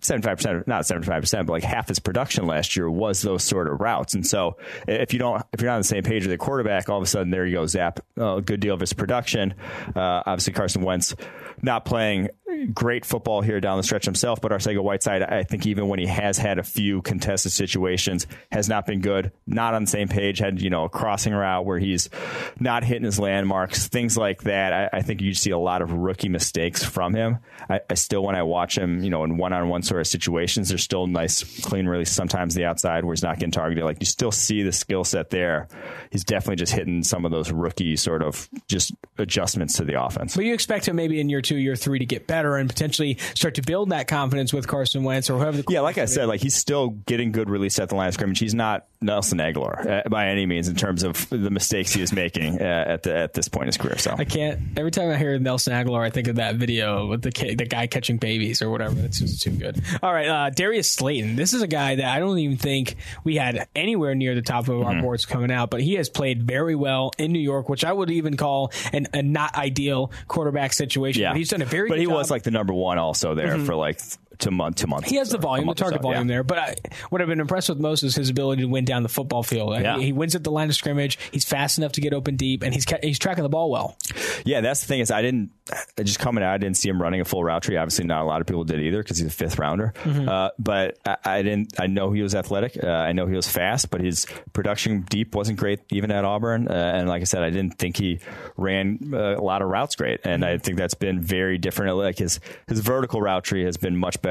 75%, 0.00 0.66
not 0.66 0.82
75%, 0.82 1.46
but 1.46 1.52
like 1.52 1.64
half 1.64 1.88
his 1.88 1.98
production 1.98 2.46
last 2.46 2.76
year 2.76 2.90
was 2.90 3.22
those 3.22 3.42
sort 3.42 3.68
of 3.68 3.80
routes. 3.80 4.14
And 4.14 4.26
so 4.26 4.56
if 4.86 5.12
you 5.12 5.18
don't, 5.18 5.44
if 5.52 5.60
you're 5.60 5.70
not 5.70 5.76
on 5.76 5.80
the 5.80 5.84
same 5.84 6.02
page 6.02 6.22
with 6.22 6.30
the 6.30 6.38
quarterback, 6.38 6.88
all 6.88 6.98
of 6.98 7.02
a 7.02 7.06
sudden 7.06 7.30
there 7.30 7.46
you 7.46 7.56
go, 7.56 7.66
zap, 7.66 8.00
a 8.16 8.40
good 8.40 8.60
deal 8.60 8.74
of 8.74 8.80
his 8.80 8.92
production. 8.92 9.54
Uh, 9.94 10.22
obviously, 10.26 10.52
Carson 10.52 10.82
Wentz 10.82 11.14
not 11.62 11.84
playing 11.84 12.28
great 12.72 13.04
football 13.04 13.40
here 13.40 13.60
down 13.60 13.76
the 13.76 13.82
stretch 13.82 14.04
himself, 14.04 14.40
but 14.40 14.52
Arcega 14.52 14.82
Whiteside, 14.82 15.22
I 15.22 15.42
think 15.42 15.66
even 15.66 15.88
when 15.88 15.98
he 15.98 16.06
has 16.06 16.38
had 16.38 16.58
a 16.58 16.62
few 16.62 17.02
contested 17.02 17.52
situations, 17.52 18.26
has 18.50 18.67
not 18.68 18.86
been 18.86 19.00
good. 19.00 19.32
Not 19.46 19.74
on 19.74 19.84
the 19.84 19.90
same 19.90 20.08
page. 20.08 20.38
Had 20.38 20.60
you 20.60 20.70
know 20.70 20.84
a 20.84 20.88
crossing 20.88 21.32
route 21.32 21.64
where 21.64 21.78
he's 21.78 22.08
not 22.60 22.84
hitting 22.84 23.04
his 23.04 23.18
landmarks, 23.18 23.88
things 23.88 24.16
like 24.16 24.42
that. 24.44 24.72
I, 24.72 24.98
I 24.98 25.02
think 25.02 25.20
you 25.20 25.34
see 25.34 25.50
a 25.50 25.58
lot 25.58 25.82
of 25.82 25.92
rookie 25.92 26.28
mistakes 26.28 26.84
from 26.84 27.14
him. 27.14 27.38
I, 27.68 27.80
I 27.88 27.94
still, 27.94 28.22
when 28.22 28.34
I 28.34 28.42
watch 28.42 28.76
him, 28.76 29.02
you 29.02 29.10
know, 29.10 29.24
in 29.24 29.36
one-on-one 29.36 29.82
sort 29.82 30.00
of 30.00 30.06
situations, 30.06 30.68
there's 30.68 30.82
still 30.82 31.06
nice 31.06 31.60
clean 31.62 31.86
release. 31.86 32.10
Sometimes 32.10 32.54
the 32.54 32.64
outside 32.64 33.04
where 33.04 33.14
he's 33.14 33.22
not 33.22 33.38
getting 33.38 33.50
targeted. 33.50 33.84
Like 33.84 33.98
you 34.00 34.06
still 34.06 34.32
see 34.32 34.62
the 34.62 34.72
skill 34.72 35.04
set 35.04 35.30
there. 35.30 35.68
He's 36.10 36.24
definitely 36.24 36.56
just 36.56 36.72
hitting 36.72 37.02
some 37.02 37.24
of 37.24 37.30
those 37.30 37.50
rookie 37.50 37.96
sort 37.96 38.22
of 38.22 38.48
just 38.68 38.92
adjustments 39.18 39.76
to 39.76 39.84
the 39.84 40.02
offense. 40.02 40.36
But 40.36 40.44
you 40.44 40.54
expect 40.54 40.86
him 40.88 40.96
maybe 40.96 41.20
in 41.20 41.28
year 41.28 41.42
two, 41.42 41.56
year 41.56 41.76
three 41.76 41.98
to 41.98 42.06
get 42.06 42.26
better 42.26 42.56
and 42.56 42.68
potentially 42.68 43.18
start 43.34 43.54
to 43.56 43.62
build 43.62 43.90
that 43.90 44.08
confidence 44.08 44.52
with 44.52 44.66
Carson 44.66 45.04
Wentz 45.04 45.30
or 45.30 45.38
whoever. 45.38 45.58
The 45.58 45.64
yeah, 45.68 45.80
like 45.80 45.98
I 45.98 46.06
said, 46.06 46.26
like 46.26 46.40
he's 46.40 46.54
still 46.54 46.90
getting 46.90 47.32
good 47.32 47.50
release 47.50 47.78
at 47.78 47.88
the 47.88 47.94
line 47.94 48.08
of 48.08 48.14
scrimmage. 48.14 48.38
He's 48.38 48.54
not 48.58 48.86
Nelson 49.00 49.38
Agholor 49.38 50.04
uh, 50.04 50.08
by 50.08 50.26
any 50.28 50.44
means 50.44 50.68
in 50.68 50.74
terms 50.74 51.04
of 51.04 51.30
the 51.30 51.50
mistakes 51.50 51.92
he 51.92 52.02
is 52.02 52.12
making 52.12 52.60
uh, 52.60 52.64
at 52.64 53.04
the 53.04 53.16
at 53.16 53.32
this 53.32 53.48
point 53.48 53.62
in 53.62 53.68
his 53.68 53.76
career. 53.76 53.96
So 53.96 54.14
I 54.18 54.24
can't. 54.24 54.60
Every 54.76 54.90
time 54.90 55.10
I 55.10 55.16
hear 55.16 55.38
Nelson 55.38 55.72
Agholor, 55.72 56.04
I 56.04 56.10
think 56.10 56.28
of 56.28 56.36
that 56.36 56.56
video 56.56 57.06
with 57.06 57.22
the 57.22 57.30
kid, 57.30 57.58
the 57.58 57.64
guy 57.64 57.86
catching 57.86 58.18
babies 58.18 58.60
or 58.60 58.70
whatever. 58.70 58.98
It's 59.00 59.20
just 59.20 59.40
too 59.40 59.52
good. 59.52 59.82
All 60.02 60.12
right, 60.12 60.28
uh, 60.28 60.50
Darius 60.50 60.90
Slayton. 60.90 61.36
This 61.36 61.54
is 61.54 61.62
a 61.62 61.66
guy 61.66 61.94
that 61.94 62.04
I 62.04 62.18
don't 62.18 62.38
even 62.38 62.58
think 62.58 62.96
we 63.24 63.36
had 63.36 63.68
anywhere 63.74 64.14
near 64.14 64.34
the 64.34 64.42
top 64.42 64.68
of 64.68 64.82
our 64.82 64.92
mm-hmm. 64.92 65.00
boards 65.00 65.24
coming 65.24 65.50
out, 65.50 65.70
but 65.70 65.80
he 65.80 65.94
has 65.94 66.08
played 66.08 66.42
very 66.42 66.74
well 66.74 67.12
in 67.18 67.32
New 67.32 67.38
York, 67.38 67.68
which 67.68 67.84
I 67.84 67.92
would 67.92 68.10
even 68.10 68.36
call 68.36 68.72
an, 68.92 69.06
a 69.14 69.22
not 69.22 69.54
ideal 69.54 70.12
quarterback 70.26 70.72
situation. 70.72 71.22
Yeah, 71.22 71.30
but 71.30 71.38
he's 71.38 71.50
done 71.50 71.62
a 71.62 71.66
very. 71.66 71.88
But 71.88 71.98
he 71.98 72.06
job. 72.06 72.14
was 72.14 72.30
like 72.30 72.42
the 72.42 72.50
number 72.50 72.74
one 72.74 72.98
also 72.98 73.34
there 73.34 73.56
mm-hmm. 73.56 73.64
for 73.64 73.76
like 73.76 74.00
to 74.40 74.50
month 74.50 74.76
to 74.76 74.86
month. 74.86 75.06
He 75.06 75.16
has 75.16 75.30
the 75.30 75.38
volume, 75.38 75.66
the 75.66 75.74
target 75.74 76.02
volume 76.02 76.28
yeah. 76.28 76.34
there. 76.34 76.42
But 76.42 76.58
I, 76.58 76.74
what 77.10 77.20
I've 77.20 77.28
been 77.28 77.40
impressed 77.40 77.68
with 77.68 77.78
most 77.78 78.02
is 78.02 78.14
his 78.14 78.30
ability 78.30 78.62
to 78.62 78.68
win 78.68 78.84
down 78.84 79.02
the 79.02 79.08
football 79.08 79.42
field. 79.42 79.74
Yeah. 79.74 79.98
He, 79.98 80.06
he, 80.06 80.12
wins 80.12 80.34
at 80.34 80.44
the 80.44 80.50
line 80.50 80.68
of 80.68 80.74
scrimmage. 80.74 81.18
He's 81.32 81.44
fast 81.44 81.78
enough 81.78 81.92
to 81.92 82.00
get 82.00 82.12
open 82.12 82.36
deep, 82.36 82.62
and 82.62 82.72
he's 82.74 82.86
he's 83.02 83.18
tracking 83.18 83.42
the 83.42 83.48
ball 83.48 83.70
well. 83.70 83.96
Yeah, 84.44 84.60
that's 84.60 84.80
the 84.80 84.86
thing 84.86 85.00
is 85.00 85.10
I 85.10 85.22
didn't 85.22 85.50
just 86.02 86.18
coming 86.18 86.44
out. 86.44 86.54
I 86.54 86.58
didn't 86.58 86.76
see 86.76 86.88
him 86.88 87.00
running 87.00 87.20
a 87.20 87.24
full 87.24 87.42
route 87.42 87.62
tree. 87.62 87.76
Obviously, 87.76 88.04
not 88.04 88.22
a 88.22 88.24
lot 88.24 88.40
of 88.40 88.46
people 88.46 88.64
did 88.64 88.80
either 88.80 89.02
because 89.02 89.18
he's 89.18 89.26
a 89.26 89.30
fifth 89.30 89.58
rounder. 89.58 89.92
Mm-hmm. 90.04 90.28
Uh, 90.28 90.50
but 90.58 90.98
I, 91.04 91.16
I, 91.24 91.42
didn't. 91.42 91.80
I 91.80 91.86
know 91.86 92.12
he 92.12 92.22
was 92.22 92.34
athletic. 92.34 92.78
Uh, 92.82 92.86
I 92.86 93.12
know 93.12 93.26
he 93.26 93.34
was 93.34 93.48
fast, 93.48 93.90
but 93.90 94.00
his 94.00 94.26
production 94.52 95.02
deep 95.02 95.34
wasn't 95.34 95.58
great 95.58 95.80
even 95.90 96.10
at 96.10 96.24
Auburn. 96.24 96.68
Uh, 96.68 96.72
and 96.72 97.08
like 97.08 97.22
I 97.22 97.24
said, 97.24 97.42
I 97.42 97.50
didn't 97.50 97.78
think 97.78 97.96
he 97.96 98.20
ran 98.56 99.10
uh, 99.12 99.36
a 99.36 99.42
lot 99.42 99.62
of 99.62 99.68
routes 99.68 99.96
great. 99.96 100.20
And 100.24 100.42
mm-hmm. 100.42 100.54
I 100.54 100.58
think 100.58 100.78
that's 100.78 100.94
been 100.94 101.20
very 101.20 101.58
different. 101.58 101.96
Like 101.96 102.18
his 102.18 102.40
his 102.68 102.80
vertical 102.80 103.20
route 103.20 103.44
tree 103.44 103.64
has 103.64 103.76
been 103.76 103.96
much 103.96 104.20
better 104.22 104.27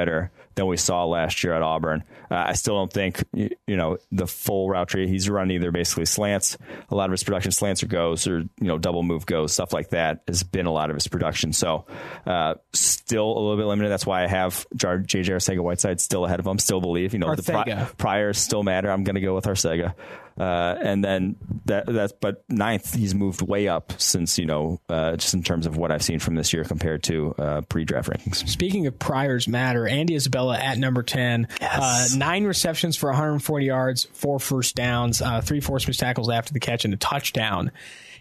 than 0.55 0.65
we 0.67 0.75
saw 0.75 1.05
last 1.05 1.43
year 1.43 1.53
at 1.53 1.61
Auburn. 1.61 2.03
Uh, 2.29 2.35
I 2.47 2.53
still 2.53 2.75
don't 2.75 2.91
think 2.91 3.23
you 3.33 3.49
know 3.67 3.97
the 4.11 4.27
full 4.27 4.69
route 4.69 4.89
tree. 4.89 5.07
He's 5.07 5.29
run 5.29 5.51
either 5.51 5.71
basically 5.71 6.05
slants. 6.05 6.57
A 6.89 6.95
lot 6.95 7.05
of 7.05 7.11
his 7.11 7.23
production 7.23 7.51
slants 7.51 7.83
or 7.83 7.87
goes 7.87 8.27
or 8.27 8.39
you 8.39 8.49
know 8.67 8.77
double 8.77 9.03
move 9.03 9.25
goes 9.25 9.53
stuff 9.53 9.71
like 9.71 9.89
that 9.89 10.23
has 10.27 10.43
been 10.43 10.65
a 10.65 10.71
lot 10.71 10.89
of 10.89 10.95
his 10.95 11.07
production. 11.07 11.53
So 11.53 11.85
uh, 12.25 12.55
still 12.73 13.25
a 13.25 13.39
little 13.39 13.57
bit 13.57 13.65
limited. 13.65 13.89
That's 13.89 14.05
why 14.05 14.23
I 14.23 14.27
have 14.27 14.65
JJ 14.75 15.07
Arcega 15.07 15.59
Whiteside 15.61 16.01
still 16.01 16.25
ahead 16.25 16.39
of 16.39 16.47
him. 16.47 16.59
Still 16.59 16.81
believe 16.81 17.13
you 17.13 17.19
know 17.19 17.27
Arcega. 17.27 17.65
the 17.65 17.75
pri- 17.75 17.87
priors 17.97 18.37
still 18.37 18.63
matter. 18.63 18.91
I'm 18.91 19.03
going 19.03 19.15
to 19.15 19.21
go 19.21 19.35
with 19.35 19.45
Arcega. 19.45 19.93
Uh, 20.37 20.77
and 20.81 21.03
then 21.03 21.35
that 21.65 21.85
that's 21.87 22.13
but 22.13 22.43
ninth 22.49 22.93
he's 22.93 23.15
moved 23.15 23.41
way 23.41 23.67
up 23.67 23.91
since 23.97 24.37
you 24.37 24.45
know 24.45 24.79
uh, 24.89 25.15
just 25.15 25.33
in 25.33 25.41
terms 25.41 25.65
of 25.65 25.77
what 25.77 25.91
I've 25.91 26.03
seen 26.03 26.19
from 26.19 26.35
this 26.35 26.53
year 26.53 26.63
compared 26.63 27.03
to 27.03 27.33
uh, 27.37 27.61
pre-draft 27.61 28.09
rankings. 28.09 28.47
Speaking 28.47 28.85
of 28.87 28.99
priors 28.99 29.47
matter, 29.47 29.87
Andy 29.87 30.15
Isabella 30.15 30.57
at 30.57 30.77
number 30.77 31.01
ten, 31.01 31.47
yes. 31.59 32.13
Uh, 32.13 32.17
nine 32.17 32.45
receptions 32.45 32.95
for 32.95 33.09
140 33.09 33.65
yards, 33.65 34.07
four 34.13 34.39
first 34.39 34.75
downs, 34.75 35.21
uh, 35.21 35.41
three 35.41 35.59
forced 35.59 35.87
missed 35.87 35.99
tackles 35.99 36.29
after 36.29 36.53
the 36.53 36.59
catch, 36.59 36.85
and 36.85 36.93
a 36.93 36.97
touchdown 36.97 37.71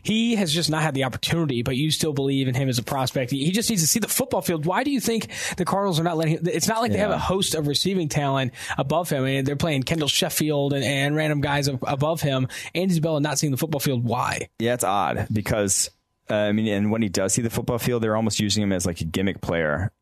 he 0.06 0.36
has 0.36 0.52
just 0.52 0.70
not 0.70 0.82
had 0.82 0.94
the 0.94 1.04
opportunity, 1.04 1.62
but 1.62 1.76
you 1.76 1.90
still 1.90 2.12
believe 2.12 2.48
in 2.48 2.54
him 2.54 2.68
as 2.68 2.78
a 2.78 2.82
prospect. 2.82 3.30
He 3.30 3.50
just 3.50 3.68
needs 3.68 3.82
to 3.82 3.88
see 3.88 3.98
the 3.98 4.08
football 4.08 4.42
field. 4.42 4.66
Why 4.66 4.84
do 4.84 4.90
you 4.90 5.00
think 5.00 5.28
the 5.56 5.64
Cardinals 5.64 5.98
are 5.98 6.04
not 6.04 6.16
letting 6.16 6.34
him? 6.34 6.46
It's 6.46 6.68
not 6.68 6.80
like 6.80 6.90
yeah. 6.90 6.96
they 6.96 7.02
have 7.02 7.10
a 7.10 7.18
host 7.18 7.54
of 7.54 7.66
receiving 7.66 8.08
talent 8.08 8.52
above 8.78 9.10
him. 9.10 9.24
I 9.24 9.26
mean, 9.26 9.44
they're 9.44 9.56
playing 9.56 9.82
Kendall 9.82 10.08
Sheffield 10.08 10.72
and, 10.72 10.84
and 10.84 11.16
random 11.16 11.40
guys 11.40 11.68
above 11.68 12.20
him. 12.20 12.48
Andy 12.74 12.92
Isabella 12.92 13.20
not 13.20 13.38
seeing 13.38 13.50
the 13.50 13.56
football 13.56 13.80
field. 13.80 14.04
Why? 14.04 14.48
Yeah, 14.58 14.74
it's 14.74 14.84
odd 14.84 15.26
because 15.32 15.90
uh, 16.30 16.34
I 16.34 16.52
mean, 16.52 16.68
and 16.68 16.90
when 16.90 17.02
he 17.02 17.08
does 17.08 17.32
see 17.32 17.42
the 17.42 17.50
football 17.50 17.78
field, 17.78 18.02
they're 18.02 18.16
almost 18.16 18.40
using 18.40 18.62
him 18.62 18.72
as 18.72 18.86
like 18.86 19.00
a 19.00 19.04
gimmick 19.04 19.40
player 19.40 19.92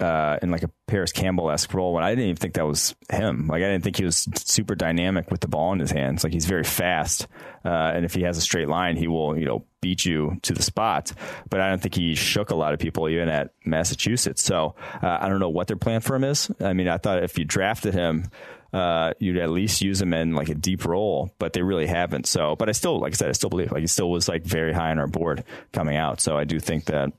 uh, 0.00 0.38
in 0.42 0.50
like 0.50 0.62
a 0.62 0.70
Parris 0.86 1.12
Campbell 1.12 1.50
esque 1.50 1.72
role 1.72 1.92
when 1.92 2.04
I 2.04 2.10
didn't 2.10 2.24
even 2.24 2.36
think 2.36 2.54
that 2.54 2.66
was 2.66 2.94
him. 3.10 3.48
Like 3.48 3.62
I 3.62 3.66
didn't 3.66 3.84
think 3.84 3.96
he 3.96 4.04
was 4.04 4.28
super 4.36 4.74
dynamic 4.74 5.30
with 5.30 5.40
the 5.40 5.48
ball 5.48 5.72
in 5.72 5.78
his 5.78 5.90
hands. 5.90 6.22
Like 6.22 6.32
he's 6.32 6.46
very 6.46 6.64
fast, 6.64 7.26
uh, 7.64 7.92
and 7.94 8.04
if 8.04 8.14
he 8.14 8.22
has 8.22 8.36
a 8.36 8.40
straight 8.42 8.68
line, 8.68 8.96
he 8.96 9.08
will 9.08 9.38
you 9.38 9.46
know 9.46 9.64
beat 9.80 10.04
you 10.04 10.38
to 10.42 10.52
the 10.52 10.62
spot. 10.62 11.12
But 11.48 11.60
I 11.60 11.68
don't 11.68 11.80
think 11.80 11.94
he 11.94 12.14
shook 12.14 12.50
a 12.50 12.56
lot 12.56 12.74
of 12.74 12.78
people 12.78 13.08
even 13.08 13.28
at 13.28 13.52
Massachusetts. 13.64 14.42
So 14.42 14.74
uh, 15.02 15.18
I 15.20 15.28
don't 15.28 15.40
know 15.40 15.48
what 15.48 15.66
their 15.66 15.76
plan 15.76 16.00
for 16.00 16.14
him 16.16 16.24
is. 16.24 16.50
I 16.60 16.72
mean, 16.72 16.88
I 16.88 16.98
thought 16.98 17.22
if 17.22 17.38
you 17.38 17.44
drafted 17.44 17.94
him. 17.94 18.30
Uh, 18.72 19.14
you'd 19.20 19.38
at 19.38 19.48
least 19.48 19.80
use 19.80 20.02
him 20.02 20.12
in 20.12 20.34
like 20.34 20.50
a 20.50 20.54
deep 20.54 20.84
role, 20.84 21.30
but 21.38 21.54
they 21.54 21.62
really 21.62 21.86
haven't. 21.86 22.26
So, 22.26 22.56
but 22.56 22.68
I 22.68 22.72
still, 22.72 22.98
like 23.00 23.14
I 23.14 23.16
said, 23.16 23.28
I 23.30 23.32
still 23.32 23.48
believe 23.48 23.72
like 23.72 23.80
he 23.80 23.86
still 23.86 24.10
was 24.10 24.28
like 24.28 24.42
very 24.42 24.74
high 24.74 24.90
on 24.90 24.98
our 24.98 25.06
board 25.06 25.44
coming 25.72 25.96
out. 25.96 26.20
So 26.20 26.36
I 26.36 26.44
do 26.44 26.60
think 26.60 26.86
that 26.86 27.12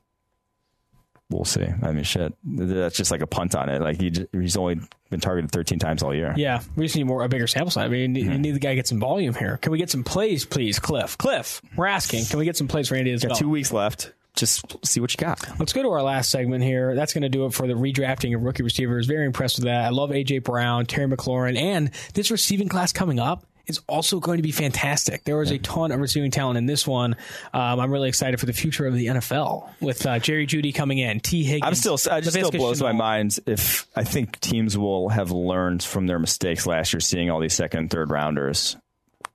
we'll 1.30 1.44
see. 1.44 1.66
I 1.82 1.92
mean, 1.92 2.04
shit, 2.04 2.34
that's 2.44 2.96
just 2.96 3.10
like 3.10 3.20
a 3.20 3.26
punt 3.26 3.54
on 3.54 3.68
it. 3.68 3.80
Like 3.80 4.00
he 4.00 4.12
he's 4.32 4.56
only 4.56 4.80
been 5.10 5.20
targeted 5.20 5.50
13 5.50 5.78
times 5.78 6.02
all 6.02 6.14
year. 6.14 6.34
Yeah, 6.36 6.62
we 6.76 6.86
just 6.86 6.96
need 6.96 7.04
more 7.04 7.22
a 7.22 7.28
bigger 7.28 7.46
sample 7.46 7.70
size. 7.70 7.84
I 7.84 7.88
mean, 7.88 8.14
mm-hmm. 8.14 8.32
you 8.32 8.38
need 8.38 8.54
the 8.54 8.60
guy 8.60 8.70
to 8.70 8.76
get 8.76 8.86
some 8.86 9.00
volume 9.00 9.34
here. 9.34 9.58
Can 9.58 9.72
we 9.72 9.78
get 9.78 9.90
some 9.90 10.04
plays, 10.04 10.44
please, 10.44 10.78
Kliff? 10.78 11.16
Kliff, 11.16 11.60
we're 11.76 11.86
asking. 11.86 12.24
Can 12.26 12.38
we 12.38 12.44
get 12.44 12.56
some 12.56 12.68
plays 12.68 12.88
for 12.88 12.94
Andy 12.94 13.12
as 13.12 13.22
Got 13.22 13.30
well? 13.30 13.38
Two 13.38 13.50
weeks 13.50 13.72
left. 13.72 14.12
Just 14.34 14.86
see 14.86 15.00
what 15.00 15.12
you 15.12 15.16
got. 15.16 15.58
Let's 15.58 15.72
go 15.72 15.82
to 15.82 15.90
our 15.90 16.02
last 16.02 16.30
segment 16.30 16.62
here. 16.62 16.94
That's 16.94 17.12
going 17.12 17.22
to 17.22 17.28
do 17.28 17.46
it 17.46 17.54
for 17.54 17.66
the 17.66 17.74
redrafting 17.74 18.36
of 18.36 18.42
rookie 18.42 18.62
receivers. 18.62 19.06
Very 19.06 19.26
impressed 19.26 19.56
with 19.56 19.64
that. 19.64 19.84
I 19.84 19.88
love 19.88 20.10
AJ 20.10 20.44
Brown, 20.44 20.86
Terry 20.86 21.08
McLaurin, 21.08 21.58
and 21.58 21.90
this 22.14 22.30
receiving 22.30 22.68
class 22.68 22.92
coming 22.92 23.18
up 23.18 23.44
is 23.68 23.80
also 23.86 24.18
going 24.18 24.38
to 24.38 24.42
be 24.42 24.50
fantastic. 24.50 25.24
There 25.24 25.36
was 25.36 25.50
a 25.50 25.58
ton 25.58 25.92
of 25.92 26.00
receiving 26.00 26.30
talent 26.30 26.58
in 26.58 26.66
this 26.66 26.86
one. 26.86 27.16
Um, 27.52 27.80
I'm 27.80 27.92
really 27.92 28.08
excited 28.08 28.40
for 28.40 28.46
the 28.46 28.52
future 28.52 28.86
of 28.86 28.94
the 28.94 29.06
NFL 29.06 29.68
with 29.80 30.04
uh, 30.06 30.18
Jerry 30.18 30.46
Jeudy 30.46 30.74
coming 30.74 30.98
in, 30.98 31.20
Tee 31.20 31.44
Higgins. 31.44 31.64
I'm 31.64 31.74
still, 31.74 31.98
I 32.10 32.20
just 32.20 32.36
still 32.36 32.50
blows 32.50 32.82
my 32.82 32.92
mind 32.92 33.38
if 33.46 33.86
I 33.94 34.04
think 34.04 34.40
teams 34.40 34.76
will 34.76 35.10
have 35.10 35.30
learned 35.30 35.82
from 35.82 36.06
their 36.06 36.18
mistakes 36.18 36.66
last 36.66 36.92
year, 36.92 37.00
seeing 37.00 37.30
all 37.30 37.40
these 37.40 37.54
second 37.54 37.78
and 37.78 37.90
third 37.90 38.10
rounders 38.10 38.76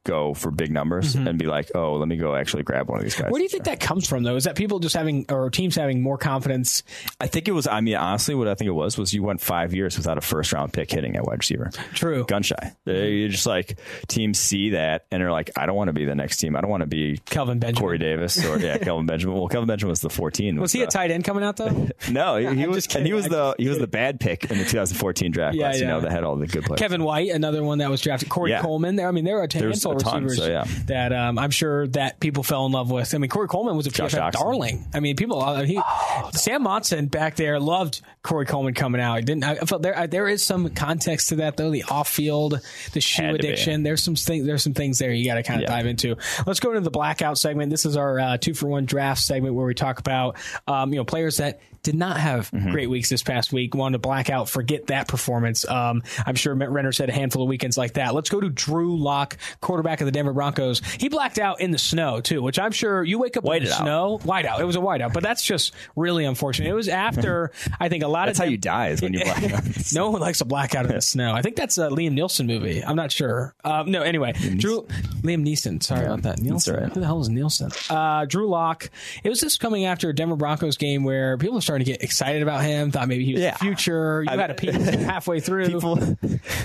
go 0.05 0.33
for 0.33 0.51
big 0.51 0.71
numbers 0.71 1.15
mm-hmm. 1.15 1.27
and 1.27 1.39
be 1.39 1.45
like, 1.45 1.71
oh, 1.75 1.93
let 1.93 2.07
me 2.07 2.17
go 2.17 2.35
actually 2.35 2.63
grab 2.63 2.89
one 2.89 2.99
of 2.99 3.03
these 3.03 3.15
guys. 3.15 3.31
Where 3.31 3.39
do 3.39 3.43
you 3.43 3.49
think 3.49 3.63
that 3.65 3.79
comes 3.79 4.07
from, 4.07 4.23
though? 4.23 4.35
Is 4.35 4.43
that 4.43 4.55
people 4.55 4.79
just 4.79 4.95
having, 4.95 5.25
or 5.29 5.49
teams 5.49 5.75
having 5.75 6.01
more 6.01 6.17
confidence? 6.17 6.83
I 7.21 7.27
think 7.27 7.47
it 7.47 7.51
was, 7.51 7.67
I 7.67 7.81
mean, 7.81 7.95
honestly, 7.95 8.35
what 8.35 8.47
I 8.47 8.55
think 8.55 8.67
it 8.67 8.73
was, 8.73 8.97
was 8.97 9.13
you 9.13 9.23
went 9.23 9.39
five 9.39 9.73
years 9.73 9.97
without 9.97 10.17
a 10.17 10.21
first 10.21 10.51
round 10.51 10.73
pick 10.73 10.91
hitting 10.91 11.15
at 11.15 11.25
wide 11.25 11.39
receiver. 11.39 11.71
True. 11.93 12.25
Gun 12.25 12.43
shy. 12.43 12.73
You're 12.85 13.29
just 13.29 13.45
like, 13.45 13.79
teams 14.07 14.39
see 14.39 14.71
that 14.71 15.05
and 15.11 15.21
they're 15.21 15.31
like, 15.31 15.51
I 15.57 15.65
don't 15.65 15.75
want 15.75 15.87
to 15.87 15.93
be 15.93 16.05
the 16.05 16.15
next 16.15 16.37
team. 16.37 16.55
I 16.55 16.61
don't 16.61 16.69
want 16.69 16.81
to 16.81 16.87
be 16.87 17.19
Kelvin 17.25 17.59
Benjamin. 17.59 17.81
Corey 17.81 17.97
Davis 17.97 18.43
or, 18.45 18.59
yeah, 18.59 18.77
Kelvin 18.79 19.05
Benjamin. 19.05 19.37
Well, 19.37 19.47
Kelvin 19.47 19.67
Benjamin 19.67 19.89
was 19.91 20.01
the 20.01 20.09
14. 20.09 20.59
Was 20.59 20.73
he 20.73 20.79
the, 20.79 20.87
a 20.87 20.89
tight 20.89 21.11
end 21.11 21.23
coming 21.23 21.43
out, 21.43 21.55
though? 21.55 21.89
no, 22.11 22.35
he, 22.37 22.55
he 22.55 22.67
was, 22.67 22.93
and 22.95 23.05
he 23.05 23.13
was 23.13 23.27
the, 23.27 23.55
he 23.57 23.69
was 23.69 23.79
the 23.79 23.87
bad 23.87 24.19
pick 24.19 24.51
in 24.51 24.57
the 24.57 24.65
2014 24.65 25.31
draft 25.31 25.55
yeah, 25.55 25.63
class, 25.63 25.75
yeah. 25.75 25.81
you 25.81 25.87
know, 25.87 26.01
that 26.01 26.11
had 26.11 26.23
all 26.23 26.35
the 26.35 26.47
good 26.47 26.63
players. 26.63 26.79
Kevin 26.79 27.03
White, 27.03 27.29
another 27.29 27.63
one 27.63 27.77
that 27.77 27.89
was 27.89 28.01
drafted. 28.01 28.27
Corey 28.29 28.51
yeah. 28.51 28.61
Coleman. 28.61 28.97
There, 28.97 29.07
I 29.07 29.11
mean, 29.11 29.23
there 29.23 29.39
are 29.39 29.43
a 29.43 29.53
handful 29.53 29.92
receivers. 29.95 30.37
So, 30.37 30.47
yeah 30.47 30.65
that 30.87 31.13
um, 31.13 31.37
I'm 31.39 31.51
sure 31.51 31.87
that 31.87 32.19
people 32.19 32.43
fell 32.43 32.65
in 32.65 32.71
love 32.71 32.91
with. 32.91 33.13
I 33.13 33.17
mean, 33.17 33.29
Corey 33.29 33.47
Coleman 33.47 33.75
was 33.75 33.87
a 33.87 33.91
PFF 33.91 34.31
darling. 34.31 34.85
I 34.93 34.99
mean, 34.99 35.15
people. 35.15 35.41
Uh, 35.41 35.63
he, 35.63 35.79
oh, 35.79 36.29
Sam 36.33 36.63
Monson 36.63 37.07
back 37.07 37.35
there 37.35 37.59
loved 37.59 38.01
Corey 38.21 38.45
Coleman 38.45 38.73
coming 38.73 39.01
out. 39.01 39.15
I 39.15 39.21
didn't. 39.21 39.43
I 39.43 39.55
felt 39.55 39.81
there. 39.81 40.07
There 40.07 40.27
is 40.27 40.43
some 40.43 40.69
context 40.69 41.29
to 41.29 41.37
that 41.37 41.57
though. 41.57 41.71
The 41.71 41.83
off 41.83 42.09
field, 42.09 42.59
the 42.93 43.01
shoe 43.01 43.35
addiction. 43.35 43.83
There's 43.83 44.03
some 44.03 44.15
things. 44.15 44.45
There's 44.45 44.63
some 44.63 44.73
things 44.73 44.99
there 44.99 45.11
you 45.11 45.25
got 45.25 45.35
to 45.35 45.43
kind 45.43 45.61
of 45.61 45.69
yeah. 45.69 45.75
dive 45.75 45.85
into. 45.85 46.15
Let's 46.45 46.59
go 46.59 46.69
into 46.69 46.81
the 46.81 46.91
blackout 46.91 47.37
segment. 47.37 47.69
This 47.69 47.85
is 47.85 47.97
our 47.97 48.19
uh, 48.19 48.37
two 48.37 48.53
for 48.53 48.67
one 48.67 48.85
draft 48.85 49.21
segment 49.21 49.55
where 49.55 49.65
we 49.65 49.73
talk 49.73 49.99
about 49.99 50.37
um, 50.67 50.91
you 50.91 50.97
know 50.97 51.05
players 51.05 51.37
that 51.37 51.59
did 51.83 51.95
not 51.95 52.17
have 52.17 52.49
mm-hmm. 52.49 52.71
great 52.71 52.89
weeks 52.89 53.09
this 53.09 53.21
past 53.21 53.51
week. 53.51 53.75
Wanted 53.75 53.93
to 53.93 53.99
blackout, 53.99 54.49
forget 54.49 54.87
that 54.87 55.09
performance. 55.09 55.67
Um, 55.67 56.01
I'm 56.25 56.35
sure 56.35 56.55
Renner 56.55 56.93
said 56.93 57.09
a 57.09 57.11
handful 57.11 57.43
of 57.43 57.49
weekends 57.49 57.77
like 57.77 57.93
that. 57.93 58.15
Let's 58.15 58.29
go 58.29 58.39
to 58.39 58.49
Drew 58.49 58.97
Lock, 58.97 59.37
quarterback 59.59 59.82
quarterback 59.83 60.01
of 60.01 60.05
the 60.05 60.11
Denver 60.11 60.33
Broncos. 60.33 60.79
He 60.97 61.09
blacked 61.09 61.37
out 61.39 61.59
in 61.61 61.71
the 61.71 61.77
snow 61.77 62.21
too, 62.21 62.41
which 62.41 62.57
I'm 62.57 62.71
sure 62.71 63.03
you 63.03 63.19
wake 63.19 63.35
up 63.37 63.43
White 63.43 63.63
in 63.63 63.67
the 63.67 63.73
out. 63.73 63.79
snow. 63.81 64.19
Whiteout. 64.23 64.59
It 64.59 64.65
was 64.65 64.75
a 64.75 64.79
whiteout, 64.79 65.11
but 65.13 65.23
that's 65.23 65.43
just 65.43 65.73
really 65.95 66.23
unfortunate. 66.25 66.69
It 66.69 66.73
was 66.73 66.87
after 66.87 67.51
I 67.79 67.89
think 67.89 68.03
a 68.03 68.07
lot 68.07 68.27
That's 68.27 68.39
of 68.39 68.45
how 68.45 68.51
you 68.51 68.57
die 68.57 68.89
is 68.89 69.01
when 69.01 69.13
you 69.13 69.23
black 69.23 69.43
out. 69.51 69.63
no 69.93 70.09
one 70.11 70.21
likes 70.21 70.39
a 70.41 70.45
blackout 70.45 70.85
in 70.85 70.93
the 70.93 71.01
snow. 71.01 71.33
I 71.33 71.41
think 71.41 71.55
that's 71.57 71.77
a 71.77 71.89
Liam 71.89 72.13
Nielsen 72.13 72.47
movie. 72.47 72.83
I'm 72.83 72.95
not 72.95 73.11
sure. 73.11 73.53
Um, 73.63 73.91
no, 73.91 74.01
anyway, 74.01 74.31
Drew 74.33 74.83
Liam 75.21 75.45
Neeson. 75.45 75.83
Sorry 75.83 76.05
about 76.05 76.21
that. 76.23 76.39
Nielsen. 76.39 76.75
right. 76.75 76.91
Who 76.93 76.99
the 77.01 77.05
hell 77.05 77.19
is 77.21 77.29
Nielsen? 77.29 77.71
Uh, 77.89 78.25
Drew 78.25 78.47
Lock. 78.47 78.89
It 79.23 79.29
was 79.29 79.39
just 79.41 79.59
coming 79.59 79.85
after 79.85 80.09
a 80.09 80.15
Denver 80.15 80.35
Broncos 80.35 80.77
game 80.77 81.03
where 81.03 81.37
people 81.37 81.55
were 81.55 81.61
starting 81.61 81.85
to 81.85 81.91
get 81.91 82.03
excited 82.03 82.41
about 82.41 82.63
him. 82.63 82.91
Thought 82.91 83.07
maybe 83.09 83.25
he 83.25 83.33
was 83.33 83.41
Yeah. 83.41 83.51
the 83.53 83.59
future. 83.59 84.23
You 84.23 84.29
I- 84.31 84.37
had 84.37 84.51
a 84.51 84.55
piece 84.55 84.75
halfway 84.75 85.39
through. 85.39 85.67
people 85.67 86.17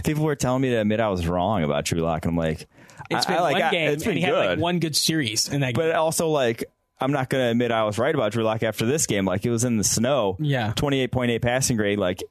people 0.04 0.24
were 0.24 0.36
telling 0.36 0.62
me 0.62 0.70
to 0.70 0.76
admit 0.76 1.00
I 1.00 1.08
was 1.08 1.26
wrong 1.26 1.62
about 1.64 1.84
Drew 1.84 2.00
Lock, 2.00 2.24
and 2.24 2.30
I'm 2.32 2.36
like, 2.36 2.68
it's 3.10 3.26
been 3.26 3.36
I 3.36 3.40
like 3.40 3.52
one 3.54 3.62
I- 3.62 3.70
game, 3.70 3.90
It's 3.92 4.04
been 4.04 4.10
and 4.12 4.18
he 4.20 4.24
good, 4.26 4.34
had 4.36 4.46
like 4.50 4.58
one 4.58 4.78
good 4.80 4.96
series 4.96 5.48
in 5.48 5.60
that 5.60 5.74
game. 5.74 5.86
but 5.88 5.94
also 5.94 6.28
like. 6.28 6.64
I'm 7.00 7.12
not 7.12 7.30
going 7.30 7.44
to 7.44 7.50
admit 7.52 7.70
I 7.70 7.84
was 7.84 7.96
right 7.96 8.12
about 8.12 8.32
Drew 8.32 8.42
Lock 8.42 8.64
after 8.64 8.84
this 8.84 9.06
game. 9.06 9.24
Like 9.24 9.46
it 9.46 9.50
was 9.52 9.62
in 9.62 9.76
the 9.76 9.84
snow. 9.84 10.36
Yeah. 10.40 10.72
28.8 10.74 11.40
passing 11.40 11.76
grade. 11.76 11.96
Like 11.96 12.24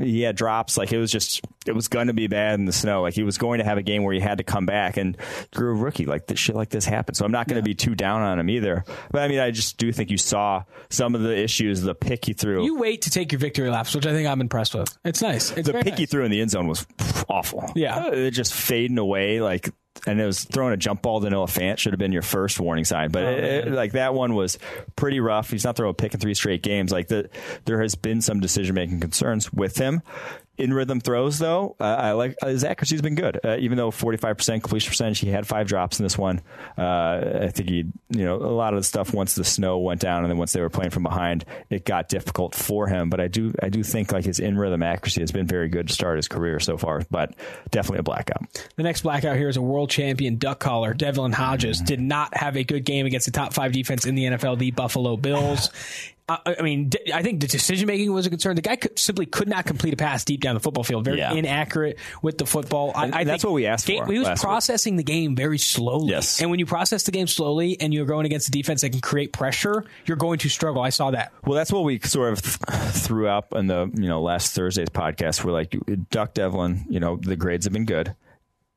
he 0.00 0.22
had 0.22 0.34
drops. 0.34 0.78
Like 0.78 0.92
it 0.94 0.98
was 0.98 1.12
just, 1.12 1.42
it 1.66 1.72
was 1.74 1.88
going 1.88 2.06
to 2.06 2.14
be 2.14 2.26
bad 2.26 2.58
in 2.58 2.64
the 2.64 2.72
snow. 2.72 3.02
Like 3.02 3.12
he 3.12 3.22
was 3.22 3.36
going 3.36 3.58
to 3.58 3.64
have 3.66 3.76
a 3.76 3.82
game 3.82 4.04
where 4.04 4.14
he 4.14 4.20
had 4.20 4.38
to 4.38 4.44
come 4.44 4.64
back 4.64 4.96
and 4.96 5.14
Drew 5.50 5.72
a 5.72 5.74
rookie. 5.74 6.06
Like 6.06 6.26
this 6.26 6.38
shit 6.38 6.56
like 6.56 6.70
this 6.70 6.86
happened. 6.86 7.18
So 7.18 7.26
I'm 7.26 7.32
not 7.32 7.48
going 7.48 7.58
to 7.60 7.62
be 7.62 7.74
too 7.74 7.94
down 7.94 8.22
on 8.22 8.38
him 8.38 8.48
either. 8.48 8.82
But 9.10 9.20
I 9.24 9.28
mean, 9.28 9.40
I 9.40 9.50
just 9.50 9.76
do 9.76 9.92
think 9.92 10.10
you 10.10 10.16
saw 10.16 10.64
some 10.88 11.14
of 11.14 11.20
the 11.20 11.36
issues, 11.36 11.82
the 11.82 11.94
pick 11.94 12.24
he 12.24 12.32
threw. 12.32 12.64
you 12.64 12.78
wait 12.78 13.02
to 13.02 13.10
take 13.10 13.30
your 13.32 13.40
victory 13.40 13.68
laps, 13.68 13.94
which 13.94 14.06
I 14.06 14.12
think 14.12 14.26
I'm 14.26 14.40
impressed 14.40 14.74
with. 14.74 14.96
It's 15.04 15.20
nice. 15.20 15.54
It's 15.54 15.68
the 15.68 15.74
pick 15.82 15.98
he 15.98 16.06
threw 16.06 16.24
in 16.24 16.30
the 16.30 16.40
end 16.40 16.50
zone 16.52 16.66
was 16.66 16.86
awful. 17.28 17.70
Yeah. 17.76 18.08
It 18.10 18.30
just 18.30 18.54
fading 18.54 18.96
away 18.96 19.42
like. 19.42 19.68
And 20.06 20.20
it 20.20 20.26
was 20.26 20.44
throwing 20.44 20.72
a 20.72 20.76
jump 20.76 21.02
ball 21.02 21.20
to 21.20 21.28
Noah 21.28 21.46
Fant 21.46 21.78
should 21.78 21.92
have 21.92 21.98
been 21.98 22.12
your 22.12 22.22
first 22.22 22.58
warning 22.60 22.84
sign, 22.84 23.10
but 23.10 23.24
Oh, 23.24 23.30
it, 23.30 23.44
it- 23.68 23.72
like 23.72 23.92
that 23.92 24.14
one 24.14 24.34
was 24.34 24.58
pretty 24.96 25.20
rough. 25.20 25.50
He's 25.50 25.64
not 25.64 25.76
throwing 25.76 25.90
a 25.90 25.94
pick 25.94 26.14
in 26.14 26.20
three 26.20 26.34
straight 26.34 26.62
games. 26.62 26.92
Like 26.92 27.08
the, 27.08 27.28
there 27.64 27.82
has 27.82 27.94
been 27.94 28.22
some 28.22 28.40
decision 28.40 28.74
making 28.74 29.00
concerns 29.00 29.52
with 29.52 29.76
him. 29.76 30.02
In 30.58 30.72
rhythm 30.72 31.00
throws, 31.00 31.38
though, 31.38 31.76
uh, 31.78 31.84
I 31.84 32.12
like 32.12 32.36
his 32.44 32.64
accuracy's 32.64 33.00
been 33.00 33.14
good. 33.14 33.38
Uh, 33.44 33.56
even 33.58 33.78
though 33.78 33.92
forty 33.92 34.18
five 34.18 34.36
percent 34.36 34.62
completion 34.62 34.90
percentage, 34.90 35.20
he 35.20 35.28
had 35.28 35.46
five 35.46 35.68
drops 35.68 36.00
in 36.00 36.04
this 36.04 36.18
one. 36.18 36.40
Uh, 36.76 37.42
I 37.42 37.48
think 37.48 37.68
he, 37.68 37.84
you 38.10 38.24
know, 38.24 38.34
a 38.34 38.52
lot 38.52 38.74
of 38.74 38.80
the 38.80 38.84
stuff 38.84 39.14
once 39.14 39.34
the 39.34 39.44
snow 39.44 39.78
went 39.78 40.00
down 40.00 40.24
and 40.24 40.30
then 40.30 40.36
once 40.36 40.52
they 40.52 40.60
were 40.60 40.68
playing 40.68 40.90
from 40.90 41.04
behind, 41.04 41.44
it 41.70 41.84
got 41.84 42.08
difficult 42.08 42.56
for 42.56 42.88
him. 42.88 43.08
But 43.08 43.20
I 43.20 43.28
do, 43.28 43.54
I 43.62 43.68
do 43.68 43.84
think 43.84 44.10
like 44.10 44.24
his 44.24 44.40
in 44.40 44.58
rhythm 44.58 44.82
accuracy 44.82 45.20
has 45.20 45.30
been 45.30 45.46
very 45.46 45.68
good 45.68 45.88
to 45.88 45.94
start 45.94 46.16
his 46.16 46.26
career 46.26 46.58
so 46.58 46.76
far. 46.76 47.02
But 47.08 47.34
definitely 47.70 48.00
a 48.00 48.02
blackout. 48.02 48.42
The 48.74 48.82
next 48.82 49.02
blackout 49.02 49.36
here 49.36 49.48
is 49.48 49.56
a 49.56 49.62
world 49.62 49.90
champion 49.90 50.38
duck 50.38 50.58
caller, 50.58 50.92
Devlin 50.92 51.32
Hodges. 51.32 51.80
Did 51.80 52.00
not 52.00 52.36
have 52.36 52.56
a 52.56 52.64
good 52.64 52.84
game 52.84 53.06
against 53.06 53.26
the 53.26 53.32
top 53.32 53.52
five 53.52 53.72
defense 53.72 54.06
in 54.06 54.16
the 54.16 54.24
NFL, 54.24 54.58
the 54.58 54.72
Buffalo 54.72 55.16
Bills. 55.16 55.70
I 56.28 56.56
I 56.58 56.62
mean, 56.62 56.90
d- 56.90 57.12
I 57.14 57.22
think 57.22 57.40
the 57.40 57.46
decision 57.46 57.86
making 57.86 58.12
was 58.12 58.26
a 58.26 58.30
concern. 58.30 58.54
The 58.56 58.62
guy 58.62 58.76
could, 58.76 58.98
simply 58.98 59.26
could 59.26 59.48
not 59.48 59.64
complete 59.64 59.94
a 59.94 59.96
pass 59.96 60.24
deep 60.24 60.40
down 60.42 60.54
the 60.54 60.60
football 60.60 60.84
field. 60.84 61.04
Very 61.04 61.18
Yeah. 61.18 61.32
inaccurate 61.32 61.98
with 62.22 62.36
the 62.38 62.44
football. 62.46 62.92
I, 62.94 63.20
I 63.20 63.24
that's 63.24 63.42
what 63.44 63.52
we 63.54 63.66
asked 63.66 63.86
game- 63.86 64.04
for 64.04 64.12
He 64.12 64.18
was 64.18 64.28
last 64.28 64.38
week. 64.40 64.42
processing 64.42 64.96
the 64.96 65.02
game 65.02 65.34
very 65.34 65.58
slowly. 65.58 66.10
Yes. 66.10 66.40
And 66.40 66.50
when 66.50 66.58
you 66.58 66.66
process 66.66 67.04
the 67.04 67.12
game 67.12 67.26
slowly 67.26 67.80
and 67.80 67.94
you're 67.94 68.04
going 68.06 68.26
against 68.26 68.48
a 68.48 68.50
defense 68.50 68.82
that 68.82 68.90
can 68.90 69.00
create 69.00 69.32
pressure, 69.32 69.84
you're 70.06 70.16
going 70.18 70.38
to 70.40 70.48
struggle. 70.48 70.82
I 70.82 70.90
saw 70.90 71.10
that. 71.12 71.32
Well, 71.46 71.54
that's 71.56 71.72
what 71.72 71.84
we 71.84 71.98
sort 72.00 72.32
of 72.34 72.42
th- 72.42 72.92
threw 72.92 73.28
up 73.28 73.54
in 73.54 73.66
the 73.66 73.90
you 73.94 74.08
know 74.08 74.20
last 74.20 74.52
Thursday's 74.54 74.90
podcast. 74.90 75.44
We're 75.44 75.52
like, 75.52 75.74
Duck 76.10 76.34
Devlin, 76.34 76.84
you 76.90 77.00
know, 77.00 77.16
the 77.16 77.36
grades 77.36 77.64
have 77.64 77.72
been 77.72 77.86
good. 77.86 78.14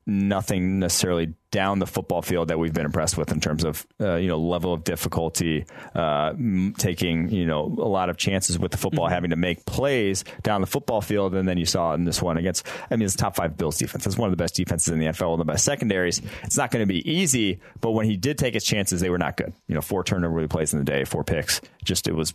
Nothing 0.07 0.79
necessarily 0.79 1.33
down 1.51 1.79
the 1.79 1.85
football 1.85 2.21
field 2.21 2.47
that 2.47 2.57
we've 2.57 2.73
been 2.73 2.85
impressed 2.85 3.17
with 3.17 3.31
in 3.31 3.39
terms 3.39 3.63
of 3.63 3.85
uh, 3.99 4.15
you 4.15 4.27
know 4.27 4.39
level 4.39 4.73
of 4.73 4.83
difficulty, 4.83 5.65
uh, 5.93 6.31
m- 6.33 6.73
taking 6.77 7.29
you 7.29 7.45
know 7.45 7.65
a 7.65 7.87
lot 7.87 8.09
of 8.09 8.17
chances 8.17 8.57
with 8.57 8.71
the 8.71 8.77
football, 8.77 9.07
having 9.07 9.29
to 9.29 9.35
make 9.35 9.65
plays 9.65 10.23
down 10.43 10.61
the 10.61 10.67
football 10.67 11.01
field, 11.01 11.35
and 11.35 11.47
then 11.47 11.57
you 11.57 11.65
saw 11.65 11.93
in 11.93 12.05
this 12.05 12.21
one 12.21 12.37
against. 12.37 12.65
I 12.89 12.95
mean, 12.95 13.05
it's 13.05 13.15
top 13.15 13.35
five 13.35 13.57
Bills 13.57 13.77
defense. 13.77 14.07
It's 14.07 14.17
one 14.17 14.27
of 14.27 14.31
the 14.31 14.41
best 14.41 14.55
defenses 14.55 14.87
in 14.93 14.99
the 14.99 15.07
NFL, 15.07 15.31
one 15.31 15.39
of 15.41 15.45
the 15.45 15.51
best 15.51 15.65
secondaries. 15.65 16.21
It's 16.43 16.57
not 16.57 16.71
going 16.71 16.81
to 16.81 16.91
be 16.91 17.09
easy, 17.09 17.59
but 17.81 17.91
when 17.91 18.05
he 18.05 18.17
did 18.17 18.37
take 18.37 18.53
his 18.53 18.63
chances, 18.63 19.01
they 19.01 19.09
were 19.09 19.17
not 19.17 19.35
good. 19.35 19.53
You 19.67 19.75
know, 19.75 19.81
four 19.81 20.03
turnover 20.03 20.47
plays 20.47 20.73
in 20.73 20.79
the 20.79 20.85
day, 20.85 21.03
four 21.03 21.23
picks. 21.23 21.59
Just 21.83 22.07
it 22.07 22.15
was 22.15 22.33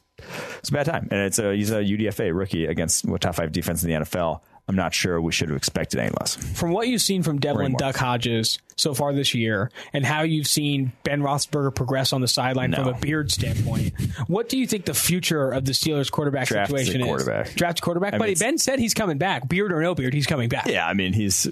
it's 0.59 0.69
a 0.69 0.73
bad 0.73 0.87
time, 0.87 1.09
and 1.11 1.21
it's 1.21 1.39
a 1.39 1.55
he's 1.55 1.71
a 1.71 1.77
UDFA 1.83 2.37
rookie 2.37 2.67
against 2.67 3.07
what 3.07 3.23
top 3.23 3.37
five 3.37 3.53
defense 3.53 3.83
in 3.83 3.91
the 3.91 3.97
NFL. 4.05 4.41
I'm 4.69 4.77
not 4.77 4.93
sure 4.93 5.21
we 5.21 5.31
should 5.31 5.49
have 5.49 5.57
expected 5.57 6.01
any 6.01 6.13
less. 6.19 6.35
From 6.59 6.73
what 6.73 6.89
you've 6.89 7.01
seen 7.01 7.23
from 7.23 7.39
Devlin. 7.39 7.75
Duck 7.79 7.95
Hodges 7.95 8.59
so 8.77 8.93
far 8.95 9.13
this 9.15 9.35
year, 9.35 9.71
and 9.93 10.05
how 10.05 10.23
you've 10.23 10.47
seen 10.47 10.93
Ben 11.03 11.23
Roethlisberger 11.23 11.75
progress 11.75 12.13
on 12.13 12.21
the 12.21 12.29
sideline 12.29 12.71
No. 12.73 12.79
from 12.85 12.89
a 12.89 12.99
beard 12.99 13.31
standpoint, 13.33 13.95
what 14.27 14.49
do 14.49 14.59
you 14.59 14.67
think 14.67 14.85
the 14.85 14.95
future 14.95 15.51
of 15.51 15.65
the 15.65 15.73
Steelers 15.73 16.11
quarterback 16.11 16.49
Draft 16.49 16.71
situation 16.71 17.03
quarterback. 17.03 17.49
is? 17.49 17.55
Draft 17.55 17.81
quarterback. 17.81 18.13
I 18.13 18.17
mean, 18.17 18.19
but 18.21 18.29
it's- 18.29 18.41
Ben 18.41 18.59
said 18.59 18.79
he's 18.79 18.95
coming 18.95 19.19
back, 19.19 19.49
beard 19.49 19.73
or 19.73 19.81
no 19.81 19.95
beard, 19.95 20.13
he's 20.13 20.27
coming 20.27 20.49
back. 20.51 20.67
Yeah, 20.67 20.87
I 20.87 20.93
mean 20.95 21.13
he's. 21.15 21.49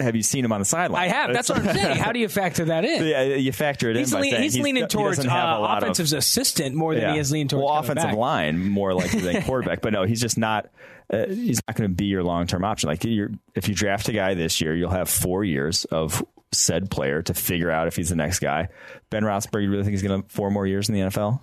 Have 0.00 0.16
you 0.16 0.22
seen 0.24 0.44
him 0.44 0.50
on 0.50 0.58
the 0.58 0.64
sideline? 0.64 1.04
I 1.04 1.06
have. 1.06 1.32
That's 1.32 1.48
what 1.48 1.58
I'm 1.60 1.72
saying. 1.72 1.98
How 1.98 2.10
do 2.10 2.18
you 2.18 2.28
factor 2.28 2.64
that 2.64 2.84
in? 2.84 3.06
Yeah, 3.06 3.22
you 3.36 3.52
factor 3.52 3.90
it 3.90 3.96
He's, 3.96 4.12
in 4.12 4.18
by 4.22 4.26
he's 4.26 4.54
he's- 4.54 4.64
leaning 4.64 4.88
towards 4.88 5.18
have 5.18 5.26
uh, 5.28 5.58
a 5.58 5.60
lot 5.60 5.76
of- 5.78 5.90
offensive 5.90 6.18
assistant 6.18 6.74
more 6.74 6.94
than 6.94 7.02
Yeah. 7.04 7.12
he 7.12 7.20
is 7.20 7.30
leaning 7.30 7.46
towards 7.46 7.64
well, 7.64 7.78
offensive 7.78 8.08
back. 8.10 8.16
line 8.16 8.58
more 8.70 8.92
likely 8.92 9.20
than 9.20 9.42
quarterback. 9.44 9.82
But 9.82 9.92
no, 9.92 10.02
he's 10.02 10.20
just 10.20 10.36
not. 10.36 10.66
Uh, 11.12 11.26
he's 11.26 11.60
not 11.66 11.76
going 11.76 11.88
to 11.90 11.94
be 11.94 12.06
your 12.06 12.22
long 12.22 12.46
term 12.46 12.64
option. 12.64 12.88
Like 12.88 13.04
you're, 13.04 13.30
if 13.54 13.68
you 13.68 13.74
draft 13.74 14.08
a 14.08 14.12
guy 14.12 14.34
this 14.34 14.60
year, 14.60 14.74
you'll 14.74 14.90
have 14.90 15.08
four 15.08 15.44
years 15.44 15.84
of 15.86 16.24
said 16.52 16.90
player 16.90 17.22
to 17.22 17.34
figure 17.34 17.70
out 17.70 17.88
if 17.88 17.96
he's 17.96 18.08
the 18.08 18.16
next 18.16 18.38
guy. 18.38 18.68
Ben 19.10 19.22
Roethlisberger, 19.22 19.62
you 19.62 19.70
really 19.70 19.82
think 19.82 19.92
he's 19.92 20.02
going 20.02 20.22
to 20.22 20.28
four 20.28 20.50
more 20.50 20.66
years 20.66 20.88
in 20.88 20.94
the 20.94 21.00
NFL? 21.02 21.40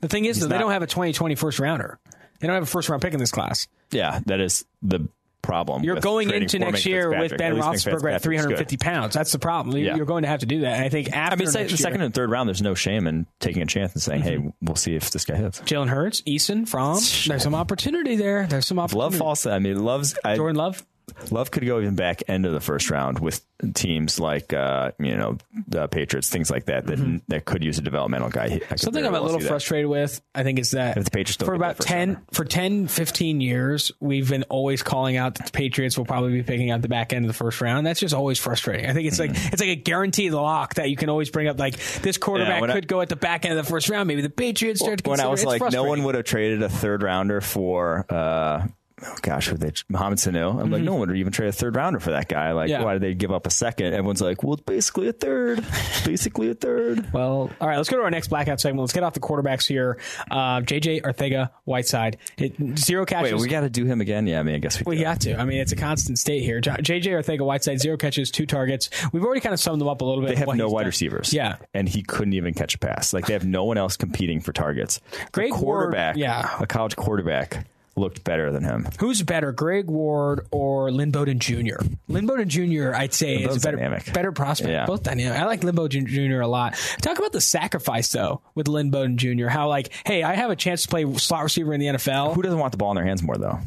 The 0.00 0.08
thing 0.08 0.24
is, 0.24 0.40
though, 0.40 0.48
they 0.48 0.58
don't 0.58 0.72
have 0.72 0.82
a 0.82 0.86
2020 0.86 1.34
first 1.36 1.58
rounder. 1.58 1.98
They 2.40 2.46
don't 2.46 2.54
have 2.54 2.64
a 2.64 2.66
first 2.66 2.88
round 2.88 3.02
pick 3.02 3.14
in 3.14 3.20
this 3.20 3.30
class. 3.30 3.68
Yeah, 3.90 4.20
that 4.26 4.40
is 4.40 4.64
the 4.82 5.08
problem. 5.44 5.84
You're 5.84 6.00
going 6.00 6.30
into 6.30 6.58
next 6.58 6.84
year 6.86 7.10
with 7.10 7.36
Ben 7.36 7.54
Roethlisberger 7.54 8.12
at 8.12 8.22
Fitzpatrick's 8.22 8.22
good. 8.22 8.22
350 8.22 8.76
pounds. 8.78 9.14
That's 9.14 9.32
the 9.32 9.38
problem. 9.38 9.76
You- 9.76 9.84
Yeah. 9.86 9.96
You're 9.96 10.06
going 10.06 10.22
to 10.22 10.28
have 10.28 10.40
to 10.40 10.46
do 10.46 10.60
that. 10.60 10.76
And 10.76 10.84
I 10.84 10.88
think 10.88 11.12
after 11.12 11.34
I 11.34 11.36
mean, 11.36 11.68
the 11.68 11.76
second 11.76 12.00
and 12.00 12.14
third 12.14 12.30
round, 12.30 12.48
there's 12.48 12.62
no 12.62 12.74
shame 12.74 13.06
in 13.06 13.26
taking 13.40 13.62
a 13.62 13.66
chance 13.66 13.92
and 13.92 14.02
saying, 14.02 14.22
mm-hmm. 14.22 14.46
"Hey, 14.46 14.52
we'll 14.62 14.76
see 14.76 14.94
if 14.96 15.10
this 15.10 15.24
guy 15.24 15.36
hits." 15.36 15.60
Jalen 15.60 15.88
Hurts, 15.88 16.22
Eason, 16.22 16.66
Fromm. 16.66 16.98
There's 17.26 17.42
some 17.42 17.54
opportunity 17.64 18.16
there. 18.16 18.46
There's 18.46 18.66
some 18.66 18.78
opportunity. 18.78 19.16
Love 19.18 19.18
falls. 19.18 19.46
I 19.46 19.58
mean, 19.58 19.84
loves. 19.84 20.16
I, 20.24 20.36
Jordan 20.36 20.56
Love. 20.56 20.84
Love 21.30 21.50
could 21.50 21.64
go 21.66 21.80
even 21.80 21.94
back 21.94 22.22
end 22.28 22.46
of 22.46 22.52
the 22.52 22.60
first 22.60 22.90
round 22.90 23.18
with 23.18 23.44
teams 23.74 24.18
like 24.20 24.52
uh, 24.52 24.90
you 24.98 25.16
know 25.16 25.38
the 25.68 25.86
Patriots, 25.88 26.28
things 26.28 26.50
like 26.50 26.66
that 26.66 26.86
that 26.86 27.22
that 27.28 27.44
could 27.44 27.62
use 27.64 27.78
a 27.78 27.82
developmental 27.82 28.28
guy. 28.28 28.60
Something 28.76 29.06
I'm 29.06 29.14
a 29.14 29.20
little 29.20 29.38
that. 29.40 29.48
frustrated 29.48 29.88
with, 29.88 30.20
I 30.34 30.42
think, 30.42 30.58
is 30.58 30.72
that 30.72 30.96
If 30.96 31.04
the 31.04 31.10
Patriots 31.10 31.42
for 31.42 31.54
about 31.54 31.78
10 31.78 32.08
rounder. 32.08 32.22
for 32.32 32.44
10, 32.44 32.88
15 32.88 33.40
years, 33.40 33.92
we've 34.00 34.28
been 34.28 34.42
always 34.44 34.82
calling 34.82 35.16
out 35.16 35.36
that 35.36 35.46
the 35.46 35.52
Patriots 35.52 35.96
will 35.96 36.04
probably 36.04 36.32
be 36.32 36.42
picking 36.42 36.70
out 36.70 36.82
the 36.82 36.88
back 36.88 37.12
end 37.12 37.24
of 37.24 37.28
the 37.28 37.34
first 37.34 37.60
round. 37.60 37.86
That's 37.86 38.00
just 38.00 38.14
always 38.14 38.38
frustrating. 38.38 38.86
I 38.88 38.92
think 38.92 39.06
it's 39.08 39.18
like 39.18 39.30
it's 39.34 39.60
like 39.60 39.70
a 39.70 39.76
guaranteed 39.76 40.32
lock 40.32 40.74
that 40.74 40.90
you 40.90 40.96
can 40.96 41.08
always 41.08 41.30
bring 41.30 41.48
up. 41.48 41.58
Like 41.58 41.76
this 42.02 42.18
quarterback 42.18 42.62
I- 42.62 42.72
could 42.72 42.88
go 42.88 43.00
at 43.00 43.08
the 43.08 43.16
back 43.16 43.44
end 43.44 43.56
of 43.58 43.64
the 43.64 43.70
first 43.70 43.88
round. 43.88 44.08
Maybe 44.08 44.22
the 44.22 44.30
Patriots 44.30 44.80
start 44.80 45.02
to 45.04 45.10
When 45.10 45.20
I 45.20 45.26
was. 45.28 45.44
Like, 45.44 45.72
no 45.72 45.84
one 45.84 46.02
would 46.04 46.14
have 46.14 46.24
traded 46.24 46.62
a 46.62 46.68
third 46.68 47.02
rounder 47.02 47.40
for. 47.40 48.06
Uh, 48.08 48.66
Oh 49.06 49.14
gosh, 49.22 49.48
who 49.48 49.56
they 49.56 49.72
Mohamed 49.88 50.18
Sanu? 50.18 50.60
I'm 50.60 50.70
like, 50.70 50.82
no 50.82 50.94
one 50.94 51.08
would 51.08 51.16
even 51.18 51.32
trade 51.32 51.48
a 51.48 51.52
third 51.52 51.76
rounder 51.76 52.00
for 52.00 52.10
that 52.12 52.28
guy. 52.28 52.52
Like, 52.52 52.64
Mm-hmm. 52.70 52.80
Yeah. 52.80 52.84
why 52.84 52.92
did 52.94 53.02
they 53.02 53.14
give 53.14 53.30
up 53.30 53.46
a 53.46 53.50
second? 53.50 53.88
Everyone's 53.92 54.20
like, 54.22 54.42
well, 54.42 54.54
it's 54.54 54.62
basically 54.62 55.08
a 55.08 55.12
third. 55.12 55.64
Basically 56.04 56.50
a 56.50 56.54
third. 56.54 57.06
Well, 57.14 57.50
all 57.60 57.68
right, 57.68 57.76
let's 57.76 57.88
go 57.88 57.96
to 57.98 58.02
our 58.02 58.10
next 58.10 58.28
blackout 58.28 58.60
segment. 58.60 58.80
Let's 58.80 58.92
get 58.92 59.02
off 59.04 59.12
the 59.14 59.20
quarterbacks 59.20 59.66
here. 59.68 59.98
Uh, 60.30 60.60
JJ 60.60 61.02
Arcega, 61.02 61.50
Whiteside, 61.64 62.16
it, 62.38 62.54
zero 62.78 63.04
catches. 63.06 63.32
Wait, 63.34 63.40
we 63.40 63.48
got 63.48 63.60
to 63.60 63.70
do 63.70 63.84
him 63.84 64.00
again? 64.00 64.26
Yeah, 64.26 64.40
I 64.40 64.42
mean, 64.42 64.54
I 64.56 64.58
guess 64.58 64.78
we. 64.80 64.84
We 64.90 64.96
do. 64.96 65.04
got 65.04 65.20
to. 65.22 65.38
I 65.38 65.44
mean, 65.44 65.58
it's 65.60 65.72
a 65.72 65.76
constant 65.76 66.18
state 66.18 66.42
here. 66.42 66.60
JJ 66.60 67.04
Arcega, 67.04 67.44
Whiteside, 67.44 67.78
zero 67.80 67.96
catches, 67.96 68.30
two 68.30 68.46
targets. 68.46 68.90
We've 69.12 69.22
already 69.24 69.40
kind 69.42 69.52
of 69.52 69.60
summed 69.60 69.80
them 69.80 69.88
up 69.88 70.00
a 70.00 70.04
little 70.04 70.22
bit. 70.24 70.30
They 70.30 70.36
have 70.36 70.54
no 70.56 70.68
wide 70.68 70.82
done. 70.82 70.86
receivers. 70.88 71.32
Yeah. 71.32 71.56
And 71.72 71.88
he 71.88 72.02
couldn't 72.02 72.32
even 72.34 72.54
catch 72.54 72.74
a 72.74 72.78
pass. 72.78 73.12
Like 73.12 73.26
they 73.26 73.32
have 73.34 73.46
no 73.46 73.64
one 73.64 73.78
else 73.78 73.96
competing 73.96 74.40
for 74.40 74.52
targets. 74.52 75.00
Great 75.32 75.52
a 75.52 75.54
quarterback, 75.54 76.16
yeah. 76.16 76.56
a 76.60 76.66
college 76.66 76.96
quarterback 76.96 77.66
looked 77.96 78.24
better 78.24 78.50
than 78.50 78.64
him. 78.64 78.86
Who's 78.98 79.22
better, 79.22 79.52
Greg 79.52 79.86
Ward 79.86 80.46
or 80.50 80.90
Lynn 80.90 81.10
Bowden 81.10 81.38
Jr.? 81.38 81.76
Lynn 82.08 82.26
Bowden 82.26 82.48
Jr. 82.48 82.94
I'd 82.94 83.14
say 83.14 83.36
is 83.36 83.62
better, 83.62 83.76
dynamic. 83.76 84.12
better 84.12 84.32
prospect. 84.32 84.70
Yeah. 84.70 84.86
Both 84.86 85.02
dynamic. 85.04 85.38
I 85.38 85.46
like 85.46 85.62
Lynn 85.64 85.74
Bowden 85.74 86.06
Jr. 86.06 86.40
a 86.40 86.48
lot. 86.48 86.74
Talk 87.00 87.18
about 87.18 87.32
the 87.32 87.40
sacrifice 87.40 88.10
though 88.10 88.42
with 88.54 88.68
Lynn 88.68 88.90
Bowden 88.90 89.16
Jr. 89.18 89.46
How 89.48 89.68
like, 89.68 89.92
hey, 90.06 90.22
I 90.22 90.34
have 90.34 90.50
a 90.50 90.56
chance 90.56 90.82
to 90.82 90.88
play 90.88 91.12
slot 91.14 91.44
receiver 91.44 91.72
in 91.72 91.80
the 91.80 91.86
NFL. 91.86 92.34
Who 92.34 92.42
doesn't 92.42 92.58
want 92.58 92.72
the 92.72 92.78
ball 92.78 92.90
in 92.90 92.96
their 92.96 93.04
hands 93.04 93.22
more 93.22 93.36
though? 93.36 93.58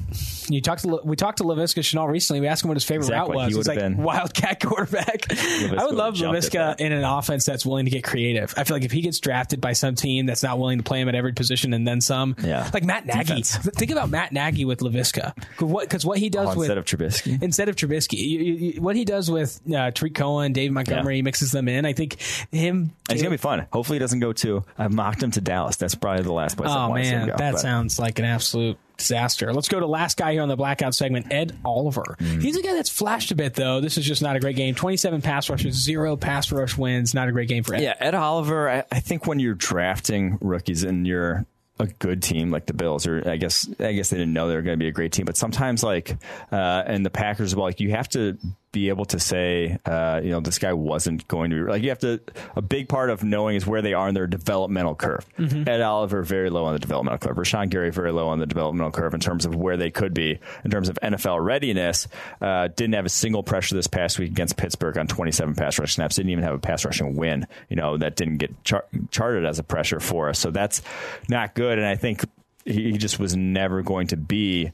You 0.49 0.61
talked 0.61 0.81
to 0.83 0.99
we 1.03 1.15
talked 1.15 1.39
to 1.39 1.43
Laviska 1.43 1.79
Shenault 1.81 2.07
recently. 2.09 2.39
We 2.41 2.47
asked 2.47 2.63
him 2.63 2.69
what 2.69 2.77
his 2.77 2.83
favorite 2.85 3.05
Exactly. 3.07 3.35
route 3.35 3.43
was. 3.45 3.51
He 3.53 3.57
He's 3.57 3.67
like 3.67 3.79
been- 3.79 3.97
wildcat 3.97 4.59
quarterback. 4.63 5.25
I 5.31 5.83
would 5.85 5.95
love 5.95 6.15
Laviska 6.15 6.79
in 6.79 6.91
an 6.91 7.03
offense 7.03 7.45
that's 7.45 7.65
willing 7.65 7.85
to 7.85 7.91
get 7.91 8.03
creative. 8.03 8.53
I 8.57 8.63
feel 8.63 8.75
like 8.75 8.83
if 8.85 8.91
he 8.91 9.01
gets 9.01 9.19
drafted 9.19 9.59
by 9.61 9.73
some 9.73 9.95
team 9.95 10.25
that's 10.25 10.43
not 10.43 10.59
willing 10.59 10.77
to 10.77 10.83
play 10.83 11.01
him 11.01 11.09
at 11.09 11.15
every 11.15 11.33
position 11.33 11.73
and 11.73 11.87
then 11.87 12.01
some, 12.01 12.35
Yeah. 12.43 12.69
like 12.73 12.83
Matt 12.83 13.05
Nagy. 13.05 13.19
Defense. 13.41 13.57
Think 13.57 13.91
about 13.91 14.09
Matt 14.09 14.31
Nagy 14.31 14.65
with 14.65 14.79
Laviska. 14.79 15.33
What 15.61 15.87
because 15.87 16.05
what 16.05 16.17
he 16.17 16.29
does 16.29 16.47
Oh, 16.55 16.59
with 16.59 16.69
instead 16.69 16.77
of 16.77 16.85
Trubisky. 16.85 17.41
instead 17.43 17.69
of 17.69 17.75
Trubisky, 17.75 18.17
you, 18.17 18.39
you, 18.39 18.81
what 18.81 18.95
he 18.95 19.05
does 19.05 19.29
with 19.29 19.59
uh, 19.73 19.91
Tarik 19.91 20.15
Cohen, 20.15 20.53
David 20.53 20.73
Montgomery, 20.73 21.15
Yeah. 21.15 21.17
he 21.17 21.21
mixes 21.23 21.51
them 21.51 21.67
in. 21.67 21.85
I 21.85 21.93
think 21.93 22.21
him. 22.51 22.91
It's 23.09 23.21
gonna 23.21 23.31
be 23.31 23.37
fun. 23.37 23.65
Hopefully, 23.73 23.95
he 23.97 23.99
doesn't 23.99 24.19
go 24.19 24.33
to. 24.33 24.63
I've 24.77 24.91
mocked 24.93 25.23
him 25.23 25.31
to 25.31 25.41
Dallas. 25.41 25.75
That's 25.77 25.95
probably 25.95 26.23
the 26.23 26.33
last 26.33 26.57
place. 26.57 26.69
I 26.69 26.85
Oh 26.85 26.87
to 26.89 26.93
man, 26.93 27.27
go, 27.27 27.35
that 27.37 27.53
but- 27.53 27.59
sounds 27.61 27.99
like 27.99 28.19
an 28.19 28.25
absolute 28.25 28.77
disaster. 28.97 29.53
Let's 29.53 29.67
go 29.69 29.79
to 29.79 29.87
last 29.87 30.17
guy 30.17 30.33
here 30.33 30.41
on 30.41 30.49
the 30.49 30.55
blackout 30.55 30.95
segment, 30.95 31.31
Ed 31.31 31.57
Oliver. 31.63 32.17
Mm. 32.19 32.41
He's 32.41 32.57
a 32.57 32.61
guy 32.61 32.73
that's 32.73 32.89
flashed 32.89 33.31
a 33.31 33.35
bit 33.35 33.53
though. 33.53 33.79
This 33.79 33.97
is 33.97 34.05
just 34.05 34.21
not 34.21 34.35
a 34.35 34.39
great 34.39 34.55
game. 34.55 34.75
Twenty-seven 34.75 35.21
pass 35.21 35.49
rushes, 35.49 35.75
zero 35.75 36.15
pass 36.15 36.51
rush 36.51 36.77
wins. 36.77 37.13
Not 37.13 37.29
a 37.29 37.31
great 37.31 37.47
game 37.47 37.63
for 37.63 37.75
Ed. 37.75 37.83
Yeah, 37.83 37.95
Ed 37.99 38.15
Oliver. 38.15 38.69
I, 38.69 38.83
I 38.91 38.99
think 38.99 39.27
when 39.27 39.39
you're 39.39 39.53
drafting 39.53 40.37
rookies 40.41 40.83
and 40.83 41.05
you're 41.07 41.45
a 41.79 41.85
good 41.85 42.23
team 42.23 42.49
like 42.49 42.65
the 42.65 42.73
Bills, 42.73 43.05
or 43.05 43.21
I 43.29 43.37
guess 43.37 43.69
I 43.79 43.93
guess 43.93 44.09
they 44.09 44.17
didn't 44.17 44.33
know 44.33 44.47
they 44.47 44.55
were 44.55 44.63
going 44.63 44.77
to 44.77 44.83
be 44.83 44.87
a 44.87 44.91
great 44.91 45.11
team, 45.11 45.25
but 45.25 45.37
sometimes 45.37 45.83
like 45.83 46.17
uh, 46.51 46.83
and 46.85 47.05
the 47.05 47.11
Packers, 47.11 47.55
well, 47.55 47.65
like 47.65 47.79
you 47.79 47.91
have 47.91 48.09
to 48.09 48.37
be 48.78 48.89
able 48.89 49.05
to 49.05 49.19
say, 49.19 49.75
uh, 49.86 50.21
you 50.23 50.30
know, 50.30 50.39
this 50.39 50.59
guy 50.59 50.71
wasn't 50.71 51.28
going 51.28 51.49
to 51.49 51.55
be 51.55 51.71
like 51.71 51.82
you 51.82 51.89
have 51.89 51.97
to. 51.99 52.19
A 52.55 52.61
big 52.61 52.88
part 52.88 53.09
of 53.09 53.23
knowing 53.23 53.55
is 53.55 53.65
where 53.65 53.82
they 53.82 53.93
are 53.93 54.07
in 54.07 54.13
their 54.13 54.28
developmental 54.28 54.93
curve. 54.93 55.25
Ed 55.67 55.82
Oliver 55.82 56.21
very 56.21 56.51
low 56.51 56.65
on 56.65 56.73
the 56.73 56.80
developmental 56.80 57.17
curve. 57.17 57.36
Rashan 57.38 57.69
Gary 57.71 57.89
very 57.89 58.11
low 58.11 58.28
on 58.28 58.38
the 58.38 58.45
developmental 58.45 58.91
curve 58.91 59.15
in 59.15 59.19
terms 59.19 59.45
of 59.45 59.55
where 59.55 59.78
they 59.78 59.89
could 59.89 60.13
be 60.13 60.38
in 60.63 60.69
terms 60.69 60.89
of 60.89 60.99
NFL 61.01 61.43
readiness. 61.43 62.07
Uh, 62.39 62.67
didn't 62.67 62.93
have 62.93 63.05
a 63.07 63.09
single 63.09 63.41
pressure 63.41 63.73
this 63.73 63.88
past 63.88 64.19
week 64.19 64.30
against 64.30 64.57
Pittsburgh 64.57 64.95
on 64.99 65.07
27 65.07 65.55
pass 65.55 65.80
rush 65.80 65.95
snaps. 65.95 66.17
Didn't 66.17 66.32
even 66.32 66.43
have 66.43 66.53
a 66.53 66.59
pass 66.59 66.86
rushing 66.86 67.15
win. 67.15 67.47
You 67.69 67.78
know 67.78 67.97
that 67.97 68.15
didn't 68.15 68.38
get 68.38 68.63
char- 68.63 68.86
charted 69.09 69.43
as 69.45 69.57
a 69.57 69.63
pressure 69.63 69.99
for 69.99 70.30
us. 70.30 70.38
So 70.38 70.51
that's 70.51 70.84
not 71.30 71.55
good. 71.55 71.80
And 71.80 71.88
I 71.88 71.95
think 71.95 72.23
he 72.63 72.91
just 72.97 73.17
was 73.17 73.36
never 73.36 73.82
going 73.82 74.07
to 74.07 74.17
be 74.17 74.71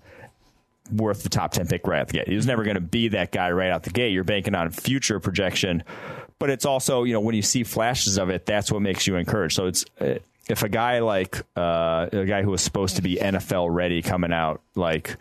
worth 0.91 1.23
the 1.23 1.29
top 1.29 1.51
10 1.53 1.67
pick 1.67 1.87
right 1.87 2.01
out 2.01 2.07
the 2.07 2.13
gate. 2.13 2.27
He 2.27 2.35
was 2.35 2.45
never 2.45 2.63
going 2.63 2.75
to 2.75 2.81
be 2.81 3.09
that 3.09 3.31
guy 3.31 3.51
right 3.51 3.71
out 3.71 3.83
the 3.83 3.89
gate. 3.89 4.11
You're 4.11 4.23
banking 4.23 4.55
on 4.55 4.69
future 4.71 5.19
projection, 5.19 5.83
but 6.39 6.49
it's 6.49 6.65
also, 6.65 7.03
you 7.03 7.13
know, 7.13 7.21
when 7.21 7.35
you 7.35 7.41
see 7.41 7.63
flashes 7.63 8.17
of 8.17 8.29
it, 8.29 8.45
that's 8.45 8.71
what 8.71 8.81
makes 8.81 9.07
you 9.07 9.15
encouraged. 9.15 9.55
So 9.55 9.67
it's, 9.67 9.85
uh, 9.99 10.15
if 10.49 10.61
a 10.63 10.69
guy 10.69 10.99
like, 10.99 11.41
uh, 11.55 12.09
a 12.11 12.25
guy 12.25 12.41
who 12.43 12.51
was 12.51 12.61
supposed 12.61 12.97
to 12.97 13.01
be 13.01 13.15
NFL 13.15 13.73
ready 13.73 14.01
coming 14.01 14.33
out, 14.33 14.61
like, 14.75 15.15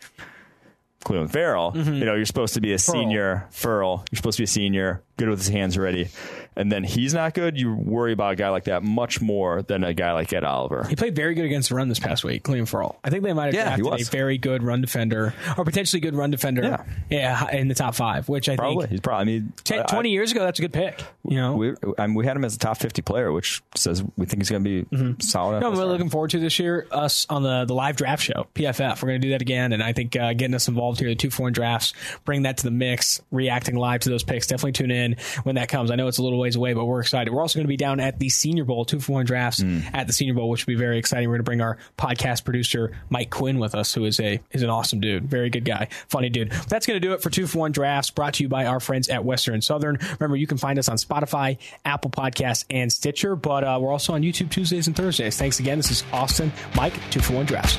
Clelin 1.05 1.31
Ferrell, 1.31 1.73
you 1.77 2.05
know, 2.05 2.15
you're 2.15 2.25
supposed 2.27 2.55
to 2.55 2.61
be 2.61 2.73
a 2.73 2.79
senior, 2.79 3.47
Ferrell, 3.51 4.05
you're 4.11 4.17
supposed 4.17 4.37
to 4.37 4.43
be 4.43 4.45
a 4.45 4.49
senior, 4.49 5.03
good 5.17 5.29
with 5.29 5.39
his 5.39 5.49
hands 5.49 5.77
ready, 5.77 6.09
and 6.57 6.71
then 6.71 6.85
he's 6.85 7.15
not 7.15 7.35
good, 7.35 7.59
you 7.59 7.75
worry 7.75 8.13
about 8.13 8.33
a 8.33 8.37
guy 8.37 8.49
like 8.51 8.65
that 8.65 8.83
much 8.83 9.21
more 9.21 9.63
than 9.63 9.85
a 9.85 9.95
guy 9.95 10.13
like 10.13 10.33
Ed 10.33 10.45
Oliver. 10.45 10.85
He 10.85 10.97
played 10.97 11.15
very 11.17 11.35
good 11.35 11.45
against 11.45 11.69
the 11.71 11.75
run 11.75 11.89
this 11.89 11.99
past 11.99 12.25
week, 12.25 12.43
Cleveland 12.45 12.73
all. 12.75 12.99
I 13.05 13.11
think 13.11 13.23
they 13.25 13.33
might 13.33 13.47
have 13.47 13.55
Yeah, 13.55 13.77
drafted 13.77 14.09
a 14.09 14.11
very 14.11 14.39
good 14.39 14.63
run 14.63 14.81
defender, 14.81 15.35
or 15.57 15.65
potentially 15.65 16.01
good 16.01 16.15
run 16.15 16.31
defender, 16.31 16.63
Yeah. 16.63 16.85
yeah, 17.49 17.51
in 17.57 17.69
the 17.69 17.75
top 17.75 17.95
five. 17.95 18.29
Which 18.29 18.49
I 18.49 18.57
Probably. 18.57 18.83
think 18.83 18.91
He's 18.91 19.01
probably, 19.01 19.23
I 19.23 19.25
mean, 19.41 19.53
10, 19.65 19.81
I- 19.81 19.83
20 19.85 20.11
years 20.11 20.33
ago, 20.33 20.41
that's 20.45 20.59
a 20.59 20.63
good 20.63 20.73
pick. 20.73 21.03
You 21.29 21.37
know, 21.37 21.55
we 21.55 21.75
I 21.99 22.07
mean, 22.07 22.15
we 22.15 22.27
had 22.27 22.37
him 22.37 22.45
as 22.45 22.55
a 22.57 22.59
top 22.59 22.77
50 22.79 23.03
player, 23.03 23.33
which 23.33 23.63
says 23.75 24.03
we 24.17 24.27
think 24.27 24.43
he's 24.43 24.51
going 24.51 24.65
to 24.65 24.85
be 24.85 25.17
solid. 25.23 25.61
No, 25.61 25.69
I'm 25.69 25.73
really 25.79 25.89
looking 25.91 26.11
forward 26.11 26.31
to 26.31 26.39
this 26.39 26.59
year. 26.59 26.87
Us 26.91 27.27
on 27.31 27.43
the, 27.43 27.65
the 27.65 27.75
live 27.75 27.97
draft 27.97 28.23
show, 28.23 28.47
PFF. 28.55 29.03
We're 29.03 29.09
going 29.11 29.21
to 29.21 29.27
do 29.27 29.31
that 29.33 29.43
again, 29.43 29.73
and 29.73 29.83
I 29.83 29.93
think 29.93 30.17
uh, 30.17 30.33
getting 30.35 30.55
us 30.55 30.69
involved 30.69 30.99
here, 31.01 31.09
the 31.09 31.15
two 31.15 31.31
foreign 31.31 31.53
drafts, 31.53 31.95
bring 32.25 32.43
that 32.43 32.59
to 32.59 32.65
the 32.65 32.71
mix, 32.71 33.21
reacting 33.31 33.77
live 33.77 34.01
to 34.01 34.09
those 34.11 34.23
picks. 34.23 34.47
Definitely 34.47 34.73
tune 34.73 34.91
in 34.91 35.17
when 35.45 35.55
that 35.57 35.69
comes. 35.69 35.91
I 35.91 35.95
know 35.97 36.09
it's 36.09 36.19
a 36.19 36.23
little 36.23 36.42
ways 36.43 36.57
away, 36.57 36.75
but 36.75 36.85
we're 36.85 37.01
excited. 37.01 37.33
We're 37.33 37.41
also 37.41 37.59
going 37.59 37.65
to 37.65 37.69
be 37.69 37.77
down 37.77 38.01
at 38.01 38.19
the 38.19 38.29
Senior 38.29 38.65
Bowl, 38.65 38.85
two 38.85 39.01
for 39.01 39.13
one 39.13 39.25
drafts 39.25 39.63
at 39.93 40.07
the 40.07 40.13
Senior 40.13 40.35
Bowl, 40.35 40.51
which 40.51 40.67
will 40.67 40.73
be 40.73 40.79
very 40.79 40.99
exciting. 40.99 41.29
We're 41.29 41.37
going 41.37 41.45
to 41.45 41.49
bring 41.49 41.61
our 41.61 41.79
podcast 41.97 42.45
producer 42.45 42.93
Mike 43.11 43.31
Quinn 43.31 43.59
with 43.59 43.75
us, 43.75 43.95
who 43.95 44.05
is 44.05 44.21
a 44.21 44.41
is 44.51 44.63
an 44.63 44.71
awesome 44.71 45.01
dude, 45.01 45.25
very 45.25 45.51
good 45.51 45.65
guy, 45.65 45.89
funny 46.09 46.29
dude. 46.29 46.51
That's 46.69 46.87
going 46.87 47.01
to 47.01 47.07
do 47.07 47.15
it 47.15 47.23
for 47.23 47.31
two 47.31 47.47
for 47.47 47.59
one 47.59 47.73
drafts, 47.73 48.11
brought 48.11 48.35
to 48.35 48.43
you 48.43 48.49
by 48.49 48.67
our 48.67 48.81
friends 48.81 49.09
at 49.09 49.25
Western 49.25 49.55
and 49.55 49.65
Southern. 49.65 49.99
Remember, 50.19 50.37
you 50.37 50.47
can 50.47 50.59
find 50.59 50.79
us 50.79 50.89
on 50.89 50.97
Spotify, 50.97 51.59
Apple 51.85 52.11
Podcasts, 52.11 52.65
and 52.71 52.93
Stitcher, 52.93 53.37
but 53.37 53.65
uh, 53.65 53.79
we're 53.81 53.93
also 53.93 54.15
on 54.15 54.23
YouTube 54.23 54.51
Tuesdays 54.51 54.87
and 54.87 54.97
Thursdays. 54.97 55.37
Thanks 55.37 55.61
again. 55.61 55.79
This 55.79 55.91
is 55.91 56.05
Austin, 56.13 56.53
Mike, 56.75 56.95
two 57.11 57.21
for 57.21 57.35
one 57.35 57.47
drafts. 57.47 57.79